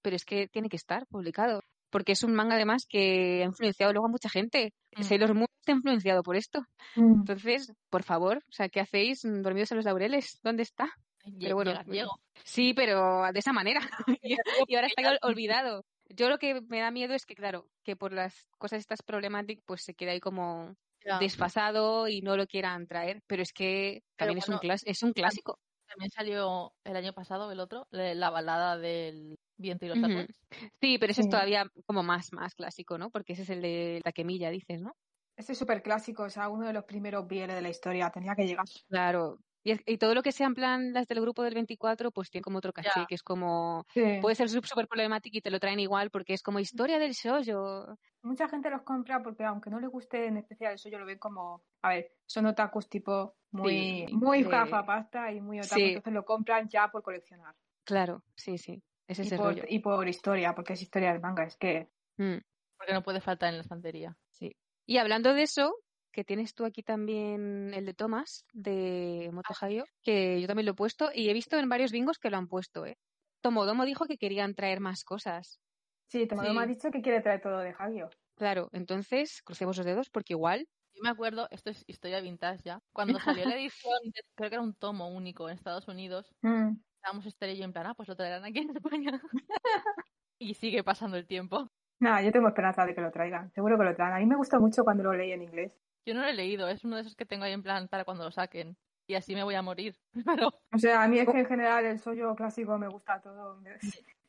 pero 0.00 0.16
es 0.16 0.24
que 0.24 0.48
tiene 0.48 0.70
que 0.70 0.76
estar 0.76 1.06
publicado. 1.06 1.60
Porque 1.94 2.10
es 2.10 2.24
un 2.24 2.34
manga 2.34 2.56
además 2.56 2.86
que 2.88 3.42
ha 3.42 3.46
influenciado 3.46 3.92
luego 3.92 4.06
a 4.08 4.10
mucha 4.10 4.28
gente. 4.28 4.72
Mm. 4.96 5.02
Sailor 5.04 5.34
Moon 5.34 5.46
está 5.60 5.70
influenciado 5.70 6.24
por 6.24 6.34
esto. 6.34 6.58
Mm. 6.96 7.20
Entonces, 7.20 7.72
por 7.88 8.02
favor, 8.02 8.38
o 8.38 8.52
sea, 8.52 8.68
¿qué 8.68 8.80
hacéis 8.80 9.20
dormidos 9.22 9.70
en 9.70 9.76
los 9.76 9.84
laureles? 9.84 10.40
¿Dónde 10.42 10.64
está? 10.64 10.90
Pero 11.38 11.54
bueno, 11.54 11.70
Llega 11.70 11.84
Diego. 11.84 12.10
Sí, 12.42 12.74
pero 12.74 13.22
de 13.32 13.38
esa 13.38 13.52
manera. 13.52 13.78
y, 14.22 14.74
ahora 14.74 14.88
está 14.88 15.08
ol- 15.08 15.18
olvidado. 15.22 15.84
Yo 16.08 16.28
lo 16.28 16.38
que 16.38 16.60
me 16.62 16.80
da 16.80 16.90
miedo 16.90 17.14
es 17.14 17.26
que, 17.26 17.36
claro, 17.36 17.68
que 17.84 17.94
por 17.94 18.12
las 18.12 18.34
cosas 18.58 18.80
estas 18.80 19.02
problemáticas, 19.02 19.62
pues 19.64 19.84
se 19.84 19.94
queda 19.94 20.10
ahí 20.10 20.20
como 20.20 20.74
desfasado 21.20 22.08
y 22.08 22.22
no 22.22 22.36
lo 22.36 22.48
quieran 22.48 22.88
traer. 22.88 23.22
Pero 23.28 23.42
es 23.42 23.52
que 23.52 24.02
también 24.16 24.38
es, 24.38 24.48
un 24.48 24.58
es 24.84 25.02
un 25.04 25.12
clásico. 25.12 25.60
También 25.88 26.10
salió 26.10 26.74
el 26.84 26.96
año 26.96 27.12
pasado 27.12 27.50
el 27.52 27.60
otro, 27.60 27.86
la 27.90 28.14
la 28.14 28.30
balada 28.30 28.78
del 28.78 29.36
viento 29.56 29.84
y 29.84 29.88
los 29.88 30.02
árboles. 30.02 30.40
Sí, 30.80 30.98
pero 30.98 31.12
ese 31.12 31.20
es 31.22 31.28
todavía 31.28 31.66
como 31.86 32.02
más, 32.02 32.32
más 32.32 32.54
clásico, 32.54 32.98
¿no? 32.98 33.10
Porque 33.10 33.34
ese 33.34 33.42
es 33.42 33.50
el 33.50 33.62
de 33.62 34.00
Taquemilla, 34.04 34.50
dices, 34.50 34.80
¿no? 34.82 34.94
Este 35.38 35.52
es 35.52 35.58
súper 35.58 35.82
clásico, 35.82 36.22
o 36.22 36.30
sea, 36.30 36.48
uno 36.48 36.66
de 36.66 36.72
los 36.72 36.84
primeros 36.84 37.26
BL 37.26 37.52
de 37.54 37.60
la 37.62 37.68
historia. 37.68 38.10
Tenía 38.10 38.34
que 38.36 38.46
llegar. 38.46 38.66
Claro. 38.88 39.38
Y, 39.64 39.70
es- 39.72 39.82
y 39.86 39.96
todo 39.98 40.14
lo 40.14 40.22
que 40.22 40.30
sea 40.30 40.46
en 40.46 40.54
plan 40.54 40.92
las 40.92 41.08
del 41.08 41.20
grupo 41.22 41.42
del 41.42 41.54
24, 41.54 42.10
pues 42.12 42.30
tiene 42.30 42.42
como 42.42 42.58
otro 42.58 42.72
caché, 42.72 42.90
Ya. 42.94 43.06
que 43.06 43.14
es 43.14 43.22
como... 43.22 43.86
Sí. 43.94 44.18
Puede 44.20 44.36
ser 44.36 44.48
súper 44.50 44.86
problemático 44.86 45.38
y 45.38 45.40
te 45.40 45.50
lo 45.50 45.58
traen 45.58 45.80
igual 45.80 46.10
porque 46.10 46.34
es 46.34 46.42
como 46.42 46.60
historia 46.60 46.98
del 46.98 47.12
shoujo. 47.12 47.96
Mucha 48.22 48.48
gente 48.48 48.68
los 48.70 48.82
compra 48.82 49.22
porque 49.22 49.42
aunque 49.44 49.70
no 49.70 49.80
les 49.80 49.90
guste 49.90 50.26
en 50.26 50.36
especial 50.36 50.74
eso, 50.74 50.88
yo 50.90 50.98
lo 50.98 51.06
ven 51.06 51.18
como, 51.18 51.62
a 51.82 51.88
ver, 51.88 52.12
son 52.26 52.46
otakus 52.46 52.88
tipo 52.88 53.36
muy, 53.52 54.04
Sí, 54.06 54.14
muy 54.14 54.42
sí. 54.44 54.48
gafapasta 54.50 55.32
y 55.32 55.40
muy 55.40 55.58
otaku, 55.60 55.74
Sí. 55.76 55.82
entonces 55.88 56.12
lo 56.12 56.24
compran 56.24 56.68
ya 56.68 56.88
por 56.88 57.02
coleccionar. 57.02 57.54
Claro, 57.84 58.22
sí, 58.36 58.58
sí. 58.58 58.82
Es 59.06 59.18
Y 59.18 59.22
ese 59.22 59.36
por, 59.36 59.46
rollo. 59.46 59.64
y 59.68 59.78
por 59.80 60.06
historia, 60.08 60.54
porque 60.54 60.74
es 60.74 60.82
historia 60.82 61.12
del 61.12 61.20
manga, 61.22 61.44
es 61.44 61.56
que 61.56 61.88
Mm, 62.16 62.36
Porque 62.76 62.92
no 62.92 63.02
puede 63.02 63.20
faltar 63.20 63.48
en 63.48 63.56
la 63.56 63.62
estantería. 63.62 64.16
sí. 64.30 64.54
Y 64.86 64.98
hablando 64.98 65.32
de 65.34 65.42
eso, 65.42 65.74
que 66.14 66.24
tienes 66.24 66.54
tú 66.54 66.64
aquí 66.64 66.82
también 66.82 67.72
el 67.74 67.86
de 67.86 67.94
Thomas, 67.94 68.44
de 68.52 69.30
Moto 69.32 69.54
Hagio, 69.60 69.84
que 70.02 70.40
yo 70.40 70.46
también 70.46 70.66
lo 70.66 70.72
he 70.72 70.76
puesto 70.76 71.10
y 71.14 71.28
he 71.28 71.34
visto 71.34 71.58
en 71.58 71.68
varios 71.68 71.92
bingos 71.92 72.18
que 72.18 72.30
lo 72.30 72.38
han 72.38 72.48
puesto, 72.48 72.86
¿eh? 72.86 72.96
Tomodomo 73.42 73.84
dijo 73.84 74.06
que 74.06 74.16
querían 74.18 74.54
traer 74.54 74.80
más 74.80 75.04
cosas. 75.04 75.60
sí, 76.08 76.26
Tomodomo 76.26 76.60
Sí. 76.60 76.64
ha 76.64 76.66
dicho 76.66 76.90
que 76.90 77.02
quiere 77.02 77.20
traer 77.20 77.40
todo 77.42 77.58
de 77.58 77.74
Hagio. 77.78 78.10
Claro, 78.36 78.68
entonces 78.72 79.42
crucemos 79.44 79.76
los 79.76 79.86
dedos 79.86 80.10
porque 80.10 80.34
igual. 80.34 80.66
Yo 80.94 81.02
me 81.02 81.10
acuerdo, 81.10 81.48
esto 81.50 81.70
es 81.70 81.82
historia 81.88 82.20
vintage 82.20 82.62
ya, 82.64 82.78
cuando 82.92 83.18
salió 83.20 83.44
la 83.46 83.56
edición, 83.58 83.98
de- 84.04 84.22
creo 84.36 84.50
que 84.50 84.54
era 84.56 84.62
un 84.62 84.74
tomo 84.74 85.08
único 85.08 85.48
en 85.48 85.56
Estados 85.56 85.88
Unidos, 85.88 86.32
Mm. 86.42 86.76
estábamos 86.96 87.26
Esther 87.26 87.50
y 87.50 87.56
yo 87.58 87.64
en 87.64 87.72
plan, 87.72 87.86
ah, 87.88 87.94
pues 87.94 88.08
lo 88.08 88.16
traerán 88.16 88.44
aquí 88.44 88.60
en 88.60 88.70
España. 88.76 89.20
y 90.38 90.54
sigue 90.54 90.84
pasando 90.84 91.16
el 91.16 91.26
tiempo. 91.26 91.68
Nada, 92.00 92.22
yo 92.22 92.32
tengo 92.32 92.48
esperanza 92.48 92.84
de 92.86 92.94
que 92.94 93.00
lo 93.00 93.10
traigan, 93.10 93.50
seguro 93.52 93.78
que 93.78 93.84
lo 93.84 93.94
traen. 93.96 94.14
A 94.14 94.18
mí 94.18 94.26
me 94.26 94.36
gustó 94.36 94.60
mucho 94.60 94.84
cuando 94.84 95.02
lo 95.04 95.12
leí 95.14 95.32
en 95.32 95.42
inglés. 95.42 95.72
Yo 96.06 96.14
no 96.14 96.20
lo 96.22 96.28
he 96.28 96.34
leído, 96.34 96.68
es 96.68 96.84
uno 96.84 96.96
de 96.96 97.02
esos 97.02 97.16
que 97.16 97.26
tengo 97.26 97.44
ahí 97.44 97.52
en 97.52 97.62
plan 97.62 97.88
para 97.88 98.04
cuando 98.04 98.24
lo 98.24 98.30
saquen. 98.30 98.76
Y 99.06 99.14
así 99.14 99.34
me 99.34 99.42
voy 99.44 99.54
a 99.54 99.62
morir. 99.62 99.96
Pero 100.26 100.48
O 100.72 100.78
sea, 100.78 101.02
a 101.02 101.08
mí 101.08 101.18
es 101.18 101.28
que 101.28 101.38
en 101.40 101.46
general 101.46 101.84
el 101.84 101.98
sollo 101.98 102.34
clásico 102.34 102.78
me 102.78 102.88
gusta 102.88 103.20
todo. 103.20 103.56
Me, 103.60 103.76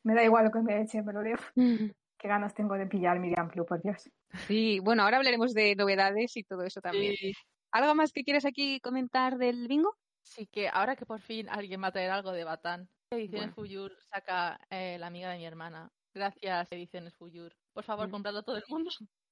me 0.03 0.13
da 0.13 0.23
igual 0.23 0.45
lo 0.45 0.51
que 0.51 0.59
me 0.59 0.81
echen, 0.81 1.05
me 1.05 1.13
lo 1.13 1.21
leo. 1.21 1.37
Qué 1.55 2.27
ganas 2.27 2.53
tengo 2.53 2.75
de 2.75 2.87
pillar 2.87 3.19
Miriam 3.19 3.49
Blue, 3.49 3.65
por 3.65 3.81
Dios. 3.81 4.09
Sí, 4.47 4.79
bueno, 4.79 5.03
ahora 5.03 5.17
hablaremos 5.17 5.53
de 5.53 5.75
novedades 5.75 6.35
y 6.37 6.43
todo 6.43 6.63
eso 6.63 6.81
también. 6.81 7.15
sí, 7.15 7.33
¿Algo 7.71 7.93
más 7.95 8.11
que 8.13 8.23
quieres 8.23 8.45
aquí 8.45 8.79
comentar 8.79 9.37
del 9.37 9.67
bingo? 9.67 9.95
sí 10.21 10.47
que 10.47 10.67
ahora 10.69 10.95
que 10.95 11.05
por 11.05 11.21
fin 11.21 11.47
alguien 11.49 11.83
va 11.83 11.87
a 11.87 11.91
traer 11.91 12.09
algo 12.09 12.31
de 12.31 12.43
Batán, 12.43 12.89
Ediciones 13.11 13.53
Fuyur 13.53 13.95
saca 14.09 14.59
eh, 14.71 14.97
la 14.99 15.07
amiga 15.07 15.29
de 15.29 15.37
mi 15.37 15.45
hermana. 15.45 15.91
Gracias, 16.15 16.71
Ediciones 16.71 17.13
Fuyur. 17.15 17.53
Por 17.73 17.83
favor, 17.83 18.07
Mm. 18.07 18.11
compradlo 18.11 18.41
todo 18.43 18.57
el 18.57 18.63
mundo. 18.67 18.89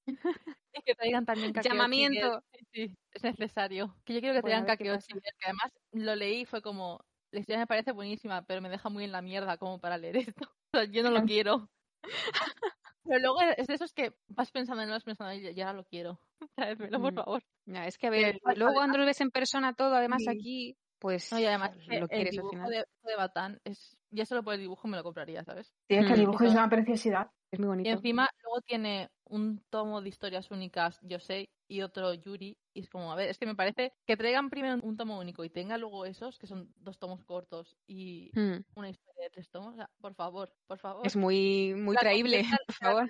y 0.73 0.81
que 0.83 0.95
traigan 0.95 1.25
también 1.25 1.53
Llamamiento. 1.53 2.41
Sí, 2.51 2.65
sí, 2.71 2.97
es 3.11 3.23
necesario. 3.23 3.95
Que 4.05 4.13
yo 4.13 4.19
quiero 4.19 4.33
que 4.35 4.39
a 4.39 4.43
traigan 4.43 4.65
Kakeo 4.65 4.97
que 4.97 5.45
además 5.45 5.71
lo 5.91 6.15
leí 6.15 6.41
y 6.41 6.45
fue 6.45 6.61
como, 6.61 7.05
la 7.31 7.39
historia 7.39 7.59
me 7.59 7.67
parece 7.67 7.91
buenísima, 7.91 8.45
pero 8.45 8.61
me 8.61 8.69
deja 8.69 8.89
muy 8.89 9.03
en 9.03 9.11
la 9.11 9.21
mierda 9.21 9.57
como 9.57 9.79
para 9.79 9.97
leer 9.97 10.17
esto. 10.35 10.45
O 10.73 10.77
sea, 10.77 10.85
yo 10.85 11.03
no 11.03 11.11
lo 11.11 11.23
quiero. 11.23 11.69
Pero 13.05 13.19
luego 13.19 13.41
es 13.57 13.67
de 13.67 13.73
esos 13.75 13.93
que 13.93 14.15
vas 14.27 14.51
pensando 14.51 14.83
en 14.83 14.89
vas 14.89 15.03
pensando 15.03 15.33
y 15.33 15.53
ya 15.53 15.73
lo 15.73 15.83
quiero. 15.85 16.19
Tráemelo, 16.55 17.01
por 17.01 17.13
Mm. 17.13 17.15
favor. 17.15 17.43
Es 17.65 17.97
que 17.97 18.07
a 18.07 18.09
ver, 18.09 18.39
luego 18.55 18.73
cuando 18.73 18.97
lo 18.97 19.05
ves 19.05 19.21
en 19.21 19.31
persona 19.31 19.73
todo, 19.73 19.95
además 19.95 20.23
Sí. 20.23 20.29
aquí, 20.29 20.77
pues 20.99 21.31
No, 21.31 21.39
y 21.39 21.45
además 21.45 21.71
lo 21.87 22.07
el 22.09 22.09
quieres 22.09 22.35
al 22.37 22.41
dibujo 22.41 22.49
final. 22.49 22.69
de, 22.69 22.85
de 23.03 23.15
Batán 23.15 23.59
es 23.65 23.97
ya 24.11 24.25
solo 24.25 24.43
por 24.43 24.53
el 24.53 24.59
dibujo 24.61 24.87
me 24.87 24.97
lo 24.97 25.03
compraría, 25.03 25.43
¿sabes? 25.43 25.75
Sí, 25.89 25.95
es 25.97 26.05
que 26.05 26.13
el 26.13 26.19
Mm. 26.19 26.21
dibujo 26.21 26.45
es 26.45 26.53
una 26.53 26.69
preciosidad. 26.69 27.29
Es 27.51 27.59
muy 27.59 27.67
Y 27.85 27.89
bonito. 27.89 27.89
encima 27.89 28.29
luego 28.41 28.61
tiene 28.61 29.09
un 29.33 29.59
tomo 29.69 30.01
de 30.01 30.09
historias 30.09 30.51
únicas, 30.51 30.99
yo 31.01 31.19
sé, 31.19 31.49
y 31.67 31.81
otro 31.81 32.13
Yuri. 32.13 32.55
Y 32.75 32.81
es 32.81 32.89
como, 32.89 33.11
a 33.11 33.15
ver, 33.15 33.29
es 33.29 33.37
que 33.37 33.45
me 33.45 33.55
parece 33.55 33.93
que 34.05 34.15
traigan 34.17 34.49
primero 34.49 34.77
un 34.83 34.95
tomo 34.97 35.19
único 35.19 35.43
y 35.43 35.49
tenga 35.49 35.77
luego 35.77 36.05
esos, 36.05 36.37
que 36.39 36.47
son 36.47 36.71
dos 36.77 36.97
tomos 36.99 37.23
cortos 37.23 37.77
y 37.87 38.31
Mm, 38.35 38.63
una 38.75 38.89
historia 38.89 39.23
de 39.23 39.29
tres 39.29 39.49
tomos. 39.49 39.73
O 39.73 39.77
sea, 39.77 39.89
por 40.01 40.13
favor, 40.13 40.53
por 40.67 40.77
favor. 40.77 41.05
Es 41.05 41.15
muy, 41.15 41.73
muy 41.75 41.95
La 41.95 42.01
conviertan- 42.01 42.57
por 42.67 42.75
favor. 42.75 43.09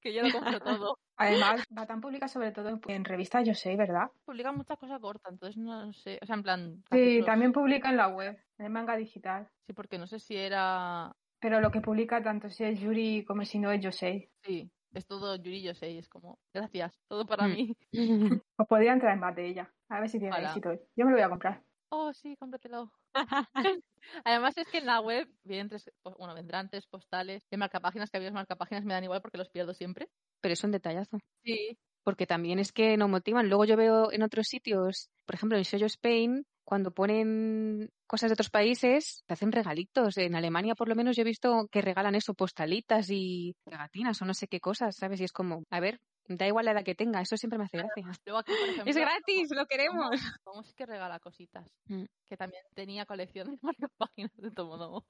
que 0.00 0.12
yo 0.14 0.22
lo 0.22 0.32
compro 0.32 0.60
todo. 0.60 0.98
Además, 1.16 1.62
Batán 1.70 2.00
publica 2.00 2.26
sobre 2.28 2.50
todo 2.52 2.80
en, 2.88 3.04
revistas, 3.04 3.46
yo 3.46 3.54
sé, 3.54 3.76
¿verdad? 3.76 4.10
Publican 4.24 4.56
muchas 4.56 4.78
cosas 4.78 5.00
cortas, 5.00 5.32
entonces 5.32 5.56
no 5.56 5.92
sé. 5.92 6.18
O 6.22 6.26
sea, 6.26 6.34
en 6.36 6.42
plan. 6.42 6.74
Sí, 6.76 6.82
capítulos. 6.90 7.26
también 7.26 7.52
publica 7.52 7.90
en 7.90 7.96
la 7.96 8.08
web, 8.08 8.36
en 8.58 8.72
manga 8.72 8.96
digital. 8.96 9.48
Sí, 9.66 9.72
porque 9.72 9.98
no 9.98 10.06
sé 10.06 10.18
si 10.18 10.36
era. 10.36 11.14
Pero 11.44 11.60
lo 11.60 11.70
que 11.70 11.82
publica 11.82 12.22
tanto 12.22 12.48
si 12.48 12.64
es 12.64 12.80
Yuri 12.80 13.22
como 13.26 13.44
si 13.44 13.58
no 13.58 13.70
es 13.70 13.78
Yosei. 13.82 14.30
Sí, 14.42 14.70
es 14.94 15.06
todo 15.06 15.36
Yuri 15.36 15.60
yo 15.62 15.74
sé, 15.74 15.90
y 15.90 15.98
es 15.98 16.08
como, 16.08 16.38
gracias, 16.54 16.98
todo 17.06 17.26
para 17.26 17.46
Mm. 17.46 17.52
mí. 17.52 17.76
Os 18.56 18.66
podrían 18.66 18.98
traer 18.98 19.18
más 19.18 19.36
de 19.36 19.48
ella. 19.50 19.70
A 19.90 20.00
ver 20.00 20.08
si 20.08 20.18
tiene 20.18 20.32
Ojalá. 20.32 20.48
éxito. 20.48 20.70
Yo 20.96 21.04
me 21.04 21.10
lo 21.10 21.16
voy 21.18 21.22
a 21.22 21.28
comprar. 21.28 21.62
Oh, 21.90 22.14
sí, 22.14 22.34
cómpratelo. 22.36 22.90
Además 24.24 24.56
es 24.56 24.66
que 24.68 24.78
en 24.78 24.86
la 24.86 25.02
web 25.02 25.28
vienen 25.44 25.68
tres, 25.68 25.90
pues, 26.02 26.16
bueno, 26.16 26.34
vendrán 26.34 26.70
tres 26.70 26.86
postales 26.86 27.46
de 27.50 27.58
marcapáginas, 27.58 28.10
que 28.10 28.16
a 28.16 28.20
mí 28.20 28.24
los 28.24 28.32
marcapáginas 28.34 28.86
me 28.86 28.94
dan 28.94 29.04
igual 29.04 29.20
porque 29.20 29.36
los 29.36 29.50
pierdo 29.50 29.74
siempre. 29.74 30.08
Pero 30.40 30.54
es 30.54 30.64
un 30.64 30.70
detallazo. 30.72 31.18
Sí. 31.44 31.76
Porque 32.04 32.26
también 32.26 32.58
es 32.58 32.72
que 32.72 32.96
no 32.96 33.06
motivan. 33.06 33.50
Luego 33.50 33.66
yo 33.66 33.76
veo 33.76 34.10
en 34.12 34.22
otros 34.22 34.46
sitios, 34.46 35.10
por 35.26 35.34
ejemplo 35.34 35.58
en 35.58 35.64
Shoujo 35.64 35.84
Spain, 35.84 36.46
cuando 36.64 36.92
ponen 36.92 37.90
cosas 38.06 38.30
de 38.30 38.34
otros 38.34 38.50
países, 38.50 39.22
te 39.26 39.34
hacen 39.34 39.52
regalitos. 39.52 40.16
En 40.18 40.34
Alemania, 40.34 40.74
por 40.74 40.88
lo 40.88 40.94
menos, 40.94 41.16
yo 41.16 41.22
he 41.22 41.24
visto 41.24 41.68
que 41.70 41.82
regalan 41.82 42.14
eso, 42.14 42.34
postalitas 42.34 43.08
y 43.10 43.54
pegatinas 43.64 44.20
o 44.22 44.24
no 44.24 44.34
sé 44.34 44.48
qué 44.48 44.60
cosas, 44.60 44.96
¿sabes? 44.96 45.20
Y 45.20 45.24
es 45.24 45.32
como, 45.32 45.62
a 45.70 45.80
ver, 45.80 46.00
da 46.28 46.46
igual 46.46 46.64
la 46.64 46.72
edad 46.72 46.84
que 46.84 46.94
tenga, 46.94 47.20
eso 47.20 47.36
siempre 47.36 47.58
me 47.58 47.64
hace 47.64 47.78
gracia. 47.78 48.04
Luego 48.24 48.38
aquí, 48.38 48.52
por 48.58 48.68
ejemplo, 48.68 48.90
Es 48.90 48.96
gratis, 48.96 49.48
lo 49.54 49.66
queremos. 49.66 50.10
Como 50.44 50.62
sí 50.62 50.72
que 50.74 50.86
regala 50.86 51.18
cositas. 51.20 51.66
Mm. 51.86 52.04
Que 52.26 52.36
también 52.36 52.64
tenía 52.74 53.04
colección 53.06 53.46
de 53.50 53.58
marcapáginas 53.62 54.36
de 54.36 54.50
Tomodomo. 54.50 55.04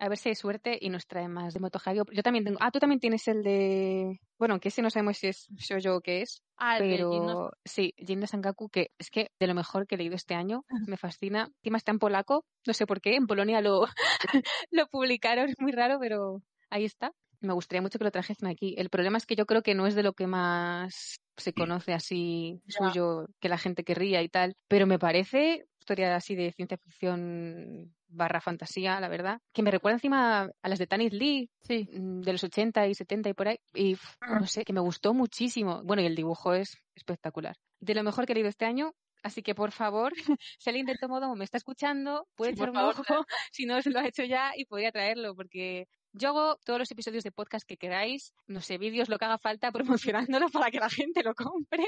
A 0.00 0.08
ver 0.08 0.16
si 0.16 0.30
hay 0.30 0.34
suerte 0.34 0.78
y 0.80 0.88
nos 0.88 1.06
trae 1.06 1.28
más 1.28 1.52
de 1.52 1.60
Motohagio. 1.60 2.06
Yo 2.10 2.22
también 2.22 2.42
tengo. 2.42 2.56
Ah, 2.62 2.70
tú 2.70 2.78
también 2.78 3.00
tienes 3.00 3.28
el 3.28 3.42
de. 3.42 4.18
Bueno, 4.38 4.58
que 4.58 4.68
ese 4.68 4.80
no 4.80 4.88
sabemos 4.88 5.18
si 5.18 5.26
es 5.28 5.46
Shoujo 5.50 5.96
o 5.96 6.00
qué 6.00 6.22
es. 6.22 6.42
Ah, 6.56 6.78
el 6.78 6.84
de 6.84 6.96
Pero 6.96 7.10
Gin 7.10 7.60
sí, 7.66 7.94
Jin 7.98 8.20
de 8.20 8.26
Sangaku, 8.26 8.70
que 8.70 8.92
es 8.98 9.10
que 9.10 9.30
de 9.38 9.46
lo 9.46 9.54
mejor 9.54 9.86
que 9.86 9.96
he 9.96 9.98
leído 9.98 10.14
este 10.16 10.34
año, 10.34 10.64
me 10.86 10.96
fascina. 10.96 11.50
Encima 11.58 11.76
está 11.76 11.92
en 11.92 11.98
polaco, 11.98 12.46
no 12.66 12.72
sé 12.72 12.86
por 12.86 13.02
qué, 13.02 13.14
en 13.14 13.26
Polonia 13.26 13.60
lo, 13.60 13.84
lo 14.70 14.86
publicaron, 14.86 15.50
es 15.50 15.60
muy 15.60 15.72
raro, 15.72 15.98
pero 16.00 16.40
ahí 16.70 16.86
está. 16.86 17.12
Me 17.42 17.52
gustaría 17.52 17.82
mucho 17.82 17.98
que 17.98 18.04
lo 18.04 18.10
trajesen 18.10 18.48
aquí. 18.48 18.74
El 18.78 18.88
problema 18.88 19.18
es 19.18 19.26
que 19.26 19.36
yo 19.36 19.44
creo 19.44 19.62
que 19.62 19.74
no 19.74 19.86
es 19.86 19.94
de 19.94 20.02
lo 20.02 20.14
que 20.14 20.26
más 20.26 21.20
se 21.36 21.52
conoce 21.52 21.92
así 21.92 22.62
suyo, 22.68 23.26
que 23.38 23.50
la 23.50 23.58
gente 23.58 23.84
querría 23.84 24.22
y 24.22 24.30
tal, 24.30 24.56
pero 24.66 24.86
me 24.86 24.98
parece 24.98 25.66
historia 25.78 26.14
así 26.16 26.34
de 26.34 26.52
ciencia 26.52 26.78
ficción 26.78 27.94
barra 28.10 28.40
fantasía, 28.40 29.00
la 29.00 29.08
verdad, 29.08 29.40
que 29.52 29.62
me 29.62 29.70
recuerda 29.70 29.96
encima 29.96 30.50
a 30.62 30.68
las 30.68 30.78
de 30.78 30.86
Tanith 30.86 31.12
Lee, 31.12 31.48
Sí. 31.62 31.88
mm, 31.92 32.20
de 32.20 32.32
los 32.32 32.44
80 32.44 32.86
y 32.86 32.94
70 32.94 33.28
y 33.30 33.34
por 33.34 33.48
ahí. 33.48 33.58
Y 33.74 33.96
no 34.28 34.46
sé, 34.46 34.64
que 34.64 34.72
me 34.72 34.80
gustó 34.80 35.14
muchísimo. 35.14 35.82
Bueno, 35.84 36.02
y 36.02 36.06
el 36.06 36.14
dibujo 36.16 36.54
es 36.54 36.76
espectacular. 36.94 37.56
De 37.80 37.94
lo 37.94 38.02
mejor 38.02 38.26
que 38.26 38.32
he 38.32 38.34
leído 38.34 38.48
este 38.50 38.66
año. 38.66 38.92
Así 39.22 39.42
que, 39.42 39.54
por 39.54 39.70
favor, 39.72 40.12
si 40.58 40.70
alguien 40.70 40.86
del 40.86 40.98
Tomodomo 40.98 41.36
me 41.36 41.44
está 41.44 41.58
escuchando, 41.58 42.26
puede 42.36 42.52
Sí, 42.52 42.56
echar 42.56 42.70
un 42.70 42.74
favor, 42.76 42.94
ojo 42.98 43.24
si 43.52 43.66
no 43.66 43.82
se 43.82 43.90
lo 43.90 43.98
ha 44.00 44.06
hecho 44.06 44.24
ya 44.24 44.52
y 44.56 44.64
podría 44.64 44.92
traerlo, 44.92 45.34
porque 45.34 45.86
yo 46.12 46.28
hago 46.30 46.56
todos 46.64 46.78
los 46.78 46.90
episodios 46.90 47.24
de 47.24 47.32
podcast 47.32 47.66
que 47.66 47.76
queráis, 47.76 48.32
no 48.46 48.60
sé, 48.60 48.78
vídeos, 48.78 49.08
lo 49.08 49.18
que 49.18 49.24
haga 49.24 49.38
falta, 49.38 49.72
promocionándolo 50.28 50.48
para 50.48 50.70
que 50.70 50.80
la 50.80 50.90
gente 50.90 51.22
lo 51.22 51.34
compre. 51.34 51.84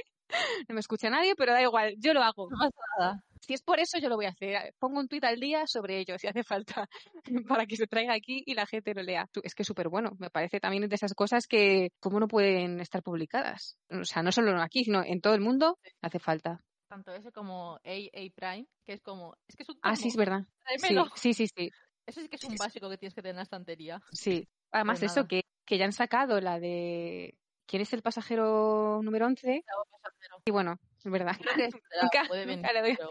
No 0.69 0.75
me 0.75 0.81
escucha 0.81 1.11
nadie, 1.11 1.35
pero 1.37 1.53
da 1.53 1.63
igual, 1.63 1.95
yo 1.99 2.15
lo 2.15 2.23
hago. 2.23 2.49
No 2.51 2.59
pasa 2.59 2.81
nada. 2.99 3.25
Si 3.41 3.55
es 3.55 3.63
por 3.63 3.81
eso, 3.81 3.99
yo 3.99 4.09
lo 4.09 4.17
voy 4.17 4.27
a 4.27 4.31
hacer. 4.31 4.73
Pongo 4.79 5.01
un 5.01 5.09
tuit 5.09 5.25
al 5.25 5.41
día 5.41 5.67
sobre 5.67 5.99
ello, 5.99 6.17
si 6.19 6.29
hace 6.29 6.45
falta, 6.45 6.89
para 7.49 7.67
que 7.67 7.77
se 7.77 7.87
traiga 7.87 8.15
aquí 8.15 8.43
y 8.47 8.55
la 8.55 8.67
gente 8.67 8.95
lo 8.95 9.03
lea. 9.03 9.29
Es 9.43 9.55
que 9.55 9.63
es 9.63 9.67
súper 9.67 9.89
bueno. 9.89 10.13
Me 10.19 10.31
parece 10.31 10.61
también 10.61 10.89
de 10.89 10.95
esas 10.95 11.15
cosas 11.15 11.47
que, 11.47 11.91
¿cómo 11.99 12.21
no 12.21 12.29
pueden 12.29 12.81
estar 12.81 13.03
publicadas? 13.03 13.77
O 13.91 14.05
sea, 14.05 14.23
no 14.23 14.31
solo 14.31 14.61
aquí, 14.63 14.85
sino 14.85 15.03
en 15.05 15.21
todo 15.21 15.35
el 15.35 15.41
mundo, 15.41 15.79
hace 16.01 16.21
falta. 16.21 16.61
Tanto 16.89 17.13
ese 17.13 17.33
como 17.33 17.81
AA 17.85 18.31
Prime, 18.35 18.67
que 18.85 18.93
es 18.93 19.01
como. 19.01 19.35
Es 19.49 19.57
que 19.57 19.63
es 19.65 19.69
un 19.71 19.79
Ah, 19.83 19.97
sí, 19.97 20.09
es 20.09 20.17
verdad. 20.17 20.47
Sí, 21.17 21.35
sí, 21.35 21.47
sí. 21.49 21.71
Eso 22.07 22.21
sí 22.21 22.29
que 22.29 22.37
es 22.37 22.45
un 22.45 22.57
básico 22.57 22.89
que 22.91 22.99
tienes 22.99 23.15
que 23.15 23.23
tener 23.23 23.33
en 23.33 23.37
la 23.37 23.43
estantería. 23.43 24.03
sí. 24.13 24.49
Además, 24.75 25.01
Pues 25.01 25.13
eso, 25.13 25.27
que, 25.29 25.43
que 25.67 25.77
ya 25.77 25.85
han 25.85 25.93
sacado 25.93 26.41
la 26.41 26.59
de 26.59 27.37
¿Quién 27.67 27.83
es 27.83 27.93
el 27.93 28.01
pasajero 28.03 29.01
número 29.03 29.27
11? 29.27 29.63
Hago 29.67 29.85
pasajero. 29.91 30.37
Y 30.47 30.51
bueno, 30.51 30.79
es 30.99 31.11
verdad. 31.11 31.37
Nunca- 32.03 32.25
puede 32.27 32.47
venir, 32.47 32.57
nunca 32.65 32.73
le 32.73 32.81
doy- 32.83 32.97
pero- 32.97 33.11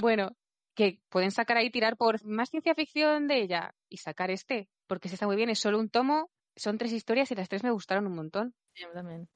Bueno, 0.00 0.36
que 0.74 1.00
pueden 1.08 1.30
sacar 1.30 1.56
ahí, 1.56 1.70
tirar 1.70 1.96
por 1.96 2.24
más 2.24 2.50
ciencia 2.50 2.74
ficción 2.74 3.26
de 3.28 3.40
ella 3.42 3.74
y 3.88 3.98
sacar 3.98 4.30
este, 4.30 4.68
porque 4.86 5.08
se 5.08 5.14
está 5.14 5.26
muy 5.26 5.36
bien, 5.36 5.48
es 5.50 5.58
solo 5.60 5.78
un 5.78 5.88
tomo, 5.90 6.30
son 6.56 6.76
tres 6.78 6.92
historias 6.92 7.30
y 7.30 7.34
las 7.36 7.48
tres 7.48 7.62
me 7.62 7.70
gustaron 7.70 8.06
un 8.06 8.14
montón. 8.16 8.54
Sí, 8.74 8.84
también. 8.92 9.28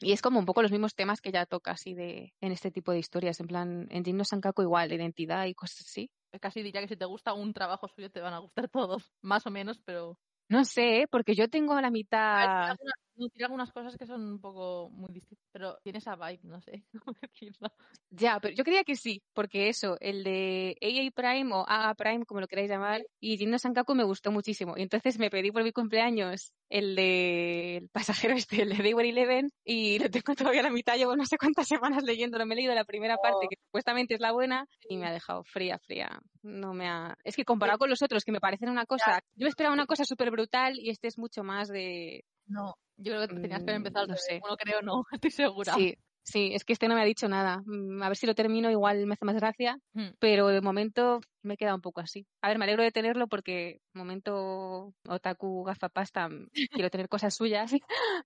Y 0.00 0.12
es 0.12 0.20
como 0.20 0.38
un 0.38 0.46
poco 0.46 0.62
los 0.62 0.70
mismos 0.72 0.94
temas 0.94 1.20
que 1.20 1.30
ya 1.32 1.46
toca 1.46 1.70
así 1.72 1.94
de 1.94 2.34
en 2.40 2.52
este 2.52 2.70
tipo 2.70 2.92
de 2.92 2.98
historias, 2.98 3.40
en 3.40 3.46
plan, 3.46 3.86
en 3.90 4.04
Jin 4.04 4.16
no 4.16 4.24
Sankaku 4.24 4.62
igual, 4.62 4.92
identidad 4.92 5.46
y 5.46 5.54
cosas 5.54 5.80
así. 5.86 6.10
Casi 6.40 6.62
diría 6.62 6.80
que 6.80 6.88
si 6.88 6.96
te 6.96 7.04
gusta 7.04 7.32
un 7.32 7.52
trabajo 7.52 7.88
suyo 7.88 8.10
te 8.10 8.20
van 8.20 8.34
a 8.34 8.38
gustar 8.38 8.68
todos, 8.68 9.02
más 9.22 9.46
o 9.46 9.50
menos, 9.50 9.78
pero 9.84 10.18
No 10.48 10.64
sé, 10.64 11.02
¿eh? 11.02 11.06
porque 11.10 11.34
yo 11.34 11.48
tengo 11.48 11.80
la 11.80 11.90
mitad... 11.90 12.70
alguna- 12.70 12.92
no, 13.16 13.28
tiene 13.28 13.44
algunas 13.46 13.72
cosas 13.72 13.96
que 13.96 14.06
son 14.06 14.22
un 14.22 14.40
poco 14.40 14.90
muy 14.90 15.12
distintas, 15.12 15.46
pero 15.52 15.78
tiene 15.82 15.98
esa 15.98 16.16
vibe, 16.16 16.40
no 16.44 16.60
sé 16.60 16.84
cómo 17.04 17.16
decirlo. 17.20 17.72
Ya, 18.10 18.38
pero 18.40 18.54
yo 18.54 18.64
creía 18.64 18.84
que 18.84 18.96
sí, 18.96 19.22
porque 19.32 19.68
eso, 19.68 19.96
el 20.00 20.24
de 20.24 20.76
AA 20.82 21.10
Prime 21.14 21.54
o 21.54 21.64
AA 21.68 21.94
Prime, 21.94 22.26
como 22.26 22.40
lo 22.40 22.46
queráis 22.48 22.70
llamar, 22.70 23.02
y 23.20 23.36
Jin 23.38 23.50
no 23.50 23.58
Sankaku 23.58 23.94
me 23.94 24.04
gustó 24.04 24.30
muchísimo. 24.30 24.74
Y 24.76 24.82
entonces 24.82 25.18
me 25.18 25.30
pedí 25.30 25.50
por 25.50 25.64
mi 25.64 25.72
cumpleaños 25.72 26.52
el 26.68 26.96
de 26.96 27.76
el 27.76 27.88
pasajero 27.88 28.34
este, 28.34 28.62
el 28.62 28.70
de 28.76 28.82
Dayware 28.82 29.08
Eleven, 29.08 29.50
y 29.64 29.98
lo 29.98 30.10
tengo 30.10 30.34
todavía 30.34 30.60
a 30.60 30.64
la 30.64 30.70
mitad, 30.70 30.96
llevo 30.96 31.16
no 31.16 31.24
sé 31.24 31.38
cuántas 31.38 31.68
semanas 31.68 32.04
leyéndolo. 32.04 32.46
Me 32.46 32.54
he 32.54 32.56
leído 32.56 32.74
la 32.74 32.84
primera 32.84 33.16
parte, 33.16 33.46
Oh. 33.46 33.48
que 33.48 33.56
supuestamente 33.64 34.14
es 34.14 34.20
la 34.20 34.32
buena, 34.32 34.66
y 34.88 34.96
me 34.96 35.06
ha 35.06 35.12
dejado 35.12 35.44
fría, 35.44 35.78
fría. 35.78 36.20
No 36.42 36.74
me 36.74 36.88
ha... 36.88 37.16
Es 37.24 37.36
que 37.36 37.44
comparado 37.44 37.78
con 37.78 37.90
los 37.90 38.02
otros, 38.02 38.24
que 38.24 38.32
me 38.32 38.40
parecen 38.40 38.70
una 38.70 38.86
cosa... 38.86 39.20
Yo 39.34 39.46
esperaba 39.48 39.74
una 39.74 39.86
cosa 39.86 40.04
súper 40.04 40.30
brutal, 40.30 40.78
y 40.78 40.90
este 40.90 41.08
es 41.08 41.18
mucho 41.18 41.42
más 41.42 41.68
de... 41.68 42.24
No, 42.46 42.76
yo 42.96 43.12
creo 43.14 43.28
que 43.28 43.34
tenías 43.40 43.62
que 43.62 43.70
haber 43.70 43.80
Mm, 43.80 43.86
empezado 43.86 44.06
no 44.06 44.16
sé. 44.16 44.38
Bueno, 44.40 44.56
creo 44.56 44.82
no, 44.82 45.02
estoy 45.12 45.30
segura. 45.30 45.74
Sí, 45.74 45.94
sí, 46.22 46.50
es 46.54 46.64
que 46.64 46.72
este 46.72 46.88
no 46.88 46.94
me 46.94 47.02
ha 47.02 47.04
dicho 47.04 47.28
nada. 47.28 47.62
Mm, 47.66 48.02
A 48.02 48.08
ver 48.08 48.16
si 48.16 48.26
lo 48.26 48.34
termino, 48.34 48.70
igual 48.70 49.06
me 49.06 49.14
hace 49.14 49.24
más 49.24 49.36
gracia, 49.36 49.78
Mm. 49.92 50.14
pero 50.18 50.48
de 50.48 50.60
momento 50.60 51.20
me 51.42 51.54
he 51.54 51.56
quedado 51.56 51.76
un 51.76 51.82
poco 51.82 52.00
así. 52.00 52.26
A 52.42 52.48
ver, 52.48 52.58
me 52.58 52.64
alegro 52.64 52.82
de 52.82 52.90
tenerlo 52.92 53.28
porque 53.28 53.80
momento 53.94 54.92
otaku 55.08 55.64
gafapasta, 55.64 56.28
mm, 56.28 56.48
quiero 56.82 56.90
tener 56.90 57.08
cosas 57.08 57.34
suyas, 57.34 57.72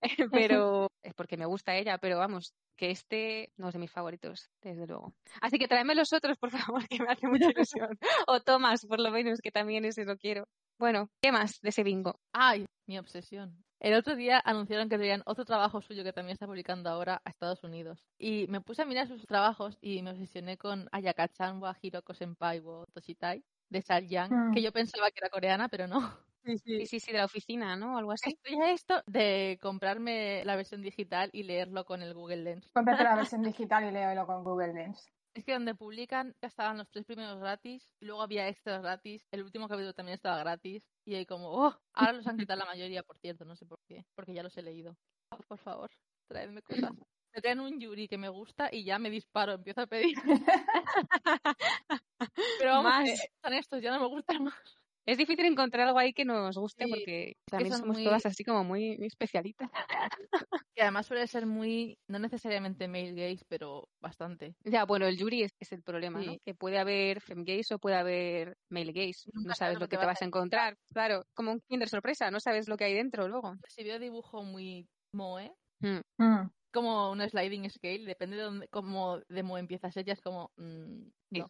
pero 0.33 0.89
es 1.03 1.15
porque 1.15 1.37
me 1.37 1.47
gusta 1.47 1.77
ella, 1.77 1.99
pero 1.99 2.19
vamos, 2.19 2.55
que 2.77 2.91
este 2.91 3.53
no 3.57 3.69
es 3.69 3.75
de 3.75 3.81
mis 3.81 3.91
favoritos, 3.91 4.49
desde 4.63 4.87
luego. 4.87 5.13
Así 5.43 5.59
que 5.59 5.69
tráeme 5.69 5.95
los 5.95 6.13
otros, 6.13 6.39
por 6.39 6.51
favor, 6.51 6.87
que 6.89 6.99
me 7.03 7.13
hace 7.13 7.27
mucha 7.29 7.51
ilusión. 7.51 7.99
O 8.27 8.41
Tomás, 8.41 8.87
por 8.87 9.01
lo 9.01 9.11
menos, 9.11 9.41
que 9.43 9.51
también 9.51 9.85
ese 9.85 10.05
lo 10.05 10.17
quiero. 10.17 10.45
Bueno, 10.79 11.09
¿qué 11.23 11.31
más 11.33 11.61
de 11.61 11.69
ese 11.69 11.83
bingo? 11.83 12.19
Ay, 12.33 12.65
mi 12.87 12.99
obsesión. 12.99 13.63
El 13.81 13.95
otro 13.95 14.15
día 14.15 14.43
anunciaron 14.45 14.91
que 14.91 14.99
traían 14.99 15.23
otro 15.25 15.47
trabajo 15.47 15.81
suyo 15.81 16.05
que 16.05 16.13
también 16.13 16.35
está 16.35 16.47
publicando 16.47 16.91
ahora 16.91 17.23
a 17.25 17.31
Estados 17.31 17.65
Unidos. 17.65 18.05
Y 18.19 18.47
me 18.49 18.61
puse 18.61 18.83
a 18.83 18.85
mirar 18.85 19.09
sus 19.09 19.27
trabajos 19.27 19.79
y 19.81 20.03
me 20.03 20.11
obsesioné 20.11 20.59
con 20.59 20.87
Ayaka-chan 20.93 21.63
wa 21.63 21.75
Hiroko 21.81 22.13
Senpai 22.13 22.61
wo 22.61 22.85
Toshitai 22.93 23.43
de 23.71 23.81
Sal 23.81 24.07
Yang, 24.07 24.33
Mm. 24.33 24.53
que 24.53 24.61
yo 24.61 24.71
pensaba 24.73 25.11
que 25.11 25.21
era 25.21 25.31
coreana, 25.31 25.69
pero 25.71 25.87
no. 25.87 26.01
Sí, 26.45 26.87
sí, 26.87 27.01
sí, 27.01 27.13
de 27.13 27.19
la 27.19 27.25
oficina, 27.25 27.77
¿no? 27.77 27.97
Algo 27.97 28.13
así. 28.13 28.31
Estoy 28.31 28.61
a 28.61 28.73
esto 28.73 29.03
de 29.07 29.59
comprarme 29.63 30.43
la 30.45 30.57
versión 30.57 30.83
digital 30.83 31.31
y 31.33 31.45
leerlo 31.45 31.85
con 31.87 32.03
el 32.03 32.13
Google 32.13 32.39
Lens. 32.39 32.71
Cómprate 32.75 33.05
la 33.05 33.17
versión 33.17 33.43
digital 33.43 33.85
y 33.85 33.93
léelo 33.93 34.27
con 34.27 34.45
Google 34.45 34.75
Lens. 34.75 35.11
Es 35.35 35.45
que 35.45 35.53
donde 35.53 35.75
publican 35.75 36.35
ya 36.43 36.49
estaban 36.49 36.79
los 36.79 36.91
tres 36.91 37.07
primeros 37.07 37.39
gratis, 37.39 37.89
luego 38.01 38.23
había 38.23 38.49
extras 38.49 38.83
gratis, 38.83 39.25
el 39.31 39.45
último 39.45 39.69
capítulo 39.69 39.95
también 39.95 40.15
estaba 40.15 40.39
gratis, 40.39 40.83
y 41.05 41.15
ahí 41.15 41.25
como, 41.25 41.49
oh, 41.51 41.79
ahora 41.95 42.13
los 42.13 42.27
han 42.27 42.37
quitado 42.37 42.59
la 42.59 42.67
mayoría, 42.67 43.03
por 43.05 43.19
cierto, 43.19 43.45
no 43.45 43.55
sé 43.55 43.65
por 43.65 43.79
qué, 43.87 44.05
porque 44.17 44.35
ya 44.35 44.43
los 44.43 44.57
he 44.57 44.63
leído. 44.63 44.97
Oh, 45.31 45.39
por 45.47 45.59
favor, 45.59 45.91
traedme 46.29 46.63
cosas. 46.63 46.93
me 47.33 47.41
traen 47.41 47.61
un 47.61 47.79
Yuri 47.79 48.09
que 48.09 48.19
me 48.19 48.29
gusta 48.29 48.71
y 48.73 48.85
ya 48.85 48.99
me 48.99 49.09
disparo, 49.09 49.53
empiezo 49.53 49.83
a 49.83 49.87
pedir. 49.87 50.17
Pero 52.59 52.71
vamos, 52.71 52.93
Más. 52.93 53.09
están 53.09 53.55
estos, 53.55 53.83
ya 53.83 53.93
no 53.93 54.01
me 54.01 54.09
gustan 54.09 54.45
más. 54.45 54.80
Es 55.07 55.19
difícil 55.19 55.47
encontrar 55.47 55.87
algo 55.89 55.99
ahí 55.99 56.13
que 56.13 56.25
nos 56.25 56.57
guste 56.57 56.85
Sí, 56.85 56.91
porque 56.91 57.33
también 57.47 57.73
somos 57.73 57.97
muy- 57.97 58.05
todas 58.05 58.27
así 58.27 58.45
como 58.45 58.65
muy 58.65 58.97
especialitas. 59.01 59.69
Y 60.77 60.81
además 60.83 61.07
suele 61.07 61.27
ser 61.27 61.47
muy, 61.47 61.99
no 62.09 62.19
necesariamente 62.19 62.87
male 62.89 63.13
gaze, 63.13 63.45
pero 63.49 63.89
bastante. 64.01 64.55
Ya, 64.65 64.85
bueno, 64.85 65.07
el 65.07 65.17
Yuri 65.19 65.43
es, 65.43 65.53
es 65.59 65.73
el 65.73 65.83
problema, 65.83 66.23
¿no? 66.23 66.37
Que 66.45 66.55
puede 66.55 66.79
haber 66.79 67.21
femgaze 67.21 67.75
o 67.75 67.79
puede 67.79 67.97
haber 67.97 68.57
male 68.71 68.93
gaze. 68.93 69.29
Nunca 69.33 69.49
No 69.49 69.55
sabes 69.57 69.79
lo 69.79 69.89
que 69.89 69.99
te 69.99 70.07
vas 70.07 70.23
a 70.23 70.25
encontrar. 70.25 70.77
Claro, 70.93 71.25
como 71.35 71.53
un 71.53 71.61
Kinder 71.69 71.89
sorpresa, 71.89 72.31
no 72.31 72.41
sabes 72.41 72.69
lo 72.69 72.77
que 72.77 72.85
hay 72.85 72.95
dentro 72.95 73.27
luego. 73.29 73.55
Si 73.69 73.83
veo 73.85 73.99
dibujo 73.99 74.43
muy 74.43 74.89
moe, 75.13 75.53
Mm. 75.81 76.01
Mm. 76.19 76.51
como 76.73 77.11
un 77.11 77.21
sliding 77.29 77.69
scale, 77.69 78.05
depende 78.05 78.37
de 78.37 78.43
dónde, 78.43 78.69
como 78.69 79.19
de 79.29 79.43
moe 79.43 79.61
empieza 79.61 79.89
a 79.89 79.93
ser, 79.93 80.05
ya 80.05 80.13
es 80.13 80.21
como, 80.21 80.51
mm, 80.57 81.09
Sí. 81.33 81.41
no. 81.41 81.49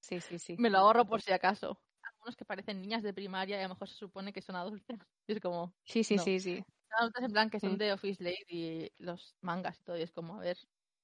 Sí, 0.00 0.20
sí, 0.20 0.38
sí. 0.38 0.56
Me 0.58 0.70
lo 0.70 0.78
ahorro 0.78 1.04
por 1.04 1.20
si 1.22 1.32
acaso. 1.32 1.78
Algunos 2.22 2.36
que 2.36 2.44
parecen 2.44 2.80
niñas 2.80 3.02
de 3.02 3.12
primaria 3.12 3.56
y 3.56 3.60
a 3.60 3.62
lo 3.64 3.70
mejor 3.70 3.88
se 3.88 3.96
supone 3.96 4.32
que 4.32 4.42
son 4.42 4.54
adultas. 4.54 4.96
Y 5.26 5.32
es 5.32 5.40
como, 5.40 5.74
Sí, 5.86 6.04
sí, 6.04 6.18
No. 6.18 6.24
sí, 6.24 6.40
sí. 6.40 6.64
son 6.90 7.00
adultas 7.00 7.24
en 7.24 7.32
plan 7.32 7.50
que 7.50 7.60
son 7.60 7.78
Sí. 7.78 7.78
de 7.78 7.92
Office 7.92 8.22
Lady 8.22 8.36
y 8.50 8.92
los 8.98 9.36
mangas 9.40 9.80
y 9.80 9.84
todo. 9.84 9.98
Y 9.98 10.02
es 10.02 10.12
como, 10.12 10.36
a 10.36 10.40
ver, 10.40 10.58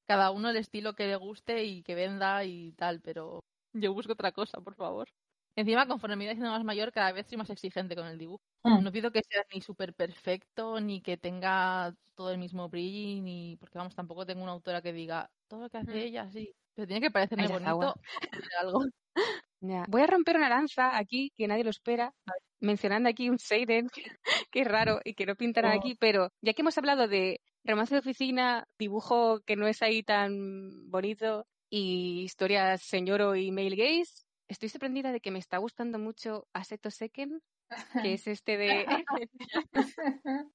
cada 0.06 0.30
uno 0.30 0.50
el 0.50 0.56
estilo 0.56 0.94
que 0.94 1.06
le 1.08 1.16
guste 1.16 1.64
y 1.64 1.82
que 1.82 1.94
venda 1.96 2.44
y 2.44 2.72
tal, 2.74 3.00
pero 3.00 3.40
yo 3.72 3.92
busco 3.94 4.12
otra 4.12 4.32
cosa, 4.32 4.60
por 4.60 4.76
favor. 4.76 5.08
Encima, 5.56 5.88
conforme 5.88 6.16
me 6.16 6.24
voy 6.26 6.30
haciendo 6.32 6.50
más 6.52 6.64
mayor, 6.64 6.92
cada 6.92 7.12
vez 7.12 7.26
soy 7.28 7.38
más 7.38 7.50
exigente 7.50 7.96
con 7.96 8.06
el 8.06 8.18
dibujo. 8.18 8.42
Mm. 8.64 8.82
No 8.82 8.92
pido 8.92 9.10
que 9.12 9.22
sea 9.28 9.42
ni 9.52 9.60
súper 9.62 9.94
perfecto, 9.94 10.80
ni 10.80 11.02
que 11.02 11.16
tenga 11.18 11.94
todo 12.14 12.30
el 12.32 12.38
mismo 12.38 12.68
brillo, 12.68 13.22
ni 13.24 13.56
porque 13.58 13.78
vamos, 13.78 13.94
tampoco 13.96 14.24
tengo 14.26 14.42
una 14.44 14.52
autora 14.52 14.82
que 14.82 14.92
diga 14.92 15.30
todo 15.48 15.62
lo 15.62 15.70
que 15.70 15.78
hace 15.78 15.98
Mm. 15.98 16.04
ella, 16.04 16.30
sí. 16.30 16.54
Pero 16.74 16.86
tiene 16.86 17.00
que 17.02 17.10
parecerme 17.10 17.48
bonito 17.48 17.96
algo. 18.60 18.84
Ya. 19.60 19.84
Voy 19.88 20.02
a 20.02 20.06
romper 20.06 20.36
una 20.36 20.48
lanza 20.48 20.96
aquí, 20.96 21.32
que 21.36 21.48
nadie 21.48 21.64
lo 21.64 21.70
espera, 21.70 22.12
mencionando 22.60 23.08
aquí 23.08 23.28
un 23.28 23.38
Seiden, 23.38 23.88
que 24.50 24.60
es 24.60 24.68
raro 24.68 25.00
y 25.04 25.14
que 25.14 25.26
no 25.26 25.34
pintarán 25.36 25.72
Oh. 25.74 25.78
aquí, 25.78 25.96
pero 25.98 26.30
ya 26.40 26.52
que 26.52 26.62
hemos 26.62 26.78
hablado 26.78 27.08
de 27.08 27.40
romance 27.64 27.94
de 27.94 28.00
oficina, 28.00 28.66
dibujo 28.78 29.40
que 29.40 29.56
no 29.56 29.66
es 29.66 29.82
ahí 29.82 30.02
tan 30.02 30.90
bonito 30.90 31.46
y 31.70 32.22
historias 32.22 32.82
señoro 32.82 33.36
y 33.36 33.50
male 33.50 33.76
gaze, 33.76 34.24
estoy 34.48 34.68
sorprendida 34.68 35.12
de 35.12 35.20
que 35.20 35.30
me 35.30 35.38
está 35.38 35.58
gustando 35.58 35.98
mucho 35.98 36.46
Aseto 36.52 36.90
Seken, 36.90 37.40
que 38.02 38.14
es 38.14 38.26
este 38.26 38.56
de... 38.56 38.86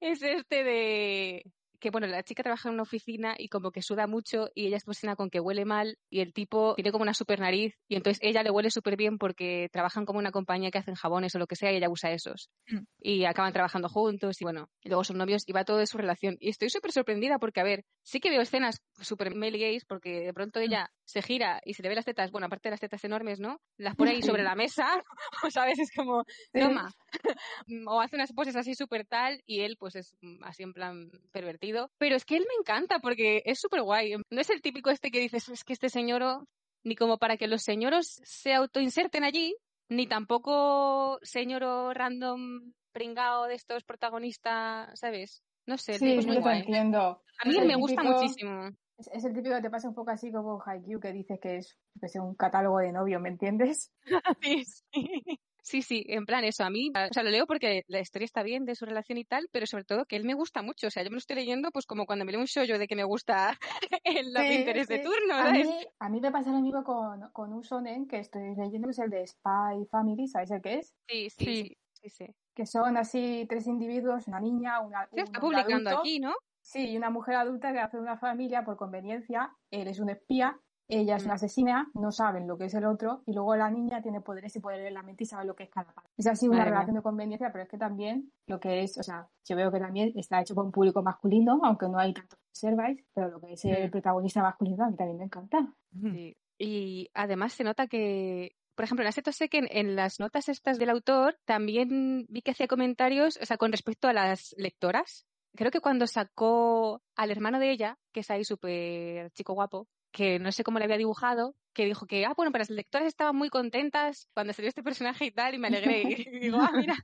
es 0.00 0.22
este 0.22 0.64
de 0.64 1.42
que 1.78 1.90
bueno, 1.90 2.06
la 2.06 2.22
chica 2.22 2.42
trabaja 2.42 2.68
en 2.68 2.74
una 2.74 2.82
oficina 2.82 3.34
y 3.38 3.48
como 3.48 3.70
que 3.70 3.82
suda 3.82 4.06
mucho 4.06 4.48
y 4.54 4.66
ella 4.66 4.76
está 4.76 4.90
obsesionada 4.90 5.16
con 5.16 5.30
que 5.30 5.40
huele 5.40 5.64
mal 5.64 5.98
y 6.10 6.20
el 6.20 6.32
tipo 6.32 6.74
tiene 6.74 6.92
como 6.92 7.02
una 7.02 7.14
super 7.14 7.40
nariz 7.40 7.74
y 7.88 7.96
entonces 7.96 8.20
ella 8.22 8.42
le 8.42 8.50
huele 8.50 8.70
súper 8.70 8.96
bien 8.96 9.18
porque 9.18 9.68
trabajan 9.72 10.04
como 10.04 10.18
una 10.18 10.30
compañía 10.30 10.70
que 10.70 10.78
hacen 10.78 10.94
jabones 10.94 11.34
o 11.34 11.38
lo 11.38 11.46
que 11.46 11.56
sea 11.56 11.72
y 11.72 11.76
ella 11.76 11.90
usa 11.90 12.12
esos. 12.12 12.50
Mm. 12.68 12.84
Y 13.00 13.24
acaban 13.24 13.52
trabajando 13.52 13.88
juntos 13.88 14.40
y 14.40 14.44
bueno, 14.44 14.68
y 14.82 14.88
luego 14.88 15.04
son 15.04 15.18
novios 15.18 15.42
y 15.46 15.52
va 15.52 15.64
todo 15.64 15.78
de 15.78 15.86
su 15.86 15.98
relación. 15.98 16.36
Y 16.40 16.50
estoy 16.50 16.70
súper 16.70 16.92
sorprendida 16.92 17.38
porque, 17.38 17.60
a 17.60 17.64
ver, 17.64 17.84
sí 18.02 18.20
que 18.20 18.30
veo 18.30 18.40
escenas 18.40 18.82
súper 19.00 19.34
male 19.34 19.58
gays 19.58 19.84
porque 19.84 20.20
de 20.20 20.32
pronto 20.32 20.60
ella 20.60 20.90
se 21.04 21.22
gira 21.22 21.60
y 21.64 21.74
se 21.74 21.82
le 21.82 21.88
ve 21.88 21.94
las 21.94 22.04
tetas, 22.04 22.30
bueno, 22.30 22.46
aparte 22.46 22.68
de 22.68 22.72
las 22.72 22.80
tetas 22.80 23.04
enormes, 23.04 23.40
¿no? 23.40 23.60
Las 23.76 23.94
pone 23.94 24.12
ahí 24.12 24.22
sobre 24.22 24.42
la 24.44 24.54
mesa, 24.54 25.02
o 25.44 25.50
sabes, 25.50 25.78
es 25.78 25.90
como, 25.94 26.24
toma. 26.52 26.90
o 27.88 28.00
hace 28.00 28.16
unas 28.16 28.32
poses 28.32 28.56
así 28.56 28.74
súper 28.74 29.06
tal 29.06 29.42
y 29.46 29.60
él 29.60 29.76
pues 29.78 29.96
es 29.96 30.16
mm, 30.20 30.44
así 30.44 30.62
en 30.62 30.72
plan 30.72 31.10
pervertido. 31.32 31.65
Pero 31.98 32.16
es 32.16 32.24
que 32.24 32.36
él 32.36 32.46
me 32.48 32.60
encanta 32.60 32.98
porque 32.98 33.42
es 33.44 33.60
súper 33.60 33.82
guay. 33.82 34.14
No 34.30 34.40
es 34.40 34.50
el 34.50 34.62
típico 34.62 34.90
este 34.90 35.10
que 35.10 35.20
dices, 35.20 35.48
es 35.48 35.64
que 35.64 35.72
este 35.72 35.88
señoro, 35.88 36.46
ni 36.84 36.96
como 36.96 37.18
para 37.18 37.36
que 37.36 37.46
los 37.46 37.62
señoros 37.62 38.20
se 38.24 38.54
autoinserten 38.54 39.24
allí, 39.24 39.56
ni 39.88 40.06
tampoco 40.06 41.18
señoro 41.22 41.92
random 41.94 42.72
pringao 42.92 43.46
de 43.46 43.54
estos 43.54 43.84
protagonistas, 43.84 44.98
¿sabes? 44.98 45.42
No 45.66 45.76
sé, 45.78 45.94
el 45.94 45.98
Sí, 45.98 46.06
tipo 46.06 46.20
es 46.20 46.26
yo 46.26 46.32
muy 46.34 46.42
te 46.42 46.58
entiendo. 46.58 47.22
A 47.38 47.48
mí 47.48 47.56
él 47.58 47.66
me 47.66 47.76
gusta 47.76 48.02
muchísimo. 48.02 48.68
Es, 48.98 49.08
es 49.12 49.24
el 49.24 49.34
típico 49.34 49.54
que 49.54 49.62
te 49.62 49.70
pasa 49.70 49.88
un 49.88 49.94
poco 49.94 50.10
así 50.10 50.32
como 50.32 50.62
Haikyuu, 50.64 51.00
que 51.00 51.12
dices 51.12 51.38
que 51.40 51.56
es, 51.58 51.76
que 52.00 52.06
es 52.06 52.16
un 52.16 52.34
catálogo 52.34 52.78
de 52.78 52.92
novio, 52.92 53.20
¿me 53.20 53.28
entiendes? 53.28 53.92
Sí, 54.42 54.64
sí. 54.64 55.40
Sí, 55.68 55.82
sí, 55.82 56.04
en 56.08 56.26
plan 56.26 56.44
eso, 56.44 56.62
a 56.62 56.70
mí, 56.70 56.90
o 56.94 57.12
sea, 57.12 57.24
lo 57.24 57.30
leo 57.30 57.44
porque 57.44 57.82
la 57.88 57.98
historia 58.00 58.24
está 58.24 58.44
bien 58.44 58.64
de 58.64 58.76
su 58.76 58.86
relación 58.86 59.18
y 59.18 59.24
tal, 59.24 59.48
pero 59.50 59.66
sobre 59.66 59.82
todo 59.84 60.04
que 60.06 60.14
él 60.14 60.22
me 60.24 60.34
gusta 60.34 60.62
mucho, 60.62 60.86
o 60.86 60.90
sea, 60.90 61.02
yo 61.02 61.10
me 61.10 61.14
lo 61.14 61.18
estoy 61.18 61.34
leyendo 61.36 61.70
pues 61.72 61.86
como 61.86 62.06
cuando 62.06 62.24
me 62.24 62.30
leo 62.30 62.40
un 62.40 62.46
shoujo 62.46 62.78
de 62.78 62.86
que 62.86 62.94
me 62.94 63.02
gusta 63.02 63.58
el 64.04 64.32
love 64.32 64.48
Sí, 64.48 64.52
interest 64.52 64.88
de 64.88 65.00
turno, 65.00 65.34
A 65.38 65.50
mí, 65.50 65.62
a 65.98 66.08
mí 66.08 66.20
me 66.20 66.30
pasa 66.32 66.50
lo 66.52 66.60
mismo 66.60 66.82
con, 66.84 67.30
con 67.32 67.52
un 67.52 67.62
sonen 67.64 68.06
que 68.06 68.18
estoy 68.18 68.54
leyendo, 68.54 68.86
que 68.88 68.92
es 68.92 68.98
el 68.98 69.10
de 69.10 69.26
Spy 69.26 69.86
Family, 69.90 70.28
¿sabes 70.28 70.50
el 70.50 70.62
que 70.62 70.74
es? 70.78 70.94
Sí, 71.08 71.30
sí, 71.30 71.54
Sí. 71.54 71.76
sí, 71.92 72.08
sí. 72.10 72.26
Que 72.54 72.66
son 72.66 72.96
así 72.96 73.46
tres 73.48 73.66
individuos, 73.66 74.28
una 74.28 74.40
niña, 74.40 74.80
una, 74.80 75.08
un 75.12 75.20
está 75.24 75.38
hombre 75.38 75.58
publicando 75.64 75.90
adulto, 75.90 75.96
aquí, 76.00 76.18
¿no? 76.20 76.34
Sí, 76.60 76.90
y 76.92 76.96
una 76.96 77.10
mujer 77.10 77.36
adulta 77.36 77.72
que 77.72 77.80
hace 77.80 77.98
una 77.98 78.18
familia 78.18 78.64
por 78.64 78.76
conveniencia. 78.76 79.56
Él 79.70 79.88
es 79.88 80.00
un 80.00 80.10
espía, 80.10 80.60
ella 80.88 81.16
es 81.16 81.22
Mm. 81.22 81.26
una 81.26 81.34
asesina, 81.34 81.90
no 81.94 82.12
saben 82.12 82.46
lo 82.46 82.56
que 82.56 82.66
es 82.66 82.74
el 82.74 82.84
otro, 82.84 83.22
y 83.26 83.32
luego 83.32 83.56
la 83.56 83.70
niña 83.70 84.02
tiene 84.02 84.20
poderes 84.20 84.54
y 84.56 84.60
poder 84.60 84.80
en 84.86 84.94
la 84.94 85.02
mente 85.02 85.24
y 85.24 85.26
sabe 85.26 85.44
lo 85.44 85.54
que 85.56 85.64
es 85.64 85.70
cada 85.70 85.92
parte. 85.92 86.10
Es 86.16 86.26
así 86.26 86.46
una 86.46 86.58
Madre 86.58 86.70
mía. 86.70 86.74
relación 86.80 86.96
de 86.96 87.02
conveniencia, 87.02 87.50
pero 87.52 87.64
es 87.64 87.70
que 87.70 87.78
también 87.78 88.32
lo 88.46 88.60
que 88.60 88.82
es, 88.82 88.96
o 88.98 89.02
sea, 89.02 89.28
yo 89.48 89.56
veo 89.56 89.70
que 89.72 89.80
también 89.80 90.12
está 90.16 90.40
hecho 90.40 90.54
con 90.54 90.70
público 90.70 91.02
masculino, 91.02 91.60
aunque 91.64 91.88
no 91.88 91.98
hay 91.98 92.12
tanto 92.14 92.36
serváis, 92.52 93.04
pero 93.14 93.28
lo 93.30 93.40
que 93.40 93.52
es 93.52 93.64
el 93.64 93.88
Mm. 93.88 93.90
protagonista 93.90 94.42
masculino 94.42 94.84
a 94.84 94.90
mí 94.90 94.96
también 94.96 95.18
me 95.18 95.24
encanta. 95.24 95.74
Sí. 96.00 96.36
Y 96.58 97.10
además 97.14 97.52
se 97.52 97.64
nota 97.64 97.86
que, 97.86 98.52
por 98.74 98.84
ejemplo, 98.84 99.02
en 99.02 99.08
Aseto 99.08 99.30
Seken, 99.32 99.66
en 99.70 99.94
las 99.96 100.20
notas 100.20 100.48
estas 100.48 100.78
del 100.78 100.88
autor, 100.90 101.36
también 101.44 102.26
vi 102.30 102.40
que 102.42 102.52
hacía 102.52 102.66
comentarios, 102.68 103.38
o 103.42 103.44
sea, 103.44 103.56
con 103.58 103.72
respecto 103.72 104.08
a 104.08 104.12
las 104.14 104.54
lectoras. 104.56 105.26
Creo 105.54 105.70
que 105.70 105.80
cuando 105.80 106.06
sacó 106.06 107.02
al 107.14 107.30
hermano 107.30 107.58
de 107.58 107.70
ella, 107.70 107.98
que 108.12 108.20
es 108.20 108.30
ahí 108.30 108.44
súper 108.44 109.30
chico 109.32 109.54
guapo, 109.54 109.86
que 110.12 110.38
no 110.38 110.50
sé 110.52 110.64
cómo 110.64 110.78
le 110.78 110.84
había 110.86 110.96
dibujado, 110.98 111.54
que 111.74 111.84
dijo 111.84 112.06
que, 112.06 112.24
ah, 112.24 112.32
bueno, 112.36 112.52
pero 112.52 112.60
las 112.62 112.70
lectoras 112.70 113.06
estaban 113.08 113.36
muy 113.36 113.50
contentas 113.50 114.28
cuando 114.34 114.52
salió 114.52 114.68
este 114.68 114.82
personaje 114.82 115.26
y 115.26 115.30
tal, 115.30 115.54
y 115.54 115.58
me 115.58 115.68
alegré. 115.68 116.02
Y 116.36 116.38
digo, 116.40 116.58
ah, 116.60 116.70
mira, 116.74 116.94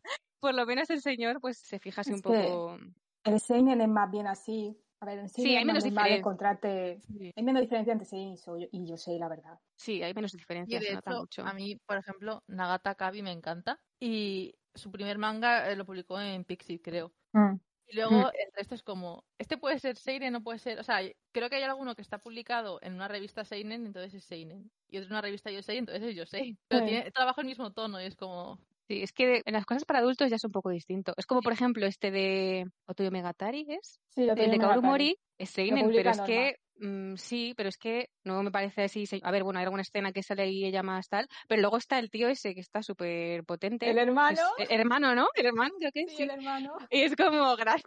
por 0.41 0.55
lo 0.55 0.65
menos 0.67 0.89
el 0.91 1.01
señor 1.03 1.41
pues 1.41 1.59
se 1.59 1.79
fija 1.79 2.01
así 2.03 2.11
Es 2.11 2.17
un 2.17 2.23
poco... 2.23 2.79
El 3.25 3.39
seinen 3.41 3.81
es 3.81 3.89
más 3.89 4.11
bien 4.11 4.27
así. 4.27 4.77
A 5.01 5.05
ver, 5.05 5.19
en 5.19 5.29
Sí, 5.29 5.57
hay 5.57 5.65
menos 5.65 5.85
diferencia. 5.85 6.17
encontrarte... 6.17 7.01
Sí. 7.01 7.33
Hay 7.37 7.43
menos 7.43 7.61
diferencia 7.63 7.93
entre 7.93 8.07
seinen 8.07 8.35
y 8.35 8.37
yo, 8.37 8.57
y 8.71 8.87
yo 8.87 8.97
sé, 8.97 9.19
la 9.19 9.29
verdad. 9.29 9.59
Sí, 9.77 10.03
hay 10.03 10.15
menos 10.15 10.33
Y 10.35 10.39
diferencias, 10.39 10.81
de 10.81 10.87
se 10.89 10.95
nota 10.95 11.11
hecho, 11.11 11.21
mucho. 11.21 11.43
a 11.45 11.53
mí, 11.55 11.77
por 11.87 11.99
ejemplo, 11.99 12.43
Nagata 12.47 12.95
Kabi 12.95 13.23
me 13.23 13.33
encanta. 13.33 13.81
Y 14.01 14.55
su 14.75 14.91
primer 14.91 15.19
manga 15.19 15.71
eh, 15.71 15.77
lo 15.77 15.85
publicó 15.85 16.21
en 16.21 16.45
Pixie, 16.45 16.81
creo. 16.81 17.13
Mm. 17.33 17.57
Y 17.87 17.97
luego 17.97 18.29
el 18.29 18.53
resto 18.55 18.75
es 18.75 18.83
como, 18.83 19.25
este 19.39 19.59
puede 19.59 19.79
ser 19.79 19.97
Seinen, 19.97 20.33
no 20.33 20.43
puede 20.43 20.59
ser, 20.59 20.79
o 20.79 20.83
sea, 20.83 21.01
creo 21.33 21.51
que 21.51 21.57
hay 21.57 21.63
alguno 21.63 21.95
que 21.95 22.03
está 22.03 22.19
publicado 22.19 22.79
en 22.83 22.95
una 22.95 23.09
revista 23.09 23.45
Seinen, 23.45 23.85
entonces 23.87 24.15
es 24.15 24.25
Seinen. 24.25 24.71
Y 24.89 24.97
otro 24.99 25.09
en 25.09 25.13
una 25.13 25.21
revista 25.23 25.51
Yosei, 25.51 25.79
entonces 25.79 26.03
es 26.03 26.17
Yosei. 26.17 26.57
Pero 26.69 26.85
Sí. 26.87 26.91
tiene, 26.91 27.11
trabaja 27.11 27.41
el 27.43 27.47
mismo 27.47 27.73
tono 27.73 28.01
y 28.01 28.05
es 28.07 28.17
como, 28.17 28.59
Sí, 28.89 29.03
es 29.03 29.13
que 29.13 29.27
de- 29.27 29.43
en 29.47 29.53
las 29.55 29.65
cosas 29.65 29.85
para 29.85 30.01
adultos 30.01 30.29
ya 30.29 30.37
es 30.37 30.45
un 30.45 30.51
poco 30.53 30.71
distinto. 30.71 31.13
Es 31.17 31.27
como, 31.27 31.41
por 31.41 31.53
ejemplo, 31.53 31.87
este 31.87 32.11
de 32.11 32.67
Otoyo 32.87 33.11
Megatari, 33.11 33.67
¿es? 33.69 34.01
Sí, 34.15 34.23
El 34.23 34.29
de 34.29 34.35
tengo 34.35 34.59
Kaoru 34.59 34.83
Megatari. 34.83 34.89
Mori 34.91 35.17
es 35.39 35.51
Seinen, 35.51 35.89
pero 35.93 36.11
es 36.11 36.17
normal. 36.19 36.27
que 36.27 36.57
mm, 36.83 37.17
sí, 37.17 37.55
pero 37.57 37.69
es 37.69 37.79
que 37.79 38.09
no 38.25 38.43
me 38.43 38.51
parece 38.51 38.83
así. 38.85 39.05
A 39.23 39.31
ver, 39.31 39.43
bueno, 39.45 39.59
hay 39.59 39.65
alguna 39.65 39.83
escena 39.83 40.13
que 40.13 40.23
sale 40.23 40.43
ahí 40.43 40.65
ella 40.65 40.83
más 40.83 41.09
tal, 41.09 41.27
pero 41.49 41.61
luego 41.63 41.77
está 41.79 41.99
el 41.99 42.11
tío 42.11 42.29
ese 42.29 42.55
que 42.55 42.61
está 42.61 42.83
súper 42.83 43.45
potente. 43.45 43.89
El 43.89 43.99
hermano. 43.99 44.39
Es- 44.59 44.71
el 44.71 44.81
hermano, 44.81 45.15
¿no? 45.15 45.29
El 45.35 45.47
hermano, 45.47 45.75
creo 45.79 45.93
que 45.93 46.07
Sí, 46.09 46.17
sí. 46.17 46.23
el 46.25 46.31
hermano. 46.31 46.75
Y 46.91 47.03
es 47.03 47.17
como, 47.17 47.57
gracias. 47.57 47.85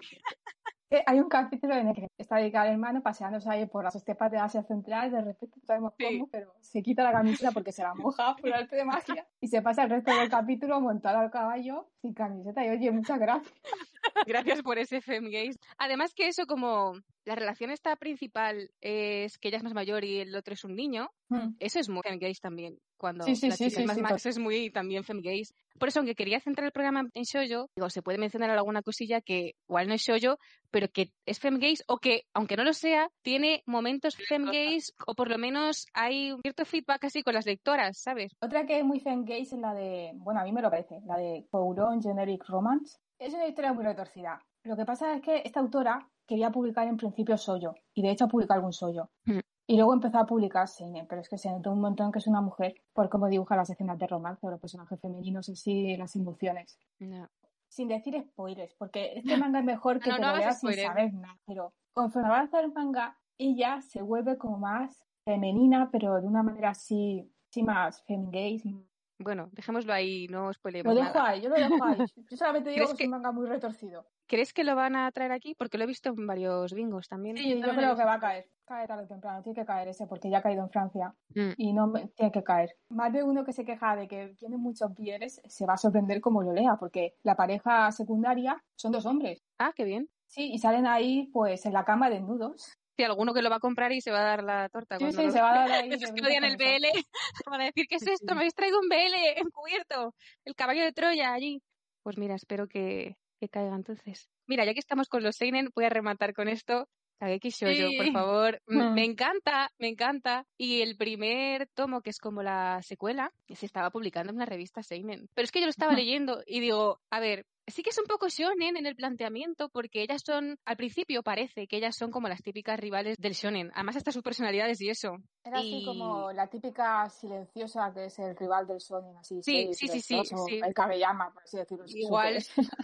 Eh, 0.92 1.04
hay 1.08 1.20
un 1.20 1.28
capítulo 1.30 1.74
en 1.76 1.88
el 1.88 1.96
que 1.96 2.08
está 2.18 2.38
dedicado 2.38 2.68
al 2.68 2.74
hermano 2.74 3.02
paseándose 3.02 3.50
ahí 3.50 3.66
por 3.66 3.84
las 3.84 3.96
estepas 3.96 4.32
de 4.32 4.38
Asia 4.38 4.62
Central, 4.62 5.12
de 5.12 5.20
repente 5.22 5.58
no 5.60 5.66
sabemos 5.66 5.94
Sí. 5.98 6.06
cómo, 6.06 6.28
pero 6.30 6.54
se 6.62 6.84
quita 6.84 7.04
la 7.04 7.12
camiseta 7.12 7.52
porque 7.52 7.72
se 7.72 7.82
la 7.82 7.96
moja 7.96 8.36
por 8.42 8.54
arte 8.54 8.76
de 8.76 8.86
magia 8.86 9.28
y 9.42 9.48
se 9.48 9.64
pasa 9.64 9.84
el 9.84 9.90
resto 9.90 10.16
del 10.16 10.30
capítulo 10.30 10.80
montado 10.80 11.18
al 11.18 11.32
caballo 11.32 11.90
sin 12.02 12.14
camiseta 12.14 12.64
y 12.64 12.70
oye, 12.70 12.92
muchas 12.92 13.20
gracias. 13.20 13.52
Gracias 14.28 14.62
por 14.62 14.78
ese 14.78 15.02
femgaze. 15.02 15.58
Además 15.78 16.14
que 16.14 16.28
eso 16.28 16.46
como 16.46 16.94
la 17.26 17.36
relación 17.36 17.72
esta 17.72 17.96
principal 17.96 18.70
es 18.82 19.38
que 19.38 19.48
ella 19.50 19.58
es 19.58 19.64
más 19.64 19.74
mayor 19.74 20.04
y 20.06 20.20
el 20.20 20.36
otro 20.36 20.54
es 20.54 20.64
un 20.64 20.76
niño, 20.76 21.10
Mm. 21.28 21.56
eso 21.60 21.80
es 21.80 21.90
muy 21.90 22.04
femgaze 22.04 22.40
también. 22.40 22.78
Cuando 22.98 23.26
Sí, 23.26 23.36
sí, 23.36 23.50
la 23.50 23.56
sí, 23.56 23.66
chica 23.66 23.78
sí, 23.78 23.82
es 23.92 24.00
más 24.00 24.12
eso 24.12 24.30
es 24.30 24.38
muy 24.38 24.70
también 24.70 25.04
femgaze. 25.04 25.54
Por 25.80 25.90
eso, 25.90 26.00
aunque 26.00 26.14
quería 26.14 26.40
centrar 26.40 26.68
el 26.68 26.72
programa 26.72 27.02
en 27.14 27.24
shoujo, 27.24 27.68
digo, 27.76 27.90
se 27.90 28.04
puede 28.04 28.20
mencionar 28.20 28.52
alguna 28.52 28.84
cosilla 28.84 29.22
que 29.22 29.54
igual 29.68 29.88
no 29.88 29.96
es 29.96 30.02
shoujo, 30.04 30.38
pero 30.72 30.88
que 30.88 31.10
es 31.26 31.40
femgaze 31.40 31.84
o 31.88 31.98
que, 31.98 32.22
aunque 32.34 32.56
no 32.56 32.64
lo 32.64 32.74
sea, 32.74 33.10
tiene 33.24 33.64
momentos 33.66 34.16
femgaze 34.16 34.94
o 35.08 35.16
por 35.16 35.30
lo 35.30 35.38
menos 35.40 35.88
hay 35.94 36.32
un 36.32 36.42
cierto 36.42 36.64
feedback 36.64 37.04
así 37.06 37.24
con 37.24 37.34
las 37.34 37.46
lectoras, 37.48 38.00
¿sabes? 38.00 38.32
Otra 38.40 38.66
que 38.68 38.78
es 38.80 38.86
muy 38.86 39.00
fangaze 39.00 39.42
es 39.42 39.54
la 39.54 39.74
de, 39.74 40.12
bueno, 40.16 40.40
a 40.42 40.44
mí 40.44 40.52
me 40.52 40.62
lo 40.62 40.70
parece, 40.70 41.00
la 41.06 41.18
de 41.18 41.46
Kouron 41.50 42.02
Generic 42.02 42.46
Romance. 42.48 42.98
Es 43.18 43.34
una 43.34 43.48
historia 43.48 43.74
muy 43.74 43.84
retorcida. 43.84 44.40
Lo 44.64 44.76
que 44.78 44.86
pasa 44.86 45.16
es 45.16 45.22
que 45.22 45.42
esta 45.46 45.60
autora 45.60 46.08
quería 46.26 46.52
publicar 46.52 46.88
en 46.88 46.98
principio 46.98 47.38
Soyo, 47.38 47.76
y 47.94 48.02
de 48.02 48.12
hecho 48.12 48.26
ha 48.26 48.28
publicado 48.28 48.60
algún 48.60 48.74
Soyo. 48.74 49.10
Mm. 49.26 49.40
Y 49.68 49.78
luego 49.78 49.94
empezó 49.94 50.20
a 50.20 50.26
publicar 50.26 50.68
Seinen, 50.68 51.08
pero 51.08 51.22
es 51.22 51.30
que 51.30 51.40
se 51.40 51.50
notó 51.50 51.72
un 51.72 51.82
montón 51.82 52.12
que 52.12 52.20
es 52.20 52.28
una 52.28 52.42
mujer 52.42 52.76
por 52.94 53.10
cómo 53.10 53.28
dibuja 53.28 53.56
las 53.56 53.70
escenas 53.70 53.98
de 53.98 54.06
romance 54.06 54.46
o 54.46 54.52
los 54.52 54.60
personajes 54.60 55.00
femeninos 55.00 55.50
así, 55.50 55.98
las 55.98 56.16
emociones. 56.16 56.78
No. 57.00 57.28
Sin 57.68 57.88
decir 57.88 58.22
spoilers, 58.22 58.76
porque 58.76 59.14
este 59.16 59.38
manga 59.38 59.60
es 59.60 59.66
mejor 59.66 60.00
que 60.00 60.10
No, 60.12 60.18
te 60.18 60.22
no 60.22 60.32
lo 60.32 60.38
veas 60.38 60.60
sin 60.60 60.74
saber 60.74 61.14
nada. 61.14 61.40
Pero 61.48 61.74
conforme 61.94 62.28
avanza 62.28 62.60
el 62.60 62.72
manga, 62.72 63.18
ella 63.40 63.82
se 63.82 64.04
vuelve 64.04 64.38
como 64.38 64.60
más 64.60 65.04
femenina, 65.26 65.90
pero 65.92 66.22
de 66.22 66.28
una 66.28 66.44
manera 66.44 66.70
así, 66.70 67.28
así 67.50 67.64
más 67.64 68.04
femigaze. 68.04 68.72
Bueno, 69.18 69.50
dejémoslo 69.52 69.94
ahí, 69.94 70.28
no 70.28 70.48
Lo 70.48 70.54
spoilemos 70.54 70.94
dejo 70.94 71.08
nada. 71.08 71.30
ahí, 71.30 71.42
yo 71.42 71.50
lo 71.50 71.56
dejo 71.56 71.84
ahí. 71.84 71.98
Yo 72.30 72.38
solamente 72.38 72.70
digo 72.70 72.84
¿Crees 72.86 72.98
que 72.98 73.04
es 73.04 73.08
un 73.08 73.12
manga 73.12 73.32
muy 73.32 73.48
retorcido. 73.48 74.06
¿Crees 74.28 74.54
que 74.54 74.64
lo 74.64 74.76
van 74.76 74.96
a 74.96 75.12
traer 75.12 75.32
aquí? 75.32 75.54
Porque 75.56 75.78
lo 75.78 75.84
he 75.84 75.88
visto 75.88 76.10
en 76.10 76.26
varios 76.26 76.74
bingos 76.74 77.08
también. 77.08 77.38
Sí, 77.38 77.60
yo 77.62 77.70
creo 77.74 77.96
que 77.96 78.04
va 78.06 78.14
a 78.16 78.20
caer. 78.20 78.50
Cae 78.66 78.88
tarde 78.88 79.04
o 79.04 79.08
temprano. 79.08 79.44
Tiene 79.44 79.56
que 79.60 79.66
caer 79.66 79.88
ese 79.90 80.08
porque 80.08 80.30
ya 80.32 80.40
ha 80.40 80.42
caído 80.42 80.64
en 80.64 80.72
Francia 80.72 81.14
Mm. 81.36 81.52
y 81.58 81.74
no 81.74 81.86
me- 81.88 82.08
tiene 82.16 82.32
que 82.32 82.44
caer. 82.44 82.76
Más 82.90 83.14
de 83.14 83.22
uno 83.24 83.46
que 83.46 83.54
se 83.54 83.64
queja 83.66 83.96
de 83.96 84.08
que 84.08 84.36
tiene 84.40 84.58
muchos 84.58 84.96
bienes 84.96 85.40
se 85.46 85.66
va 85.68 85.74
a 85.74 85.78
sorprender 85.78 86.22
como 86.22 86.42
lo 86.42 86.54
lea 86.54 86.76
porque 86.80 87.14
la 87.22 87.36
pareja 87.36 87.92
secundaria 87.92 88.64
son 88.76 88.92
dos 88.92 89.06
hombres. 89.06 89.44
Ah, 89.60 89.72
qué 89.76 89.84
bien. 89.84 90.10
Sí, 90.28 90.52
y 90.52 90.58
salen 90.58 90.88
ahí 90.88 91.30
pues 91.32 91.66
en 91.68 91.74
la 91.74 91.86
cama 91.86 92.10
desnudos. 92.10 92.74
Sí, 92.98 93.04
alguno 93.04 93.34
que 93.34 93.42
lo 93.44 93.50
va 93.52 93.58
a 93.58 93.60
comprar 93.60 93.92
y 93.92 94.02
se 94.02 94.10
va 94.10 94.22
a 94.22 94.24
dar 94.24 94.44
la 94.44 94.70
torta. 94.70 94.98
Sí, 94.98 95.12
sí, 95.12 95.26
lo- 95.26 95.32
se 95.32 95.42
va 95.42 95.52
a 95.54 95.60
dar 95.68 95.72
ahí. 95.84 95.90
Esos 96.10 96.12
que 96.14 96.22
odian 96.22 96.46
el 96.46 96.58
BL 96.58 96.88
van 97.52 97.62
a 97.62 97.66
decir, 97.66 97.86
¿qué 97.88 97.96
es 97.98 98.08
esto? 98.08 98.34
Me 98.34 98.40
habéis 98.40 98.56
traído 98.56 98.80
un 98.80 98.90
BL 98.90 99.14
encubierto. 99.40 100.16
El 100.46 100.56
caballo 100.56 100.84
de 100.84 100.92
Troya 100.94 101.34
allí. 101.34 101.62
Pues 102.02 102.18
mira, 102.18 102.34
espero 102.36 102.68
que, 102.68 103.18
que 103.48 103.50
caiga 103.50 103.76
entonces. 103.76 104.30
Mira, 104.48 104.66
ya 104.66 104.74
que 104.74 104.80
estamos 104.80 105.08
con 105.10 105.24
los 105.24 105.36
Seinen, 105.36 105.70
voy 105.76 105.86
a 105.86 105.90
rematar 105.90 106.34
con 106.34 106.48
esto. 106.48 106.88
Kageki 107.18 107.50
Shoujo, 107.50 107.96
por 107.98 108.06
Sí. 108.08 108.12
favor. 108.12 108.62
M- 108.68 108.84
Mm. 108.92 108.94
Me 108.94 109.06
encanta, 109.06 109.72
me 109.80 109.88
encanta. 109.88 110.46
Y 110.58 110.82
el 110.82 110.98
primer 110.98 111.68
tomo, 111.74 112.02
que 112.02 112.10
es 112.10 112.20
como 112.20 112.44
la 112.44 112.82
secuela, 112.84 113.32
se 113.48 113.66
estaba 113.66 113.90
publicando 113.90 114.32
en 114.32 114.36
una 114.36 114.46
revista 114.46 114.84
Seinen. 114.84 115.30
Pero 115.34 115.46
es 115.46 115.52
que 115.52 115.60
yo 115.62 115.66
lo 115.66 115.70
estaba 115.70 115.94
leyendo 115.94 116.42
y 116.46 116.60
digo, 116.60 117.00
a 117.10 117.20
ver, 117.22 117.46
sí 117.68 117.84
que 117.84 117.90
es 117.90 117.98
un 117.98 118.06
poco 118.06 118.28
shonen 118.30 118.78
en 118.78 118.86
el 118.86 118.96
planteamiento, 118.96 119.70
porque 119.70 120.02
ellas 120.04 120.22
son, 120.26 120.58
al 120.66 120.78
principio 120.78 121.24
parece 121.24 121.68
que 121.68 121.78
ellas 121.78 121.96
son 121.98 122.12
como 122.12 122.28
las 122.28 122.42
típicas 122.42 122.80
rivales 122.80 123.18
del 123.18 123.34
shonen. 123.34 123.72
Además, 123.74 123.98
hasta 123.98 124.12
sus 124.12 124.24
personalidades 124.24 124.82
y 124.82 124.90
eso. 124.90 125.18
Era 125.44 125.60
así 125.60 125.84
como 125.86 126.32
la 126.32 126.48
típica 126.48 127.10
silenciosa 127.10 127.92
que 127.94 128.06
es 128.06 128.20
el 128.20 128.36
rival 128.36 128.68
del 128.68 128.80
Sonin, 128.80 129.16
así. 129.18 129.42
Sí, 129.42 129.70
sí, 129.74 129.88
sí, 129.88 129.88
sí, 129.88 130.02
silencioso, 130.02 130.46
sí. 130.46 130.60
El 130.64 130.74
Kageyama, 130.74 131.32
por 131.34 131.44
así 131.44 131.58
decirlo. 131.58 131.86
Igual. 131.88 132.44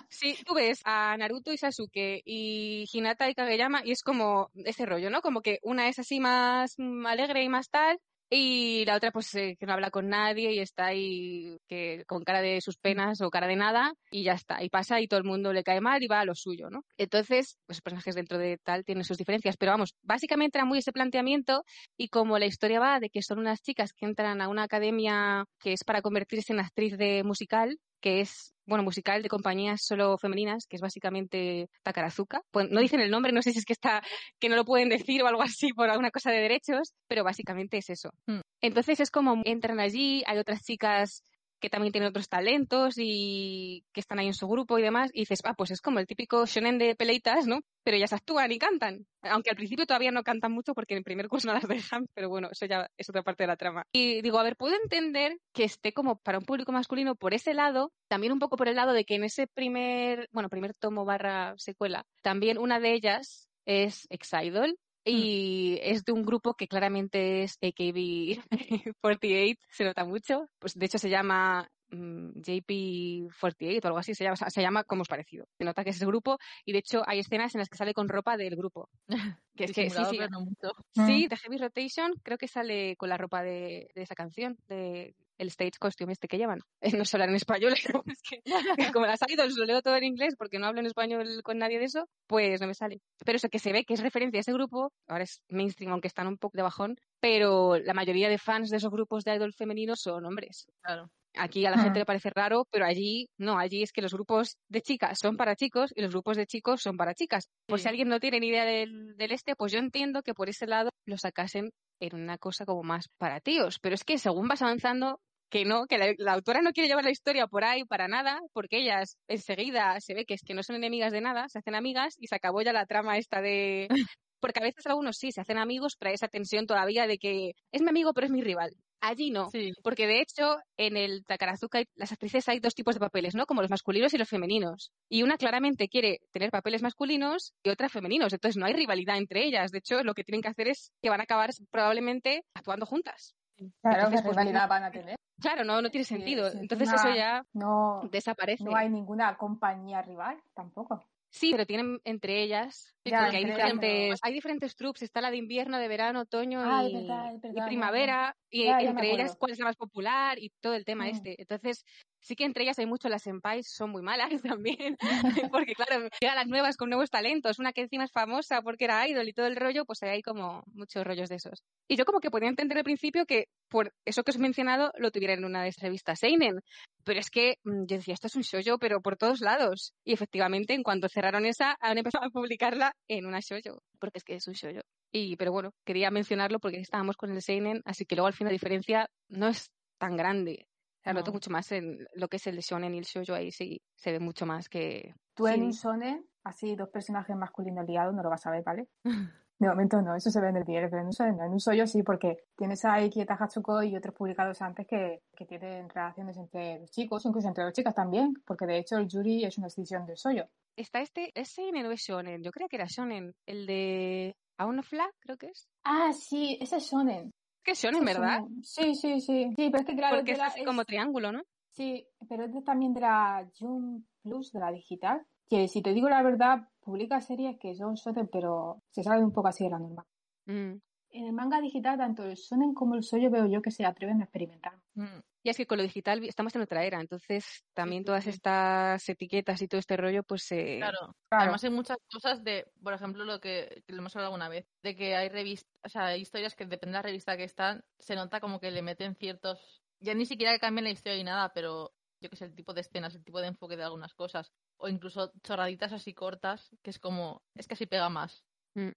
Sí, 0.09 0.35
tú 0.45 0.53
ves 0.53 0.81
a 0.83 1.15
Naruto 1.17 1.51
y 1.53 1.57
Sasuke 1.57 2.21
y 2.25 2.85
Hinata 2.91 3.29
y 3.29 3.33
Kageyama 3.33 3.81
y 3.85 3.91
es 3.91 4.03
como 4.03 4.49
ese 4.55 4.85
rollo, 4.85 5.09
¿no? 5.09 5.21
Como 5.21 5.41
que 5.41 5.59
una 5.63 5.87
es 5.87 5.99
así 5.99 6.19
más 6.19 6.75
alegre 7.05 7.43
y 7.43 7.49
más 7.49 7.69
tal 7.69 7.99
y 8.33 8.85
la 8.85 8.95
otra 8.95 9.11
pues 9.11 9.35
eh, 9.35 9.57
que 9.59 9.65
no 9.65 9.73
habla 9.73 9.91
con 9.91 10.07
nadie 10.07 10.53
y 10.53 10.59
está 10.59 10.85
ahí 10.85 11.57
que 11.67 12.05
con 12.07 12.23
cara 12.23 12.41
de 12.41 12.61
sus 12.61 12.77
penas 12.77 13.19
o 13.19 13.29
cara 13.29 13.45
de 13.45 13.57
nada 13.57 13.93
y 14.09 14.23
ya 14.23 14.33
está. 14.33 14.63
Y 14.63 14.69
pasa 14.69 15.01
y 15.01 15.07
todo 15.07 15.17
el 15.19 15.25
mundo 15.25 15.51
le 15.51 15.63
cae 15.63 15.81
mal 15.81 16.01
y 16.01 16.07
va 16.07 16.21
a 16.21 16.25
lo 16.25 16.33
suyo, 16.33 16.69
¿no? 16.69 16.85
Entonces, 16.97 17.57
pues, 17.65 17.77
los 17.77 17.81
personajes 17.81 18.15
dentro 18.15 18.37
de 18.37 18.57
tal 18.63 18.85
tienen 18.85 19.03
sus 19.03 19.17
diferencias, 19.17 19.57
pero 19.57 19.73
vamos, 19.73 19.95
básicamente 20.01 20.57
era 20.57 20.65
muy 20.65 20.79
ese 20.79 20.93
planteamiento 20.93 21.65
y 21.97 22.07
como 22.07 22.39
la 22.39 22.45
historia 22.45 22.79
va 22.79 23.01
de 23.01 23.09
que 23.09 23.21
son 23.21 23.39
unas 23.39 23.61
chicas 23.61 23.91
que 23.91 24.05
entran 24.05 24.39
a 24.39 24.47
una 24.47 24.63
academia 24.63 25.43
que 25.59 25.73
es 25.73 25.83
para 25.83 26.01
convertirse 26.01 26.53
en 26.53 26.61
actriz 26.61 26.97
de 26.97 27.23
musical, 27.25 27.77
que 28.01 28.21
es, 28.21 28.53
bueno, 28.65 28.83
musical 28.83 29.21
de 29.21 29.29
compañías 29.29 29.81
solo 29.83 30.17
femeninas, 30.17 30.65
que 30.67 30.75
es 30.75 30.81
básicamente 30.81 31.67
Takarazuka. 31.83 32.41
Pues 32.51 32.69
no 32.69 32.81
dicen 32.81 32.99
el 32.99 33.11
nombre, 33.11 33.31
no 33.31 33.41
sé 33.41 33.51
si 33.53 33.59
es 33.59 33.65
que 33.65 33.73
está, 33.73 34.01
que 34.39 34.49
no 34.49 34.55
lo 34.55 34.65
pueden 34.65 34.89
decir 34.89 35.23
o 35.23 35.27
algo 35.27 35.41
así 35.41 35.71
por 35.73 35.89
alguna 35.89 36.11
cosa 36.11 36.31
de 36.31 36.41
derechos, 36.41 36.93
pero 37.07 37.23
básicamente 37.23 37.77
es 37.77 37.89
eso. 37.89 38.09
Mm. 38.27 38.41
Entonces 38.61 38.99
es 38.99 39.11
como 39.11 39.41
entran 39.45 39.79
allí, 39.79 40.23
hay 40.25 40.37
otras 40.37 40.61
chicas 40.63 41.23
que 41.61 41.69
también 41.69 41.93
tienen 41.93 42.09
otros 42.09 42.27
talentos 42.27 42.95
y 42.97 43.85
que 43.93 44.01
están 44.01 44.19
ahí 44.19 44.27
en 44.27 44.33
su 44.33 44.47
grupo 44.47 44.77
y 44.77 44.81
demás, 44.81 45.11
y 45.13 45.21
dices, 45.21 45.39
ah, 45.45 45.53
pues 45.53 45.71
es 45.71 45.79
como 45.79 45.99
el 45.99 46.07
típico 46.07 46.45
shonen 46.45 46.77
de 46.77 46.95
peleitas, 46.95 47.47
¿no? 47.47 47.61
Pero 47.83 47.97
ellas 47.97 48.11
actúan 48.11 48.51
y 48.51 48.57
cantan. 48.57 49.05
Aunque 49.21 49.51
al 49.51 49.55
principio 49.55 49.85
todavía 49.85 50.11
no 50.11 50.23
cantan 50.23 50.51
mucho 50.51 50.73
porque 50.73 50.95
en 50.95 50.99
el 50.99 51.03
primer 51.03 51.29
curso 51.29 51.47
no 51.47 51.53
las 51.53 51.63
dejan, 51.67 52.07
pero 52.13 52.27
bueno, 52.27 52.49
eso 52.51 52.65
ya 52.65 52.89
es 52.97 53.09
otra 53.09 53.23
parte 53.23 53.43
de 53.43 53.47
la 53.47 53.55
trama. 53.55 53.85
Y 53.93 54.21
digo, 54.21 54.39
a 54.39 54.43
ver, 54.43 54.57
puedo 54.57 54.75
entender 54.75 55.37
que 55.53 55.63
esté 55.63 55.93
como 55.93 56.17
para 56.17 56.39
un 56.39 56.45
público 56.45 56.71
masculino 56.71 57.15
por 57.15 57.33
ese 57.33 57.53
lado, 57.53 57.93
también 58.09 58.33
un 58.33 58.39
poco 58.39 58.57
por 58.57 58.67
el 58.67 58.75
lado 58.75 58.93
de 58.93 59.05
que 59.05 59.15
en 59.15 59.23
ese 59.23 59.47
primer, 59.47 60.27
bueno, 60.31 60.49
primer 60.49 60.73
tomo 60.73 61.05
barra 61.05 61.53
secuela, 61.57 62.05
también 62.21 62.57
una 62.57 62.79
de 62.79 62.93
ellas 62.93 63.47
es 63.65 64.07
Ex-Idol, 64.09 64.77
y 65.03 65.79
es 65.81 66.03
de 66.05 66.11
un 66.11 66.23
grupo 66.23 66.53
que 66.53 66.67
claramente 66.67 67.43
es 67.43 67.59
AKB48, 67.61 68.41
se 69.69 69.83
nota 69.83 70.05
mucho. 70.05 70.45
Pues 70.59 70.75
de 70.75 70.85
hecho 70.85 70.97
se 70.99 71.09
llama 71.09 71.67
mm, 71.89 72.39
JP48 72.41 73.83
o 73.83 73.87
algo 73.87 73.99
así, 73.99 74.13
se 74.13 74.23
llama, 74.23 74.35
se 74.35 74.61
llama 74.61 74.83
como 74.83 75.01
es 75.03 75.07
parecido. 75.07 75.47
Se 75.57 75.63
nota 75.63 75.83
que 75.83 75.89
es 75.89 75.95
ese 75.95 76.05
grupo 76.05 76.37
y 76.65 76.73
de 76.73 76.79
hecho 76.79 77.03
hay 77.07 77.19
escenas 77.19 77.55
en 77.55 77.59
las 77.59 77.69
que 77.69 77.77
sale 77.77 77.93
con 77.93 78.09
ropa 78.09 78.37
del 78.37 78.55
grupo. 78.55 78.89
Que 79.53 79.65
es 79.65 79.73
que 79.73 79.89
sí, 79.89 79.97
sí, 80.09 80.15
pero 80.17 80.29
no 80.29 80.39
mucho. 80.39 80.71
sí, 80.95 81.27
de 81.27 81.35
Heavy 81.35 81.57
Rotation 81.57 82.13
creo 82.23 82.37
que 82.37 82.47
sale 82.47 82.95
con 82.95 83.09
la 83.09 83.17
ropa 83.17 83.43
de, 83.43 83.91
de 83.93 84.01
esa 84.01 84.15
canción, 84.15 84.57
de 84.69 85.13
el 85.41 85.47
stage 85.49 85.77
costume 85.79 86.13
este 86.13 86.27
que 86.27 86.37
llevan. 86.37 86.59
No 87.03 87.05
sé 87.05 87.17
hablar 87.17 87.29
en 87.29 87.35
español, 87.35 87.73
es 88.05 88.21
que 88.21 88.91
como 88.93 89.05
las 89.05 89.19
idols 89.27 89.57
lo 89.57 89.65
leo 89.65 89.81
todo 89.81 89.95
en 89.97 90.03
inglés 90.03 90.35
porque 90.37 90.59
no 90.59 90.67
hablo 90.67 90.79
en 90.79 90.85
español 90.85 91.41
con 91.43 91.57
nadie 91.57 91.79
de 91.79 91.85
eso, 91.85 92.05
pues 92.27 92.61
no 92.61 92.67
me 92.67 92.73
sale. 92.73 92.99
Pero 93.25 93.35
eso 93.37 93.49
que 93.49 93.59
se 93.59 93.71
ve 93.73 93.83
que 93.83 93.93
es 93.95 94.01
referencia 94.01 94.39
a 94.39 94.41
ese 94.41 94.53
grupo, 94.53 94.91
ahora 95.07 95.23
es 95.23 95.41
mainstream 95.49 95.91
aunque 95.91 96.07
están 96.07 96.27
un 96.27 96.37
poco 96.37 96.57
de 96.57 96.63
bajón, 96.63 96.95
pero 97.19 97.77
la 97.77 97.93
mayoría 97.93 98.29
de 98.29 98.37
fans 98.37 98.69
de 98.69 98.77
esos 98.77 98.91
grupos 98.91 99.23
de 99.23 99.35
idol 99.35 99.53
femeninos 99.53 100.01
son 100.01 100.25
hombres. 100.25 100.67
Claro. 100.81 101.09
Aquí 101.37 101.65
a 101.65 101.71
la 101.71 101.77
gente 101.81 101.97
le 101.99 102.05
parece 102.05 102.29
raro, 102.29 102.65
pero 102.69 102.83
allí 102.85 103.29
no, 103.37 103.57
allí 103.57 103.83
es 103.83 103.93
que 103.93 104.01
los 104.01 104.13
grupos 104.13 104.57
de 104.67 104.81
chicas 104.81 105.17
son 105.17 105.37
para 105.37 105.55
chicos 105.55 105.93
y 105.95 106.01
los 106.01 106.11
grupos 106.11 106.35
de 106.35 106.45
chicos 106.45 106.81
son 106.81 106.97
para 106.97 107.13
chicas. 107.13 107.47
Por 107.67 107.79
Sí. 107.79 107.83
si 107.83 107.89
alguien 107.89 108.09
no 108.09 108.19
tiene 108.19 108.41
ni 108.41 108.47
idea 108.49 108.65
del, 108.65 109.15
del 109.15 109.31
este, 109.31 109.55
pues 109.55 109.71
yo 109.71 109.79
entiendo 109.79 110.23
que 110.23 110.33
por 110.33 110.49
ese 110.49 110.67
lado 110.67 110.89
lo 111.05 111.17
sacasen 111.17 111.71
en 112.01 112.15
una 112.21 112.37
cosa 112.37 112.65
como 112.65 112.83
más 112.83 113.07
para 113.17 113.39
tíos. 113.39 113.79
Pero 113.79 113.95
es 113.95 114.03
que 114.03 114.17
según 114.17 114.49
vas 114.49 114.61
avanzando, 114.61 115.21
que 115.51 115.65
no, 115.65 115.85
que 115.85 115.97
la, 115.99 116.13
la 116.17 116.33
autora 116.33 116.61
no 116.61 116.71
quiere 116.71 116.87
llevar 116.87 117.03
la 117.03 117.11
historia 117.11 117.45
por 117.45 117.63
ahí 117.63 117.83
para 117.83 118.07
nada, 118.07 118.39
porque 118.53 118.77
ellas 118.77 119.17
enseguida 119.27 119.99
se 119.99 120.15
ve 120.15 120.25
que 120.25 120.33
es 120.33 120.41
que 120.41 120.55
no 120.55 120.63
son 120.63 120.77
enemigas 120.77 121.11
de 121.11 121.21
nada, 121.21 121.47
se 121.49 121.59
hacen 121.59 121.75
amigas 121.75 122.15
y 122.17 122.27
se 122.27 122.35
acabó 122.35 122.61
ya 122.61 122.73
la 122.73 122.87
trama 122.87 123.17
esta 123.17 123.41
de... 123.41 123.87
Porque 124.39 124.59
a 124.59 124.63
veces 124.63 124.87
algunos 124.87 125.17
sí 125.17 125.31
se 125.31 125.39
hacen 125.39 125.59
amigos, 125.59 125.95
pero 125.99 126.09
hay 126.09 126.15
esa 126.15 126.27
tensión 126.27 126.65
todavía 126.65 127.05
de 127.05 127.19
que 127.19 127.51
es 127.71 127.81
mi 127.83 127.89
amigo 127.89 128.11
pero 128.11 128.25
es 128.25 128.31
mi 128.31 128.41
rival. 128.41 128.75
Allí 128.99 129.29
no. 129.29 129.51
Sí. 129.51 129.71
Porque 129.83 130.07
de 130.07 130.19
hecho, 130.19 130.57
en 130.77 130.97
el 130.97 131.23
Takarazuka, 131.25 131.83
las 131.93 132.11
actrices 132.11 132.49
hay 132.49 132.59
dos 132.59 132.73
tipos 132.73 132.95
de 132.95 132.99
papeles, 132.99 133.35
¿no? 133.35 133.45
Como 133.45 133.61
los 133.61 133.69
masculinos 133.69 134.15
y 134.15 134.17
los 134.17 134.29
femeninos. 134.29 134.91
Y 135.09 135.21
una 135.21 135.37
claramente 135.37 135.89
quiere 135.89 136.21
tener 136.31 136.49
papeles 136.49 136.81
masculinos 136.81 137.53
y 137.63 137.69
otra 137.69 137.87
femeninos. 137.87 138.33
Entonces 138.33 138.57
no 138.57 138.65
hay 138.65 138.73
rivalidad 138.73 139.17
entre 139.17 139.45
ellas. 139.45 139.69
De 139.69 139.77
hecho, 139.77 140.03
lo 140.03 140.15
que 140.15 140.23
tienen 140.23 140.41
que 140.41 140.49
hacer 140.49 140.69
es 140.69 140.91
que 141.03 141.09
van 141.09 141.19
a 141.19 141.23
acabar 141.23 141.51
probablemente 141.69 142.43
actuando 142.55 142.87
juntas. 142.87 143.35
Claro, 143.57 144.03
Entonces, 144.03 144.21
¿qué 144.21 144.27
pues, 144.27 144.37
rivalidad 144.37 144.69
van 144.69 144.83
a 144.83 144.91
tener? 144.91 145.15
Claro, 145.41 145.63
no, 145.63 145.81
no 145.81 145.89
tiene 145.89 146.05
sentido. 146.05 146.49
sí, 146.51 146.57
Entonces 146.59 146.91
eso 146.93 147.09
ya 147.09 147.43
No, 147.53 148.01
desaparece. 148.01 148.63
no 148.63 148.75
hay 148.75 148.89
ninguna 148.89 149.37
compañía 149.37 150.01
rival 150.01 150.41
tampoco. 150.53 151.03
Sí, 151.33 151.51
pero 151.51 151.65
tienen 151.65 151.99
entre 152.03 152.43
ellas. 152.43 152.93
Ya, 153.05 153.23
porque 153.23 153.37
hay 153.37 153.43
entre 153.43 153.53
ellas, 153.55 153.67
diferentes, 153.71 154.19
hay 154.21 154.33
diferentes 154.33 154.75
troops. 154.75 155.01
Está 155.01 155.21
la 155.21 155.31
de 155.31 155.37
invierno, 155.37 155.77
de 155.79 155.87
verano, 155.87 156.21
otoño 156.21 156.59
Ah, 156.63 156.83
y, 156.83 156.93
verdad, 156.93 157.31
ya, 157.55 157.65
primavera. 157.65 158.35
Y 158.49 158.63
Ya, 158.65 158.81
entre 158.81 159.13
ellas 159.13 159.35
cuál 159.37 159.53
es 159.53 159.59
la 159.59 159.65
más 159.65 159.77
popular 159.77 160.37
y 160.39 160.51
todo 160.59 160.73
el 160.75 160.83
tema 160.83 161.05
Mm. 161.05 161.09
este. 161.09 161.35
Entonces, 161.41 161.85
sí 162.21 162.35
que 162.35 162.45
entre 162.45 162.63
ellas 162.63 162.79
hay 162.79 162.85
mucho. 162.85 163.09
Las 163.09 163.23
senpais 163.23 163.67
son 163.67 163.91
muy 163.91 164.01
malas 164.01 164.29
también. 164.59 164.97
porque 165.51 165.73
claro, 165.73 166.07
llegan 166.21 166.35
las 166.35 166.47
nuevas 166.47 166.77
con 166.77 166.89
nuevos 166.89 167.09
talentos. 167.09 167.59
Una 167.59 167.73
que 167.73 167.81
encima 167.81 168.05
es 168.05 168.11
famosa 168.11 168.61
porque 168.61 168.85
era 168.85 169.07
idol 169.07 169.27
y 169.27 169.33
todo 169.33 169.47
el 169.47 169.55
rollo, 169.55 169.85
pues 169.85 170.01
hay 170.03 170.21
como 170.21 170.63
muchos 170.73 171.03
rollos 171.05 171.29
de 171.29 171.35
esos. 171.35 171.63
Y 171.87 171.97
yo 171.97 172.05
como 172.05 172.19
que 172.19 172.31
podía 172.31 172.49
entender 172.49 172.77
al 172.77 172.83
principio 172.83 173.25
que 173.25 173.47
por 173.69 173.93
eso 174.05 174.23
que 174.23 174.31
os 174.31 174.37
he 174.37 174.39
mencionado 174.39 174.91
lo 174.97 175.11
tuviera 175.11 175.33
en 175.33 175.45
una 175.45 175.63
de 175.63 175.69
esas 175.69 175.83
revistas 175.83 176.19
Seinen. 176.19 176.61
Pero 177.03 177.19
es 177.19 177.29
que 177.29 177.55
mm, 177.63 177.85
yo 177.85 177.97
decía, 177.97 178.13
esto 178.13 178.27
es 178.27 178.35
un 178.35 178.43
shoujo, 178.43 178.77
pero 178.77 179.01
por 179.01 179.17
todos 179.17 179.41
lados. 179.41 179.93
Y 180.03 180.13
efectivamente, 180.13 180.73
en 180.73 180.83
cuanto 180.83 181.09
cerraron 181.09 181.45
esa, 181.45 181.75
han 181.79 181.97
empezado 181.97 182.25
a 182.25 182.29
publicarla 182.29 182.93
en 183.07 183.25
una 183.25 183.39
shoujo. 183.39 183.81
Porque 183.99 184.19
es 184.19 184.23
que 184.23 184.35
es 184.35 184.47
un 184.47 184.53
shoujo. 184.53 184.81
Y, 185.11 185.35
pero 185.35 185.51
bueno, 185.51 185.73
quería 185.85 186.09
mencionarlo 186.09 186.59
porque 186.59 186.79
estábamos 186.79 187.17
con 187.17 187.31
el 187.31 187.41
Seinen, 187.41 187.81
así 187.85 188.05
que 188.05 188.15
luego 188.15 188.27
al 188.27 188.33
fin 188.33 188.47
la 188.47 188.53
diferencia 188.53 189.09
no 189.27 189.47
es 189.47 189.69
tan 189.97 190.15
grande. 190.15 190.67
O 191.01 191.03
sea, 191.03 191.13
No. 191.13 191.19
noto 191.21 191.33
mucho 191.33 191.49
más 191.49 191.71
en 191.71 192.07
lo 192.13 192.27
que 192.27 192.37
es 192.37 192.45
el 192.45 192.59
shonen 192.59 192.93
y 192.93 192.99
el 192.99 193.05
shoujo, 193.05 193.33
ahí 193.33 193.51
sí 193.51 193.81
se 193.95 194.11
ve 194.11 194.19
mucho 194.19 194.45
más 194.45 194.69
que... 194.69 195.15
Tú 195.33 195.47
en 195.47 195.63
un 195.63 195.71
shonen, 195.71 196.27
así 196.43 196.75
dos 196.75 196.89
personajes 196.89 197.35
masculinos 197.35 197.87
liados, 197.87 198.13
no 198.13 198.21
lo 198.21 198.29
vas 198.29 198.45
a 198.45 198.51
ver, 198.51 198.63
¿vale? 198.63 198.87
De 199.57 199.67
momento 199.67 200.01
no, 200.01 200.15
eso 200.15 200.31
se 200.31 200.41
ve 200.41 200.49
en 200.49 200.57
el 200.57 200.63
diario, 200.63 200.89
pero 200.89 201.03
en 201.03 201.07
un 201.07 201.37
no. 201.37 201.43
En 201.43 201.51
un 201.51 201.59
sollo 201.59 201.85
sí, 201.85 202.01
porque 202.01 202.37
tienes 202.55 202.83
a 202.83 202.97
Kieta 203.09 203.35
Hatsuko 203.39 203.83
y 203.83 203.95
otros 203.95 204.15
publicados 204.15 204.59
antes 204.63 204.87
que, 204.87 205.21
que, 205.35 205.45
tienen 205.45 205.87
relaciones 205.87 206.35
entre 206.37 206.79
los 206.79 206.89
chicos, 206.89 207.23
incluso 207.25 207.47
entre 207.47 207.63
las 207.63 207.73
chicas 207.73 207.93
también, 207.93 208.33
porque 208.43 208.65
de 208.65 208.79
hecho 208.79 208.97
el 208.97 209.07
Yuri 209.07 209.45
es 209.45 209.59
una 209.59 209.67
extensión 209.67 210.07
del 210.07 210.17
sollo. 210.17 210.45
Está 210.75 211.01
este, 211.01 211.31
ese 211.35 211.71
no 211.71 211.91
es 211.91 212.01
Shonen, 212.01 212.41
yo 212.41 212.51
creo 212.51 212.67
que 212.67 212.77
era 212.77 212.87
Shonen, 212.87 213.35
el 213.45 213.67
de 213.67 214.35
Aun 214.57 214.81
Flag, 214.81 215.11
creo 215.19 215.37
que 215.37 215.47
es. 215.47 215.67
Ah, 215.83 216.11
sí, 216.11 216.57
ese 216.59 216.77
es 216.77 216.91
Shonen. 216.91 217.31
Que 217.63 217.71
es 217.71 217.79
Shonen, 217.79 218.03
¿verdad? 218.03 218.41
Sí, 218.63 218.95
sí, 218.95 219.21
sí. 219.21 219.53
Sí, 219.55 219.69
pero 219.69 219.79
es 219.79 219.85
que 219.85 219.95
claro. 219.95 220.17
Porque 220.17 220.31
es, 220.31 220.39
así 220.39 220.63
como 220.63 220.83
triángulo, 220.85 221.31
¿no? 221.31 221.43
Sí, 221.69 222.07
pero 222.27 222.45
es 222.45 222.63
también 222.65 222.93
de 222.93 223.01
la 223.01 223.47
Jump 223.57 224.05
Plus, 224.23 224.51
de 224.51 224.59
la 224.59 224.71
digital, 224.71 225.25
que 225.49 225.67
si 225.67 225.81
te 225.81 225.93
digo 225.93 226.09
la 226.09 226.21
verdad, 226.23 226.67
publica 226.81 227.21
series 227.21 227.57
que 227.59 227.75
son 227.75 227.95
shonen, 227.95 228.27
pero 228.27 228.81
se 228.89 229.03
sabe 229.03 229.23
un 229.23 229.31
poco 229.31 229.47
así 229.47 229.63
de 229.63 229.69
la 229.69 229.79
norma. 229.79 230.05
Mm. 230.45 230.75
En 231.13 231.25
el 231.25 231.33
manga 231.33 231.59
digital, 231.59 231.97
tanto 231.97 232.23
el 232.23 232.35
shonen 232.35 232.73
como 232.73 232.95
el 232.95 233.03
soyo 233.03 233.29
veo 233.29 233.45
yo 233.45 233.61
que 233.61 233.71
se 233.71 233.85
atreven 233.85 234.21
a 234.21 234.23
experimentar. 234.23 234.73
Mm. 234.95 235.19
Y 235.43 235.49
es 235.49 235.57
que 235.57 235.65
con 235.65 235.77
lo 235.77 235.83
digital 235.83 236.23
estamos 236.23 236.55
en 236.55 236.61
otra 236.61 236.83
era, 236.83 237.01
entonces 237.01 237.63
también 237.73 238.03
todas 238.03 238.27
estas 238.27 239.07
etiquetas 239.09 239.61
y 239.61 239.67
todo 239.67 239.79
este 239.79 239.97
rollo, 239.97 240.23
pues 240.23 240.43
se... 240.43 240.77
Claro. 240.77 241.15
Además 241.31 241.63
hay 241.63 241.71
muchas 241.71 241.97
cosas 242.11 242.43
de, 242.43 242.67
por 242.83 242.93
ejemplo, 242.93 243.25
lo 243.25 243.39
que, 243.39 243.83
que 243.85 243.93
lo 243.93 243.99
hemos 243.99 244.15
hablado 244.15 244.33
alguna 244.33 244.49
vez, 244.49 244.67
de 244.83 244.95
que 244.95 245.15
hay 245.15 245.29
revistas, 245.29 245.71
o 245.83 245.89
sea, 245.89 246.05
hay 246.07 246.21
historias 246.21 246.55
que 246.55 246.65
depende 246.65 246.91
de 246.91 246.99
la 246.99 247.01
revista 247.01 247.37
que 247.37 247.43
están, 247.43 247.83
se 247.97 248.15
nota 248.15 248.39
como 248.39 248.59
que 248.59 248.71
le 248.71 248.81
meten 248.81 249.15
ciertos... 249.15 249.81
Ya 249.99 250.13
ni 250.13 250.25
siquiera 250.25 250.53
que 250.53 250.59
cambien 250.59 250.85
la 250.85 250.91
historia 250.91 251.17
y 251.17 251.23
nada, 251.23 251.53
pero 251.53 251.93
yo 252.21 252.29
que 252.29 252.35
sé, 252.35 252.45
el 252.45 252.55
tipo 252.55 252.73
de 252.73 252.81
escenas, 252.81 253.15
el 253.15 253.23
tipo 253.23 253.41
de 253.41 253.47
enfoque 253.47 253.77
de 253.77 253.83
algunas 253.83 254.13
cosas 254.13 254.51
o 254.77 254.89
incluso 254.89 255.31
chorraditas 255.43 255.93
así 255.93 256.13
cortas, 256.13 256.69
que 256.81 256.89
es 256.89 256.99
como, 256.99 257.43
es 257.55 257.67
que 257.67 257.75
así 257.75 257.85
pega 257.85 258.09
más. 258.09 258.43
Mm. 258.75 258.89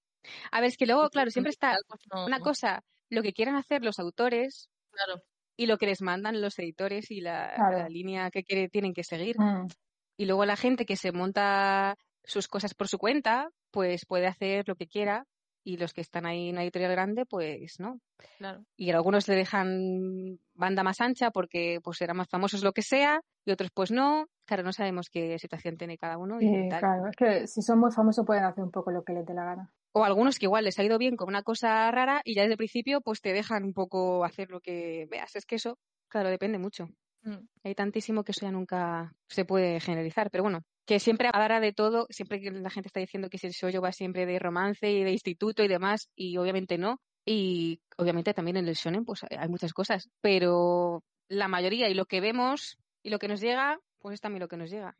A 0.50 0.60
ver, 0.60 0.68
es 0.68 0.76
que 0.76 0.86
luego, 0.86 1.08
claro, 1.10 1.30
siempre 1.30 1.50
está 1.50 1.76
pues 1.86 2.00
una 2.10 2.40
cosa, 2.40 2.82
lo 3.10 3.22
que 3.22 3.34
quieran 3.34 3.56
hacer 3.56 3.82
los 3.82 3.98
autores 3.98 4.70
claro. 4.90 5.22
Y 5.56 5.66
lo 5.66 5.78
que 5.78 5.86
les 5.86 6.02
mandan 6.02 6.40
los 6.40 6.58
editores 6.58 7.10
y 7.10 7.20
la, 7.20 7.88
línea 7.88 8.30
que 8.30 8.42
tienen 8.68 8.94
que 8.94 9.04
seguir. 9.04 9.38
Mm. 9.38 9.68
Y 10.16 10.26
luego 10.26 10.44
la 10.44 10.56
gente 10.56 10.86
que 10.86 10.96
se 10.96 11.12
monta 11.12 11.96
sus 12.22 12.48
cosas 12.48 12.74
por 12.74 12.88
su 12.88 12.98
cuenta, 12.98 13.50
pues 13.70 14.06
puede 14.06 14.26
hacer 14.26 14.66
lo 14.68 14.76
que 14.76 14.86
quiera 14.86 15.26
y 15.64 15.78
los 15.78 15.94
que 15.94 16.02
están 16.02 16.26
ahí 16.26 16.48
en 16.48 16.56
una 16.56 16.62
editorial 16.62 16.92
grande, 16.92 17.24
pues 17.24 17.80
no. 17.80 17.98
Claro. 18.38 18.64
Y 18.76 18.90
algunos 18.90 19.26
le 19.28 19.34
dejan 19.34 20.38
banda 20.52 20.82
más 20.82 21.00
ancha 21.00 21.30
porque 21.30 21.80
pues 21.82 22.00
eran 22.02 22.18
más 22.18 22.28
famosos 22.28 22.62
lo 22.62 22.72
que 22.72 22.82
sea 22.82 23.20
y 23.44 23.50
otros 23.50 23.70
pues 23.72 23.90
no. 23.90 24.26
Claro, 24.44 24.62
no 24.62 24.72
sabemos 24.72 25.08
qué 25.10 25.38
situación 25.38 25.76
tiene 25.76 25.96
cada 25.96 26.18
uno. 26.18 26.36
Y 26.38 26.68
claro, 26.68 27.08
es 27.08 27.16
que 27.16 27.46
si 27.46 27.62
son 27.62 27.80
muy 27.80 27.90
famosos 27.90 28.26
pueden 28.26 28.44
hacer 28.44 28.62
un 28.62 28.70
poco 28.70 28.90
lo 28.90 29.02
que 29.02 29.14
les 29.14 29.26
dé 29.26 29.32
la 29.32 29.44
gana. 29.44 29.72
O 29.96 30.04
algunos 30.04 30.38
que 30.38 30.46
igual 30.46 30.64
les 30.64 30.78
ha 30.78 30.84
ido 30.84 30.98
bien 30.98 31.16
con 31.16 31.28
una 31.28 31.44
cosa 31.44 31.88
rara 31.92 32.20
y 32.24 32.34
ya 32.34 32.42
desde 32.42 32.54
el 32.54 32.58
principio 32.58 33.00
pues 33.00 33.20
te 33.20 33.32
dejan 33.32 33.62
un 33.62 33.72
poco 33.72 34.24
hacer 34.24 34.50
lo 34.50 34.60
que 34.60 35.06
veas. 35.08 35.36
Es 35.36 35.46
que 35.46 35.54
eso, 35.54 35.78
claro, 36.08 36.30
depende 36.30 36.58
mucho. 36.58 36.88
Mm. 37.22 37.46
Hay 37.62 37.74
tantísimo 37.76 38.24
que 38.24 38.32
eso 38.32 38.44
ya 38.44 38.50
nunca 38.50 39.14
se 39.28 39.44
puede 39.44 39.78
generalizar, 39.78 40.30
pero 40.32 40.42
bueno, 40.42 40.62
que 40.84 40.98
siempre 40.98 41.28
hablará 41.32 41.60
de 41.60 41.72
todo, 41.72 42.06
siempre 42.10 42.40
que 42.40 42.50
la 42.50 42.70
gente 42.70 42.88
está 42.88 42.98
diciendo 42.98 43.30
que 43.30 43.38
si 43.38 43.46
el 43.46 43.52
shoyo 43.52 43.80
va 43.80 43.92
siempre 43.92 44.26
de 44.26 44.38
romance 44.40 44.90
y 44.90 45.04
de 45.04 45.12
instituto 45.12 45.62
y 45.62 45.68
demás, 45.68 46.10
y 46.16 46.36
obviamente 46.38 46.76
no. 46.76 47.00
Y 47.24 47.80
obviamente 47.96 48.34
también 48.34 48.56
en 48.56 48.68
el 48.68 48.74
shonen 48.74 49.04
pues 49.04 49.22
hay 49.30 49.48
muchas 49.48 49.72
cosas, 49.72 50.10
pero 50.20 51.04
la 51.28 51.46
mayoría 51.46 51.88
y 51.88 51.94
lo 51.94 52.04
que 52.04 52.20
vemos 52.20 52.78
y 53.02 53.10
lo 53.10 53.18
que 53.18 53.28
nos 53.28 53.40
llega, 53.40 53.78
pues 54.00 54.14
es 54.14 54.20
también 54.20 54.40
lo 54.40 54.48
que 54.48 54.56
nos 54.56 54.70
llega. 54.70 54.96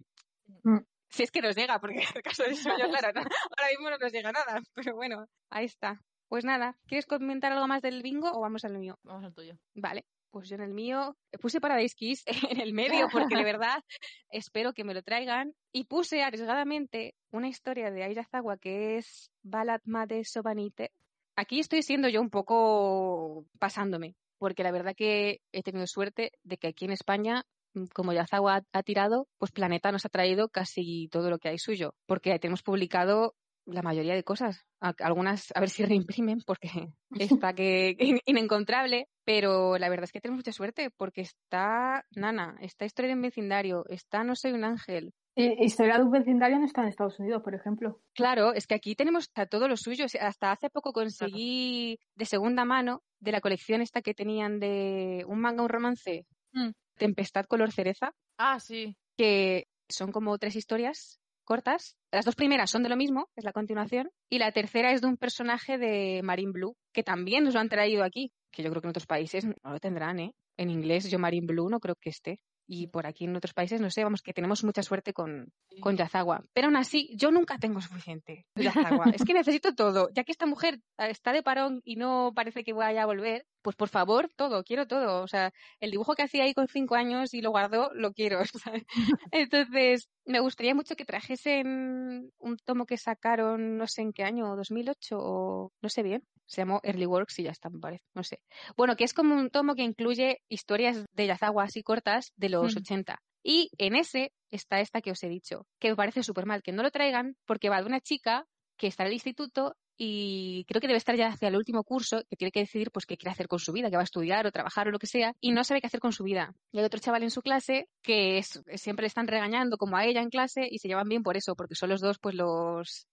Mm. 0.63 0.79
Si 1.15 1.23
es 1.23 1.31
que 1.31 1.41
nos 1.41 1.55
llega, 1.55 1.79
porque 1.79 1.99
en 2.01 2.09
el 2.13 2.23
caso 2.23 2.43
del 2.43 2.55
shoyo, 2.55 2.89
claro, 2.89 3.07
ahora 3.15 3.71
mismo 3.71 3.89
no 3.89 3.99
nos 3.99 4.13
llega 4.13 4.33
nada, 4.33 4.61
pero 4.75 4.97
bueno, 4.97 5.27
ahí 5.49 5.67
está. 5.67 6.01
Pues 6.29 6.45
nada, 6.45 6.77
¿quieres 6.89 7.07
comentar 7.07 7.53
algo 7.53 7.69
más 7.69 7.83
del 7.83 8.03
bingo 8.03 8.33
o 8.33 8.41
vamos 8.41 8.65
al 8.65 8.77
mío? 8.77 8.99
Vamos 9.05 9.25
al 9.25 9.33
tuyo. 9.33 9.55
Vale, 9.77 10.05
pues 10.33 10.49
yo 10.49 10.57
en 10.57 10.63
el 10.63 10.75
mío 10.75 11.17
puse 11.41 11.61
Paradise 11.61 11.95
Kiss 11.97 12.25
en 12.51 12.61
el 12.61 12.73
medio 12.73 13.07
porque 13.13 13.37
de 13.37 13.45
verdad 13.45 13.85
espero 14.29 14.73
que 14.73 14.83
me 14.83 14.93
lo 14.93 15.03
traigan 15.03 15.55
y 15.71 15.85
puse 15.85 16.25
arriesgadamente 16.25 17.15
una 17.31 17.47
historia 17.47 17.93
de 17.93 18.03
Ayrazawa 18.03 18.57
que 18.57 18.97
es 18.97 19.31
Balad 19.45 19.83
Made 19.85 20.25
Sobanite. 20.25 20.91
Aquí 21.37 21.61
estoy 21.61 21.83
siendo 21.83 22.09
yo 22.09 22.21
un 22.21 22.31
poco 22.31 23.47
pasándome 23.61 24.17
porque 24.39 24.65
la 24.65 24.73
verdad 24.73 24.97
que 24.97 25.43
he 25.53 25.63
tenido 25.63 25.87
suerte 25.87 26.33
de 26.43 26.57
que 26.57 26.67
aquí 26.67 26.87
en 26.87 26.91
España 26.91 27.45
como 27.93 28.13
Yazawa 28.13 28.63
ha 28.73 28.83
tirado, 28.83 29.29
pues 29.39 29.53
Planeta 29.53 29.93
nos 29.93 30.05
ha 30.05 30.09
traído 30.09 30.49
casi 30.49 31.09
todo 31.11 31.31
lo 31.31 31.39
que 31.39 31.49
hay 31.49 31.59
suyo, 31.59 31.95
porque 32.07 32.39
tenemos 32.39 32.63
publicado 32.63 33.35
la 33.67 33.83
mayoría 33.83 34.15
de 34.15 34.25
cosas. 34.25 34.65
Algunas 34.81 35.53
a 35.55 35.61
ver 35.61 35.71
si 35.71 35.85
reimprimen 36.19 36.43
porque 36.47 36.69
está 37.19 37.53
que 37.55 37.97
inencontrable, 38.27 39.09
pero 39.25 39.79
la 39.79 39.89
verdad 39.89 40.05
es 40.05 40.13
que 40.13 40.21
tenemos 40.21 40.41
mucha 40.41 40.53
suerte 40.53 40.91
porque 40.97 41.23
está 41.23 42.05
Nana, 42.15 42.57
está 42.61 42.85
Historia 42.85 43.09
de 43.11 43.17
un 43.17 43.23
vecindario, 43.23 43.85
está 43.89 44.25
No 44.25 44.35
soy 44.37 44.53
un 44.53 44.65
ángel. 44.65 45.13
Y 45.37 45.65
Historia 45.65 45.99
de 45.99 46.05
un 46.05 46.13
vecindario 46.13 46.59
no 46.59 46.65
está 46.65 46.83
en 46.83 46.89
Estados 46.89 47.19
Unidos, 47.19 47.43
por 47.43 47.55
ejemplo. 47.55 48.01
Claro, 48.15 48.53
es 48.53 48.69
que 48.69 48.75
aquí 48.75 48.95
tenemos 48.95 49.31
a 49.35 49.47
todo 49.47 49.67
lo 49.67 49.77
suyo. 49.77 50.07
Hasta 50.21 50.53
hace 50.53 50.71
poco 50.71 50.93
conseguí 50.93 51.99
de 52.15 52.25
segunda 52.25 52.65
mano 52.65 53.03
de 53.19 53.33
la 53.33 53.41
colección 53.41 53.81
esta 53.81 54.01
que 54.01 54.15
tenían 54.15 54.61
de 54.61 55.25
un 55.27 55.41
manga, 55.41 55.63
un 55.63 55.69
romance, 55.69 56.27
mm. 56.53 56.71
Tempestad 56.97 57.47
color 57.47 57.73
cereza. 57.73 58.13
Ah, 58.39 58.61
sí. 58.61 58.97
Que 59.17 59.67
son 59.89 60.13
como 60.13 60.39
tres 60.39 60.57
historias 60.57 61.21
cortas. 61.45 61.97
Las 62.11 62.25
dos 62.25 62.37
primeras 62.37 62.71
son 62.71 62.83
de 62.83 62.89
lo 62.89 62.97
mismo, 62.97 63.29
es 63.37 63.45
la 63.45 63.53
continuación, 63.53 64.11
y 64.31 64.39
la 64.39 64.53
tercera 64.53 64.93
es 64.93 65.03
de 65.03 65.09
un 65.09 65.17
personaje 65.17 65.79
de 65.79 66.23
Marine 66.23 66.53
Blue, 66.53 66.77
que 66.93 67.03
también 67.03 67.45
nos 67.45 67.55
lo 67.55 67.61
han 67.61 67.69
traído 67.69 68.03
aquí, 68.03 68.33
que 68.51 68.63
yo 68.63 68.71
creo 68.71 68.81
que 68.81 68.87
en 68.87 68.91
otros 68.91 69.07
países 69.07 69.45
no 69.45 69.55
lo 69.63 69.79
tendrán, 69.79 70.21
¿eh? 70.21 70.33
En 70.57 70.71
inglés 70.71 71.11
yo 71.11 71.19
Marine 71.19 71.47
Blue 71.47 71.69
no 71.69 71.81
creo 71.81 71.97
que 72.01 72.11
esté. 72.11 72.41
Y 72.67 72.87
por 72.87 73.07
aquí 73.07 73.25
en 73.25 73.37
otros 73.37 73.53
países, 73.53 73.81
no 73.81 73.91
sé, 73.91 74.05
vamos, 74.05 74.23
que 74.23 74.33
tenemos 74.33 74.65
mucha 74.65 74.83
suerte 74.83 75.13
con, 75.13 75.53
con 75.81 75.97
Yazawa. 75.97 76.45
Pero 76.53 76.69
aún 76.69 76.77
así, 76.77 77.11
yo 77.17 77.31
nunca 77.31 77.59
tengo 77.59 77.81
suficiente 77.81 78.47
Yazawa. 78.55 79.05
es 79.15 79.25
que 79.25 79.35
necesito 79.35 79.75
todo. 79.75 80.09
Ya 80.15 80.25
que 80.25 80.33
esta 80.33 80.47
mujer 80.47 80.81
está 80.99 81.33
de 81.33 81.43
parón 81.43 81.83
y 81.85 81.97
no 81.97 82.33
parece 82.35 82.65
que 82.65 82.73
vaya 82.73 83.03
a 83.03 83.07
volver, 83.07 83.47
pues 83.63 83.77
por 83.77 83.89
favor, 83.89 84.31
todo, 84.37 84.63
quiero 84.65 84.87
todo. 84.87 85.23
O 85.23 85.29
sea, 85.29 85.53
el 85.81 85.91
dibujo 85.91 86.15
que 86.15 86.23
hacía 86.23 86.45
ahí 86.45 86.55
con 86.55 86.69
cinco 86.69 86.95
años 86.95 87.35
y 87.35 87.41
lo 87.41 87.51
guardó, 87.51 87.91
lo 87.95 88.13
quiero. 88.13 88.41
Entonces, 89.33 90.09
me 90.25 90.41
gustaría 90.41 90.75
mucho 90.75 90.97
que 90.97 91.05
trajesen 91.05 92.31
un 92.39 92.57
tomo 92.65 92.87
que 92.87 92.97
sacaron, 92.97 93.77
no 93.77 93.87
sé 93.87 94.03
en 94.03 94.13
qué 94.13 94.25
año, 94.25 94.57
2008 94.57 95.17
o 95.19 95.73
no 95.81 95.89
sé 95.89 96.03
bien. 96.03 96.23
Se 96.47 96.61
llamó 96.61 96.81
Early 96.83 97.07
Works 97.07 97.39
y 97.39 97.45
ya 97.45 97.51
está, 97.51 97.71
me 97.71 97.79
parece. 97.79 98.05
No 98.15 98.23
sé. 98.23 98.41
Bueno, 98.77 98.97
que 98.97 99.05
es 99.05 99.15
como 99.15 99.35
un 99.35 99.51
tomo 99.51 99.75
que 99.75 99.83
incluye 99.83 100.43
historias 100.49 101.05
de 101.13 101.27
Yazawa 101.27 101.65
así 101.65 101.83
cortas 101.83 102.33
de 102.37 102.49
los 102.49 102.77
80. 102.77 103.21
Y 103.43 103.71
en 103.79 103.95
ese 103.95 104.33
está 104.51 104.81
esta 104.81 105.01
que 105.01 105.11
os 105.11 105.23
he 105.23 105.29
dicho, 105.29 105.67
que 105.79 105.91
me 105.91 105.97
parece 105.97 106.23
súper 106.23 106.47
mal 106.47 106.63
que 106.63 106.73
no 106.73 106.83
lo 106.83 106.91
traigan 106.91 107.37
porque 107.45 107.69
va 107.69 107.81
de 107.81 107.87
una 107.87 108.01
chica 108.01 108.47
que 108.77 108.87
está 108.87 109.03
en 109.05 109.09
el 109.09 109.15
instituto 109.15 109.77
y 109.97 110.65
creo 110.67 110.81
que 110.81 110.87
debe 110.87 110.99
estar 110.99 111.17
ya 111.17 111.29
hacia 111.29 111.49
el 111.49 111.57
último 111.57 111.85
curso, 111.85 112.23
que 112.29 112.37
tiene 112.37 112.51
que 112.51 112.61
decidir 112.61 112.91
pues 112.91 113.07
qué 113.07 113.17
quiere 113.17 113.33
hacer 113.33 113.49
con 113.49 113.59
su 113.59 113.73
vida, 113.73 113.91
que 113.91 113.97
va 113.97 114.03
a 114.03 114.05
estudiar 114.05 114.47
o 114.47 114.53
trabajar 114.53 114.89
o 114.89 114.91
lo 114.91 114.99
que 114.99 115.07
sea, 115.07 115.35
y 115.41 115.53
no 115.53 115.65
sabe 115.65 115.81
qué 115.81 115.87
hacer 115.87 116.01
con 116.01 116.13
su 116.13 116.25
vida. 116.25 116.55
Y 116.73 116.79
hay 116.79 116.85
otro 116.85 117.01
chaval 117.01 117.23
en 117.23 117.31
su 117.31 117.43
clase 117.43 117.89
que 118.03 118.43
siempre 118.75 119.05
le 119.05 119.09
están 119.09 119.29
regañando 119.29 119.77
como 119.77 119.97
a 119.97 120.05
ella 120.05 120.21
en 120.21 120.31
clase 120.31 120.67
y 120.71 120.79
se 120.79 120.89
llevan 120.89 121.09
bien 121.09 121.23
por 121.23 121.37
eso, 121.37 121.55
porque 121.55 121.75
son 121.75 121.91
los 121.91 122.01
dos 122.01 122.19
pues 122.19 122.35
los... 122.35 123.07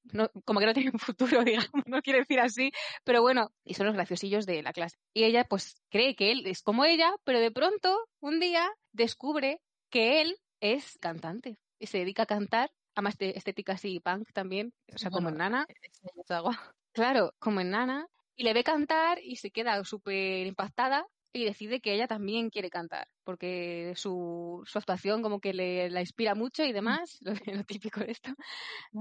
como 0.45 0.59
que 0.59 0.65
no 0.65 0.73
tienen 0.73 0.93
futuro, 0.99 1.43
digamos, 1.43 1.83
no 1.85 2.01
quiero 2.01 2.19
decir 2.19 2.39
así, 2.39 2.71
pero 3.03 3.21
bueno, 3.21 3.51
y 3.63 3.73
son 3.73 3.85
los 3.85 3.95
graciosillos 3.95 4.45
de 4.45 4.61
la 4.61 4.73
clase. 4.73 4.97
Y 5.13 5.23
ella 5.23 5.45
pues 5.45 5.75
cree 5.89 6.15
que 6.15 6.31
él 6.31 6.45
es 6.45 6.61
como 6.61 6.85
ella, 6.85 7.13
pero 7.23 7.39
de 7.39 7.51
pronto 7.51 7.97
un 8.19 8.39
día 8.39 8.69
descubre 8.91 9.61
que 9.89 10.21
él 10.21 10.37
es 10.61 10.97
cantante 10.99 11.57
y 11.79 11.87
se 11.87 11.99
dedica 11.99 12.23
a 12.23 12.27
cantar 12.27 12.71
además 12.95 13.17
de 13.17 13.31
estética 13.31 13.73
así 13.73 13.99
punk 13.99 14.31
también, 14.33 14.73
o 14.93 14.97
sea, 14.97 15.11
como 15.11 15.29
en 15.29 15.37
Nana. 15.37 15.65
Claro, 16.91 17.33
como 17.39 17.61
en 17.61 17.71
Nana. 17.71 18.07
Y 18.35 18.43
le 18.43 18.53
ve 18.53 18.63
cantar 18.63 19.19
y 19.21 19.35
se 19.35 19.51
queda 19.51 19.83
súper 19.83 20.47
impactada 20.47 21.05
y 21.33 21.45
decide 21.45 21.79
que 21.79 21.93
ella 21.93 22.07
también 22.07 22.49
quiere 22.49 22.69
cantar, 22.69 23.07
porque 23.23 23.93
su, 23.95 24.63
su 24.65 24.77
actuación 24.77 25.21
como 25.21 25.39
que 25.39 25.53
le, 25.53 25.89
la 25.89 26.01
inspira 26.01 26.35
mucho 26.35 26.63
y 26.63 26.73
demás, 26.73 27.19
lo, 27.45 27.63
típico 27.63 28.01
de 28.01 28.11
esto. 28.11 28.31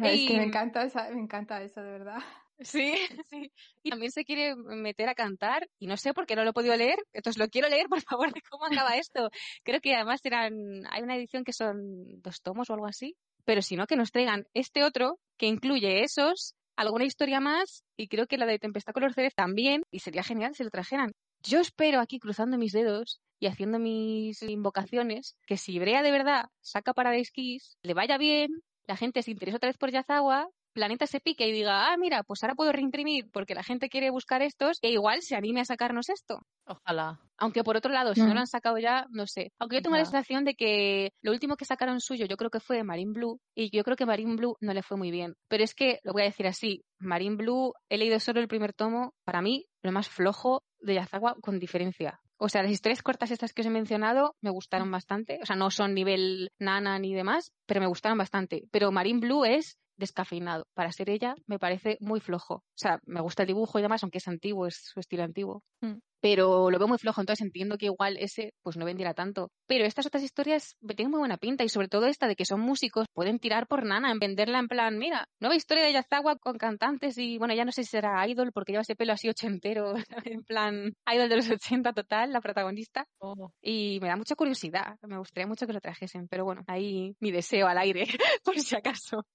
Es 0.03 0.29
que 0.29 0.37
me 0.37 0.45
encanta, 0.45 0.87
me 1.12 1.21
encanta 1.21 1.62
eso, 1.62 1.83
de 1.83 1.91
verdad. 1.91 2.19
Sí, 2.61 2.95
sí. 3.31 3.53
Y 3.83 3.91
también 3.91 4.12
se 4.12 4.25
quiere 4.25 4.55
meter 4.55 5.09
a 5.09 5.15
cantar 5.15 5.69
y 5.79 5.87
no 5.87 5.97
sé 5.97 6.12
por 6.12 6.27
qué 6.27 6.37
no 6.37 6.45
lo 6.45 6.51
he 6.51 6.55
podido 6.55 6.77
leer. 6.77 6.99
Entonces 7.12 7.39
lo 7.39 7.49
quiero 7.49 7.69
leer, 7.69 7.87
por 7.91 8.03
favor, 8.03 8.33
de 8.33 8.43
cómo 8.43 8.67
acaba 8.67 8.97
esto. 8.97 9.31
Creo 9.65 9.81
que 9.81 9.95
además 9.95 10.21
eran, 10.25 10.55
hay 10.91 11.03
una 11.03 11.17
edición 11.17 11.45
que 11.45 11.53
son 11.53 12.21
dos 12.23 12.43
tomos 12.43 12.71
o 12.71 12.75
algo 12.75 12.87
así 12.87 13.17
pero 13.45 13.62
si 13.62 13.77
no, 13.77 13.87
que 13.87 13.97
nos 13.97 14.11
traigan 14.11 14.47
este 14.55 14.85
otro 14.85 15.19
que 15.39 15.47
incluye 15.47 16.03
esos, 16.03 16.55
alguna 16.77 17.05
historia 17.05 17.41
más 17.41 17.85
y 17.97 18.09
creo 18.09 18.27
que 18.27 18.39
la 18.39 18.47
de 18.47 18.59
Tempestad 18.59 18.93
Color 18.93 19.15
Cereza 19.15 19.35
también 19.37 19.83
y 19.91 20.01
sería 20.01 20.23
genial 20.23 20.55
si 20.55 20.65
lo 20.65 20.71
trajeran. 20.71 21.12
Yo 21.43 21.61
espero 21.61 22.01
aquí 22.01 22.19
cruzando 22.19 22.59
mis 22.59 22.73
dedos 22.73 23.21
y 23.39 23.47
haciendo 23.47 23.79
mis 23.79 24.43
invocaciones 24.43 25.37
que 25.47 25.57
si 25.57 25.79
Brea 25.79 26.03
de 26.03 26.11
verdad 26.11 26.47
saca 26.61 26.93
Paradise 26.93 27.31
Kiss, 27.33 27.77
le 27.83 27.95
vaya 27.95 28.19
bien, 28.19 28.49
la 28.87 28.97
gente 28.97 29.23
se 29.23 29.31
interese 29.31 29.57
otra 29.57 29.69
vez 29.69 29.79
por 29.79 29.91
Yazawa 29.91 30.49
Planeta 30.73 31.07
se 31.07 31.21
pique 31.21 31.49
y 31.49 31.53
diga, 31.53 31.93
ah, 31.93 31.97
mira, 31.97 32.23
pues 32.23 32.43
ahora 32.43 32.55
puedo 32.55 32.73
reimprimir 32.73 33.29
porque 33.33 33.55
la 33.55 33.65
gente 33.65 33.89
quiere 33.89 34.11
buscar 34.11 34.41
estos, 34.41 34.79
e 34.83 34.91
igual 34.91 35.23
se 35.23 35.35
anime 35.35 35.61
a 35.61 35.65
sacarnos 35.65 36.09
esto. 36.09 36.41
Ojalá. 36.65 37.21
Aunque 37.41 37.65
por 37.65 37.77
otro 37.77 37.91
lado, 37.93 38.15
si 38.15 38.21
no 38.21 38.29
Mm. 38.29 38.35
lo 38.35 38.41
han 38.41 38.47
sacado 38.47 38.79
ya, 38.79 39.07
no 39.11 39.27
sé. 39.27 39.53
Aunque 39.59 39.77
yo 39.77 39.83
tengo 39.83 39.97
la 39.97 40.05
sensación 40.05 40.45
de 40.45 40.55
que 40.55 41.12
lo 41.23 41.33
último 41.33 41.57
que 41.57 41.65
sacaron 41.65 42.01
suyo, 42.01 42.27
yo 42.27 42.37
creo 42.37 42.51
que 42.51 42.61
fue 42.61 42.85
Marine 42.85 43.12
Blue, 43.12 43.41
y 43.55 43.75
yo 43.77 43.83
creo 43.83 43.97
que 43.97 44.07
Marine 44.07 44.37
Blue 44.37 44.57
no 44.61 44.73
le 44.75 44.83
fue 44.83 44.97
muy 44.97 45.11
bien. 45.11 45.35
Pero 45.49 45.65
es 45.65 45.75
que, 45.75 45.99
lo 46.05 46.12
voy 46.12 46.23
a 46.23 46.27
decir 46.27 46.47
así, 46.47 46.85
Marine 46.99 47.37
Blue, 47.37 47.73
he 47.89 47.99
leído 47.99 48.21
solo 48.21 48.41
el 48.41 48.47
primer 48.49 48.75
tomo, 48.75 49.15
para 49.25 49.43
mí, 49.43 49.67
lo 49.83 49.91
más 49.91 50.09
flojo 50.09 50.62
de 50.81 50.95
Yazawa 50.95 51.35
con 51.41 51.59
diferencia. 51.59 52.21
O 52.43 52.49
sea, 52.49 52.62
las 52.62 52.73
historias 52.73 53.03
cortas 53.03 53.31
estas 53.31 53.53
que 53.53 53.62
os 53.62 53.67
he 53.67 53.71
mencionado 53.71 54.35
me 54.41 54.51
gustaron 54.51 54.91
bastante. 54.91 55.39
O 55.43 55.47
sea, 55.47 55.57
no 55.57 55.71
son 55.71 55.93
nivel 55.95 56.51
nana 56.59 56.99
ni 56.99 57.15
demás, 57.15 57.53
pero 57.67 57.81
me 57.81 57.87
gustaron 57.87 58.17
bastante. 58.17 58.65
Pero 58.71 58.91
Marine 58.93 59.21
Blue 59.21 59.45
es 59.45 59.77
descafeinado. 59.99 60.67
Para 60.75 60.91
ser 60.93 61.11
ella, 61.11 61.35
me 61.47 61.59
parece 61.59 61.99
muy 62.01 62.21
flojo. 62.21 62.55
O 62.55 62.65
sea, 62.77 62.99
me 63.05 63.21
gusta 63.21 63.43
el 63.43 63.49
dibujo 63.49 63.79
y 63.79 63.83
demás, 63.83 64.03
aunque 64.03 64.19
es 64.19 64.29
antiguo, 64.29 64.67
es 64.67 64.77
su 64.77 65.01
estilo 65.01 65.23
antiguo. 65.23 65.62
Mm. 65.83 65.99
Pero 66.20 66.70
lo 66.70 66.78
veo 66.78 66.88
muy 66.88 66.98
flojo, 66.98 67.20
entonces 67.20 67.44
entiendo 67.44 67.78
que 67.78 67.86
igual 67.86 68.16
ese 68.18 68.52
pues 68.62 68.76
no 68.76 68.84
vendiera 68.84 69.14
tanto. 69.14 69.51
Pero 69.66 69.84
estas 69.84 70.06
otras 70.06 70.22
historias 70.22 70.76
tienen 70.97 71.10
muy 71.10 71.18
buena 71.18 71.36
pinta 71.36 71.64
y 71.64 71.68
sobre 71.68 71.88
todo 71.88 72.06
esta 72.06 72.28
de 72.28 72.36
que 72.36 72.44
son 72.44 72.60
músicos, 72.60 73.06
pueden 73.12 73.38
tirar 73.38 73.66
por 73.66 73.84
nana, 73.84 74.10
en 74.10 74.18
venderla 74.18 74.59
en 74.59 74.68
plan, 74.68 74.98
mira, 74.98 75.26
nueva 75.40 75.56
historia 75.56 75.84
de 75.84 75.92
Yazawa 75.92 76.36
con 76.36 76.59
cantantes 76.59 77.16
y 77.18 77.38
bueno, 77.38 77.55
ya 77.55 77.64
no 77.64 77.72
sé 77.72 77.84
si 77.84 77.90
será 77.90 78.26
idol 78.28 78.52
porque 78.52 78.72
lleva 78.72 78.82
ese 78.82 78.97
pelo 78.97 79.12
así 79.12 79.28
ochentero, 79.28 79.94
en 80.24 80.44
plan 80.44 80.92
idol 81.12 81.28
de 81.28 81.36
los 81.36 81.51
80 81.51 81.92
total, 81.92 82.32
la 82.32 82.40
protagonista. 82.40 83.06
Oh. 83.18 83.51
Y 83.62 83.98
me 84.01 84.09
da 84.09 84.16
mucha 84.16 84.34
curiosidad, 84.34 84.97
me 85.02 85.18
gustaría 85.18 85.47
mucho 85.47 85.66
que 85.66 85.72
lo 85.72 85.80
trajesen, 85.80 86.28
pero 86.28 86.44
bueno, 86.44 86.62
ahí 86.66 87.14
mi 87.20 87.30
deseo 87.30 87.66
al 87.66 87.78
aire, 87.78 88.05
por 88.44 88.59
si 88.59 88.76
acaso, 88.76 89.26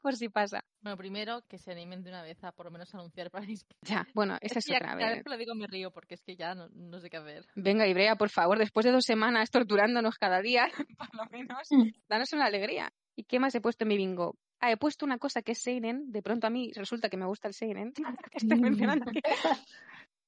por 0.00 0.16
si 0.16 0.28
pasa. 0.28 0.62
Bueno, 0.80 0.96
primero 0.96 1.42
que 1.48 1.58
se 1.58 1.72
animen 1.72 2.02
de 2.02 2.10
una 2.10 2.22
vez 2.22 2.42
a 2.42 2.52
por 2.52 2.66
lo 2.66 2.72
menos 2.72 2.94
anunciar 2.94 3.30
para. 3.30 3.46
Ya, 3.82 4.06
bueno, 4.14 4.36
esa 4.40 4.58
es, 4.58 4.70
otra. 4.70 4.94
vez 4.94 5.22
que 5.24 5.30
lo 5.30 5.36
digo 5.36 5.54
me 5.54 5.66
río 5.66 5.90
porque 5.90 6.14
es 6.14 6.22
que 6.22 6.29
ya 6.36 6.54
no, 6.54 6.68
no 6.70 7.00
sé 7.00 7.10
qué 7.10 7.16
hacer. 7.18 7.46
Venga, 7.54 7.86
Ibrea, 7.86 8.16
por 8.16 8.30
favor, 8.30 8.58
después 8.58 8.84
de 8.86 8.92
dos 8.92 9.04
semanas 9.04 9.50
torturándonos 9.50 10.16
cada 10.18 10.40
día, 10.40 10.68
por 10.98 11.14
lo 11.14 11.24
menos, 11.30 11.68
Mm. 11.70 11.90
danos 12.08 12.32
una 12.32 12.46
alegría. 12.46 12.92
¿Y 13.16 13.24
qué 13.24 13.38
más 13.38 13.54
he 13.54 13.60
puesto 13.60 13.84
en 13.84 13.88
mi 13.88 13.96
bingo? 13.96 14.36
Ah, 14.60 14.70
he 14.72 14.76
puesto 14.76 15.04
una 15.06 15.18
cosa 15.18 15.42
que 15.42 15.52
es 15.52 15.58
Seinen. 15.62 16.10
De 16.12 16.22
pronto 16.22 16.46
a 16.46 16.50
mí 16.50 16.70
resulta 16.74 17.08
que 17.08 17.16
me 17.16 17.26
gusta 17.26 17.48
el 17.48 17.54
Seinen, 17.54 17.92
que 18.32 18.38
estoy 18.38 18.60
mencionando 18.60 19.04
aquí, 19.08 19.20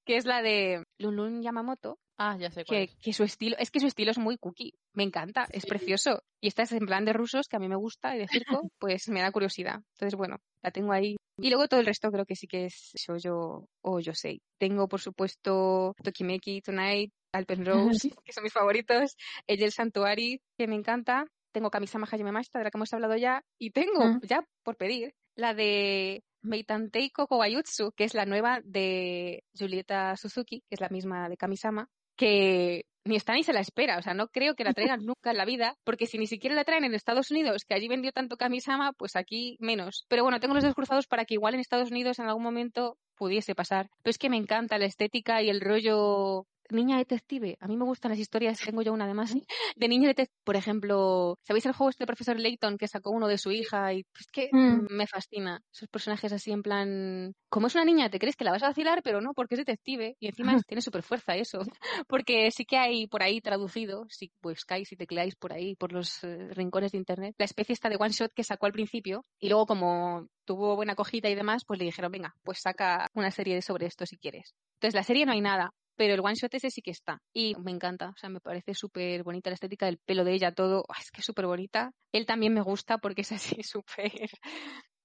que 0.05 0.17
es 0.17 0.25
la 0.27 0.43
de 0.43 0.85
Lunlun 0.99 1.43
Yamamoto, 1.43 1.99
Ah, 2.19 2.37
ya 2.39 2.51
sé 2.51 2.65
cuál 2.65 2.79
que, 2.79 2.83
es. 2.85 2.97
que 3.03 3.13
su 3.13 3.25
estilo, 3.25 3.57
es 3.59 3.71
que 3.71 3.81
su 3.81 3.87
estilo 3.87 4.11
es 4.13 4.19
muy 4.19 4.37
cookie, 4.39 4.75
me 4.95 5.03
encanta, 5.03 5.45
es 5.51 5.67
precioso. 5.67 6.23
Y 6.41 6.49
esta 6.49 6.63
es 6.63 6.73
en 6.73 6.87
plan 6.87 7.05
de 7.05 7.13
rusos, 7.13 7.47
que 7.49 7.57
a 7.57 7.59
mí 7.59 7.69
me 7.69 7.77
gusta, 7.77 8.15
y 8.15 8.21
de 8.21 8.29
circo, 8.29 8.69
pues 8.79 9.09
me 9.09 9.21
da 9.23 9.33
curiosidad. 9.33 9.81
Entonces, 9.95 10.17
bueno, 10.17 10.37
la 10.63 10.71
tengo 10.71 10.93
ahí. 10.93 11.17
Y 11.39 11.49
luego 11.49 11.67
todo 11.69 11.81
el 11.81 11.87
resto 11.87 12.11
creo 12.11 12.25
que 12.27 12.37
sí 12.37 12.47
que 12.47 12.67
es 12.67 12.93
shoujo 12.95 13.67
o 13.83 14.01
yosei. 14.01 14.41
Tengo, 14.59 14.87
por 14.89 15.01
supuesto, 15.01 15.95
Tokimeki 16.03 16.61
Tonight, 16.63 17.13
Alpen 17.33 17.65
Rose, 17.65 18.11
que 18.25 18.33
son 18.33 18.43
mis 18.45 18.53
favoritos, 18.53 19.17
El 19.47 19.73
Santuari, 19.73 20.41
que 20.59 20.67
me 20.67 20.75
encanta. 20.77 21.27
Tengo 21.53 21.71
Kamisama 21.71 22.07
Hajime 22.11 22.33
Mashita, 22.33 22.59
de 22.59 22.65
la 22.65 22.71
que 22.71 22.79
hemos 22.79 22.93
hablado 22.93 23.17
ya. 23.17 23.43
Y 23.59 23.71
tengo, 23.71 24.05
Mm. 24.07 24.21
ya 24.23 24.45
por 24.63 24.77
pedir, 24.77 25.15
la 25.37 25.55
de 25.55 26.23
Meitantei 26.43 27.11
Kokowayutsu, 27.11 27.93
que 27.93 28.05
es 28.05 28.15
la 28.15 28.27
nueva 28.27 28.61
de 28.65 29.43
Julieta 29.59 30.17
Suzuki, 30.17 30.61
que 30.69 30.75
es 30.75 30.81
la 30.81 30.89
misma 30.89 31.29
de 31.29 31.37
Kamisama, 31.37 31.89
que 32.17 32.85
ni 33.05 33.17
está 33.17 33.35
ni 33.35 33.43
se 33.43 33.53
la 33.53 33.61
espera. 33.61 33.99
O 33.99 34.03
sea, 34.03 34.15
no 34.15 34.29
creo 34.29 34.55
que 34.55 34.65
la 34.65 34.73
traigan 34.73 35.05
nunca 35.05 35.31
en 35.31 35.37
la 35.37 35.45
vida, 35.45 35.77
porque 35.85 36.07
si 36.07 36.19
ni 36.19 36.27
siquiera 36.27 36.57
la 36.57 36.65
traen 36.65 36.85
en 36.85 36.95
Estados 36.95 37.31
Unidos, 37.31 37.65
que 37.65 37.75
allí 37.75 37.89
vendió 37.89 38.13
tanto 38.13 38.37
Kamisama, 38.37 38.93
pues 38.93 39.17
aquí 39.17 39.57
menos. 39.61 40.05
Pero 40.09 40.23
bueno, 40.23 40.41
tengo 40.41 40.55
los 40.55 40.63
dedos 40.63 40.75
cruzados 40.75 41.07
para 41.07 41.25
que 41.25 41.35
igual 41.35 41.55
en 41.55 41.61
Estados 41.61 41.91
Unidos 41.91 42.19
en 42.19 42.27
algún 42.27 42.43
momento 42.43 42.99
pudiese 43.17 43.55
pasar. 43.55 43.89
Pero 44.03 44.11
es 44.11 44.19
que 44.19 44.31
me 44.31 44.37
encanta 44.37 44.79
la 44.79 44.87
estética 44.87 45.43
y 45.43 45.51
el 45.51 45.61
rollo 45.61 46.47
niña 46.71 46.99
detective. 46.99 47.57
A 47.61 47.69
mí 47.69 47.77
me 47.77 47.85
gustan 47.85 48.11
las 48.11 48.19
historias, 48.19 48.61
tengo 48.61 48.83
yo 48.83 48.93
una 48.93 49.05
además, 49.05 49.33
de 49.77 49.89
niña 49.89 50.09
detective. 50.09 50.39
Por 50.45 50.57
ejemplo, 50.57 51.39
¿sabéis 51.43 51.67
el 51.67 51.73
juego 51.73 51.91
este 51.91 52.07
profesor 52.07 52.39
Layton 52.39 52.79
que 52.79 52.89
sacó 52.89 53.11
uno 53.11 53.29
de 53.29 53.39
su 53.39 53.51
hija? 53.51 53.93
Y 53.93 54.05
es 54.19 54.27
que 54.33 54.49
Mm. 54.53 54.87
me 54.91 55.07
fascina. 55.07 55.61
Esos 55.73 55.89
personajes 55.89 56.33
así 56.33 56.53
en 56.53 56.63
plan... 56.63 57.33
Como 57.49 57.67
es 57.67 57.75
una 57.75 57.85
niña, 57.85 58.11
te 58.11 58.19
crees 58.19 58.37
que 58.37 58.45
la 58.45 58.51
vas 58.51 58.63
a 58.63 58.69
vacilar, 58.69 59.03
pero 59.03 59.21
no, 59.21 59.33
porque 59.35 59.55
es 59.55 59.59
detective. 59.61 60.17
Y 60.21 60.27
encima 60.29 60.53
tiene 60.67 60.83
super 60.83 61.03
fuerza 61.03 61.37
eso. 61.37 61.61
Porque 62.09 62.51
sí 62.51 62.65
que 62.65 62.77
hay 62.79 63.07
por 63.07 63.23
ahí 63.23 63.41
traducido, 63.41 64.07
si 64.09 64.31
buscáis 64.43 64.91
y 64.93 64.97
tecleáis 64.97 65.37
por 65.37 65.53
ahí, 65.53 65.75
por 65.77 65.93
los 65.93 66.23
eh, 66.25 66.49
rincones 66.51 66.93
de 66.93 66.99
internet, 66.99 67.35
la 67.39 67.45
especie 67.45 67.73
esta 67.73 67.89
de 67.89 67.97
one 67.97 68.11
shot 68.11 68.33
que 68.35 68.45
sacó 68.45 68.67
al 68.67 68.73
principio. 68.73 69.25
Y 69.39 69.49
luego 69.49 69.67
como 69.67 70.27
tuvo 70.45 70.77
buena 70.77 70.93
acogida 70.95 71.29
y 71.29 71.35
demás, 71.35 71.65
pues 71.67 71.79
le 71.79 71.85
dijeron, 71.85 72.11
venga, 72.13 72.35
pues 72.43 72.61
saca 72.61 73.09
una 73.15 73.31
serie 73.31 73.61
sobre 73.63 73.87
esto 73.87 74.07
si 74.07 74.17
quieres. 74.17 74.55
Entonces 74.77 74.95
la 74.95 75.03
serie 75.05 75.27
no 75.27 75.33
hay 75.33 75.41
nada, 75.41 75.73
pero 76.03 76.15
el 76.15 76.21
one 76.21 76.35
shot 76.35 76.53
ese 76.53 76.69
sí 76.69 76.83
que 76.83 76.91
está. 76.91 77.23
Y 77.33 77.55
me 77.63 77.71
encanta, 77.71 78.09
o 78.09 78.17
sea, 78.17 78.29
me 78.29 78.41
parece 78.41 78.75
súper 78.75 79.23
bonita 79.23 79.51
la 79.51 79.55
estética 79.55 79.87
del 79.87 79.99
pelo 79.99 80.25
de 80.25 80.33
ella, 80.33 80.51
todo. 80.53 80.85
¡ah! 80.89 80.97
es 81.01 81.13
que 81.13 81.21
es 81.21 81.25
súper 81.25 81.47
bonita. 81.47 81.93
Él 82.11 82.27
también 82.27 82.53
me 82.53 82.61
gusta 82.61 82.99
porque 82.99 83.21
es 83.21 83.31
así 83.31 83.63
súper. 83.63 84.11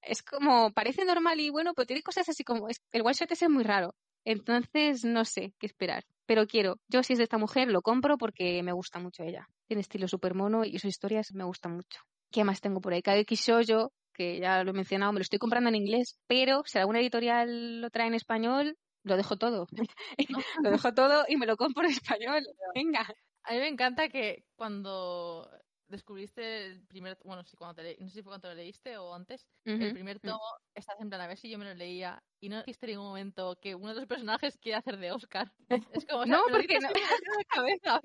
Es 0.02 0.24
como, 0.24 0.72
parece 0.72 1.06
normal 1.06 1.40
y 1.40 1.52
bueno, 1.52 1.74
pero 1.76 1.86
tiene 1.86 2.02
cosas 2.02 2.28
así 2.30 2.44
como. 2.44 2.68
el 2.68 3.02
one 3.04 3.14
shot 3.14 3.32
ese 3.32 3.46
es 3.46 3.52
muy 3.52 3.64
raro. 3.64 3.94
Entonces, 4.26 5.06
no 5.06 5.24
sé 5.24 5.54
qué 5.60 5.68
esperar. 5.68 6.04
Pero 6.26 6.48
quiero, 6.48 6.78
yo 6.88 7.04
si 7.04 7.14
es 7.14 7.20
de 7.20 7.26
esta 7.26 7.38
mujer, 7.38 7.68
lo 7.68 7.84
compro 7.84 8.18
porque 8.18 8.64
me 8.64 8.72
gusta 8.72 8.98
mucho 8.98 9.22
ella. 9.22 9.48
Tiene 9.68 9.82
estilo 9.82 10.08
súper 10.08 10.34
mono 10.34 10.66
y 10.66 10.80
sus 10.80 10.90
historias 10.90 11.32
me 11.32 11.44
gustan 11.44 11.76
mucho. 11.76 12.00
¿Qué 12.32 12.44
más 12.44 12.60
tengo 12.60 12.82
por 12.82 12.94
ahí? 12.94 13.04
Kageki 13.04 13.36
Shoujo, 13.36 13.92
que 14.16 14.40
ya 14.40 14.64
lo 14.64 14.72
he 14.72 14.74
mencionado, 14.74 15.14
me 15.14 15.20
lo 15.20 15.24
estoy 15.24 15.38
comprando 15.38 15.70
en 15.70 15.76
inglés, 15.76 16.18
pero 16.26 16.64
si 16.66 16.80
alguna 16.80 17.02
editorial 17.02 17.82
lo 17.82 17.92
trae 17.92 18.08
en 18.08 18.16
español, 18.16 18.76
lo 19.08 19.18
dejo 19.18 19.38
todo. 19.38 19.68
lo 20.64 20.72
dejo 20.72 20.94
todo 20.94 21.26
y 21.28 21.38
me 21.38 21.46
lo 21.46 21.58
compro 21.58 21.84
en 21.86 21.92
español. 21.92 22.44
Venga. 22.76 23.08
A 23.44 23.54
mí 23.54 23.60
me 23.60 23.68
encanta 23.68 24.10
que 24.10 24.44
cuando 24.56 25.50
descubriste 25.88 26.66
el 26.66 26.86
primer, 26.86 27.18
bueno, 27.24 27.46
sí, 27.46 27.56
cuando 27.56 27.76
te 27.76 27.84
le- 27.84 27.98
no 28.00 28.10
sé 28.10 28.16
si 28.16 28.22
fue 28.22 28.32
cuando 28.32 28.50
lo 28.50 28.56
leíste 28.56 28.98
o 28.98 29.14
antes, 29.16 29.48
el 29.64 29.94
primer 29.94 30.20
tomo, 30.20 30.42
estás 30.76 31.00
en 31.00 31.08
plan 31.10 31.22
a 31.22 31.28
ver 31.28 31.38
si 31.38 31.50
yo 31.50 31.58
me 31.58 31.64
lo 31.64 31.74
leía 31.74 32.22
y 32.42 32.50
no 32.50 32.58
dijiste 32.58 32.88
en 32.88 32.92
ningún 32.92 33.08
momento 33.08 33.56
que 33.62 33.74
uno 33.74 33.90
de 33.90 33.96
los 33.96 34.06
personajes 34.06 34.58
quiere 34.58 34.78
hacer 34.78 34.98
de 34.98 35.14
Oscar. 35.14 35.54
Es 35.70 36.06
como, 36.06 36.24
o 36.24 36.26
sea, 36.26 36.36
No, 36.38 36.42
porque 36.52 36.78
no- 36.80 36.90
de 36.90 37.46
cabeza, 37.48 38.02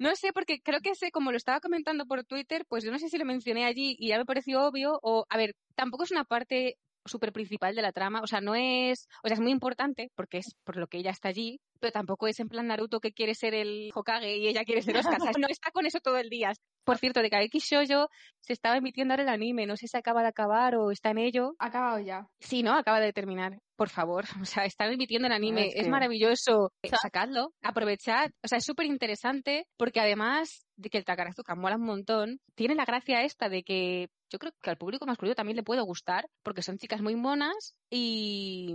No 0.00 0.16
sé, 0.16 0.32
porque 0.32 0.60
creo 0.60 0.80
que 0.80 0.90
ese, 0.90 1.12
como 1.12 1.30
lo 1.30 1.36
estaba 1.36 1.60
comentando 1.60 2.04
por 2.06 2.24
Twitter, 2.24 2.64
pues 2.68 2.82
yo 2.82 2.90
no 2.90 2.98
sé 2.98 3.08
si 3.08 3.16
lo 3.18 3.24
mencioné 3.24 3.64
allí 3.64 3.94
y 3.98 4.08
ya 4.08 4.18
me 4.18 4.24
pareció 4.26 4.66
obvio, 4.66 4.98
o, 5.02 5.24
a 5.28 5.36
ver, 5.36 5.54
tampoco 5.76 6.02
es 6.02 6.10
una 6.10 6.24
parte 6.24 6.78
súper 7.08 7.32
principal 7.32 7.74
de 7.74 7.82
la 7.82 7.92
trama, 7.92 8.20
o 8.22 8.26
sea, 8.26 8.40
no 8.40 8.54
es, 8.54 9.08
o 9.22 9.28
sea, 9.28 9.34
es 9.34 9.40
muy 9.40 9.52
importante 9.52 10.10
porque 10.14 10.38
es 10.38 10.54
por 10.64 10.76
lo 10.76 10.86
que 10.86 10.98
ella 10.98 11.10
está 11.10 11.28
allí, 11.28 11.60
pero 11.80 11.92
tampoco 11.92 12.26
es 12.26 12.40
en 12.40 12.48
plan 12.48 12.66
Naruto 12.66 13.00
que 13.00 13.12
quiere 13.12 13.34
ser 13.34 13.54
el 13.54 13.90
Hokage 13.94 14.36
y 14.36 14.48
ella 14.48 14.64
quiere 14.64 14.82
ser 14.82 14.96
Oscar, 14.96 15.18
¿sabes? 15.18 15.36
no 15.38 15.48
está 15.48 15.70
con 15.70 15.86
eso 15.86 16.00
todo 16.00 16.18
el 16.18 16.28
día. 16.28 16.52
Por 16.84 16.98
cierto, 16.98 17.20
de 17.20 17.30
Kaeki 17.30 17.58
Shoujo 17.58 18.08
se 18.40 18.52
estaba 18.52 18.76
emitiendo 18.76 19.12
ahora 19.12 19.24
el 19.24 19.28
anime, 19.28 19.66
no 19.66 19.76
sé 19.76 19.88
si 19.88 19.96
acaba 19.96 20.22
de 20.22 20.28
acabar 20.28 20.76
o 20.76 20.90
está 20.90 21.10
en 21.10 21.18
ello. 21.18 21.54
Acabado 21.58 21.98
ya. 21.98 22.26
Sí, 22.40 22.62
¿no? 22.62 22.74
Acaba 22.74 23.00
de 23.00 23.12
terminar. 23.12 23.58
Por 23.78 23.88
favor. 23.90 24.24
O 24.42 24.44
sea, 24.44 24.64
están 24.64 24.92
emitiendo 24.92 25.28
el 25.28 25.32
anime. 25.32 25.68
es 25.68 25.76
es, 25.76 25.88
maravilloso. 25.88 26.72
Sacadlo, 27.00 27.54
aprovechad. 27.62 28.30
O 28.42 28.48
sea, 28.48 28.58
es 28.58 28.64
súper 28.64 28.86
interesante 28.86 29.66
porque 29.78 30.00
además 30.00 30.66
de 30.76 30.90
que 30.90 30.98
el 30.98 31.04
Takarazuka 31.04 31.54
mola 31.54 31.76
un 31.76 31.84
montón, 31.84 32.40
tiene 32.56 32.74
la 32.74 32.84
gracia 32.84 33.22
esta 33.22 33.48
de 33.48 33.62
que 33.62 34.08
yo 34.30 34.38
creo 34.40 34.52
que 34.60 34.70
al 34.70 34.76
público 34.78 35.06
masculino 35.06 35.34
también 35.36 35.56
le 35.56 35.62
puede 35.62 35.80
gustar 35.80 36.28
porque 36.42 36.60
son 36.62 36.76
chicas 36.76 37.00
muy 37.00 37.14
monas 37.14 37.76
y... 37.88 38.74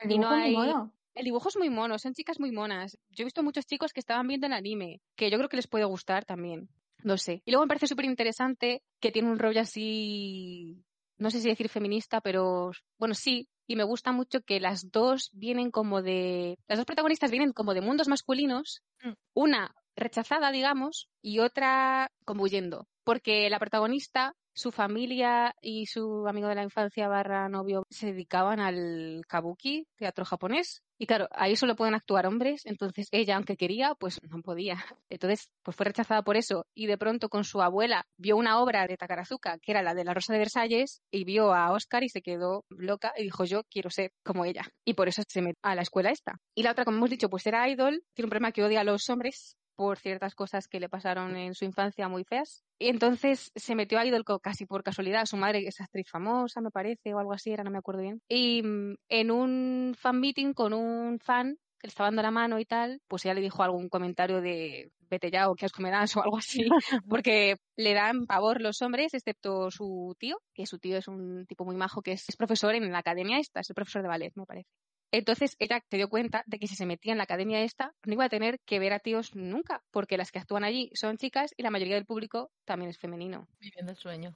El 0.00 0.12
Y 0.12 0.18
no 0.18 0.30
dibujo 0.30 0.34
es 0.34 0.38
muy 0.40 0.46
hay- 0.46 0.54
mono. 0.72 0.92
El 1.14 1.24
dibujo 1.24 1.48
es 1.48 1.56
muy 1.58 1.68
mono, 1.70 1.98
son 1.98 2.14
chicas 2.14 2.38
muy 2.40 2.52
monas. 2.52 2.96
Yo 3.10 3.22
he 3.22 3.24
visto 3.24 3.42
muchos 3.42 3.66
chicos 3.66 3.92
que 3.92 4.00
estaban 4.00 4.26
viendo 4.28 4.46
el 4.46 4.52
anime, 4.52 5.00
que 5.16 5.30
yo 5.30 5.36
creo 5.36 5.48
que 5.48 5.56
les 5.56 5.66
puede 5.68 5.84
gustar 5.84 6.24
también. 6.24 6.68
No 7.02 7.16
sé. 7.18 7.42
Y 7.44 7.50
luego 7.50 7.64
me 7.64 7.68
parece 7.68 7.86
súper 7.88 8.04
interesante 8.06 8.82
que 9.00 9.10
tiene 9.12 9.28
un 9.30 9.38
rollo 9.38 9.60
así, 9.60 10.84
no 11.18 11.30
sé 11.30 11.40
si 11.40 11.48
decir 11.48 11.68
feminista, 11.68 12.20
pero 12.20 12.70
bueno, 12.98 13.14
sí. 13.14 13.48
Y 13.68 13.76
me 13.76 13.84
gusta 13.84 14.12
mucho 14.12 14.40
que 14.40 14.58
las 14.60 14.90
dos 14.90 15.30
vienen 15.32 15.70
como 15.70 16.02
de, 16.02 16.56
las 16.66 16.78
dos 16.78 16.86
protagonistas 16.86 17.30
vienen 17.30 17.52
como 17.52 17.74
de 17.74 17.82
mundos 17.82 18.08
masculinos, 18.08 18.82
Mm. 19.02 19.12
una 19.34 19.74
rechazada, 19.94 20.50
digamos, 20.50 21.08
y 21.22 21.38
otra 21.38 22.10
como 22.24 22.44
huyendo. 22.44 22.88
Porque 23.04 23.48
la 23.50 23.58
protagonista, 23.58 24.34
su 24.54 24.72
familia 24.72 25.54
y 25.60 25.86
su 25.86 26.26
amigo 26.26 26.48
de 26.48 26.54
la 26.56 26.62
infancia 26.64 27.08
barra 27.08 27.48
novio 27.48 27.84
se 27.90 28.06
dedicaban 28.06 28.58
al 28.58 29.22
kabuki, 29.28 29.86
teatro 29.96 30.24
japonés. 30.24 30.82
Y 30.98 31.06
claro, 31.06 31.28
ahí 31.30 31.54
solo 31.54 31.76
pueden 31.76 31.94
actuar 31.94 32.26
hombres, 32.26 32.66
entonces 32.66 33.08
ella, 33.12 33.36
aunque 33.36 33.56
quería, 33.56 33.94
pues 33.94 34.20
no 34.28 34.42
podía. 34.42 34.84
Entonces, 35.08 35.48
pues 35.62 35.76
fue 35.76 35.86
rechazada 35.86 36.22
por 36.22 36.36
eso. 36.36 36.66
Y 36.74 36.86
de 36.86 36.98
pronto 36.98 37.28
con 37.28 37.44
su 37.44 37.62
abuela 37.62 38.06
vio 38.16 38.36
una 38.36 38.60
obra 38.60 38.86
de 38.86 38.96
Takarazuka, 38.96 39.58
que 39.58 39.72
era 39.72 39.82
la 39.82 39.94
de 39.94 40.04
la 40.04 40.14
Rosa 40.14 40.32
de 40.32 40.40
Versalles, 40.40 41.00
y 41.10 41.24
vio 41.24 41.54
a 41.54 41.72
Oscar 41.72 42.02
y 42.02 42.08
se 42.08 42.20
quedó 42.20 42.64
loca 42.68 43.12
y 43.16 43.22
dijo, 43.22 43.44
yo 43.44 43.62
quiero 43.70 43.90
ser 43.90 44.12
como 44.24 44.44
ella. 44.44 44.62
Y 44.84 44.94
por 44.94 45.08
eso 45.08 45.22
se 45.28 45.42
metió 45.42 45.60
a 45.62 45.74
la 45.74 45.82
escuela 45.82 46.10
esta. 46.10 46.40
Y 46.54 46.64
la 46.64 46.72
otra, 46.72 46.84
como 46.84 46.96
hemos 46.96 47.10
dicho, 47.10 47.30
pues 47.30 47.46
era 47.46 47.68
idol, 47.68 48.02
tiene 48.14 48.26
un 48.26 48.30
problema 48.30 48.52
que 48.52 48.64
odia 48.64 48.80
a 48.80 48.84
los 48.84 49.08
hombres, 49.08 49.56
por 49.78 49.96
ciertas 49.96 50.34
cosas 50.34 50.66
que 50.66 50.80
le 50.80 50.88
pasaron 50.88 51.36
en 51.36 51.54
su 51.54 51.64
infancia 51.64 52.08
muy 52.08 52.24
feas. 52.24 52.64
Y 52.80 52.88
entonces 52.88 53.52
se 53.54 53.76
metió 53.76 54.00
a 54.00 54.04
Idol 54.04 54.24
casi 54.42 54.66
por 54.66 54.82
casualidad. 54.82 55.24
Su 55.24 55.36
madre 55.36 55.68
es 55.68 55.80
actriz 55.80 56.10
famosa, 56.10 56.60
me 56.60 56.72
parece, 56.72 57.14
o 57.14 57.20
algo 57.20 57.32
así, 57.32 57.52
era, 57.52 57.62
no 57.62 57.70
me 57.70 57.78
acuerdo 57.78 58.02
bien. 58.02 58.20
Y 58.28 58.60
mm, 58.64 58.96
en 59.08 59.30
un 59.30 59.94
fan 59.96 60.18
meeting 60.18 60.52
con 60.52 60.72
un 60.72 61.20
fan 61.20 61.58
que 61.78 61.86
le 61.86 61.90
estaba 61.90 62.08
dando 62.08 62.22
la 62.22 62.32
mano 62.32 62.58
y 62.58 62.64
tal, 62.64 63.00
pues 63.06 63.24
ella 63.24 63.34
le 63.34 63.40
dijo 63.40 63.62
algún 63.62 63.88
comentario 63.88 64.40
de 64.40 64.90
vete 65.08 65.30
ya 65.30 65.48
o 65.48 65.54
qué 65.54 65.66
asco 65.66 65.80
me 65.80 65.92
das 65.92 66.16
o 66.16 66.22
algo 66.24 66.38
así, 66.38 66.68
porque 67.08 67.54
le 67.76 67.94
dan 67.94 68.26
pavor 68.26 68.60
los 68.60 68.82
hombres, 68.82 69.14
excepto 69.14 69.70
su 69.70 70.16
tío, 70.18 70.40
que 70.54 70.66
su 70.66 70.80
tío 70.80 70.96
es 70.98 71.06
un 71.06 71.46
tipo 71.46 71.64
muy 71.64 71.76
majo 71.76 72.02
que 72.02 72.12
es, 72.12 72.28
es 72.28 72.36
profesor 72.36 72.74
en 72.74 72.90
la 72.90 72.98
academia 72.98 73.38
esta, 73.38 73.60
es 73.60 73.70
el 73.70 73.74
profesor 73.74 74.02
de 74.02 74.08
ballet, 74.08 74.32
me 74.34 74.44
parece. 74.44 74.68
Entonces 75.10 75.56
ella 75.58 75.82
se 75.88 75.96
dio 75.96 76.08
cuenta 76.08 76.44
de 76.46 76.58
que 76.58 76.66
si 76.66 76.76
se 76.76 76.86
metía 76.86 77.12
en 77.12 77.18
la 77.18 77.24
academia 77.24 77.62
esta, 77.62 77.94
no 78.04 78.12
iba 78.12 78.24
a 78.24 78.28
tener 78.28 78.60
que 78.66 78.78
ver 78.78 78.92
a 78.92 78.98
tíos 78.98 79.34
nunca, 79.34 79.82
porque 79.90 80.18
las 80.18 80.30
que 80.30 80.38
actúan 80.38 80.64
allí 80.64 80.90
son 80.94 81.16
chicas 81.16 81.54
y 81.56 81.62
la 81.62 81.70
mayoría 81.70 81.94
del 81.94 82.04
público 82.04 82.50
también 82.64 82.90
es 82.90 82.98
femenino. 82.98 83.48
Viviendo 83.60 83.92
el 83.92 83.98
sueño. 83.98 84.34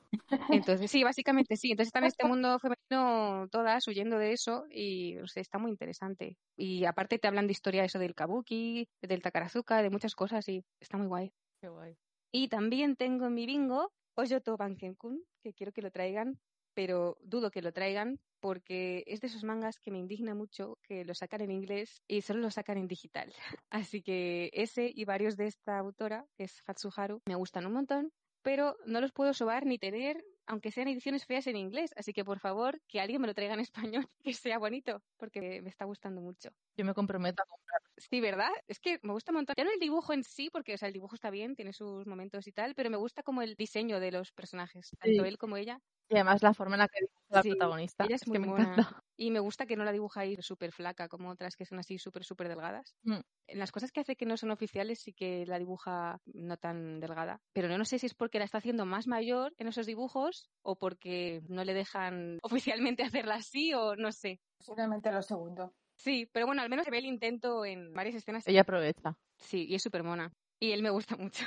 Entonces, 0.51 0.90
sí, 0.90 1.05
básicamente 1.05 1.57
sí. 1.57 1.73
Entonces 1.73 1.89
están 1.89 2.05
en 2.05 2.09
este 2.09 2.27
mundo 2.27 2.59
femenino 2.59 3.49
todas 3.51 3.86
huyendo 3.86 4.19
de 4.19 4.32
eso 4.32 4.65
y 4.70 5.19
o 5.19 5.27
sea, 5.27 5.43
está 5.43 5.59
muy 5.59 5.70
interesante. 5.70 6.39
Y 6.57 6.85
aparte 6.85 7.19
te 7.19 7.28
hablan 7.28 7.47
de 7.47 7.53
historia 7.53 7.85
eso 7.85 7.99
del 7.99 8.15
kabuki, 8.15 8.89
del 9.03 9.23
takarazuka, 9.23 9.82
de 9.82 9.90
muchas 9.90 10.15
cosas 10.15 10.49
y 10.49 10.65
está 10.81 10.97
muy 10.97 11.07
guay. 11.07 11.32
Qué 11.61 11.69
guay. 11.69 11.97
Y 12.32 12.49
también 12.49 12.97
tengo 12.97 13.27
en 13.27 13.35
mi 13.35 13.44
bingo 13.47 13.93
Oyoto 14.15 14.57
Bankenkun, 14.57 15.23
que 15.43 15.53
quiero 15.53 15.73
que 15.73 15.82
lo 15.82 15.90
traigan, 15.90 16.39
pero 16.74 17.19
dudo 17.23 17.51
que 17.51 17.62
lo 17.62 17.73
traigan 17.73 18.20
porque 18.40 19.05
es 19.07 19.20
de 19.20 19.28
esos 19.28 19.44
mangas 19.44 19.78
que 19.78 19.90
me 19.90 19.99
indigna 19.99 20.35
mucho 20.35 20.78
que 20.82 21.05
lo 21.05 21.15
sacan 21.15 21.43
en 21.43 21.53
inglés 21.53 22.03
y 22.09 22.23
solo 22.23 22.40
lo 22.40 22.51
sacan 22.51 22.78
en 22.78 22.89
digital. 22.89 23.32
Así 23.70 24.03
que 24.03 24.51
ese 24.53 24.90
y 24.94 25.05
varios 25.05 25.36
de 25.36 25.47
esta 25.47 25.78
autora, 25.78 26.27
que 26.36 26.44
es 26.44 26.61
Fatsuharu, 26.62 27.20
me 27.27 27.36
gustan 27.36 27.66
un 27.66 27.74
montón, 27.74 28.12
pero 28.43 28.77
no 28.85 29.01
los 29.01 29.12
puedo 29.12 29.32
sobar 29.32 29.65
ni 29.65 29.78
tener 29.78 30.24
aunque 30.47 30.70
sean 30.70 30.89
ediciones 30.89 31.24
feas 31.24 31.47
en 31.47 31.57
inglés. 31.57 31.93
Así 31.97 32.12
que 32.12 32.24
por 32.24 32.39
favor, 32.39 32.81
que 32.89 33.01
alguien 33.01 33.20
me 33.20 33.28
lo 33.28 33.35
traiga 33.35 33.55
en 33.55 33.61
español, 33.61 34.09
que 34.24 34.35
sea 34.35 34.59
bonito, 34.59 35.03
porque 35.16 35.62
me 35.62 35.70
está 35.70 35.85
gustando 35.85 36.20
mucho. 36.20 36.51
Yo 36.77 36.85
me 36.85 36.94
comprometo 36.94 37.43
a 37.43 37.47
comprar. 37.47 37.81
Sí, 38.10 38.20
¿verdad? 38.20 38.50
Es 38.66 38.80
que 38.80 38.98
me 39.02 39.12
gusta 39.12 39.30
un 39.30 39.36
montón. 39.36 39.54
Ya 39.56 39.64
no 39.64 39.70
el 39.70 39.78
dibujo 39.78 40.12
en 40.12 40.24
sí, 40.24 40.50
porque 40.50 40.74
o 40.74 40.78
sea, 40.78 40.88
el 40.88 40.94
dibujo 40.94 41.14
está 41.14 41.30
bien, 41.30 41.54
tiene 41.54 41.72
sus 41.72 42.06
momentos 42.06 42.46
y 42.46 42.52
tal, 42.52 42.74
pero 42.74 42.90
me 42.90 42.96
gusta 42.96 43.22
como 43.22 43.42
el 43.42 43.54
diseño 43.54 44.00
de 44.00 44.10
los 44.10 44.32
personajes, 44.32 44.90
tanto 44.98 45.24
él 45.24 45.38
como 45.38 45.56
ella. 45.56 45.78
Y 46.08 46.14
además 46.14 46.42
la 46.42 46.52
forma 46.52 46.74
en 46.74 46.80
la 46.80 46.88
que 46.88 47.00
dibuja 47.00 47.36
la 47.36 47.42
protagonista. 47.42 48.04
Ella 48.04 48.16
es, 48.16 48.26
muy 48.26 48.34
que 48.34 48.38
me 48.40 48.48
encanta. 48.48 49.02
Y 49.16 49.30
me 49.30 49.40
gusta 49.40 49.66
que 49.66 49.76
no 49.76 49.84
la 49.84 49.92
dibuja 49.92 50.22
ahí 50.22 50.36
súper 50.40 50.72
flaca, 50.72 51.08
como 51.08 51.30
otras 51.30 51.56
que 51.56 51.64
son 51.64 51.78
así 51.78 51.98
súper, 51.98 52.24
súper 52.24 52.48
delgadas. 52.48 52.96
Mm. 53.04 53.20
En 53.46 53.58
las 53.58 53.70
cosas 53.70 53.92
que 53.92 54.00
hace 54.00 54.16
que 54.16 54.26
no 54.26 54.36
son 54.36 54.50
oficiales 54.50 55.00
sí 55.00 55.12
que 55.12 55.46
la 55.46 55.58
dibuja 55.58 56.20
no 56.26 56.56
tan 56.56 56.98
delgada. 56.98 57.40
Pero 57.52 57.68
no, 57.68 57.78
no 57.78 57.84
sé 57.84 57.98
si 57.98 58.06
es 58.06 58.14
porque 58.14 58.40
la 58.40 58.44
está 58.44 58.58
haciendo 58.58 58.84
más 58.84 59.06
mayor 59.06 59.54
en 59.58 59.68
esos 59.68 59.86
dibujos 59.86 60.50
o 60.62 60.76
porque 60.76 61.42
no 61.48 61.64
le 61.64 61.72
dejan 61.72 62.40
oficialmente 62.96 63.04
hacerla 63.04 63.36
así 63.36 63.72
o 63.74 63.94
no 63.94 64.10
sé. 64.12 64.40
Posiblemente 64.58 65.12
lo 65.12 65.22
segundo. 65.22 65.72
Sí, 66.02 66.28
pero 66.32 66.46
bueno, 66.46 66.62
al 66.62 66.68
menos 66.68 66.84
se 66.84 66.90
ve 66.90 66.98
el 66.98 67.04
intento 67.06 67.64
en 67.64 67.92
varias 67.94 68.16
escenas. 68.16 68.46
Ella 68.48 68.62
aprovecha. 68.62 69.16
Sí, 69.38 69.66
y 69.68 69.76
es 69.76 69.82
súper 69.82 70.02
mona. 70.02 70.32
Y 70.58 70.72
él 70.72 70.82
me 70.82 70.90
gusta 70.90 71.16
mucho. 71.18 71.44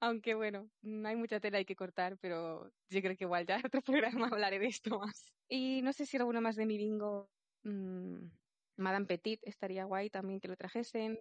Aunque 0.00 0.34
bueno, 0.34 0.68
no 0.82 1.08
hay 1.08 1.16
mucha 1.16 1.38
tela 1.40 1.58
hay 1.58 1.64
que 1.64 1.76
cortar, 1.76 2.16
pero 2.18 2.70
yo 2.90 3.00
creo 3.00 3.16
que 3.16 3.24
igual 3.24 3.46
ya 3.46 3.56
en 3.56 3.66
otro 3.66 3.82
programa 4.22 4.28
hablaré 4.28 4.58
de 4.58 4.66
esto 4.68 4.98
más. 4.98 5.24
Y 5.48 5.82
no 5.82 5.92
sé 5.92 6.06
si 6.06 6.16
alguno 6.16 6.40
más 6.40 6.56
de 6.56 6.66
mi 6.66 6.78
bingo. 6.78 7.28
mmm, 7.64 8.26
Madame 8.78 9.06
Petit 9.06 9.40
estaría 9.42 9.84
guay 9.84 10.08
también 10.08 10.40
que 10.40 10.48
lo 10.48 10.56
trajesen. 10.56 11.18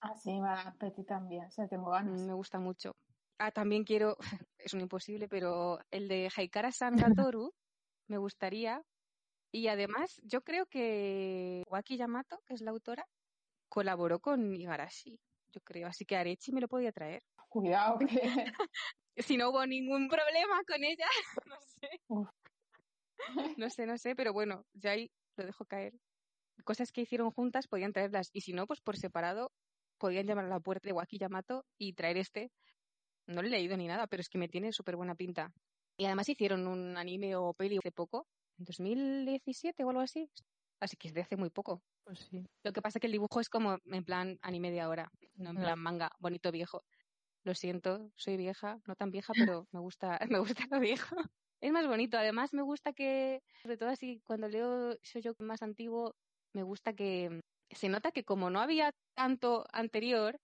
Ah, 0.00 0.14
sí, 0.16 0.40
Madame 0.40 0.72
Petit 0.78 1.06
también, 1.06 1.44
o 1.46 1.50
sea, 1.50 1.68
tengo 1.68 1.90
ganas. 1.90 2.20
Mm, 2.20 2.26
Me 2.26 2.32
gusta 2.32 2.58
mucho. 2.58 2.92
Ah, 3.38 3.50
también 3.50 3.84
quiero, 3.84 4.16
es 4.58 4.72
un 4.72 4.80
imposible, 4.80 5.28
pero 5.28 5.78
el 5.90 6.08
de 6.08 6.30
Haikara 6.34 6.72
San 6.72 6.96
Gatoru 6.96 7.52
me 8.08 8.18
gustaría. 8.18 8.82
Y 9.52 9.68
además, 9.68 10.18
yo 10.24 10.40
creo 10.40 10.64
que 10.66 11.62
Waki 11.68 11.98
Yamato, 11.98 12.40
que 12.46 12.54
es 12.54 12.62
la 12.62 12.70
autora, 12.70 13.06
colaboró 13.68 14.18
con 14.18 14.56
Igarashi, 14.56 15.20
yo 15.52 15.60
creo. 15.60 15.88
Así 15.88 16.06
que 16.06 16.16
Arechi 16.16 16.52
me 16.52 16.60
lo 16.60 16.68
podía 16.68 16.90
traer. 16.90 17.22
Cuidado, 17.48 17.98
que 17.98 18.06
Si 19.16 19.36
no 19.36 19.50
hubo 19.50 19.66
ningún 19.66 20.08
problema 20.08 20.62
con 20.66 20.82
ella, 20.82 21.06
no 21.46 21.56
sé. 21.60 21.88
Uf. 22.08 22.28
No 23.58 23.68
sé, 23.68 23.86
no 23.86 23.98
sé, 23.98 24.16
pero 24.16 24.32
bueno, 24.32 24.64
ya 24.72 24.92
ahí 24.92 25.10
lo 25.36 25.44
dejo 25.44 25.66
caer. 25.66 25.92
Cosas 26.64 26.90
que 26.90 27.02
hicieron 27.02 27.30
juntas 27.30 27.68
podían 27.68 27.92
traerlas. 27.92 28.30
Y 28.32 28.40
si 28.40 28.54
no, 28.54 28.66
pues 28.66 28.80
por 28.80 28.96
separado, 28.96 29.52
podían 29.98 30.26
llamar 30.26 30.46
a 30.46 30.48
la 30.48 30.60
puerta 30.60 30.88
de 30.88 30.94
Waki 30.94 31.18
Yamato 31.18 31.66
y 31.78 31.92
traer 31.92 32.16
este. 32.16 32.50
No 33.26 33.42
lo 33.42 33.48
he 33.48 33.50
leído 33.50 33.76
ni 33.76 33.86
nada, 33.86 34.06
pero 34.06 34.22
es 34.22 34.28
que 34.28 34.38
me 34.38 34.48
tiene 34.48 34.72
súper 34.72 34.96
buena 34.96 35.14
pinta. 35.14 35.52
Y 35.96 36.06
además 36.06 36.28
hicieron 36.28 36.66
un 36.66 36.96
anime 36.96 37.36
o 37.36 37.52
peli 37.52 37.78
hace 37.78 37.92
poco, 37.92 38.26
2017 38.64 39.84
o 39.84 39.90
algo 39.90 40.00
así. 40.02 40.30
Así 40.80 40.96
que 40.96 41.08
es 41.08 41.14
de 41.14 41.20
hace 41.22 41.36
muy 41.36 41.50
poco. 41.50 41.82
Pues 42.04 42.20
sí. 42.20 42.44
Lo 42.64 42.72
que 42.72 42.82
pasa 42.82 42.98
es 42.98 43.00
que 43.00 43.06
el 43.06 43.12
dibujo 43.12 43.40
es 43.40 43.48
como 43.48 43.78
en 43.84 44.04
plan 44.04 44.38
anime 44.42 44.70
de 44.70 44.80
ahora, 44.80 45.10
no 45.34 45.50
en 45.50 45.56
Ya. 45.56 45.60
plan 45.60 45.78
manga, 45.78 46.10
bonito 46.18 46.52
viejo. 46.52 46.84
Lo 47.44 47.54
siento, 47.54 48.10
soy 48.16 48.36
vieja, 48.36 48.80
no 48.86 48.94
tan 48.96 49.10
vieja, 49.10 49.34
pero 49.34 49.66
me 49.72 49.80
gusta, 49.80 50.18
me 50.30 50.38
gusta 50.40 50.64
lo 50.70 50.80
viejo. 50.80 51.16
Es 51.60 51.72
más 51.72 51.86
bonito, 51.86 52.18
además 52.18 52.52
me 52.52 52.62
gusta 52.62 52.92
que, 52.92 53.40
sobre 53.62 53.76
todo 53.76 53.88
así, 53.90 54.20
cuando 54.24 54.48
leo 54.48 54.96
yo 55.00 55.32
más 55.38 55.62
antiguo, 55.62 56.14
me 56.52 56.62
gusta 56.64 56.92
que 56.94 57.40
se 57.70 57.88
nota 57.88 58.10
que 58.12 58.24
como 58.24 58.50
no 58.50 58.60
había 58.60 58.92
tanto 59.14 59.64
anterior, 59.72 60.36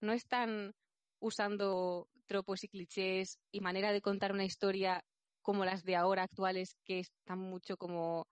no 0.00 0.12
están 0.12 0.72
usando 1.20 2.08
tropos 2.26 2.64
y 2.64 2.68
clichés 2.68 3.38
y 3.52 3.60
manera 3.60 3.92
de 3.92 4.02
contar 4.02 4.32
una 4.32 4.44
historia 4.44 5.02
como 5.44 5.64
las 5.66 5.84
de 5.84 5.96
ahora 5.96 6.24
actuales, 6.24 6.74
que 6.84 7.00
están 7.00 7.38
mucho 7.38 7.76
como 7.78 8.26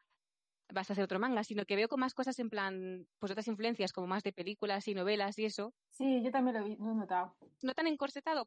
vas 0.72 0.90
a 0.90 0.94
hacer 0.94 1.04
otro 1.04 1.20
manga, 1.20 1.44
sino 1.44 1.64
que 1.66 1.76
veo 1.76 1.88
con 1.88 2.00
más 2.00 2.14
cosas 2.14 2.38
en 2.40 2.48
plan, 2.50 3.06
pues 3.20 3.30
otras 3.32 3.46
influencias, 3.48 3.92
como 3.92 4.08
más 4.08 4.22
de 4.24 4.32
películas 4.32 4.88
y 4.88 4.94
novelas 4.94 5.38
y 5.38 5.44
eso, 5.44 5.74
Sí, 5.90 6.22
yo 6.24 6.30
también 6.32 6.56
lo, 6.56 6.64
vi- 6.64 6.76
lo 6.76 6.92
he 6.92 6.94
notado. 6.94 7.36
no 7.62 7.74
tan 7.74 7.86
encorsetado. 7.86 8.46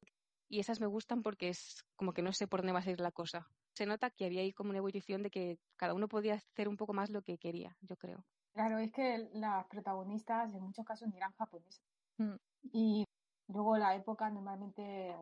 Y 0.50 0.60
esas 0.60 0.80
me 0.80 0.88
gustan 0.88 1.24
porque 1.24 1.50
es 1.50 1.84
como 1.96 2.14
que 2.14 2.22
no 2.24 2.34
sé 2.34 2.48
por 2.48 2.60
dónde 2.62 2.74
va 2.74 2.80
a 2.80 2.90
ir 2.90 3.00
la 3.00 3.12
cosa. 3.12 3.48
Se 3.76 3.86
nota 3.86 4.10
que 4.12 4.26
había 4.26 4.42
ahí 4.42 4.54
como 4.54 4.70
una 4.72 4.80
ebullición 4.80 5.24
de 5.24 5.30
que 5.30 5.58
cada 5.78 5.94
uno 5.94 6.08
podía 6.08 6.36
hacer 6.36 6.68
un 6.68 6.78
poco 6.78 6.94
más 6.94 7.10
lo 7.12 7.22
que 7.22 7.38
quería, 7.38 7.78
yo 7.82 7.96
creo. 7.98 8.24
Claro, 8.54 8.78
es 8.80 8.92
que 8.92 9.30
las 9.34 9.66
protagonistas 9.68 10.54
en 10.54 10.62
muchos 10.62 10.86
casos 10.86 11.08
ni 11.10 11.18
eran 11.18 11.34
japonesas. 11.34 11.82
Mm. 12.18 12.36
Y 12.74 13.04
luego 13.48 13.78
la 13.78 13.96
época 13.96 14.30
normalmente 14.30 15.16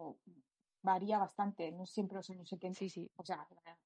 varía 0.84 1.18
bastante, 1.18 1.72
no 1.72 1.85
siempre 1.85 2.18
los 2.18 2.30
años 2.30 2.47
70. 2.47 2.77
Sí, 2.77 2.89
sí. 2.89 3.10
O 3.15 3.26
sea, 3.26 3.47
la- 3.65 3.77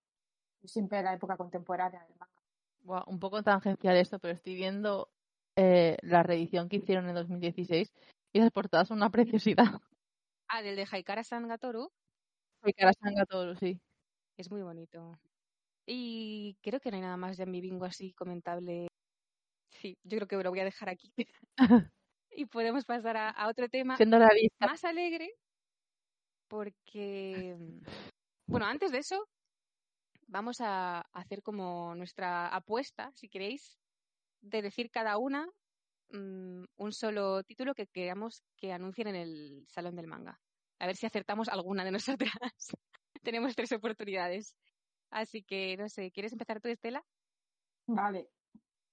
siempre 0.66 1.02
la 1.02 1.14
época 1.14 1.38
contemporánea 1.38 2.02
del 2.04 2.18
manga. 2.18 2.42
Buah, 2.82 3.04
un 3.08 3.20
poco 3.20 3.44
tangencial 3.44 3.96
esto, 3.98 4.20
pero 4.20 4.34
estoy 4.34 4.56
viendo 4.56 5.10
eh, 5.56 5.98
la 6.02 6.24
reedición 6.24 6.70
que 6.70 6.78
hicieron 6.78 7.08
en 7.08 7.16
2016 7.16 7.94
y 8.34 8.40
las 8.40 8.52
portadas 8.52 8.88
son 8.88 8.98
una 8.98 9.10
preciosidad. 9.10 9.66
Ah, 10.50 10.62
del 10.62 10.78
de 10.78 10.88
Haikara 10.90 11.26
San 11.26 11.46
Gatoru 11.46 11.92
Soy 12.64 12.72
cara 12.72 12.94
todo, 13.30 13.54
sí. 13.58 13.82
es 14.38 14.50
muy 14.50 14.62
bonito. 14.62 15.20
Y 15.86 16.58
creo 16.62 16.80
que 16.80 16.90
no 16.90 16.96
hay 16.96 17.02
nada 17.02 17.18
más 17.18 17.36
ya 17.36 17.44
en 17.44 17.52
mi 17.52 17.60
bingo 17.60 17.84
así 17.84 18.14
comentable. 18.14 18.88
Sí, 19.72 19.98
yo 20.06 20.18
creo 20.20 20.28
que 20.28 20.38
lo 20.38 20.50
voy 20.50 20.62
a 20.62 20.64
dejar 20.64 20.88
aquí. 20.88 21.12
y 22.32 22.46
podemos 22.46 22.86
pasar 22.86 23.18
a, 23.18 23.30
a 23.30 23.50
otro 23.50 23.68
tema 23.68 23.98
Siendo 23.98 24.20
realista, 24.20 24.68
más 24.68 24.86
alegre 24.86 25.34
porque, 26.48 27.56
mm, 27.58 27.82
bueno, 28.48 28.66
antes 28.66 28.92
de 28.92 29.00
eso, 29.00 29.28
vamos 30.28 30.58
a 30.62 31.02
hacer 31.14 31.42
como 31.42 31.96
nuestra 31.96 32.48
apuesta, 32.48 33.12
si 33.14 33.30
queréis, 33.30 33.78
de 34.42 34.62
decir 34.62 34.90
cada 34.92 35.18
una 35.18 35.48
mm, 36.10 36.64
un 36.78 36.92
solo 36.94 37.44
título 37.44 37.74
que 37.74 37.88
queramos 37.88 38.44
que 38.58 38.72
anuncien 38.72 39.08
en 39.10 39.16
el 39.16 39.66
Salón 39.70 39.96
del 39.96 40.08
Manga. 40.08 40.40
A 40.80 40.86
ver 40.86 40.96
si 40.96 41.06
acertamos 41.06 41.50
alguna 41.50 41.84
de 41.84 41.92
nosotras. 42.32 42.34
Tenemos 43.24 43.56
tres 43.56 43.72
oportunidades. 43.72 44.56
Así 45.10 45.44
que, 45.44 45.78
no 45.78 45.90
sé, 45.90 46.12
¿quieres 46.12 46.34
empezar 46.34 46.62
tú, 46.62 46.70
Estela? 46.70 47.04
Vale, 47.88 48.30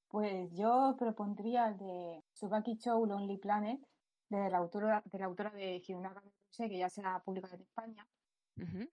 pues 0.08 0.52
yo 0.52 0.94
propondría 0.96 1.68
el 1.68 1.76
de 1.76 2.24
Tsubaki 2.34 2.78
Chou 2.78 3.04
Lonely 3.04 3.38
Planet, 3.38 3.80
de 4.28 4.48
la 4.48 4.58
autora 4.58 5.02
de, 5.04 5.18
la 5.18 5.26
autora 5.26 5.50
de 5.50 5.80
Yusei, 6.54 6.68
que 6.70 6.78
ya 6.78 6.88
se 6.88 7.02
ha 7.04 7.18
publicado 7.22 7.54
en 7.56 7.62
España, 7.62 8.06
Ujú. 8.56 8.88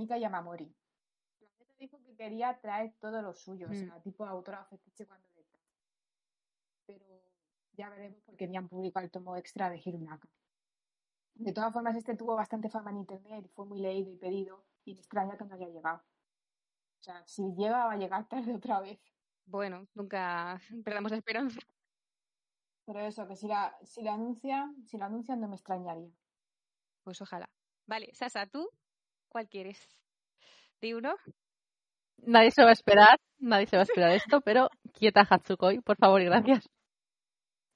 Mika 0.00 0.18
Yamamori. 0.18 0.74
La 1.40 1.48
neta 1.58 1.74
dijo 1.78 2.02
que 2.02 2.16
quería 2.16 2.60
traer 2.60 2.94
todo 2.98 3.22
lo 3.22 3.32
suyo, 3.32 3.68
o 3.68 3.70
Mm. 3.70 3.74
sea, 3.74 4.02
tipo 4.02 4.26
autora 4.26 4.64
fetiche 4.64 5.06
cuando 5.06 5.28
le 5.36 5.44
trae. 5.44 5.62
Pero 6.86 7.06
ya 7.72 7.88
veremos 7.90 8.20
porque 8.24 8.48
ni 8.48 8.56
han 8.56 8.68
publicado 8.68 9.04
el 9.04 9.10
tomo 9.12 9.36
extra 9.36 9.70
de 9.70 9.80
Hirunaka. 9.84 10.28
De 11.34 11.52
todas 11.52 11.72
formas, 11.72 11.94
este 11.96 12.16
tuvo 12.16 12.34
bastante 12.34 12.68
fama 12.68 12.90
en 12.90 12.98
internet 12.98 13.44
y 13.46 13.48
fue 13.48 13.64
muy 13.66 13.80
leído 13.80 14.10
y 14.10 14.16
pedido, 14.16 14.64
y 14.84 14.94
me 14.94 15.00
extraña 15.00 15.36
que 15.36 15.44
no 15.44 15.54
haya 15.54 15.68
llegado. 15.68 15.98
O 16.98 17.02
sea, 17.02 17.24
si 17.26 17.42
llega, 17.54 17.86
va 17.86 17.92
a 17.92 17.96
llegar 17.96 18.28
tarde 18.28 18.54
otra 18.54 18.80
vez. 18.80 19.00
Bueno, 19.46 19.86
nunca 19.94 20.58
perdamos 20.84 21.10
la 21.12 21.18
esperanza. 21.18 21.60
Pero 22.86 23.00
eso, 23.00 23.26
que 23.28 23.36
si 23.36 23.46
la, 23.48 23.78
si 23.84 24.02
la 24.02 24.14
anuncian, 24.14 24.84
si 24.84 24.98
la 24.98 25.06
anuncian 25.06 25.40
no 25.40 25.48
me 25.48 25.54
extrañaría. 25.56 26.10
Pues 27.04 27.20
ojalá. 27.20 27.48
Vale, 27.86 28.08
Sasa, 28.14 28.46
¿tú 28.46 28.68
cuál 29.28 29.48
quieres? 29.48 29.78
¿De 30.80 30.94
uno? 30.94 31.14
Nadie 32.26 32.50
se 32.50 32.62
va 32.62 32.70
a 32.70 32.72
esperar, 32.72 33.20
nadie 33.38 33.66
se 33.66 33.76
va 33.76 33.82
a 33.82 33.84
esperar 33.84 34.12
esto, 34.12 34.40
pero 34.40 34.70
quieta 34.92 35.26
Hatsukoi, 35.28 35.80
por 35.80 35.96
favor 35.96 36.22
y 36.22 36.26
gracias. 36.26 36.68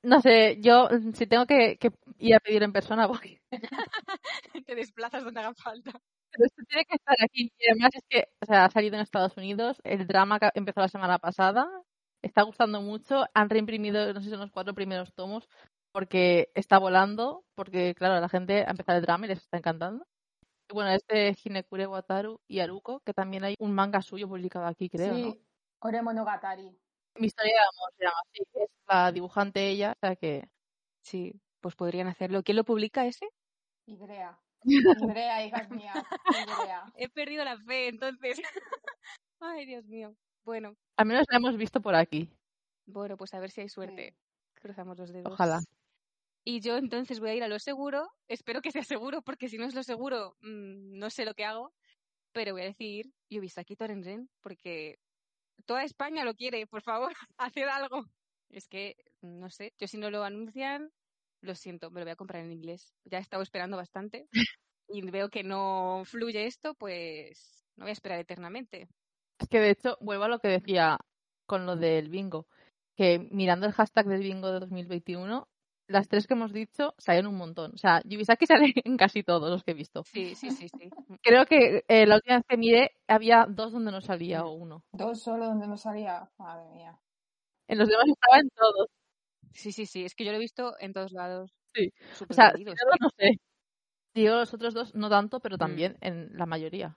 No 0.02 0.20
sé, 0.20 0.58
yo 0.60 0.88
si 1.14 1.26
tengo 1.26 1.44
que, 1.46 1.76
que 1.78 1.90
ir 2.18 2.34
a 2.34 2.40
pedir 2.40 2.62
en 2.62 2.72
persona 2.72 3.06
voy. 3.06 3.40
Te 4.66 4.74
desplazas 4.74 5.24
donde 5.24 5.40
haga 5.40 5.54
falta. 5.54 5.90
Pero 6.30 6.46
esto 6.46 6.62
tiene 6.68 6.84
que 6.84 6.96
estar 6.96 7.16
aquí. 7.22 7.50
Y 7.58 7.70
además 7.70 7.90
es 7.94 8.02
que, 8.08 8.24
o 8.40 8.46
sea, 8.46 8.64
ha 8.66 8.70
salido 8.70 8.94
en 8.96 9.02
Estados 9.02 9.36
Unidos, 9.36 9.80
el 9.84 10.06
drama 10.06 10.38
que 10.38 10.50
empezó 10.54 10.80
la 10.80 10.88
semana 10.88 11.18
pasada, 11.18 11.66
está 12.22 12.42
gustando 12.42 12.80
mucho, 12.80 13.24
han 13.34 13.50
reimprimido, 13.50 14.12
no 14.12 14.20
sé 14.20 14.26
si 14.26 14.30
son 14.30 14.40
los 14.40 14.52
cuatro 14.52 14.74
primeros 14.74 15.12
tomos, 15.14 15.48
porque 15.92 16.50
está 16.54 16.78
volando, 16.78 17.44
porque 17.54 17.94
claro, 17.94 18.20
la 18.20 18.28
gente 18.28 18.64
ha 18.64 18.70
empezado 18.70 18.98
el 18.98 19.04
drama 19.04 19.26
y 19.26 19.30
les 19.30 19.38
está 19.38 19.58
encantando. 19.58 20.06
Y 20.70 20.74
bueno, 20.74 20.90
este 20.90 21.34
Hinekure 21.42 21.86
Wataru 21.86 22.40
y 22.46 22.60
Aruko, 22.60 23.00
que 23.00 23.14
también 23.14 23.44
hay 23.44 23.54
un 23.58 23.74
manga 23.74 24.02
suyo 24.02 24.28
publicado 24.28 24.66
aquí, 24.66 24.88
creo, 24.88 25.14
sí, 25.14 25.22
¿no? 25.22 25.36
Ore 25.80 26.02
Monogatari. 26.02 26.76
Mi 27.16 27.26
historia 27.26 27.54
de 27.54 27.60
amor 27.60 27.92
se 27.96 28.04
llama 28.04 28.20
así, 28.26 28.42
es 28.54 28.70
la 28.86 29.12
dibujante 29.12 29.68
ella, 29.68 29.92
o 29.96 29.98
sea 30.00 30.16
que 30.16 30.48
Sí, 31.08 31.40
pues 31.60 31.74
podrían 31.74 32.06
hacerlo. 32.06 32.42
¿Quién 32.42 32.56
lo 32.56 32.64
publica 32.64 33.06
ese? 33.06 33.26
Ibrea. 33.86 34.38
Ibrea, 34.64 35.46
hijas 35.46 35.70
mías. 35.70 35.96
Ibrea. 36.26 36.84
He 36.96 37.08
perdido 37.08 37.44
la 37.44 37.58
fe, 37.58 37.88
entonces. 37.88 38.38
Ay, 39.40 39.64
Dios 39.64 39.86
mío. 39.86 40.14
Bueno, 40.44 40.74
al 40.96 41.06
menos 41.06 41.24
la 41.30 41.38
hemos 41.38 41.56
visto 41.56 41.80
por 41.80 41.94
aquí. 41.94 42.30
bueno, 42.86 43.16
pues 43.16 43.32
a 43.32 43.40
ver 43.40 43.50
si 43.50 43.62
hay 43.62 43.68
suerte. 43.68 44.14
Cruzamos 44.54 44.98
los 44.98 45.12
dedos. 45.12 45.32
Ojalá. 45.32 45.60
Y 46.50 46.60
yo 46.60 46.78
entonces 46.78 47.20
voy 47.20 47.28
a 47.28 47.34
ir 47.34 47.42
a 47.42 47.48
lo 47.48 47.58
seguro. 47.58 48.08
Espero 48.26 48.62
que 48.62 48.70
sea 48.70 48.82
seguro, 48.82 49.20
porque 49.20 49.50
si 49.50 49.58
no 49.58 49.66
es 49.66 49.74
lo 49.74 49.82
seguro, 49.82 50.34
mm, 50.40 50.96
no 50.98 51.10
sé 51.10 51.26
lo 51.26 51.34
que 51.34 51.44
hago. 51.44 51.74
Pero 52.32 52.54
voy 52.54 52.62
a 52.62 52.72
decir 52.72 53.12
Yubisaki 53.28 53.76
Torenren, 53.76 54.30
porque 54.40 54.98
toda 55.66 55.84
España 55.84 56.24
lo 56.24 56.32
quiere. 56.32 56.66
Por 56.66 56.80
favor, 56.80 57.12
haced 57.36 57.68
algo. 57.68 58.06
Es 58.48 58.66
que, 58.66 58.96
no 59.20 59.50
sé, 59.50 59.74
yo 59.78 59.86
si 59.86 59.98
no 59.98 60.10
lo 60.10 60.24
anuncian, 60.24 60.90
lo 61.42 61.54
siento, 61.54 61.90
me 61.90 62.00
lo 62.00 62.06
voy 62.06 62.12
a 62.12 62.16
comprar 62.16 62.42
en 62.42 62.52
inglés. 62.52 62.94
Ya 63.04 63.18
he 63.18 63.20
estado 63.20 63.42
esperando 63.42 63.76
bastante 63.76 64.26
y 64.88 65.02
veo 65.02 65.28
que 65.28 65.42
no 65.42 66.04
fluye 66.06 66.46
esto, 66.46 66.72
pues 66.76 67.66
no 67.76 67.84
voy 67.84 67.90
a 67.90 67.92
esperar 67.92 68.20
eternamente. 68.20 68.88
Es 69.38 69.48
que 69.48 69.60
de 69.60 69.72
hecho, 69.72 69.98
vuelvo 70.00 70.24
a 70.24 70.28
lo 70.28 70.38
que 70.38 70.48
decía 70.48 70.96
con 71.44 71.66
lo 71.66 71.76
del 71.76 72.08
bingo, 72.08 72.46
que 72.96 73.18
mirando 73.30 73.66
el 73.66 73.74
hashtag 73.74 74.06
del 74.06 74.22
bingo 74.22 74.50
de 74.50 74.60
2021, 74.60 75.46
las 75.88 76.08
tres 76.08 76.26
que 76.26 76.34
hemos 76.34 76.52
dicho 76.52 76.94
salen 76.98 77.26
un 77.26 77.36
montón. 77.36 77.72
O 77.74 77.78
sea, 77.78 78.00
Yubisaki 78.04 78.46
sale 78.46 78.72
en 78.84 78.96
casi 78.96 79.22
todos 79.22 79.50
los 79.50 79.64
que 79.64 79.72
he 79.72 79.74
visto. 79.74 80.04
Sí, 80.04 80.34
sí, 80.34 80.50
sí, 80.50 80.68
sí. 80.68 80.90
Creo 81.22 81.46
que 81.46 81.84
eh, 81.88 82.06
la 82.06 82.16
última 82.16 82.36
vez 82.36 82.44
que 82.48 82.56
miré 82.56 82.90
había 83.08 83.46
dos 83.48 83.72
donde 83.72 83.90
no 83.90 84.00
salía 84.00 84.44
o 84.44 84.52
uno. 84.52 84.84
Dos 84.92 85.20
solo 85.22 85.46
donde 85.46 85.66
no 85.66 85.76
salía. 85.76 86.30
Madre 86.38 86.68
mía. 86.70 86.98
En 87.66 87.78
los 87.78 87.88
demás 87.88 88.04
estaba 88.08 88.40
en 88.40 88.48
todos. 88.50 88.88
Sí, 89.52 89.72
sí, 89.72 89.86
sí. 89.86 90.04
Es 90.04 90.14
que 90.14 90.24
yo 90.24 90.30
lo 90.30 90.36
he 90.36 90.40
visto 90.40 90.74
en 90.78 90.92
todos 90.92 91.12
lados. 91.12 91.54
Sí. 91.74 91.92
O 92.12 92.14
Súper 92.14 92.34
sea, 92.34 92.52
no 93.00 93.08
sé. 93.16 93.40
Digo 94.14 94.34
los 94.36 94.54
otros 94.54 94.74
dos 94.74 94.94
no 94.94 95.08
tanto, 95.10 95.40
pero 95.40 95.56
Mm. 95.56 95.58
también 95.58 95.98
en 96.00 96.36
la 96.36 96.46
mayoría. 96.46 96.96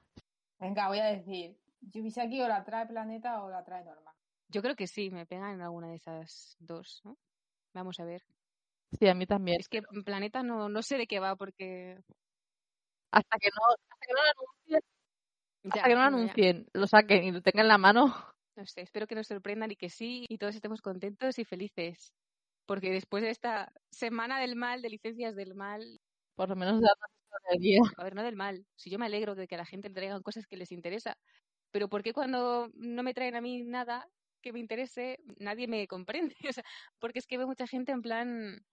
Venga, 0.60 0.88
voy 0.88 1.00
a 1.00 1.06
decir. 1.06 1.58
Yubisaki 1.82 2.42
o 2.42 2.48
la 2.48 2.64
trae 2.64 2.86
Planeta 2.86 3.44
o 3.44 3.50
la 3.50 3.64
trae 3.64 3.84
Norma. 3.84 4.14
Yo 4.50 4.62
creo 4.62 4.76
que 4.76 4.86
sí, 4.88 5.10
me 5.10 5.26
pegan 5.26 5.54
en 5.56 5.62
alguna 5.62 5.88
de 5.88 5.96
esas 5.96 6.56
dos, 6.60 7.02
¿no? 7.06 7.18
Vamos 7.74 8.00
a 8.00 8.06
ver. 8.06 8.22
Sí, 9.00 9.08
a 9.08 9.14
mí 9.14 9.26
también. 9.26 9.60
Es 9.60 9.70
que 9.70 9.82
Planeta 10.06 10.44
no, 10.44 10.70
no 10.70 10.82
sé 10.82 10.98
de 10.98 11.08
qué 11.08 11.20
va 11.20 11.36
porque... 11.36 11.98
Hasta 13.12 13.38
que 13.40 13.50
no, 13.50 13.62
hasta 13.90 14.06
que 14.08 14.14
no 14.14 14.22
lo 14.24 14.30
anuncien, 14.30 14.82
Ya, 15.64 15.70
hasta 15.70 15.90
que 15.90 15.96
no 15.96 16.02
lo 16.02 16.08
anuncien, 16.08 16.68
lo 16.74 16.88
saquen 16.88 17.24
y 17.26 17.32
lo 17.32 17.42
tengan 17.42 17.66
en 17.66 17.68
la 17.68 17.78
mano, 17.78 18.16
No 18.56 18.66
sé, 18.66 18.82
espero 18.82 19.08
que 19.08 19.16
nos 19.16 19.28
sorprendan 19.28 19.72
y 19.72 19.76
que 19.76 19.90
sí, 19.90 20.26
y 20.30 20.38
todos 20.38 20.56
estemos 20.56 20.82
contentos 20.82 21.38
y 21.40 21.46
felices. 21.46 22.14
Porque 22.66 22.92
después 22.92 23.24
de 23.24 23.32
esta 23.32 23.72
semana 23.92 24.40
del 24.40 24.56
mal, 24.56 24.82
de 24.82 24.90
licencias 24.90 25.36
del 25.36 25.56
mal, 25.56 26.00
por 26.36 26.50
lo 26.50 26.56
menos 26.56 26.82
darnos 26.82 27.12
a 28.00 28.04
ver, 28.04 28.16
no 28.16 28.24
del 28.24 28.36
mal, 28.36 28.66
si 28.76 28.90
yo 28.90 29.00
me 29.00 29.06
alegro 29.06 29.36
de 29.36 29.48
que 29.48 29.56
a 29.56 29.58
la 29.58 29.66
gente 29.66 29.90
le 29.90 29.96
traigan 29.96 30.22
cosas 30.22 30.46
que 30.48 30.58
les 30.58 30.72
interesa, 30.72 31.18
pero 31.72 31.90
¿por 31.90 32.04
qué 32.04 32.14
cuando 32.14 32.70
no 32.76 33.04
me 33.04 33.14
traen 33.14 33.36
a 33.36 33.42
mí 33.42 33.64
nada 33.64 34.08
que 34.42 34.54
me 34.54 34.60
interese, 34.60 35.20
nadie 35.40 35.68
me 35.68 35.88
comprende? 35.88 36.36
O 36.52 36.54
sea, 36.54 36.64
porque 37.00 37.20
es 37.20 37.28
que 37.28 37.38
veo 37.38 37.48
mucha 37.48 37.68
gente 37.68 37.92
en 37.92 38.02
plan, 38.02 38.64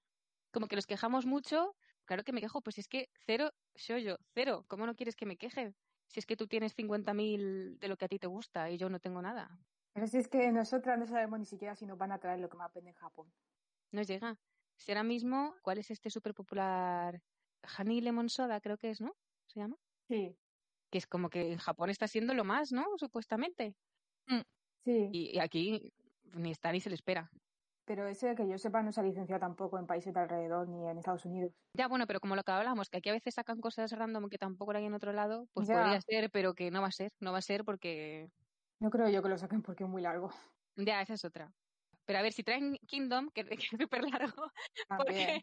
como 0.58 0.66
que 0.66 0.74
nos 0.76 0.86
quejamos 0.86 1.24
mucho, 1.24 1.76
claro 2.04 2.24
que 2.24 2.32
me 2.32 2.40
quejo, 2.40 2.62
pues 2.62 2.74
si 2.74 2.80
es 2.80 2.88
que 2.88 3.10
cero, 3.14 3.52
yo, 3.76 4.16
cero, 4.34 4.64
¿cómo 4.68 4.86
no 4.86 4.96
quieres 4.96 5.14
que 5.14 5.24
me 5.24 5.36
queje? 5.36 5.72
Si 6.08 6.18
es 6.18 6.26
que 6.26 6.36
tú 6.36 6.48
tienes 6.48 6.74
50.000 6.74 7.78
de 7.78 7.86
lo 7.88 7.96
que 7.96 8.06
a 8.06 8.08
ti 8.08 8.18
te 8.18 8.26
gusta 8.26 8.68
y 8.68 8.76
yo 8.76 8.88
no 8.90 8.98
tengo 8.98 9.22
nada. 9.22 9.60
Pero 9.92 10.06
si 10.06 10.16
es 10.16 10.28
que 10.28 10.50
nosotras 10.50 10.98
no 10.98 11.06
sabemos 11.06 11.38
ni 11.38 11.44
siquiera 11.44 11.74
si 11.76 11.84
nos 11.84 11.98
van 11.98 12.12
a 12.12 12.18
traer 12.18 12.40
lo 12.40 12.48
que 12.48 12.56
más 12.56 12.72
vende 12.72 12.88
en 12.90 12.96
Japón. 12.96 13.34
No 13.92 14.02
llega. 14.02 14.40
Si 14.76 14.90
ahora 14.92 15.02
mismo, 15.02 15.54
¿cuál 15.62 15.76
es 15.78 15.90
este 15.90 16.08
súper 16.10 16.32
popular? 16.34 17.20
Honey 17.78 18.00
Lemon 18.00 18.30
Soda, 18.30 18.60
creo 18.62 18.78
que 18.78 18.88
es, 18.90 19.00
¿no? 19.02 19.12
¿Se 19.46 19.60
llama? 19.60 19.76
Sí, 20.08 20.36
Que 20.90 20.98
es 20.98 21.06
como 21.06 21.30
que 21.30 21.50
en 21.52 21.58
Japón 21.58 21.88
está 21.88 22.06
siendo 22.08 22.34
lo 22.34 22.44
más, 22.44 22.72
¿no? 22.72 22.84
Supuestamente. 22.98 23.74
sí. 24.84 25.18
Y, 25.18 25.36
y 25.36 25.38
aquí 25.40 25.92
ni 26.32 26.50
está 26.50 26.72
ni 26.72 26.80
se 26.80 26.88
le 26.90 26.94
espera. 26.94 27.30
Pero 27.88 28.06
ese 28.06 28.34
que 28.34 28.46
yo 28.46 28.58
sepa 28.58 28.82
no 28.82 28.92
se 28.92 29.00
ha 29.00 29.02
licenciado 29.02 29.40
tampoco 29.40 29.78
en 29.78 29.86
países 29.86 30.12
de 30.12 30.20
alrededor 30.20 30.68
ni 30.68 30.86
en 30.86 30.98
Estados 30.98 31.24
Unidos. 31.24 31.52
Ya, 31.72 31.88
bueno, 31.88 32.06
pero 32.06 32.20
como 32.20 32.36
lo 32.36 32.42
que 32.42 32.52
hablábamos, 32.52 32.90
que 32.90 32.98
aquí 32.98 33.08
a 33.08 33.14
veces 33.14 33.34
sacan 33.34 33.62
cosas 33.62 33.90
random 33.92 34.28
que 34.28 34.36
tampoco 34.36 34.72
hay 34.72 34.84
en 34.84 34.92
otro 34.92 35.14
lado, 35.14 35.48
pues 35.54 35.68
Ya. 35.68 35.80
podría 35.80 36.00
ser, 36.02 36.30
pero 36.30 36.52
que 36.54 36.70
no 36.70 36.82
va 36.82 36.88
a 36.88 36.92
ser. 36.92 37.10
No 37.18 37.32
va 37.32 37.38
a 37.38 37.42
ser 37.42 37.64
porque. 37.64 38.28
No 38.78 38.90
creo 38.90 39.08
yo 39.08 39.22
que 39.22 39.30
lo 39.30 39.38
saquen 39.38 39.62
porque 39.62 39.84
es 39.84 39.90
muy 39.90 40.02
largo. 40.02 40.30
Ya, 40.76 41.00
esa 41.00 41.14
es 41.14 41.24
otra. 41.24 41.50
Pero 42.04 42.18
a 42.18 42.22
ver, 42.22 42.32
si 42.34 42.42
traen 42.42 42.76
Kingdom, 42.86 43.30
que, 43.30 43.44
que 43.46 43.54
es 43.54 43.60
súper 43.88 44.02
largo, 44.04 44.50
También. 44.86 44.98
porque 44.98 45.42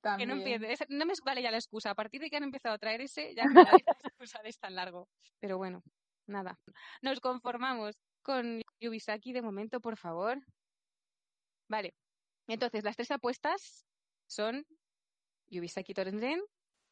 También. 0.00 0.28
no 0.28 0.34
empiece. 0.36 0.86
no 0.90 1.06
me 1.06 1.14
vale 1.24 1.42
ya 1.42 1.50
la 1.50 1.58
excusa. 1.58 1.90
A 1.90 1.94
partir 1.96 2.20
de 2.20 2.30
que 2.30 2.36
han 2.36 2.44
empezado 2.44 2.76
a 2.76 2.78
traer 2.78 3.00
ese, 3.00 3.34
ya 3.34 3.44
da 3.52 3.64
la 3.64 3.76
excusa 4.04 4.40
de 4.42 4.48
es 4.48 4.58
tan 4.60 4.76
largo. 4.76 5.08
Pero 5.40 5.58
bueno, 5.58 5.82
nada. 6.28 6.56
Nos 7.02 7.18
conformamos 7.20 7.96
con 8.22 8.62
Yubisaki 8.80 9.32
de 9.32 9.42
momento, 9.42 9.80
por 9.80 9.96
favor. 9.96 10.38
Vale. 11.70 11.94
Entonces, 12.48 12.82
las 12.82 12.96
tres 12.96 13.10
apuestas 13.12 13.86
son 14.26 14.66
Yubisaki 15.46 15.94
Torenren, 15.94 16.42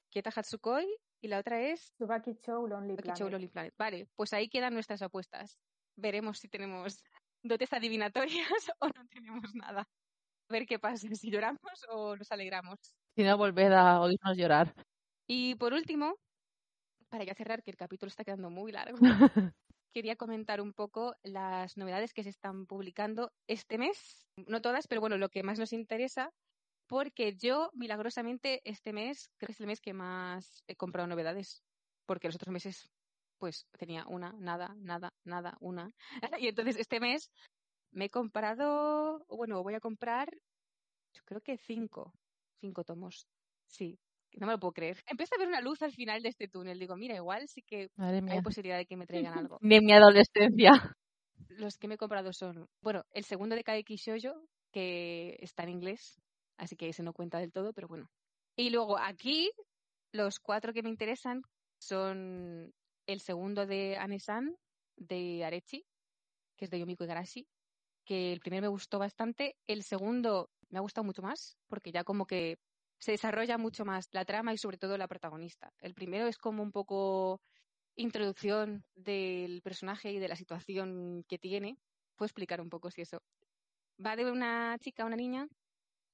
Kieta 0.09 0.31
Hatsukoi 0.35 0.87
y 1.21 1.29
la 1.29 1.41
otra 1.41 1.61
es 1.61 1.93
Tsubaki 1.95 2.39
Show 2.41 2.67
Lonely 2.67 2.95
Tsubaki 2.95 3.03
Planet. 3.03 3.19
Show 3.19 3.29
Lonely 3.29 3.49
Planet. 3.49 3.75
Vale, 3.77 4.09
pues 4.15 4.33
ahí 4.33 4.49
quedan 4.49 4.75
nuestras 4.75 5.03
apuestas. 5.03 5.59
Veremos 5.97 6.39
si 6.39 6.49
tenemos 6.49 7.03
dotes 7.43 7.73
adivinatorias 7.73 8.49
o 8.81 8.87
no 8.87 9.07
tenemos 9.09 9.53
nada. 9.55 9.81
A 9.81 10.53
ver 10.53 10.65
qué 10.65 10.79
pasa, 10.79 11.09
si 11.13 11.31
lloramos 11.31 11.85
o 11.91 12.17
nos 12.17 12.31
alegramos. 12.31 12.79
Si 13.17 13.25
no, 13.25 13.37
volved 13.37 13.73
a 13.73 14.01
oírnos 14.01 14.37
llorar. 14.37 14.73
Y 15.27 15.57
por 15.57 15.73
último, 15.73 16.15
para 17.09 17.25
ya 17.25 17.35
cerrar, 17.35 17.63
que 17.65 17.73
el 17.73 17.77
capítulo 17.77 18.09
está 18.09 18.25
quedando 18.25 18.49
muy 18.49 18.71
largo, 18.71 18.97
quería 19.93 20.17
comentar 20.17 20.61
un 20.61 20.73
poco 20.73 21.15
las 21.23 21.77
novedades 21.77 22.13
que 22.13 22.23
se 22.23 22.31
están 22.31 22.67
publicando 22.67 23.33
este 23.47 23.79
mes. 23.79 24.27
No 24.47 24.61
todas, 24.61 24.87
pero 24.87 25.01
bueno, 25.01 25.17
lo 25.17 25.29
que 25.29 25.43
más 25.43 25.59
nos 25.59 25.73
interesa, 25.73 26.33
porque 26.87 27.37
yo, 27.37 27.71
milagrosamente, 27.75 28.61
este 28.65 28.93
mes 28.93 29.31
creo 29.37 29.49
que 29.49 29.53
es 29.53 29.61
el 29.61 29.67
mes 29.67 29.81
que 29.81 29.93
más 29.93 30.63
he 30.67 30.77
comprado 30.77 31.09
novedades, 31.09 31.63
porque 32.07 32.29
los 32.29 32.37
otros 32.37 32.53
meses, 32.53 32.91
pues 33.39 33.67
tenía 33.79 34.07
una, 34.07 34.33
nada, 34.39 34.75
nada, 34.79 35.13
nada, 35.25 35.57
una. 35.61 35.93
Y 36.43 36.49
entonces 36.49 36.77
este 36.77 37.01
mes 37.01 37.31
me 37.91 38.07
he 38.07 38.11
comprado, 38.11 39.25
bueno, 39.29 39.63
voy 39.63 39.75
a 39.75 39.81
comprar, 39.81 40.29
yo 41.13 41.23
creo 41.25 41.41
que 41.41 41.59
cinco, 41.59 42.13
cinco 42.61 42.85
tomos. 42.85 43.29
Sí, 43.67 43.99
no 44.35 44.47
me 44.47 44.53
lo 44.53 44.61
puedo 44.61 44.73
creer. 44.73 45.03
Empieza 45.07 45.35
a 45.35 45.39
ver 45.39 45.49
una 45.49 45.61
luz 45.61 45.83
al 45.83 45.93
final 45.93 46.23
de 46.23 46.29
este 46.29 46.49
túnel. 46.49 46.79
Digo, 46.79 46.97
mira, 46.97 47.15
igual 47.15 47.49
sí 47.49 47.63
que 47.63 47.91
hay 47.97 48.43
posibilidad 48.43 48.77
de 48.77 48.87
que 48.87 48.97
me 48.97 49.07
traigan 49.07 49.39
algo. 49.39 49.59
Ni 49.63 49.77
en 49.77 49.85
mi 49.85 49.93
adolescencia. 49.93 50.97
Los 51.49 51.79
que 51.79 51.89
me 51.89 51.95
he 51.95 51.99
comprado 51.99 52.33
son, 52.33 52.69
bueno, 52.83 53.05
el 53.13 53.25
segundo 53.25 53.57
de 53.57 53.65
Kaeki 53.65 53.97
Shoujo, 53.97 54.43
que 54.73 55.37
está 55.41 55.63
en 55.65 55.71
inglés, 55.71 56.21
así 56.57 56.77
que 56.77 56.89
ese 56.89 57.03
no 57.03 57.13
cuenta 57.13 57.39
del 57.39 57.53
todo, 57.53 57.73
pero 57.73 57.89
bueno. 57.89 58.11
Y 58.57 58.71
luego 58.71 58.99
aquí, 58.99 59.51
los 60.13 60.39
cuatro 60.41 60.73
que 60.73 60.83
me 60.83 60.91
interesan 60.91 61.43
son 61.81 62.73
el 63.07 63.21
segundo 63.21 63.67
de 63.67 63.97
Anesan, 63.97 64.57
de 64.97 65.45
Arechi, 65.45 65.85
que 66.57 66.65
es 66.65 66.71
de 66.71 66.81
Yomiko 66.81 67.05
Igarashi, 67.05 67.47
que 68.05 68.33
el 68.33 68.41
primero 68.41 68.63
me 68.63 68.69
gustó 68.69 68.99
bastante, 68.99 69.57
el 69.67 69.83
segundo 69.83 70.51
me 70.71 70.79
ha 70.79 70.83
gustado 70.83 71.05
mucho 71.05 71.23
más, 71.23 71.57
porque 71.69 71.93
ya 71.93 72.05
como 72.05 72.27
que 72.27 72.59
se 72.99 73.13
desarrolla 73.13 73.59
mucho 73.59 73.85
más 73.85 74.09
la 74.13 74.25
trama 74.25 74.53
y 74.53 74.59
sobre 74.59 74.79
todo 74.79 74.99
la 74.99 75.09
protagonista. 75.09 75.73
El 75.79 75.95
primero 75.95 76.27
es 76.27 76.39
como 76.39 76.63
un 76.63 76.73
poco 76.73 77.41
introducción 77.97 78.85
del 78.95 79.63
personaje 79.63 80.13
y 80.13 80.19
de 80.19 80.29
la 80.29 80.37
situación 80.37 81.25
que 81.29 81.39
tiene. 81.39 81.79
¿Puedo 82.17 82.27
explicar 82.27 82.61
un 82.61 82.71
poco 82.71 82.91
si 82.91 83.03
eso? 83.03 83.23
Va 84.05 84.17
de 84.17 84.31
una 84.31 84.77
chica, 84.79 85.05
una 85.05 85.17
niña, 85.17 85.49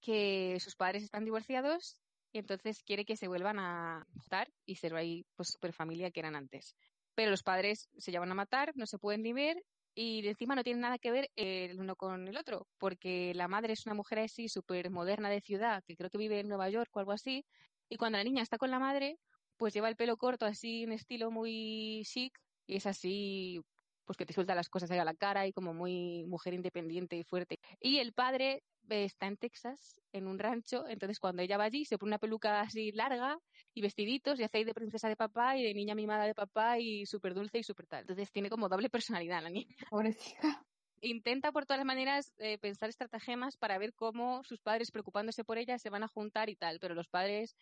que 0.00 0.58
sus 0.60 0.76
padres 0.76 1.02
están 1.02 1.24
divorciados 1.24 1.98
y 2.32 2.38
entonces 2.38 2.82
quiere 2.82 3.04
que 3.04 3.16
se 3.16 3.28
vuelvan 3.28 3.58
a 3.58 4.06
juntar 4.12 4.52
y 4.66 4.76
ser 4.76 4.94
ahí 4.94 5.26
pues 5.36 5.50
super 5.50 5.72
familia 5.72 6.10
que 6.10 6.20
eran 6.20 6.36
antes. 6.36 6.74
Pero 7.14 7.30
los 7.30 7.42
padres 7.42 7.88
se 7.96 8.10
llevan 8.10 8.32
a 8.32 8.34
matar, 8.34 8.72
no 8.74 8.86
se 8.86 8.98
pueden 8.98 9.22
ni 9.22 9.32
ver 9.32 9.62
y 9.94 10.26
encima 10.26 10.54
no 10.54 10.64
tienen 10.64 10.80
nada 10.82 10.98
que 10.98 11.10
ver 11.12 11.30
el 11.36 11.80
uno 11.80 11.96
con 11.96 12.28
el 12.28 12.36
otro, 12.36 12.66
porque 12.78 13.32
la 13.34 13.48
madre 13.48 13.72
es 13.74 13.86
una 13.86 13.94
mujer 13.94 14.18
así 14.20 14.48
súper 14.48 14.90
moderna 14.90 15.30
de 15.30 15.40
ciudad, 15.40 15.82
que 15.86 15.96
creo 15.96 16.10
que 16.10 16.18
vive 16.18 16.40
en 16.40 16.48
Nueva 16.48 16.68
York 16.70 16.90
o 16.94 17.00
algo 17.00 17.12
así, 17.12 17.44
y 17.88 17.96
cuando 17.96 18.18
la 18.18 18.24
niña 18.24 18.42
está 18.42 18.58
con 18.58 18.70
la 18.70 18.78
madre, 18.78 19.18
pues 19.56 19.74
lleva 19.74 19.88
el 19.88 19.96
pelo 19.96 20.16
corto 20.16 20.46
así 20.46 20.82
en 20.84 20.92
estilo 20.92 21.30
muy 21.30 22.02
chic 22.04 22.38
y 22.66 22.76
es 22.76 22.86
así 22.86 23.60
pues 24.04 24.16
que 24.16 24.26
te 24.26 24.32
suelta 24.32 24.54
las 24.54 24.68
cosas 24.68 24.90
ahí 24.90 24.98
a 24.98 25.04
la 25.04 25.14
cara 25.14 25.46
y 25.46 25.52
como 25.52 25.74
muy 25.74 26.24
mujer 26.26 26.54
independiente 26.54 27.16
y 27.16 27.24
fuerte. 27.24 27.58
Y 27.80 27.98
el 27.98 28.12
padre 28.12 28.62
está 28.88 29.26
en 29.26 29.36
Texas, 29.36 30.00
en 30.12 30.26
un 30.26 30.38
rancho, 30.38 30.86
entonces 30.88 31.18
cuando 31.18 31.42
ella 31.42 31.56
va 31.56 31.64
allí 31.64 31.84
se 31.84 31.98
pone 31.98 32.10
una 32.10 32.18
peluca 32.18 32.60
así 32.60 32.92
larga 32.92 33.38
y 33.72 33.80
vestiditos 33.80 34.38
y 34.38 34.44
hace 34.44 34.58
ahí 34.58 34.64
de 34.64 34.74
princesa 34.74 35.08
de 35.08 35.16
papá 35.16 35.56
y 35.56 35.62
de 35.62 35.74
niña 35.74 35.94
mimada 35.94 36.24
de 36.24 36.34
papá 36.34 36.78
y 36.78 37.06
súper 37.06 37.34
dulce 37.34 37.58
y 37.58 37.62
súper 37.62 37.86
tal. 37.86 38.00
Entonces 38.02 38.30
tiene 38.30 38.50
como 38.50 38.68
doble 38.68 38.90
personalidad 38.90 39.42
la 39.42 39.50
niña. 39.50 39.76
Pobrecita. 39.90 40.62
Intenta 41.00 41.52
por 41.52 41.66
todas 41.66 41.78
las 41.78 41.86
maneras 41.86 42.32
eh, 42.38 42.58
pensar 42.58 42.88
estratagemas 42.88 43.56
para 43.56 43.78
ver 43.78 43.92
cómo 43.94 44.42
sus 44.44 44.60
padres 44.60 44.90
preocupándose 44.90 45.44
por 45.44 45.58
ella 45.58 45.78
se 45.78 45.90
van 45.90 46.02
a 46.02 46.08
juntar 46.08 46.48
y 46.48 46.56
tal, 46.56 46.78
pero 46.80 46.94
los 46.94 47.08
padres, 47.08 47.56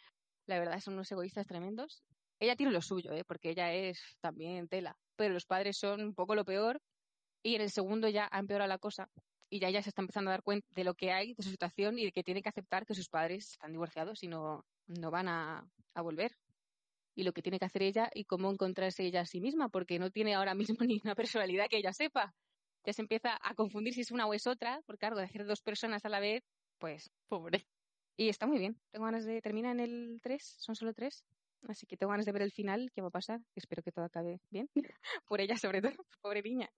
la 0.46 0.58
verdad, 0.58 0.78
son 0.80 0.94
unos 0.94 1.10
egoístas 1.10 1.46
tremendos. 1.46 2.04
Ella 2.42 2.56
tiene 2.56 2.72
lo 2.72 2.82
suyo, 2.82 3.12
¿eh? 3.12 3.22
porque 3.22 3.50
ella 3.50 3.72
es 3.72 4.16
también 4.20 4.66
tela, 4.66 4.96
pero 5.14 5.32
los 5.32 5.46
padres 5.46 5.78
son 5.78 6.02
un 6.02 6.12
poco 6.12 6.34
lo 6.34 6.44
peor 6.44 6.82
y 7.40 7.54
en 7.54 7.60
el 7.60 7.70
segundo 7.70 8.08
ya 8.08 8.28
ha 8.32 8.40
empeorado 8.40 8.68
la 8.68 8.78
cosa 8.78 9.08
y 9.48 9.60
ya 9.60 9.68
ella 9.68 9.80
se 9.80 9.90
está 9.90 10.02
empezando 10.02 10.28
a 10.28 10.32
dar 10.32 10.42
cuenta 10.42 10.66
de 10.74 10.82
lo 10.82 10.94
que 10.94 11.12
hay, 11.12 11.34
de 11.34 11.42
su 11.44 11.50
situación 11.50 12.00
y 12.00 12.06
de 12.06 12.10
que 12.10 12.24
tiene 12.24 12.42
que 12.42 12.48
aceptar 12.48 12.84
que 12.84 12.94
sus 12.94 13.08
padres 13.08 13.52
están 13.52 13.70
divorciados 13.70 14.24
y 14.24 14.26
no, 14.26 14.64
no 14.88 15.12
van 15.12 15.28
a, 15.28 15.64
a 15.94 16.02
volver. 16.02 16.36
Y 17.14 17.22
lo 17.22 17.32
que 17.32 17.42
tiene 17.42 17.60
que 17.60 17.66
hacer 17.66 17.82
ella 17.84 18.10
y 18.12 18.24
cómo 18.24 18.50
encontrarse 18.50 19.04
ella 19.04 19.20
a 19.20 19.26
sí 19.26 19.40
misma, 19.40 19.68
porque 19.68 20.00
no 20.00 20.10
tiene 20.10 20.34
ahora 20.34 20.56
mismo 20.56 20.78
ni 20.84 21.00
una 21.04 21.14
personalidad 21.14 21.68
que 21.70 21.76
ella 21.76 21.92
sepa. 21.92 22.34
Ya 22.84 22.92
se 22.92 23.02
empieza 23.02 23.38
a 23.40 23.54
confundir 23.54 23.94
si 23.94 24.00
es 24.00 24.10
una 24.10 24.26
o 24.26 24.34
es 24.34 24.48
otra, 24.48 24.80
porque 24.84 24.98
claro, 24.98 25.14
de 25.14 25.22
hacer 25.22 25.46
dos 25.46 25.62
personas 25.62 26.04
a 26.04 26.08
la 26.08 26.18
vez, 26.18 26.42
pues 26.80 27.08
pobre. 27.28 27.68
Y 28.16 28.30
está 28.30 28.48
muy 28.48 28.58
bien. 28.58 28.80
Tengo 28.90 29.04
ganas 29.04 29.24
de. 29.26 29.40
Termina 29.40 29.70
en 29.70 29.78
el 29.78 30.18
3, 30.24 30.42
son 30.58 30.74
solo 30.74 30.92
tres. 30.92 31.24
Así 31.68 31.86
que 31.86 31.96
tengo 31.96 32.10
ganas 32.10 32.26
de 32.26 32.32
ver 32.32 32.42
el 32.42 32.52
final, 32.52 32.90
qué 32.94 33.02
va 33.02 33.08
a 33.08 33.10
pasar. 33.10 33.40
Espero 33.54 33.82
que 33.82 33.92
todo 33.92 34.04
acabe 34.04 34.40
bien. 34.50 34.68
Por 35.26 35.40
ella, 35.40 35.56
sobre 35.56 35.80
todo, 35.80 35.92
pobre 36.20 36.42
niña. 36.42 36.68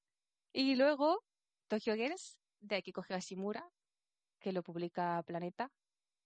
Y 0.52 0.76
luego, 0.76 1.24
Tokyo 1.68 1.94
Girls, 1.94 2.38
de 2.60 2.76
Akiko 2.76 3.02
Higashimura, 3.08 3.64
que 4.40 4.52
lo 4.52 4.62
publica 4.62 5.22
Planeta. 5.24 5.70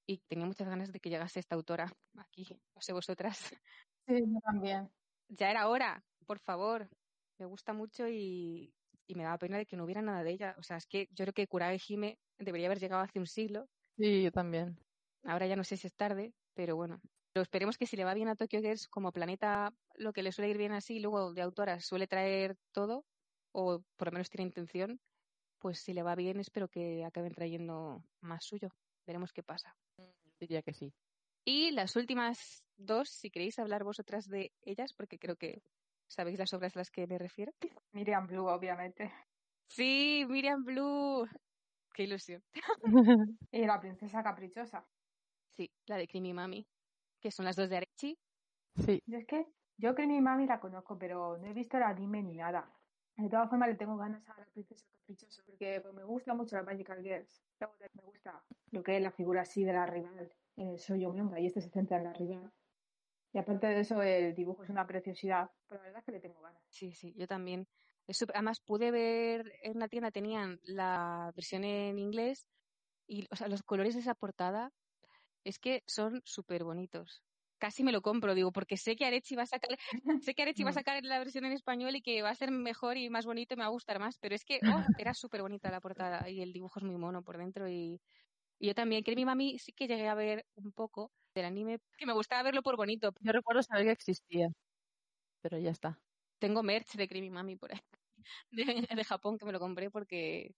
Y 0.07 0.19
tenía 0.27 0.47
muchas 0.47 0.69
ganas 0.69 0.93
de 0.93 1.01
que 1.01 1.11
llegase 1.11 1.41
esta 1.41 1.55
autora 1.55 1.93
aquí, 2.17 2.47
no 2.75 2.81
sé 2.81 2.93
vosotras. 2.93 3.39
Sí, 4.09 4.15
yo 4.27 4.41
también. 4.41 4.91
Ya 5.29 5.51
era 5.51 5.69
hora, 5.69 6.03
por 6.27 6.39
favor. 6.39 6.89
Me 7.39 7.45
gusta 7.45 7.75
mucho 7.75 8.09
y, 8.09 8.75
y 9.07 9.15
me 9.15 9.25
daba 9.25 9.37
pena 9.37 9.59
de 9.59 9.67
que 9.67 9.77
no 9.77 9.85
hubiera 9.85 10.01
nada 10.01 10.23
de 10.23 10.31
ella. 10.31 10.55
O 10.59 10.63
sea, 10.63 10.79
es 10.79 10.87
que 10.87 11.09
yo 11.11 11.25
creo 11.25 11.35
que 11.35 11.47
Kurage 11.47 11.79
Hime 11.89 12.19
debería 12.39 12.69
haber 12.69 12.79
llegado 12.81 13.03
hace 13.03 13.19
un 13.19 13.27
siglo. 13.27 13.67
Sí, 13.99 14.23
yo 14.23 14.33
también. 14.33 14.79
Ahora 15.25 15.47
ya 15.47 15.57
no 15.57 15.65
sé 15.65 15.77
si 15.77 15.89
es 15.89 15.95
tarde, 15.95 16.33
pero 16.55 16.75
bueno. 16.75 17.01
Pero 17.39 17.45
esperemos 17.45 17.79
que 17.79 17.87
si 17.87 17.97
le 17.97 18.05
va 18.05 18.15
bien 18.15 18.27
a 18.27 18.35
Tokyo 18.35 18.61
Girls, 18.61 18.89
como 18.89 19.13
Planeta, 19.13 19.73
lo 19.95 20.13
que 20.13 20.25
le 20.25 20.33
suele 20.33 20.51
ir 20.51 20.59
bien 20.59 20.73
así, 20.73 20.99
luego 20.99 21.33
de 21.33 21.41
autoras 21.41 21.85
suele 21.87 22.09
traer 22.09 22.57
todo, 22.73 23.05
o 23.53 23.81
por 23.97 24.09
lo 24.09 24.13
menos 24.13 24.29
tiene 24.29 24.49
intención, 24.49 24.99
pues 25.61 25.79
si 25.79 25.93
le 25.93 26.03
va 26.03 26.17
bien, 26.17 26.41
espero 26.41 26.67
que 26.67 27.05
acaben 27.05 27.33
trayendo 27.33 28.03
más 28.23 28.45
suyo. 28.45 28.71
Veremos 29.07 29.33
qué 29.33 29.45
pasa. 29.45 29.77
Diría 30.41 30.63
que 30.63 30.75
sí. 30.75 30.93
Y 31.45 31.71
las 31.71 31.95
últimas 31.95 32.65
dos, 32.77 33.09
si 33.09 33.31
queréis 33.31 33.57
hablar 33.61 33.85
vosotras 33.85 34.27
de 34.27 34.51
ellas, 34.63 34.93
porque 34.93 35.21
creo 35.21 35.37
que 35.37 35.63
sabéis 36.09 36.41
las 36.41 36.53
obras 36.55 36.75
a 36.75 36.81
las 36.81 36.91
que 36.91 37.07
me 37.07 37.19
refiero. 37.19 37.53
Miriam 37.93 38.27
Blue, 38.27 38.49
obviamente. 38.49 39.13
Sí, 39.69 40.27
Miriam 40.29 40.65
Blue. 40.65 41.25
Qué 41.95 42.03
ilusión. 42.03 42.43
Y 43.53 43.65
la 43.65 43.79
princesa 43.79 44.25
caprichosa. 44.25 44.85
Sí, 45.57 45.71
la 45.87 45.99
de 45.99 46.09
Creamy 46.09 46.35
Mami, 46.35 46.67
que 47.21 47.31
son 47.31 47.45
las 47.45 47.57
dos 47.57 47.69
de 47.69 47.77
Arechi. 47.77 48.19
Sí. 48.77 49.03
Yo 49.07 49.19
es 49.19 49.27
que, 49.27 49.47
yo 49.77 49.95
que 49.95 50.07
mi 50.07 50.21
mami 50.21 50.47
la 50.47 50.61
conozco, 50.61 50.99
pero 50.99 51.37
no 51.39 51.47
he 51.47 51.53
visto 51.53 51.77
el 51.77 51.83
anime 51.83 52.23
ni 52.23 52.37
nada. 52.37 52.71
De 53.17 53.29
todas 53.29 53.51
formas, 53.51 53.69
le 53.69 53.75
tengo 53.75 53.97
ganas 53.97 54.29
a 54.29 54.39
la 54.39 54.47
princesa 54.47 54.87
caprichosa 54.93 55.43
porque 55.45 55.81
pues, 55.81 55.93
me 55.95 56.05
gusta 56.05 56.35
mucho 56.35 56.57
la 56.57 56.63
Magical 56.63 57.03
Girls. 57.03 57.43
Luego 57.59 57.75
Me 57.95 58.03
gusta 58.03 58.45
lo 58.71 58.83
que 58.83 58.97
es 58.97 59.03
la 59.03 59.11
figura 59.11 59.43
así 59.43 59.65
de 59.65 59.73
la 59.73 59.87
rival 59.87 60.33
en 60.57 60.69
el 60.69 60.77
Shoujo 60.77 61.13
Manga 61.13 61.41
y 61.41 61.47
este 61.47 61.61
se 61.61 61.71
centra 61.71 61.99
en 61.99 62.05
la 62.05 62.13
rival. 62.13 62.53
Y 63.33 63.39
aparte 63.39 63.67
de 63.67 63.81
eso, 63.81 64.01
el 64.03 64.35
dibujo 64.35 64.63
es 64.63 64.71
una 64.71 64.87
preciosidad, 64.87 65.51
pero 65.67 65.81
la 65.81 65.87
verdad 65.87 65.99
es 66.01 66.05
que 66.07 66.13
le 66.13 66.21
tengo 66.21 66.41
ganas. 66.41 66.63
Sí, 66.71 66.93
sí, 66.93 67.15
yo 67.17 67.27
también. 67.27 67.67
Es 68.07 68.17
súper- 68.17 68.37
Además, 68.37 68.61
pude 68.61 68.91
ver 68.91 69.53
en 69.63 69.77
una 69.77 69.89
tienda, 69.89 70.11
tenían 70.11 70.59
la 70.63 71.31
versión 71.35 71.65
en 71.65 71.99
inglés 71.99 72.47
y 73.07 73.27
o 73.31 73.37
sea, 73.37 73.49
los 73.49 73.63
colores 73.63 73.95
de 73.95 74.01
esa 74.01 74.15
portada 74.15 74.71
es 75.45 75.59
que 75.59 75.83
son 75.87 76.23
súper 76.25 76.65
bonitos. 76.65 77.23
Casi 77.59 77.83
me 77.85 77.93
lo 77.93 78.03
compro, 78.03 78.35
digo, 78.35 78.53
porque 78.53 78.77
sé 78.77 78.95
que 78.97 79.05
Arechi 79.07 79.35
va 79.37 79.43
a 79.43 79.47
sacar, 79.47 79.71
sé 80.23 80.35
que 80.35 80.43
Arechi 80.43 80.63
va 80.65 80.71
a 80.71 80.73
Mm. 80.73 80.75
sacar 80.75 81.03
la 81.05 81.19
versión 81.19 81.45
en 81.45 81.53
español 81.53 81.97
y 81.97 82.03
que 82.03 82.23
va 82.23 82.31
a 82.31 82.35
ser 82.37 82.51
mejor 82.53 82.97
y 82.97 83.11
más 83.11 83.27
bonito 83.27 83.55
y 83.55 83.57
me 83.57 83.63
va 83.65 83.69
a 83.69 83.71
gustar 83.71 83.99
más, 83.99 84.19
pero 84.19 84.35
es 84.35 84.45
que 84.45 84.63
oh, 84.67 84.85
era 84.97 85.15
súper 85.15 85.43
bonita 85.43 85.71
la 85.71 85.81
portada 85.81 86.29
y 86.31 86.41
el 86.43 86.53
dibujo 86.53 86.79
es 86.81 86.85
muy 86.85 86.97
mono 86.99 87.23
por 87.25 87.39
dentro 87.39 87.69
y, 87.69 88.01
y 88.59 88.69
yo 88.69 88.75
también, 88.75 89.05
que 89.05 89.17
mi 89.17 89.25
mami 89.27 89.59
sí 89.59 89.73
que 89.73 89.89
llegué 89.89 90.09
a 90.09 90.15
ver 90.15 90.47
un 90.57 90.73
poco 90.73 91.13
del 91.35 91.47
anime, 91.47 91.81
que 91.99 92.07
me 92.07 92.13
gustaba 92.15 92.43
verlo 92.45 92.63
por 92.63 92.77
bonito. 92.77 93.13
Yo 93.21 93.33
recuerdo 93.33 93.63
saber 93.63 93.85
que 93.87 93.93
existía. 93.93 94.49
Pero 95.43 95.59
ya 95.59 95.71
está. 95.71 96.03
Tengo 96.39 96.63
merch 96.63 96.95
de 96.97 97.09
Creamy 97.09 97.31
Mami 97.31 97.57
por 97.57 97.73
ahí, 97.73 97.81
de, 98.51 98.89
de 98.97 99.05
Japón 99.05 99.39
que 99.39 99.47
me 99.47 99.53
lo 99.53 99.61
compré 99.61 99.91
porque, 99.91 100.57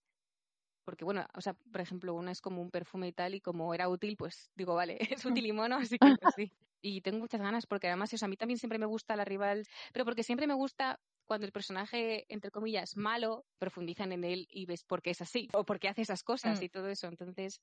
porque 0.83 1.05
bueno, 1.05 1.25
o 1.35 1.41
sea, 1.41 1.53
por 1.53 1.81
ejemplo, 1.81 2.13
una 2.13 2.31
es 2.31 2.41
como 2.41 2.61
un 2.61 2.71
perfume 2.71 3.07
y 3.09 3.13
tal 3.13 3.35
y 3.35 3.41
como 3.41 3.73
era 3.73 3.89
útil, 3.89 4.15
pues 4.17 4.51
digo, 4.55 4.75
vale, 4.75 4.97
es 5.23 5.25
útil 5.25 5.45
y 5.45 5.51
mono, 5.51 5.77
así 5.77 5.97
que 5.97 5.99
pues 6.21 6.35
sí. 6.35 6.51
Y 6.81 7.01
tengo 7.01 7.19
muchas 7.19 7.41
ganas 7.41 7.67
porque 7.67 7.87
además, 7.87 8.13
o 8.13 8.17
sea, 8.17 8.25
a 8.25 8.29
mí 8.29 8.37
también 8.37 8.57
siempre 8.57 8.79
me 8.79 8.87
gusta 8.87 9.15
la 9.15 9.23
rival, 9.25 9.65
pero 9.93 10.03
porque 10.05 10.23
siempre 10.23 10.47
me 10.47 10.55
gusta 10.55 10.99
cuando 11.25 11.45
el 11.45 11.51
personaje, 11.51 12.25
entre 12.27 12.51
comillas, 12.51 12.97
malo, 12.97 13.45
profundizan 13.59 14.11
en 14.11 14.23
él 14.23 14.47
y 14.49 14.65
ves 14.65 14.83
por 14.83 15.01
qué 15.01 15.11
es 15.11 15.21
así 15.21 15.47
o 15.53 15.63
por 15.63 15.79
qué 15.79 15.87
hace 15.89 16.01
esas 16.01 16.23
cosas 16.23 16.59
Mm. 16.59 16.63
y 16.63 16.69
todo 16.69 16.87
eso. 16.89 17.07
Entonces, 17.07 17.61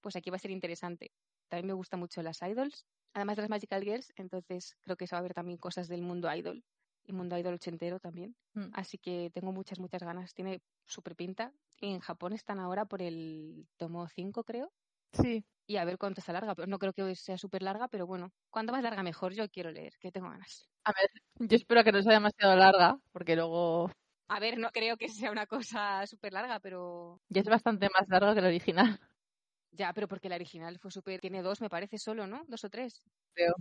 pues 0.00 0.16
aquí 0.16 0.30
va 0.30 0.36
a 0.36 0.40
ser 0.40 0.50
interesante. 0.50 1.12
También 1.48 1.68
me 1.68 1.72
gustan 1.74 2.00
mucho 2.00 2.22
las 2.22 2.42
idols, 2.42 2.84
además 3.14 3.36
de 3.36 3.42
las 3.42 3.50
Magical 3.50 3.84
Girls, 3.84 4.12
entonces 4.16 4.76
creo 4.82 4.96
que 4.96 5.06
se 5.06 5.14
va 5.14 5.20
a 5.20 5.22
ver 5.22 5.32
también 5.34 5.58
cosas 5.58 5.86
del 5.88 6.02
mundo 6.02 6.28
idol 6.34 6.64
y 7.04 7.12
mundo 7.12 7.38
idol 7.38 7.54
ochentero 7.54 8.00
también. 8.00 8.34
Mm. 8.54 8.70
Así 8.72 8.98
que 8.98 9.30
tengo 9.32 9.52
muchas, 9.52 9.78
muchas 9.78 10.02
ganas. 10.02 10.34
Tiene 10.34 10.60
súper 10.84 11.14
pinta. 11.14 11.52
En 11.80 12.00
Japón 12.00 12.32
están 12.32 12.58
ahora 12.58 12.86
por 12.86 13.02
el 13.02 13.66
tomo 13.76 14.08
5, 14.08 14.44
creo. 14.44 14.72
Sí. 15.12 15.44
Y 15.66 15.76
a 15.76 15.84
ver 15.84 15.98
cuánto 15.98 16.20
se 16.20 16.30
alarga. 16.30 16.54
Pero 16.54 16.68
no 16.68 16.78
creo 16.78 16.92
que 16.92 17.14
sea 17.16 17.38
súper 17.38 17.62
larga, 17.62 17.88
pero 17.88 18.06
bueno, 18.06 18.32
cuanto 18.50 18.72
más 18.72 18.82
larga 18.82 19.02
mejor. 19.02 19.32
Yo 19.34 19.48
quiero 19.48 19.70
leer, 19.70 19.94
que 20.00 20.12
tengo 20.12 20.30
ganas. 20.30 20.68
A 20.84 20.92
ver, 20.92 21.10
yo 21.48 21.56
espero 21.56 21.82
que 21.84 21.92
no 21.92 22.02
sea 22.02 22.14
demasiado 22.14 22.56
larga, 22.56 22.98
porque 23.12 23.36
luego 23.36 23.90
A 24.28 24.38
ver, 24.40 24.58
no 24.58 24.70
creo 24.70 24.96
que 24.96 25.08
sea 25.08 25.30
una 25.32 25.46
cosa 25.46 26.06
súper 26.06 26.32
larga, 26.32 26.60
pero 26.60 27.20
ya 27.28 27.40
es 27.40 27.48
bastante 27.48 27.88
más 27.90 28.08
larga 28.08 28.34
que 28.34 28.40
la 28.40 28.48
original. 28.48 29.00
ya, 29.72 29.92
pero 29.92 30.08
porque 30.08 30.28
la 30.28 30.36
original 30.36 30.78
fue 30.78 30.90
súper. 30.90 31.20
Tiene 31.20 31.42
dos, 31.42 31.60
me 31.60 31.68
parece 31.70 31.98
solo, 31.98 32.26
¿no? 32.26 32.44
Dos 32.48 32.64
o 32.64 32.70
tres. 32.70 33.02
Creo. 33.34 33.54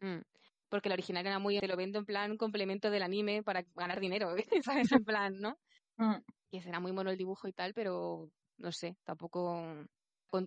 Mm. 0.00 0.20
Porque 0.68 0.88
la 0.88 0.94
original 0.94 1.26
era 1.26 1.38
muy. 1.38 1.58
Te 1.60 1.68
lo 1.68 1.76
vendo 1.76 1.98
en 1.98 2.06
plan 2.06 2.36
complemento 2.36 2.90
del 2.90 3.02
anime 3.02 3.42
para 3.42 3.62
ganar 3.74 4.00
dinero, 4.00 4.34
¿sabes? 4.64 4.92
En 4.92 5.04
plan, 5.04 5.40
¿no? 5.40 5.58
Mm. 5.98 6.22
Que 6.52 6.62
será 6.62 6.78
muy 6.80 6.92
mono 6.92 7.10
el 7.10 7.16
dibujo 7.16 7.48
y 7.48 7.52
tal, 7.52 7.72
pero 7.74 8.28
no 8.58 8.72
sé, 8.72 8.96
tampoco 9.04 9.60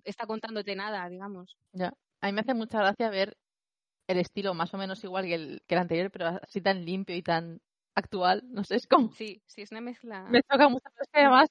está 0.03 0.25
contándote 0.27 0.75
nada, 0.75 1.09
digamos. 1.09 1.57
Ya. 1.73 1.91
A 2.21 2.27
mí 2.27 2.33
me 2.33 2.41
hace 2.41 2.53
mucha 2.53 2.79
gracia 2.79 3.09
ver 3.09 3.35
el 4.07 4.19
estilo 4.19 4.53
más 4.53 4.73
o 4.73 4.77
menos 4.77 5.03
igual 5.03 5.25
que 5.25 5.33
el, 5.35 5.61
que 5.67 5.75
el 5.75 5.81
anterior, 5.81 6.11
pero 6.11 6.27
así 6.27 6.61
tan 6.61 6.85
limpio 6.85 7.15
y 7.15 7.23
tan 7.23 7.59
actual. 7.95 8.43
No 8.45 8.63
sé, 8.63 8.75
es 8.75 8.87
como. 8.87 9.11
Sí, 9.11 9.41
sí, 9.47 9.63
es 9.63 9.71
una 9.71 9.81
mezcla. 9.81 10.23
Me 10.29 10.41
choca 10.43 10.69
mucho. 10.69 10.87
es 10.99 11.09
que 11.11 11.21
además 11.21 11.49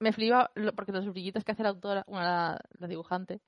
me 0.00 0.12
flipa 0.12 0.50
lo- 0.54 0.72
porque 0.74 0.92
los 0.92 1.06
brillitos 1.08 1.44
que 1.44 1.52
hace 1.52 1.62
la 1.62 1.70
autora, 1.70 2.04
bueno, 2.06 2.24
la, 2.24 2.60
la 2.78 2.88
dibujante. 2.88 3.40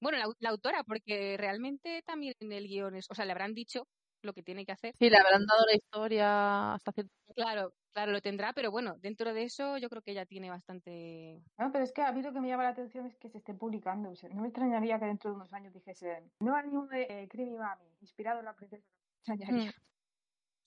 Bueno, 0.00 0.18
la, 0.18 0.26
la 0.40 0.50
autora, 0.50 0.82
porque 0.82 1.36
realmente 1.38 2.02
también 2.04 2.34
en 2.40 2.52
el 2.52 2.66
guion 2.66 2.96
es, 2.96 3.06
o 3.08 3.14
sea, 3.14 3.24
le 3.24 3.32
habrán 3.32 3.54
dicho 3.54 3.86
lo 4.22 4.32
que 4.34 4.42
tiene 4.42 4.64
que 4.66 4.72
hacer. 4.72 4.94
Sí, 4.98 5.08
le 5.10 5.16
habrán 5.18 5.44
dado 5.46 5.66
la 5.66 5.74
historia 5.74 6.74
hasta 6.74 6.92
cierto 6.92 7.12
Claro, 7.34 7.74
claro, 7.92 8.12
lo 8.12 8.20
tendrá, 8.20 8.52
pero 8.52 8.70
bueno, 8.70 8.94
dentro 8.98 9.32
de 9.32 9.44
eso 9.44 9.78
yo 9.78 9.88
creo 9.88 10.02
que 10.02 10.10
ella 10.12 10.26
tiene 10.26 10.50
bastante... 10.50 11.42
No, 11.58 11.70
pero 11.70 11.84
es 11.84 11.92
que 11.92 12.02
a 12.02 12.12
mí 12.12 12.22
lo 12.22 12.32
que 12.32 12.40
me 12.40 12.48
llama 12.48 12.62
la 12.64 12.70
atención 12.70 13.06
es 13.06 13.16
que 13.16 13.28
se 13.28 13.38
esté 13.38 13.54
publicando. 13.54 14.10
O 14.10 14.16
sea, 14.16 14.28
no 14.30 14.40
me 14.42 14.48
extrañaría 14.48 14.98
que 14.98 15.04
dentro 15.06 15.30
de 15.30 15.36
unos 15.36 15.52
años 15.52 15.72
dijesen 15.72 16.32
no 16.40 16.54
anime 16.56 16.86
de 16.88 17.02
eh, 17.22 17.28
Creamy 17.28 17.56
Mami, 17.56 17.84
inspirado 18.00 18.38
en 18.40 18.46
la 18.46 18.54
princesa. 18.56 18.84
Me 18.86 19.18
extrañaría. 19.34 19.64
Mm. 19.64 19.70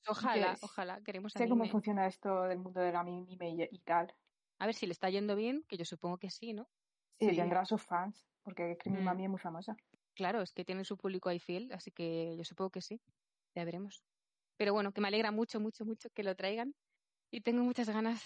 Ojalá, 0.08 0.56
ojalá, 0.62 1.02
queremos 1.04 1.34
Sé 1.34 1.50
cómo 1.50 1.66
funciona 1.68 2.06
esto 2.08 2.44
del 2.44 2.60
mundo 2.60 2.80
del 2.82 2.96
anime 2.96 3.50
y, 3.50 3.64
y 3.64 3.80
tal. 3.80 4.16
A 4.60 4.66
ver 4.68 4.76
si 4.76 4.86
le 4.86 4.94
está 4.94 5.10
yendo 5.10 5.36
bien, 5.36 5.64
que 5.68 5.78
yo 5.78 5.86
supongo 5.86 6.18
que 6.18 6.30
sí, 6.30 6.54
¿no? 6.54 6.70
Y 7.20 7.30
Sí. 7.30 7.36
tendrá 7.36 7.66
sus 7.66 7.82
fans, 7.84 8.28
porque 8.44 8.78
Creamy 8.78 9.02
Mm. 9.02 9.04
Mami 9.04 9.24
es 9.26 9.30
muy 9.30 9.40
famosa. 9.40 9.76
Claro, 10.16 10.42
es 10.42 10.54
que 10.54 10.64
tiene 10.64 10.86
su 10.86 10.96
público 10.98 11.28
ahí 11.30 11.40
fiel, 11.40 11.72
así 11.74 11.92
que 11.92 12.36
yo 12.38 12.44
supongo 12.46 12.70
que 12.72 12.82
sí. 12.82 13.02
Ya 13.56 13.64
veremos. 13.64 14.04
Pero 14.58 14.74
bueno, 14.74 14.92
que 14.92 15.02
me 15.02 15.08
alegra 15.08 15.32
mucho, 15.32 15.60
mucho, 15.60 15.86
mucho 15.86 16.10
que 16.12 16.24
lo 16.24 16.36
traigan. 16.36 16.76
Y 17.32 17.42
tengo 17.42 17.64
muchas 17.64 17.90
ganas. 17.90 18.22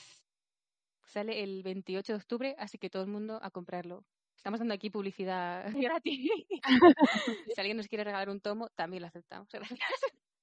Sale 1.06 1.44
el 1.44 1.64
28 1.64 2.14
de 2.14 2.18
octubre, 2.18 2.56
así 2.60 2.78
que 2.78 2.90
todo 2.90 3.04
el 3.04 3.10
mundo 3.10 3.40
a 3.42 3.50
comprarlo. 3.50 4.06
Estamos 4.36 4.60
dando 4.60 4.74
aquí 4.74 4.90
publicidad 4.90 5.64
gratis. 6.04 6.32
si 7.56 7.62
alguien 7.62 7.78
nos 7.78 7.88
quiere 7.88 8.04
regalar 8.04 8.30
un 8.30 8.42
tomo, 8.42 8.70
también 8.70 9.02
lo 9.02 9.08
aceptamos. 9.08 9.50
Gracias. 9.52 9.80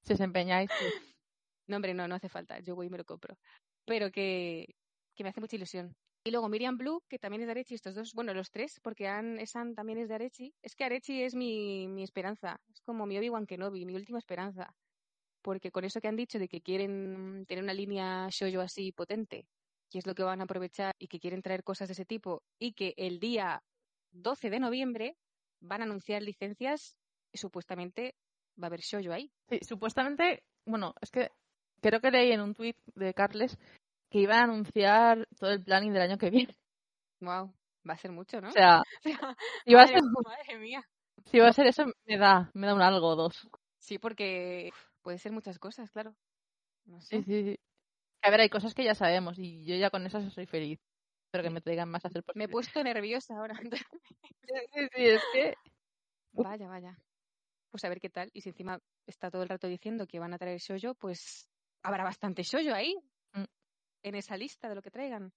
Si 0.03 0.13
os 0.13 0.21
empeñáis, 0.21 0.71
sí. 0.79 0.87
No, 1.67 1.77
hombre, 1.77 1.95
no, 1.95 2.07
no 2.07 2.15
hace 2.15 2.29
falta. 2.29 2.61
Yo 2.61 2.77
voy 2.77 2.87
y 2.87 2.91
me 2.91 2.99
lo 2.99 3.05
compro. 3.05 3.37
Pero 3.85 4.11
que, 4.11 4.77
que 5.15 5.25
me 5.25 5.31
hace 5.31 5.41
mucha 5.41 5.57
ilusión. 5.57 5.97
Y 6.27 6.33
luego 6.33 6.49
Miriam 6.49 6.77
Blue, 6.77 7.05
que 7.09 7.21
también 7.21 7.43
es 7.43 7.47
de 7.47 7.53
Arechi, 7.53 7.77
estos 7.77 7.95
dos, 7.95 8.13
bueno, 8.13 8.35
los 8.35 8.51
tres, 8.51 8.81
porque 8.83 9.07
Ann, 9.07 9.39
Esan 9.39 9.77
también 9.77 9.99
es 10.01 10.09
de 10.09 10.17
Arechi. 10.17 10.53
Es 10.61 10.75
que 10.75 10.83
Arechi 10.83 11.23
es 11.23 11.37
mi, 11.37 11.87
mi 11.87 12.03
esperanza. 12.03 12.61
Es 12.69 12.81
como 12.81 13.07
mi 13.07 13.17
Obi-Wan 13.17 13.47
Kenobi, 13.47 13.87
mi 13.87 13.95
última 13.95 14.19
esperanza. 14.19 14.75
Porque 15.41 15.71
con 15.71 15.85
eso 15.85 16.01
que 16.01 16.09
han 16.09 16.17
dicho 16.17 16.41
de 16.41 16.49
que 16.49 16.63
quieren 16.63 17.47
tener 17.47 17.63
una 17.63 17.75
línea 17.75 18.27
shoujo 18.29 18.61
así 18.61 18.91
potente, 18.91 19.47
y 19.93 19.99
es 19.99 20.07
lo 20.09 20.17
que 20.17 20.25
van 20.25 20.41
a 20.41 20.45
aprovechar, 20.45 20.97
y 20.99 21.07
que 21.07 21.21
quieren 21.21 21.43
traer 21.43 21.63
cosas 21.63 21.87
de 21.87 21.93
ese 21.93 22.05
tipo, 22.05 22.43
y 22.59 22.73
que 22.73 22.95
el 22.97 23.21
día 23.21 23.63
12 24.11 24.51
de 24.51 24.59
noviembre 24.59 25.17
van 25.61 25.83
a 25.83 25.85
anunciar 25.85 26.23
licencias, 26.23 26.97
y 27.31 27.39
supuestamente 27.39 28.17
va 28.61 28.65
a 28.65 28.67
haber 28.67 28.81
shoujo 28.81 29.13
ahí. 29.13 29.31
Sí, 29.49 29.61
supuestamente, 29.63 30.43
bueno, 30.65 30.93
es 31.01 31.13
que 31.13 31.31
creo 31.81 32.01
que 32.01 32.11
leí 32.11 32.33
en 32.33 32.41
un 32.41 32.53
tuit 32.53 32.77
de 32.97 33.15
Carles 33.15 33.57
que 34.11 34.19
iban 34.19 34.39
a 34.39 34.43
anunciar 34.45 35.27
todo 35.39 35.51
el 35.51 35.63
planning 35.63 35.93
del 35.93 36.03
año 36.03 36.19
que 36.19 36.31
viene. 36.31 36.57
Wow, 37.21 37.53
va 37.89 37.95
a 37.95 37.99
ser 37.99 38.13
mucho, 38.13 38.41
¿no? 38.41 38.49
O 38.49 38.53
sea, 38.53 38.83
si 39.03 39.75
va 39.75 39.83
a 39.83 39.87
madre, 39.87 39.95
ser, 39.95 40.03
madre 40.25 40.59
mía. 40.59 40.83
si 41.27 41.39
va 41.39 41.49
a 41.49 41.53
ser 41.53 41.67
eso, 41.67 41.87
me 42.07 42.19
da, 42.19 42.51
me 42.55 42.67
da 42.67 42.75
un 42.75 42.83
algo 42.83 43.09
o 43.09 43.17
dos. 43.17 43.49
Sí, 43.79 43.99
porque 43.99 44.71
puede 45.03 45.19
ser 45.19 45.33
muchas 45.33 45.59
cosas, 45.59 45.91
claro. 45.91 46.15
No 46.85 47.01
sé. 47.01 47.19
Sí, 47.19 47.23
sí, 47.25 47.45
sí. 47.45 47.59
A 48.23 48.31
ver, 48.31 48.41
hay 48.41 48.49
cosas 48.49 48.75
que 48.75 48.85
ya 48.85 48.95
sabemos 48.95 49.39
y 49.39 49.65
yo 49.65 49.77
ya 49.77 49.91
con 49.91 50.05
esas 50.07 50.33
soy 50.33 50.47
feliz. 50.47 50.81
Pero 51.31 51.45
que 51.45 51.51
me 51.51 51.61
traigan 51.61 51.91
más 51.91 52.05
a 52.05 52.09
hacer 52.09 52.25
Me 52.35 52.45
he 52.45 52.49
puesto 52.49 52.83
nerviosa 52.83 53.37
ahora. 53.37 53.55
Sí, 54.49 54.55
sí, 54.73 54.81
sí, 54.95 55.05
es 55.07 55.23
que... 55.33 55.55
Vaya, 56.33 56.69
vaya. 56.69 56.97
Pues 57.71 57.85
a 57.85 57.89
ver 57.89 58.01
qué 58.01 58.09
tal. 58.09 58.31
Y 58.33 58.43
si 58.43 58.51
encima 58.51 58.79
está 59.07 59.29
todo 59.31 59.43
el 59.43 59.49
rato 59.49 59.67
diciendo 59.67 60.07
que 60.07 60.21
van 60.21 60.33
a 60.35 60.39
traer 60.39 60.61
shoujo, 60.61 60.95
pues 60.95 61.49
habrá 61.83 62.05
bastante 62.05 62.45
shoujo 62.45 62.73
ahí. 62.73 62.95
En 64.07 64.15
esa 64.15 64.37
lista 64.37 64.69
de 64.69 64.77
lo 64.77 64.83
que 64.83 64.93
traigan. 64.93 65.33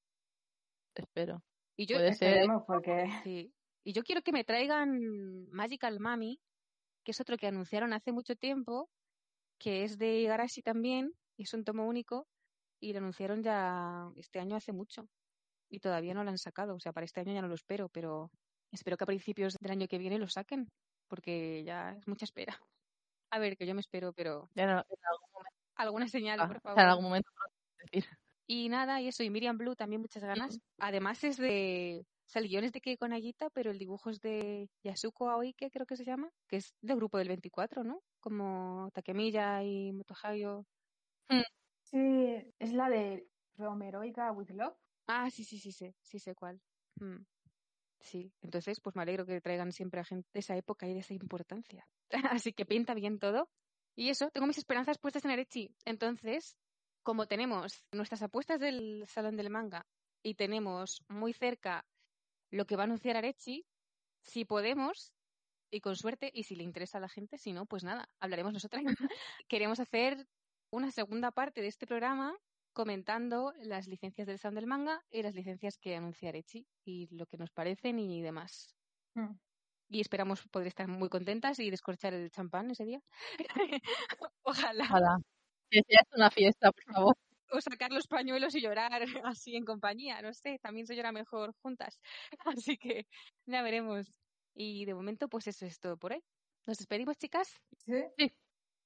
Espero. 0.94 1.41
Y 1.76 1.88
yo, 1.88 1.96
Puede 1.98 2.14
ser. 2.14 2.30
Esperemos, 2.34 2.64
porque 2.68 3.10
sí. 3.24 3.52
y 3.84 3.94
yo 3.94 4.04
quiero 4.04 4.22
que 4.22 4.32
me 4.32 4.44
traigan 4.44 5.50
Magical 5.50 6.00
Mami, 6.00 6.40
que 7.04 7.12
es 7.12 7.20
otro 7.20 7.36
que 7.36 7.48
anunciaron 7.48 7.94
hace 7.94 8.12
mucho 8.12 8.36
tiempo, 8.36 8.88
que 9.58 9.84
es 9.86 9.98
de 9.98 10.20
Igarashi 10.20 10.62
también, 10.62 11.14
y 11.36 11.44
es 11.44 11.54
un 11.56 11.64
tomo 11.64 11.88
único, 11.88 12.28
y 12.80 12.94
lo 12.94 13.00
anunciaron 13.00 13.41
ya 13.41 14.08
este 14.18 14.40
año 14.40 14.56
hace 14.56 14.72
mucho. 14.72 15.08
Y 15.72 15.80
todavía 15.80 16.14
no 16.14 16.24
lo 16.24 16.30
han 16.30 16.38
sacado. 16.38 16.76
O 16.76 16.80
sea, 16.80 16.94
para 16.94 17.06
este 17.06 17.22
año 17.22 17.34
ya 17.34 17.41
no 17.41 17.48
lo 17.48 17.56
espero, 17.56 17.90
pero 17.90 18.30
espero 18.72 18.98
que 18.98 19.04
a 19.06 19.08
principios 19.08 19.56
del 19.60 19.72
año 19.72 19.88
que 19.88 19.98
viene 19.98 20.20
lo 20.20 20.28
saquen, 20.28 20.68
porque 21.08 21.64
ya 21.64 21.94
es 21.98 22.08
mucha 22.08 22.26
espera. 22.26 22.60
A 23.32 23.40
ver, 23.40 23.58
que 23.58 23.66
yo 23.66 23.74
me 23.74 23.82
espero, 23.82 24.14
pero 24.14 24.48
Ya 24.54 24.68
no- 24.68 24.80
en 24.88 25.00
algún 25.08 25.30
momento, 25.34 25.58
alguna 25.76 26.08
señal, 26.08 26.40
ah, 26.40 26.46
por 26.48 26.56
sea, 26.58 26.62
favor. 26.62 26.80
en 26.84 26.88
algún 26.88 27.04
momento 27.06 27.30
decir. 27.91 28.06
Y 28.52 28.68
nada, 28.68 29.00
y 29.00 29.08
eso, 29.08 29.22
y 29.22 29.30
Miriam 29.30 29.60
Blue 29.60 29.76
también 29.76 30.02
muchas 30.02 30.24
ganas. 30.24 30.60
Además 30.80 31.24
es 31.24 31.38
de... 31.38 32.04
O 32.26 32.32
sea, 32.32 32.42
el 32.42 32.48
guion 32.48 32.64
es 32.64 32.72
de 32.72 32.82
Keiko 32.82 33.08
Nagita, 33.08 33.52
pero 33.52 33.70
el 33.70 33.78
dibujo 33.78 34.10
es 34.10 34.20
de 34.22 34.68
Yasuko 34.84 35.30
Aoike, 35.30 35.70
creo 35.70 35.86
que 35.86 35.96
se 35.96 36.04
llama, 36.04 36.32
que 36.48 36.58
es 36.58 36.74
del 36.82 36.96
grupo 36.96 37.20
del 37.20 37.28
24, 37.28 37.84
¿no? 37.84 38.02
Como 38.20 38.90
Takemiya 38.92 39.62
y 39.64 39.92
Motohayo. 39.94 40.66
sí, 41.84 42.44
es 42.58 42.74
la 42.74 42.90
de 42.90 43.28
Romeroica 43.56 44.32
with 44.32 44.50
Love. 44.50 44.76
Ah, 45.06 45.30
sí, 45.30 45.44
sí, 45.44 45.60
sí, 45.60 45.72
sí, 45.72 45.94
sí 46.02 46.18
sé 46.18 46.34
cuál. 46.34 46.60
Mm. 46.96 47.24
Sí, 48.00 48.34
entonces 48.42 48.80
pues 48.82 48.96
me 48.96 49.04
alegro 49.04 49.28
que 49.28 49.42
traigan 49.42 49.72
siempre 49.72 50.02
a 50.02 50.06
gente 50.06 50.28
de 50.34 50.40
esa 50.40 50.58
época 50.58 50.88
y 50.88 50.94
de 50.96 51.02
esa 51.02 51.14
importancia. 51.14 51.88
Así 52.42 52.54
que 52.54 52.66
pinta 52.66 52.96
bien 52.96 53.20
todo. 53.20 53.48
Y 53.96 54.10
eso, 54.10 54.32
tengo 54.32 54.48
mis 54.48 54.58
esperanzas 54.58 54.98
puestas 54.98 55.24
en 55.26 55.32
Arechi. 55.32 55.76
Entonces, 55.86 56.58
como 57.10 57.26
tenemos 57.26 57.84
nuestras 57.91 58.22
apuestas 58.22 58.60
del 58.60 59.03
Salón 59.07 59.36
del 59.36 59.49
Manga 59.49 59.88
y 60.22 60.36
tenemos 60.36 61.03
muy 61.07 61.34
cerca 61.34 61.84
lo 62.52 62.68
que 62.68 62.76
va 62.76 62.84
a 62.84 62.86
anunciar 62.86 63.18
Arechi, 63.18 63.65
si 64.22 64.45
podemos, 64.45 65.11
y 65.72 65.81
con 65.81 65.95
suerte, 65.95 66.30
y 66.31 66.44
si 66.44 66.56
le 66.56 66.61
interesa 66.61 66.99
a 66.99 67.02
la 67.02 67.10
gente, 67.10 67.40
si 67.40 67.52
no, 67.52 67.65
pues 67.65 67.84
nada, 67.84 68.07
hablaremos 68.19 68.53
nosotras. 68.53 68.84
Queremos 69.48 69.80
hacer 69.80 70.27
una 70.69 70.91
segunda 70.91 71.31
parte 71.31 71.61
de 71.61 71.68
este 71.69 71.88
programa 71.88 72.38
comentando 72.73 73.53
las 73.57 73.88
licencias 73.88 74.27
del 74.27 74.38
Salón 74.38 74.57
del 74.57 74.68
Manga 74.68 75.03
y 75.10 75.23
las 75.23 75.34
licencias 75.34 75.80
que 75.80 75.95
anuncia 75.95 76.30
Arechi 76.30 76.68
y 76.86 77.07
lo 77.07 77.26
que 77.26 77.38
nos 77.40 77.49
parecen 77.49 77.98
y 77.98 78.22
demás. 78.22 78.76
Mm. 79.15 79.34
Y 79.90 80.02
esperamos 80.02 80.48
poder 80.49 80.68
estar 80.68 80.88
muy 80.88 81.10
contentas 81.10 81.57
y 81.57 81.72
descorchar 81.72 82.14
el 82.14 82.30
champán 82.30 82.69
ese 82.69 82.86
día. 82.86 83.02
Ojalá. 84.44 84.84
Ojalá. 84.84 85.18
Que 85.70 85.82
sea 85.88 86.02
una 86.16 86.30
fiesta, 86.32 86.72
por 86.72 86.84
favor. 86.94 87.16
O 87.52 87.60
sacar 87.62 87.91
los 87.91 88.08
pañuelos 88.08 88.54
y 88.56 88.62
llorar 88.62 89.02
así 89.26 89.56
en 89.56 89.66
compañía, 89.66 90.22
no 90.22 90.34
sé, 90.34 90.60
también 90.60 90.86
se 90.88 90.96
llora 90.96 91.12
mejor 91.12 91.54
juntas. 91.62 92.00
Así 92.46 92.78
que 92.78 93.08
ya 93.46 93.62
veremos. 93.64 94.12
Y 94.54 94.86
de 94.86 94.94
momento, 94.94 95.28
pues 95.30 95.48
eso 95.48 95.66
es 95.66 95.80
todo 95.80 95.98
por 95.98 96.12
hoy. 96.14 96.24
Nos 96.68 96.78
despedimos, 96.78 97.18
chicas. 97.18 97.60
Sí, 97.86 98.04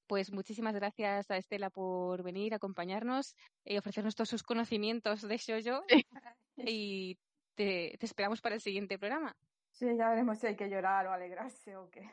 Pues 0.06 0.32
muchísimas 0.32 0.74
gracias 0.74 1.30
a 1.30 1.36
Estela 1.36 1.70
por 1.70 2.22
venir 2.22 2.52
a 2.52 2.56
acompañarnos 2.56 3.34
y 3.64 3.76
ofrecernos 3.78 4.14
todos 4.14 4.28
sus 4.30 4.42
conocimientos 4.42 5.22
de 5.22 5.36
Shoujo. 5.38 5.84
Y 6.56 7.18
te, 7.56 7.96
te 7.98 8.06
esperamos 8.06 8.40
para 8.40 8.54
el 8.54 8.60
siguiente 8.60 8.98
programa. 8.98 9.36
sí, 9.70 9.86
ya 9.96 10.08
veremos 10.10 10.38
si 10.38 10.46
hay 10.46 10.56
que 10.56 10.68
llorar 10.70 11.06
o 11.06 11.12
alegrarse 11.12 11.76
o 11.76 11.90
qué. 11.90 12.08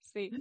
Sí. 0.00 0.32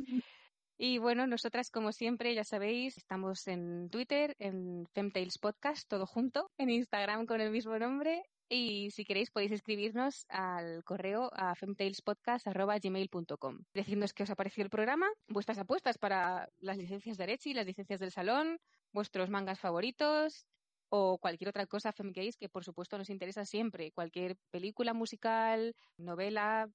Y 0.80 1.00
bueno, 1.00 1.26
nosotras, 1.26 1.72
como 1.72 1.92
siempre, 1.92 2.36
ya 2.36 2.44
sabéis, 2.44 2.98
estamos 2.98 3.48
en 3.48 3.90
Twitter, 3.90 4.36
en 4.38 4.86
Femtails 4.94 5.40
Podcast, 5.40 5.90
todo 5.90 6.06
junto, 6.06 6.52
en 6.60 6.70
Instagram 6.70 7.26
con 7.26 7.42
el 7.42 7.50
mismo 7.50 7.80
nombre. 7.80 8.22
Y 8.48 8.92
si 8.92 9.04
queréis, 9.04 9.32
podéis 9.32 9.54
escribirnos 9.54 10.28
al 10.30 10.84
correo 10.84 11.32
a 11.34 11.56
femtailspodcast.gmail.com. 11.56 13.64
Decidnos 13.74 14.14
qué 14.14 14.22
os 14.22 14.30
ha 14.30 14.36
parecido 14.36 14.66
el 14.66 14.70
programa, 14.70 15.08
vuestras 15.28 15.58
apuestas 15.58 15.98
para 15.98 16.48
las 16.60 16.78
licencias 16.78 17.18
de 17.18 17.24
Arechi, 17.24 17.56
las 17.56 17.66
licencias 17.66 18.00
del 18.00 18.12
salón, 18.12 18.60
vuestros 18.94 19.32
mangas 19.32 19.60
favoritos 19.60 20.46
o 20.90 21.18
cualquier 21.18 21.50
otra 21.50 21.66
cosa 21.66 21.92
femgays 21.92 22.38
que, 22.38 22.50
por 22.50 22.64
supuesto, 22.64 23.00
nos 23.00 23.10
interesa 23.10 23.46
siempre. 23.46 23.92
Cualquier 23.92 24.38
película 24.52 24.94
musical, 24.94 25.76
novela, 25.98 26.70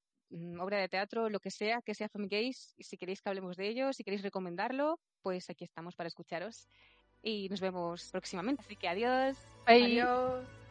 obra 0.58 0.78
de 0.78 0.88
teatro, 0.88 1.28
lo 1.28 1.40
que 1.40 1.50
sea 1.50 1.80
que 1.82 1.94
sea 1.94 2.08
Femgays, 2.08 2.74
y 2.76 2.84
si 2.84 2.96
queréis 2.96 3.20
que 3.20 3.28
hablemos 3.28 3.56
de 3.56 3.68
ello, 3.68 3.92
si 3.92 4.04
queréis 4.04 4.22
recomendarlo, 4.22 4.98
pues 5.22 5.50
aquí 5.50 5.64
estamos 5.64 5.94
para 5.96 6.08
escucharos 6.08 6.68
y 7.22 7.48
nos 7.48 7.60
vemos 7.60 8.10
próximamente. 8.10 8.62
Así 8.62 8.76
que 8.76 8.88
adiós. 8.88 9.36
Bye. 9.66 9.84
Adiós. 9.84 10.61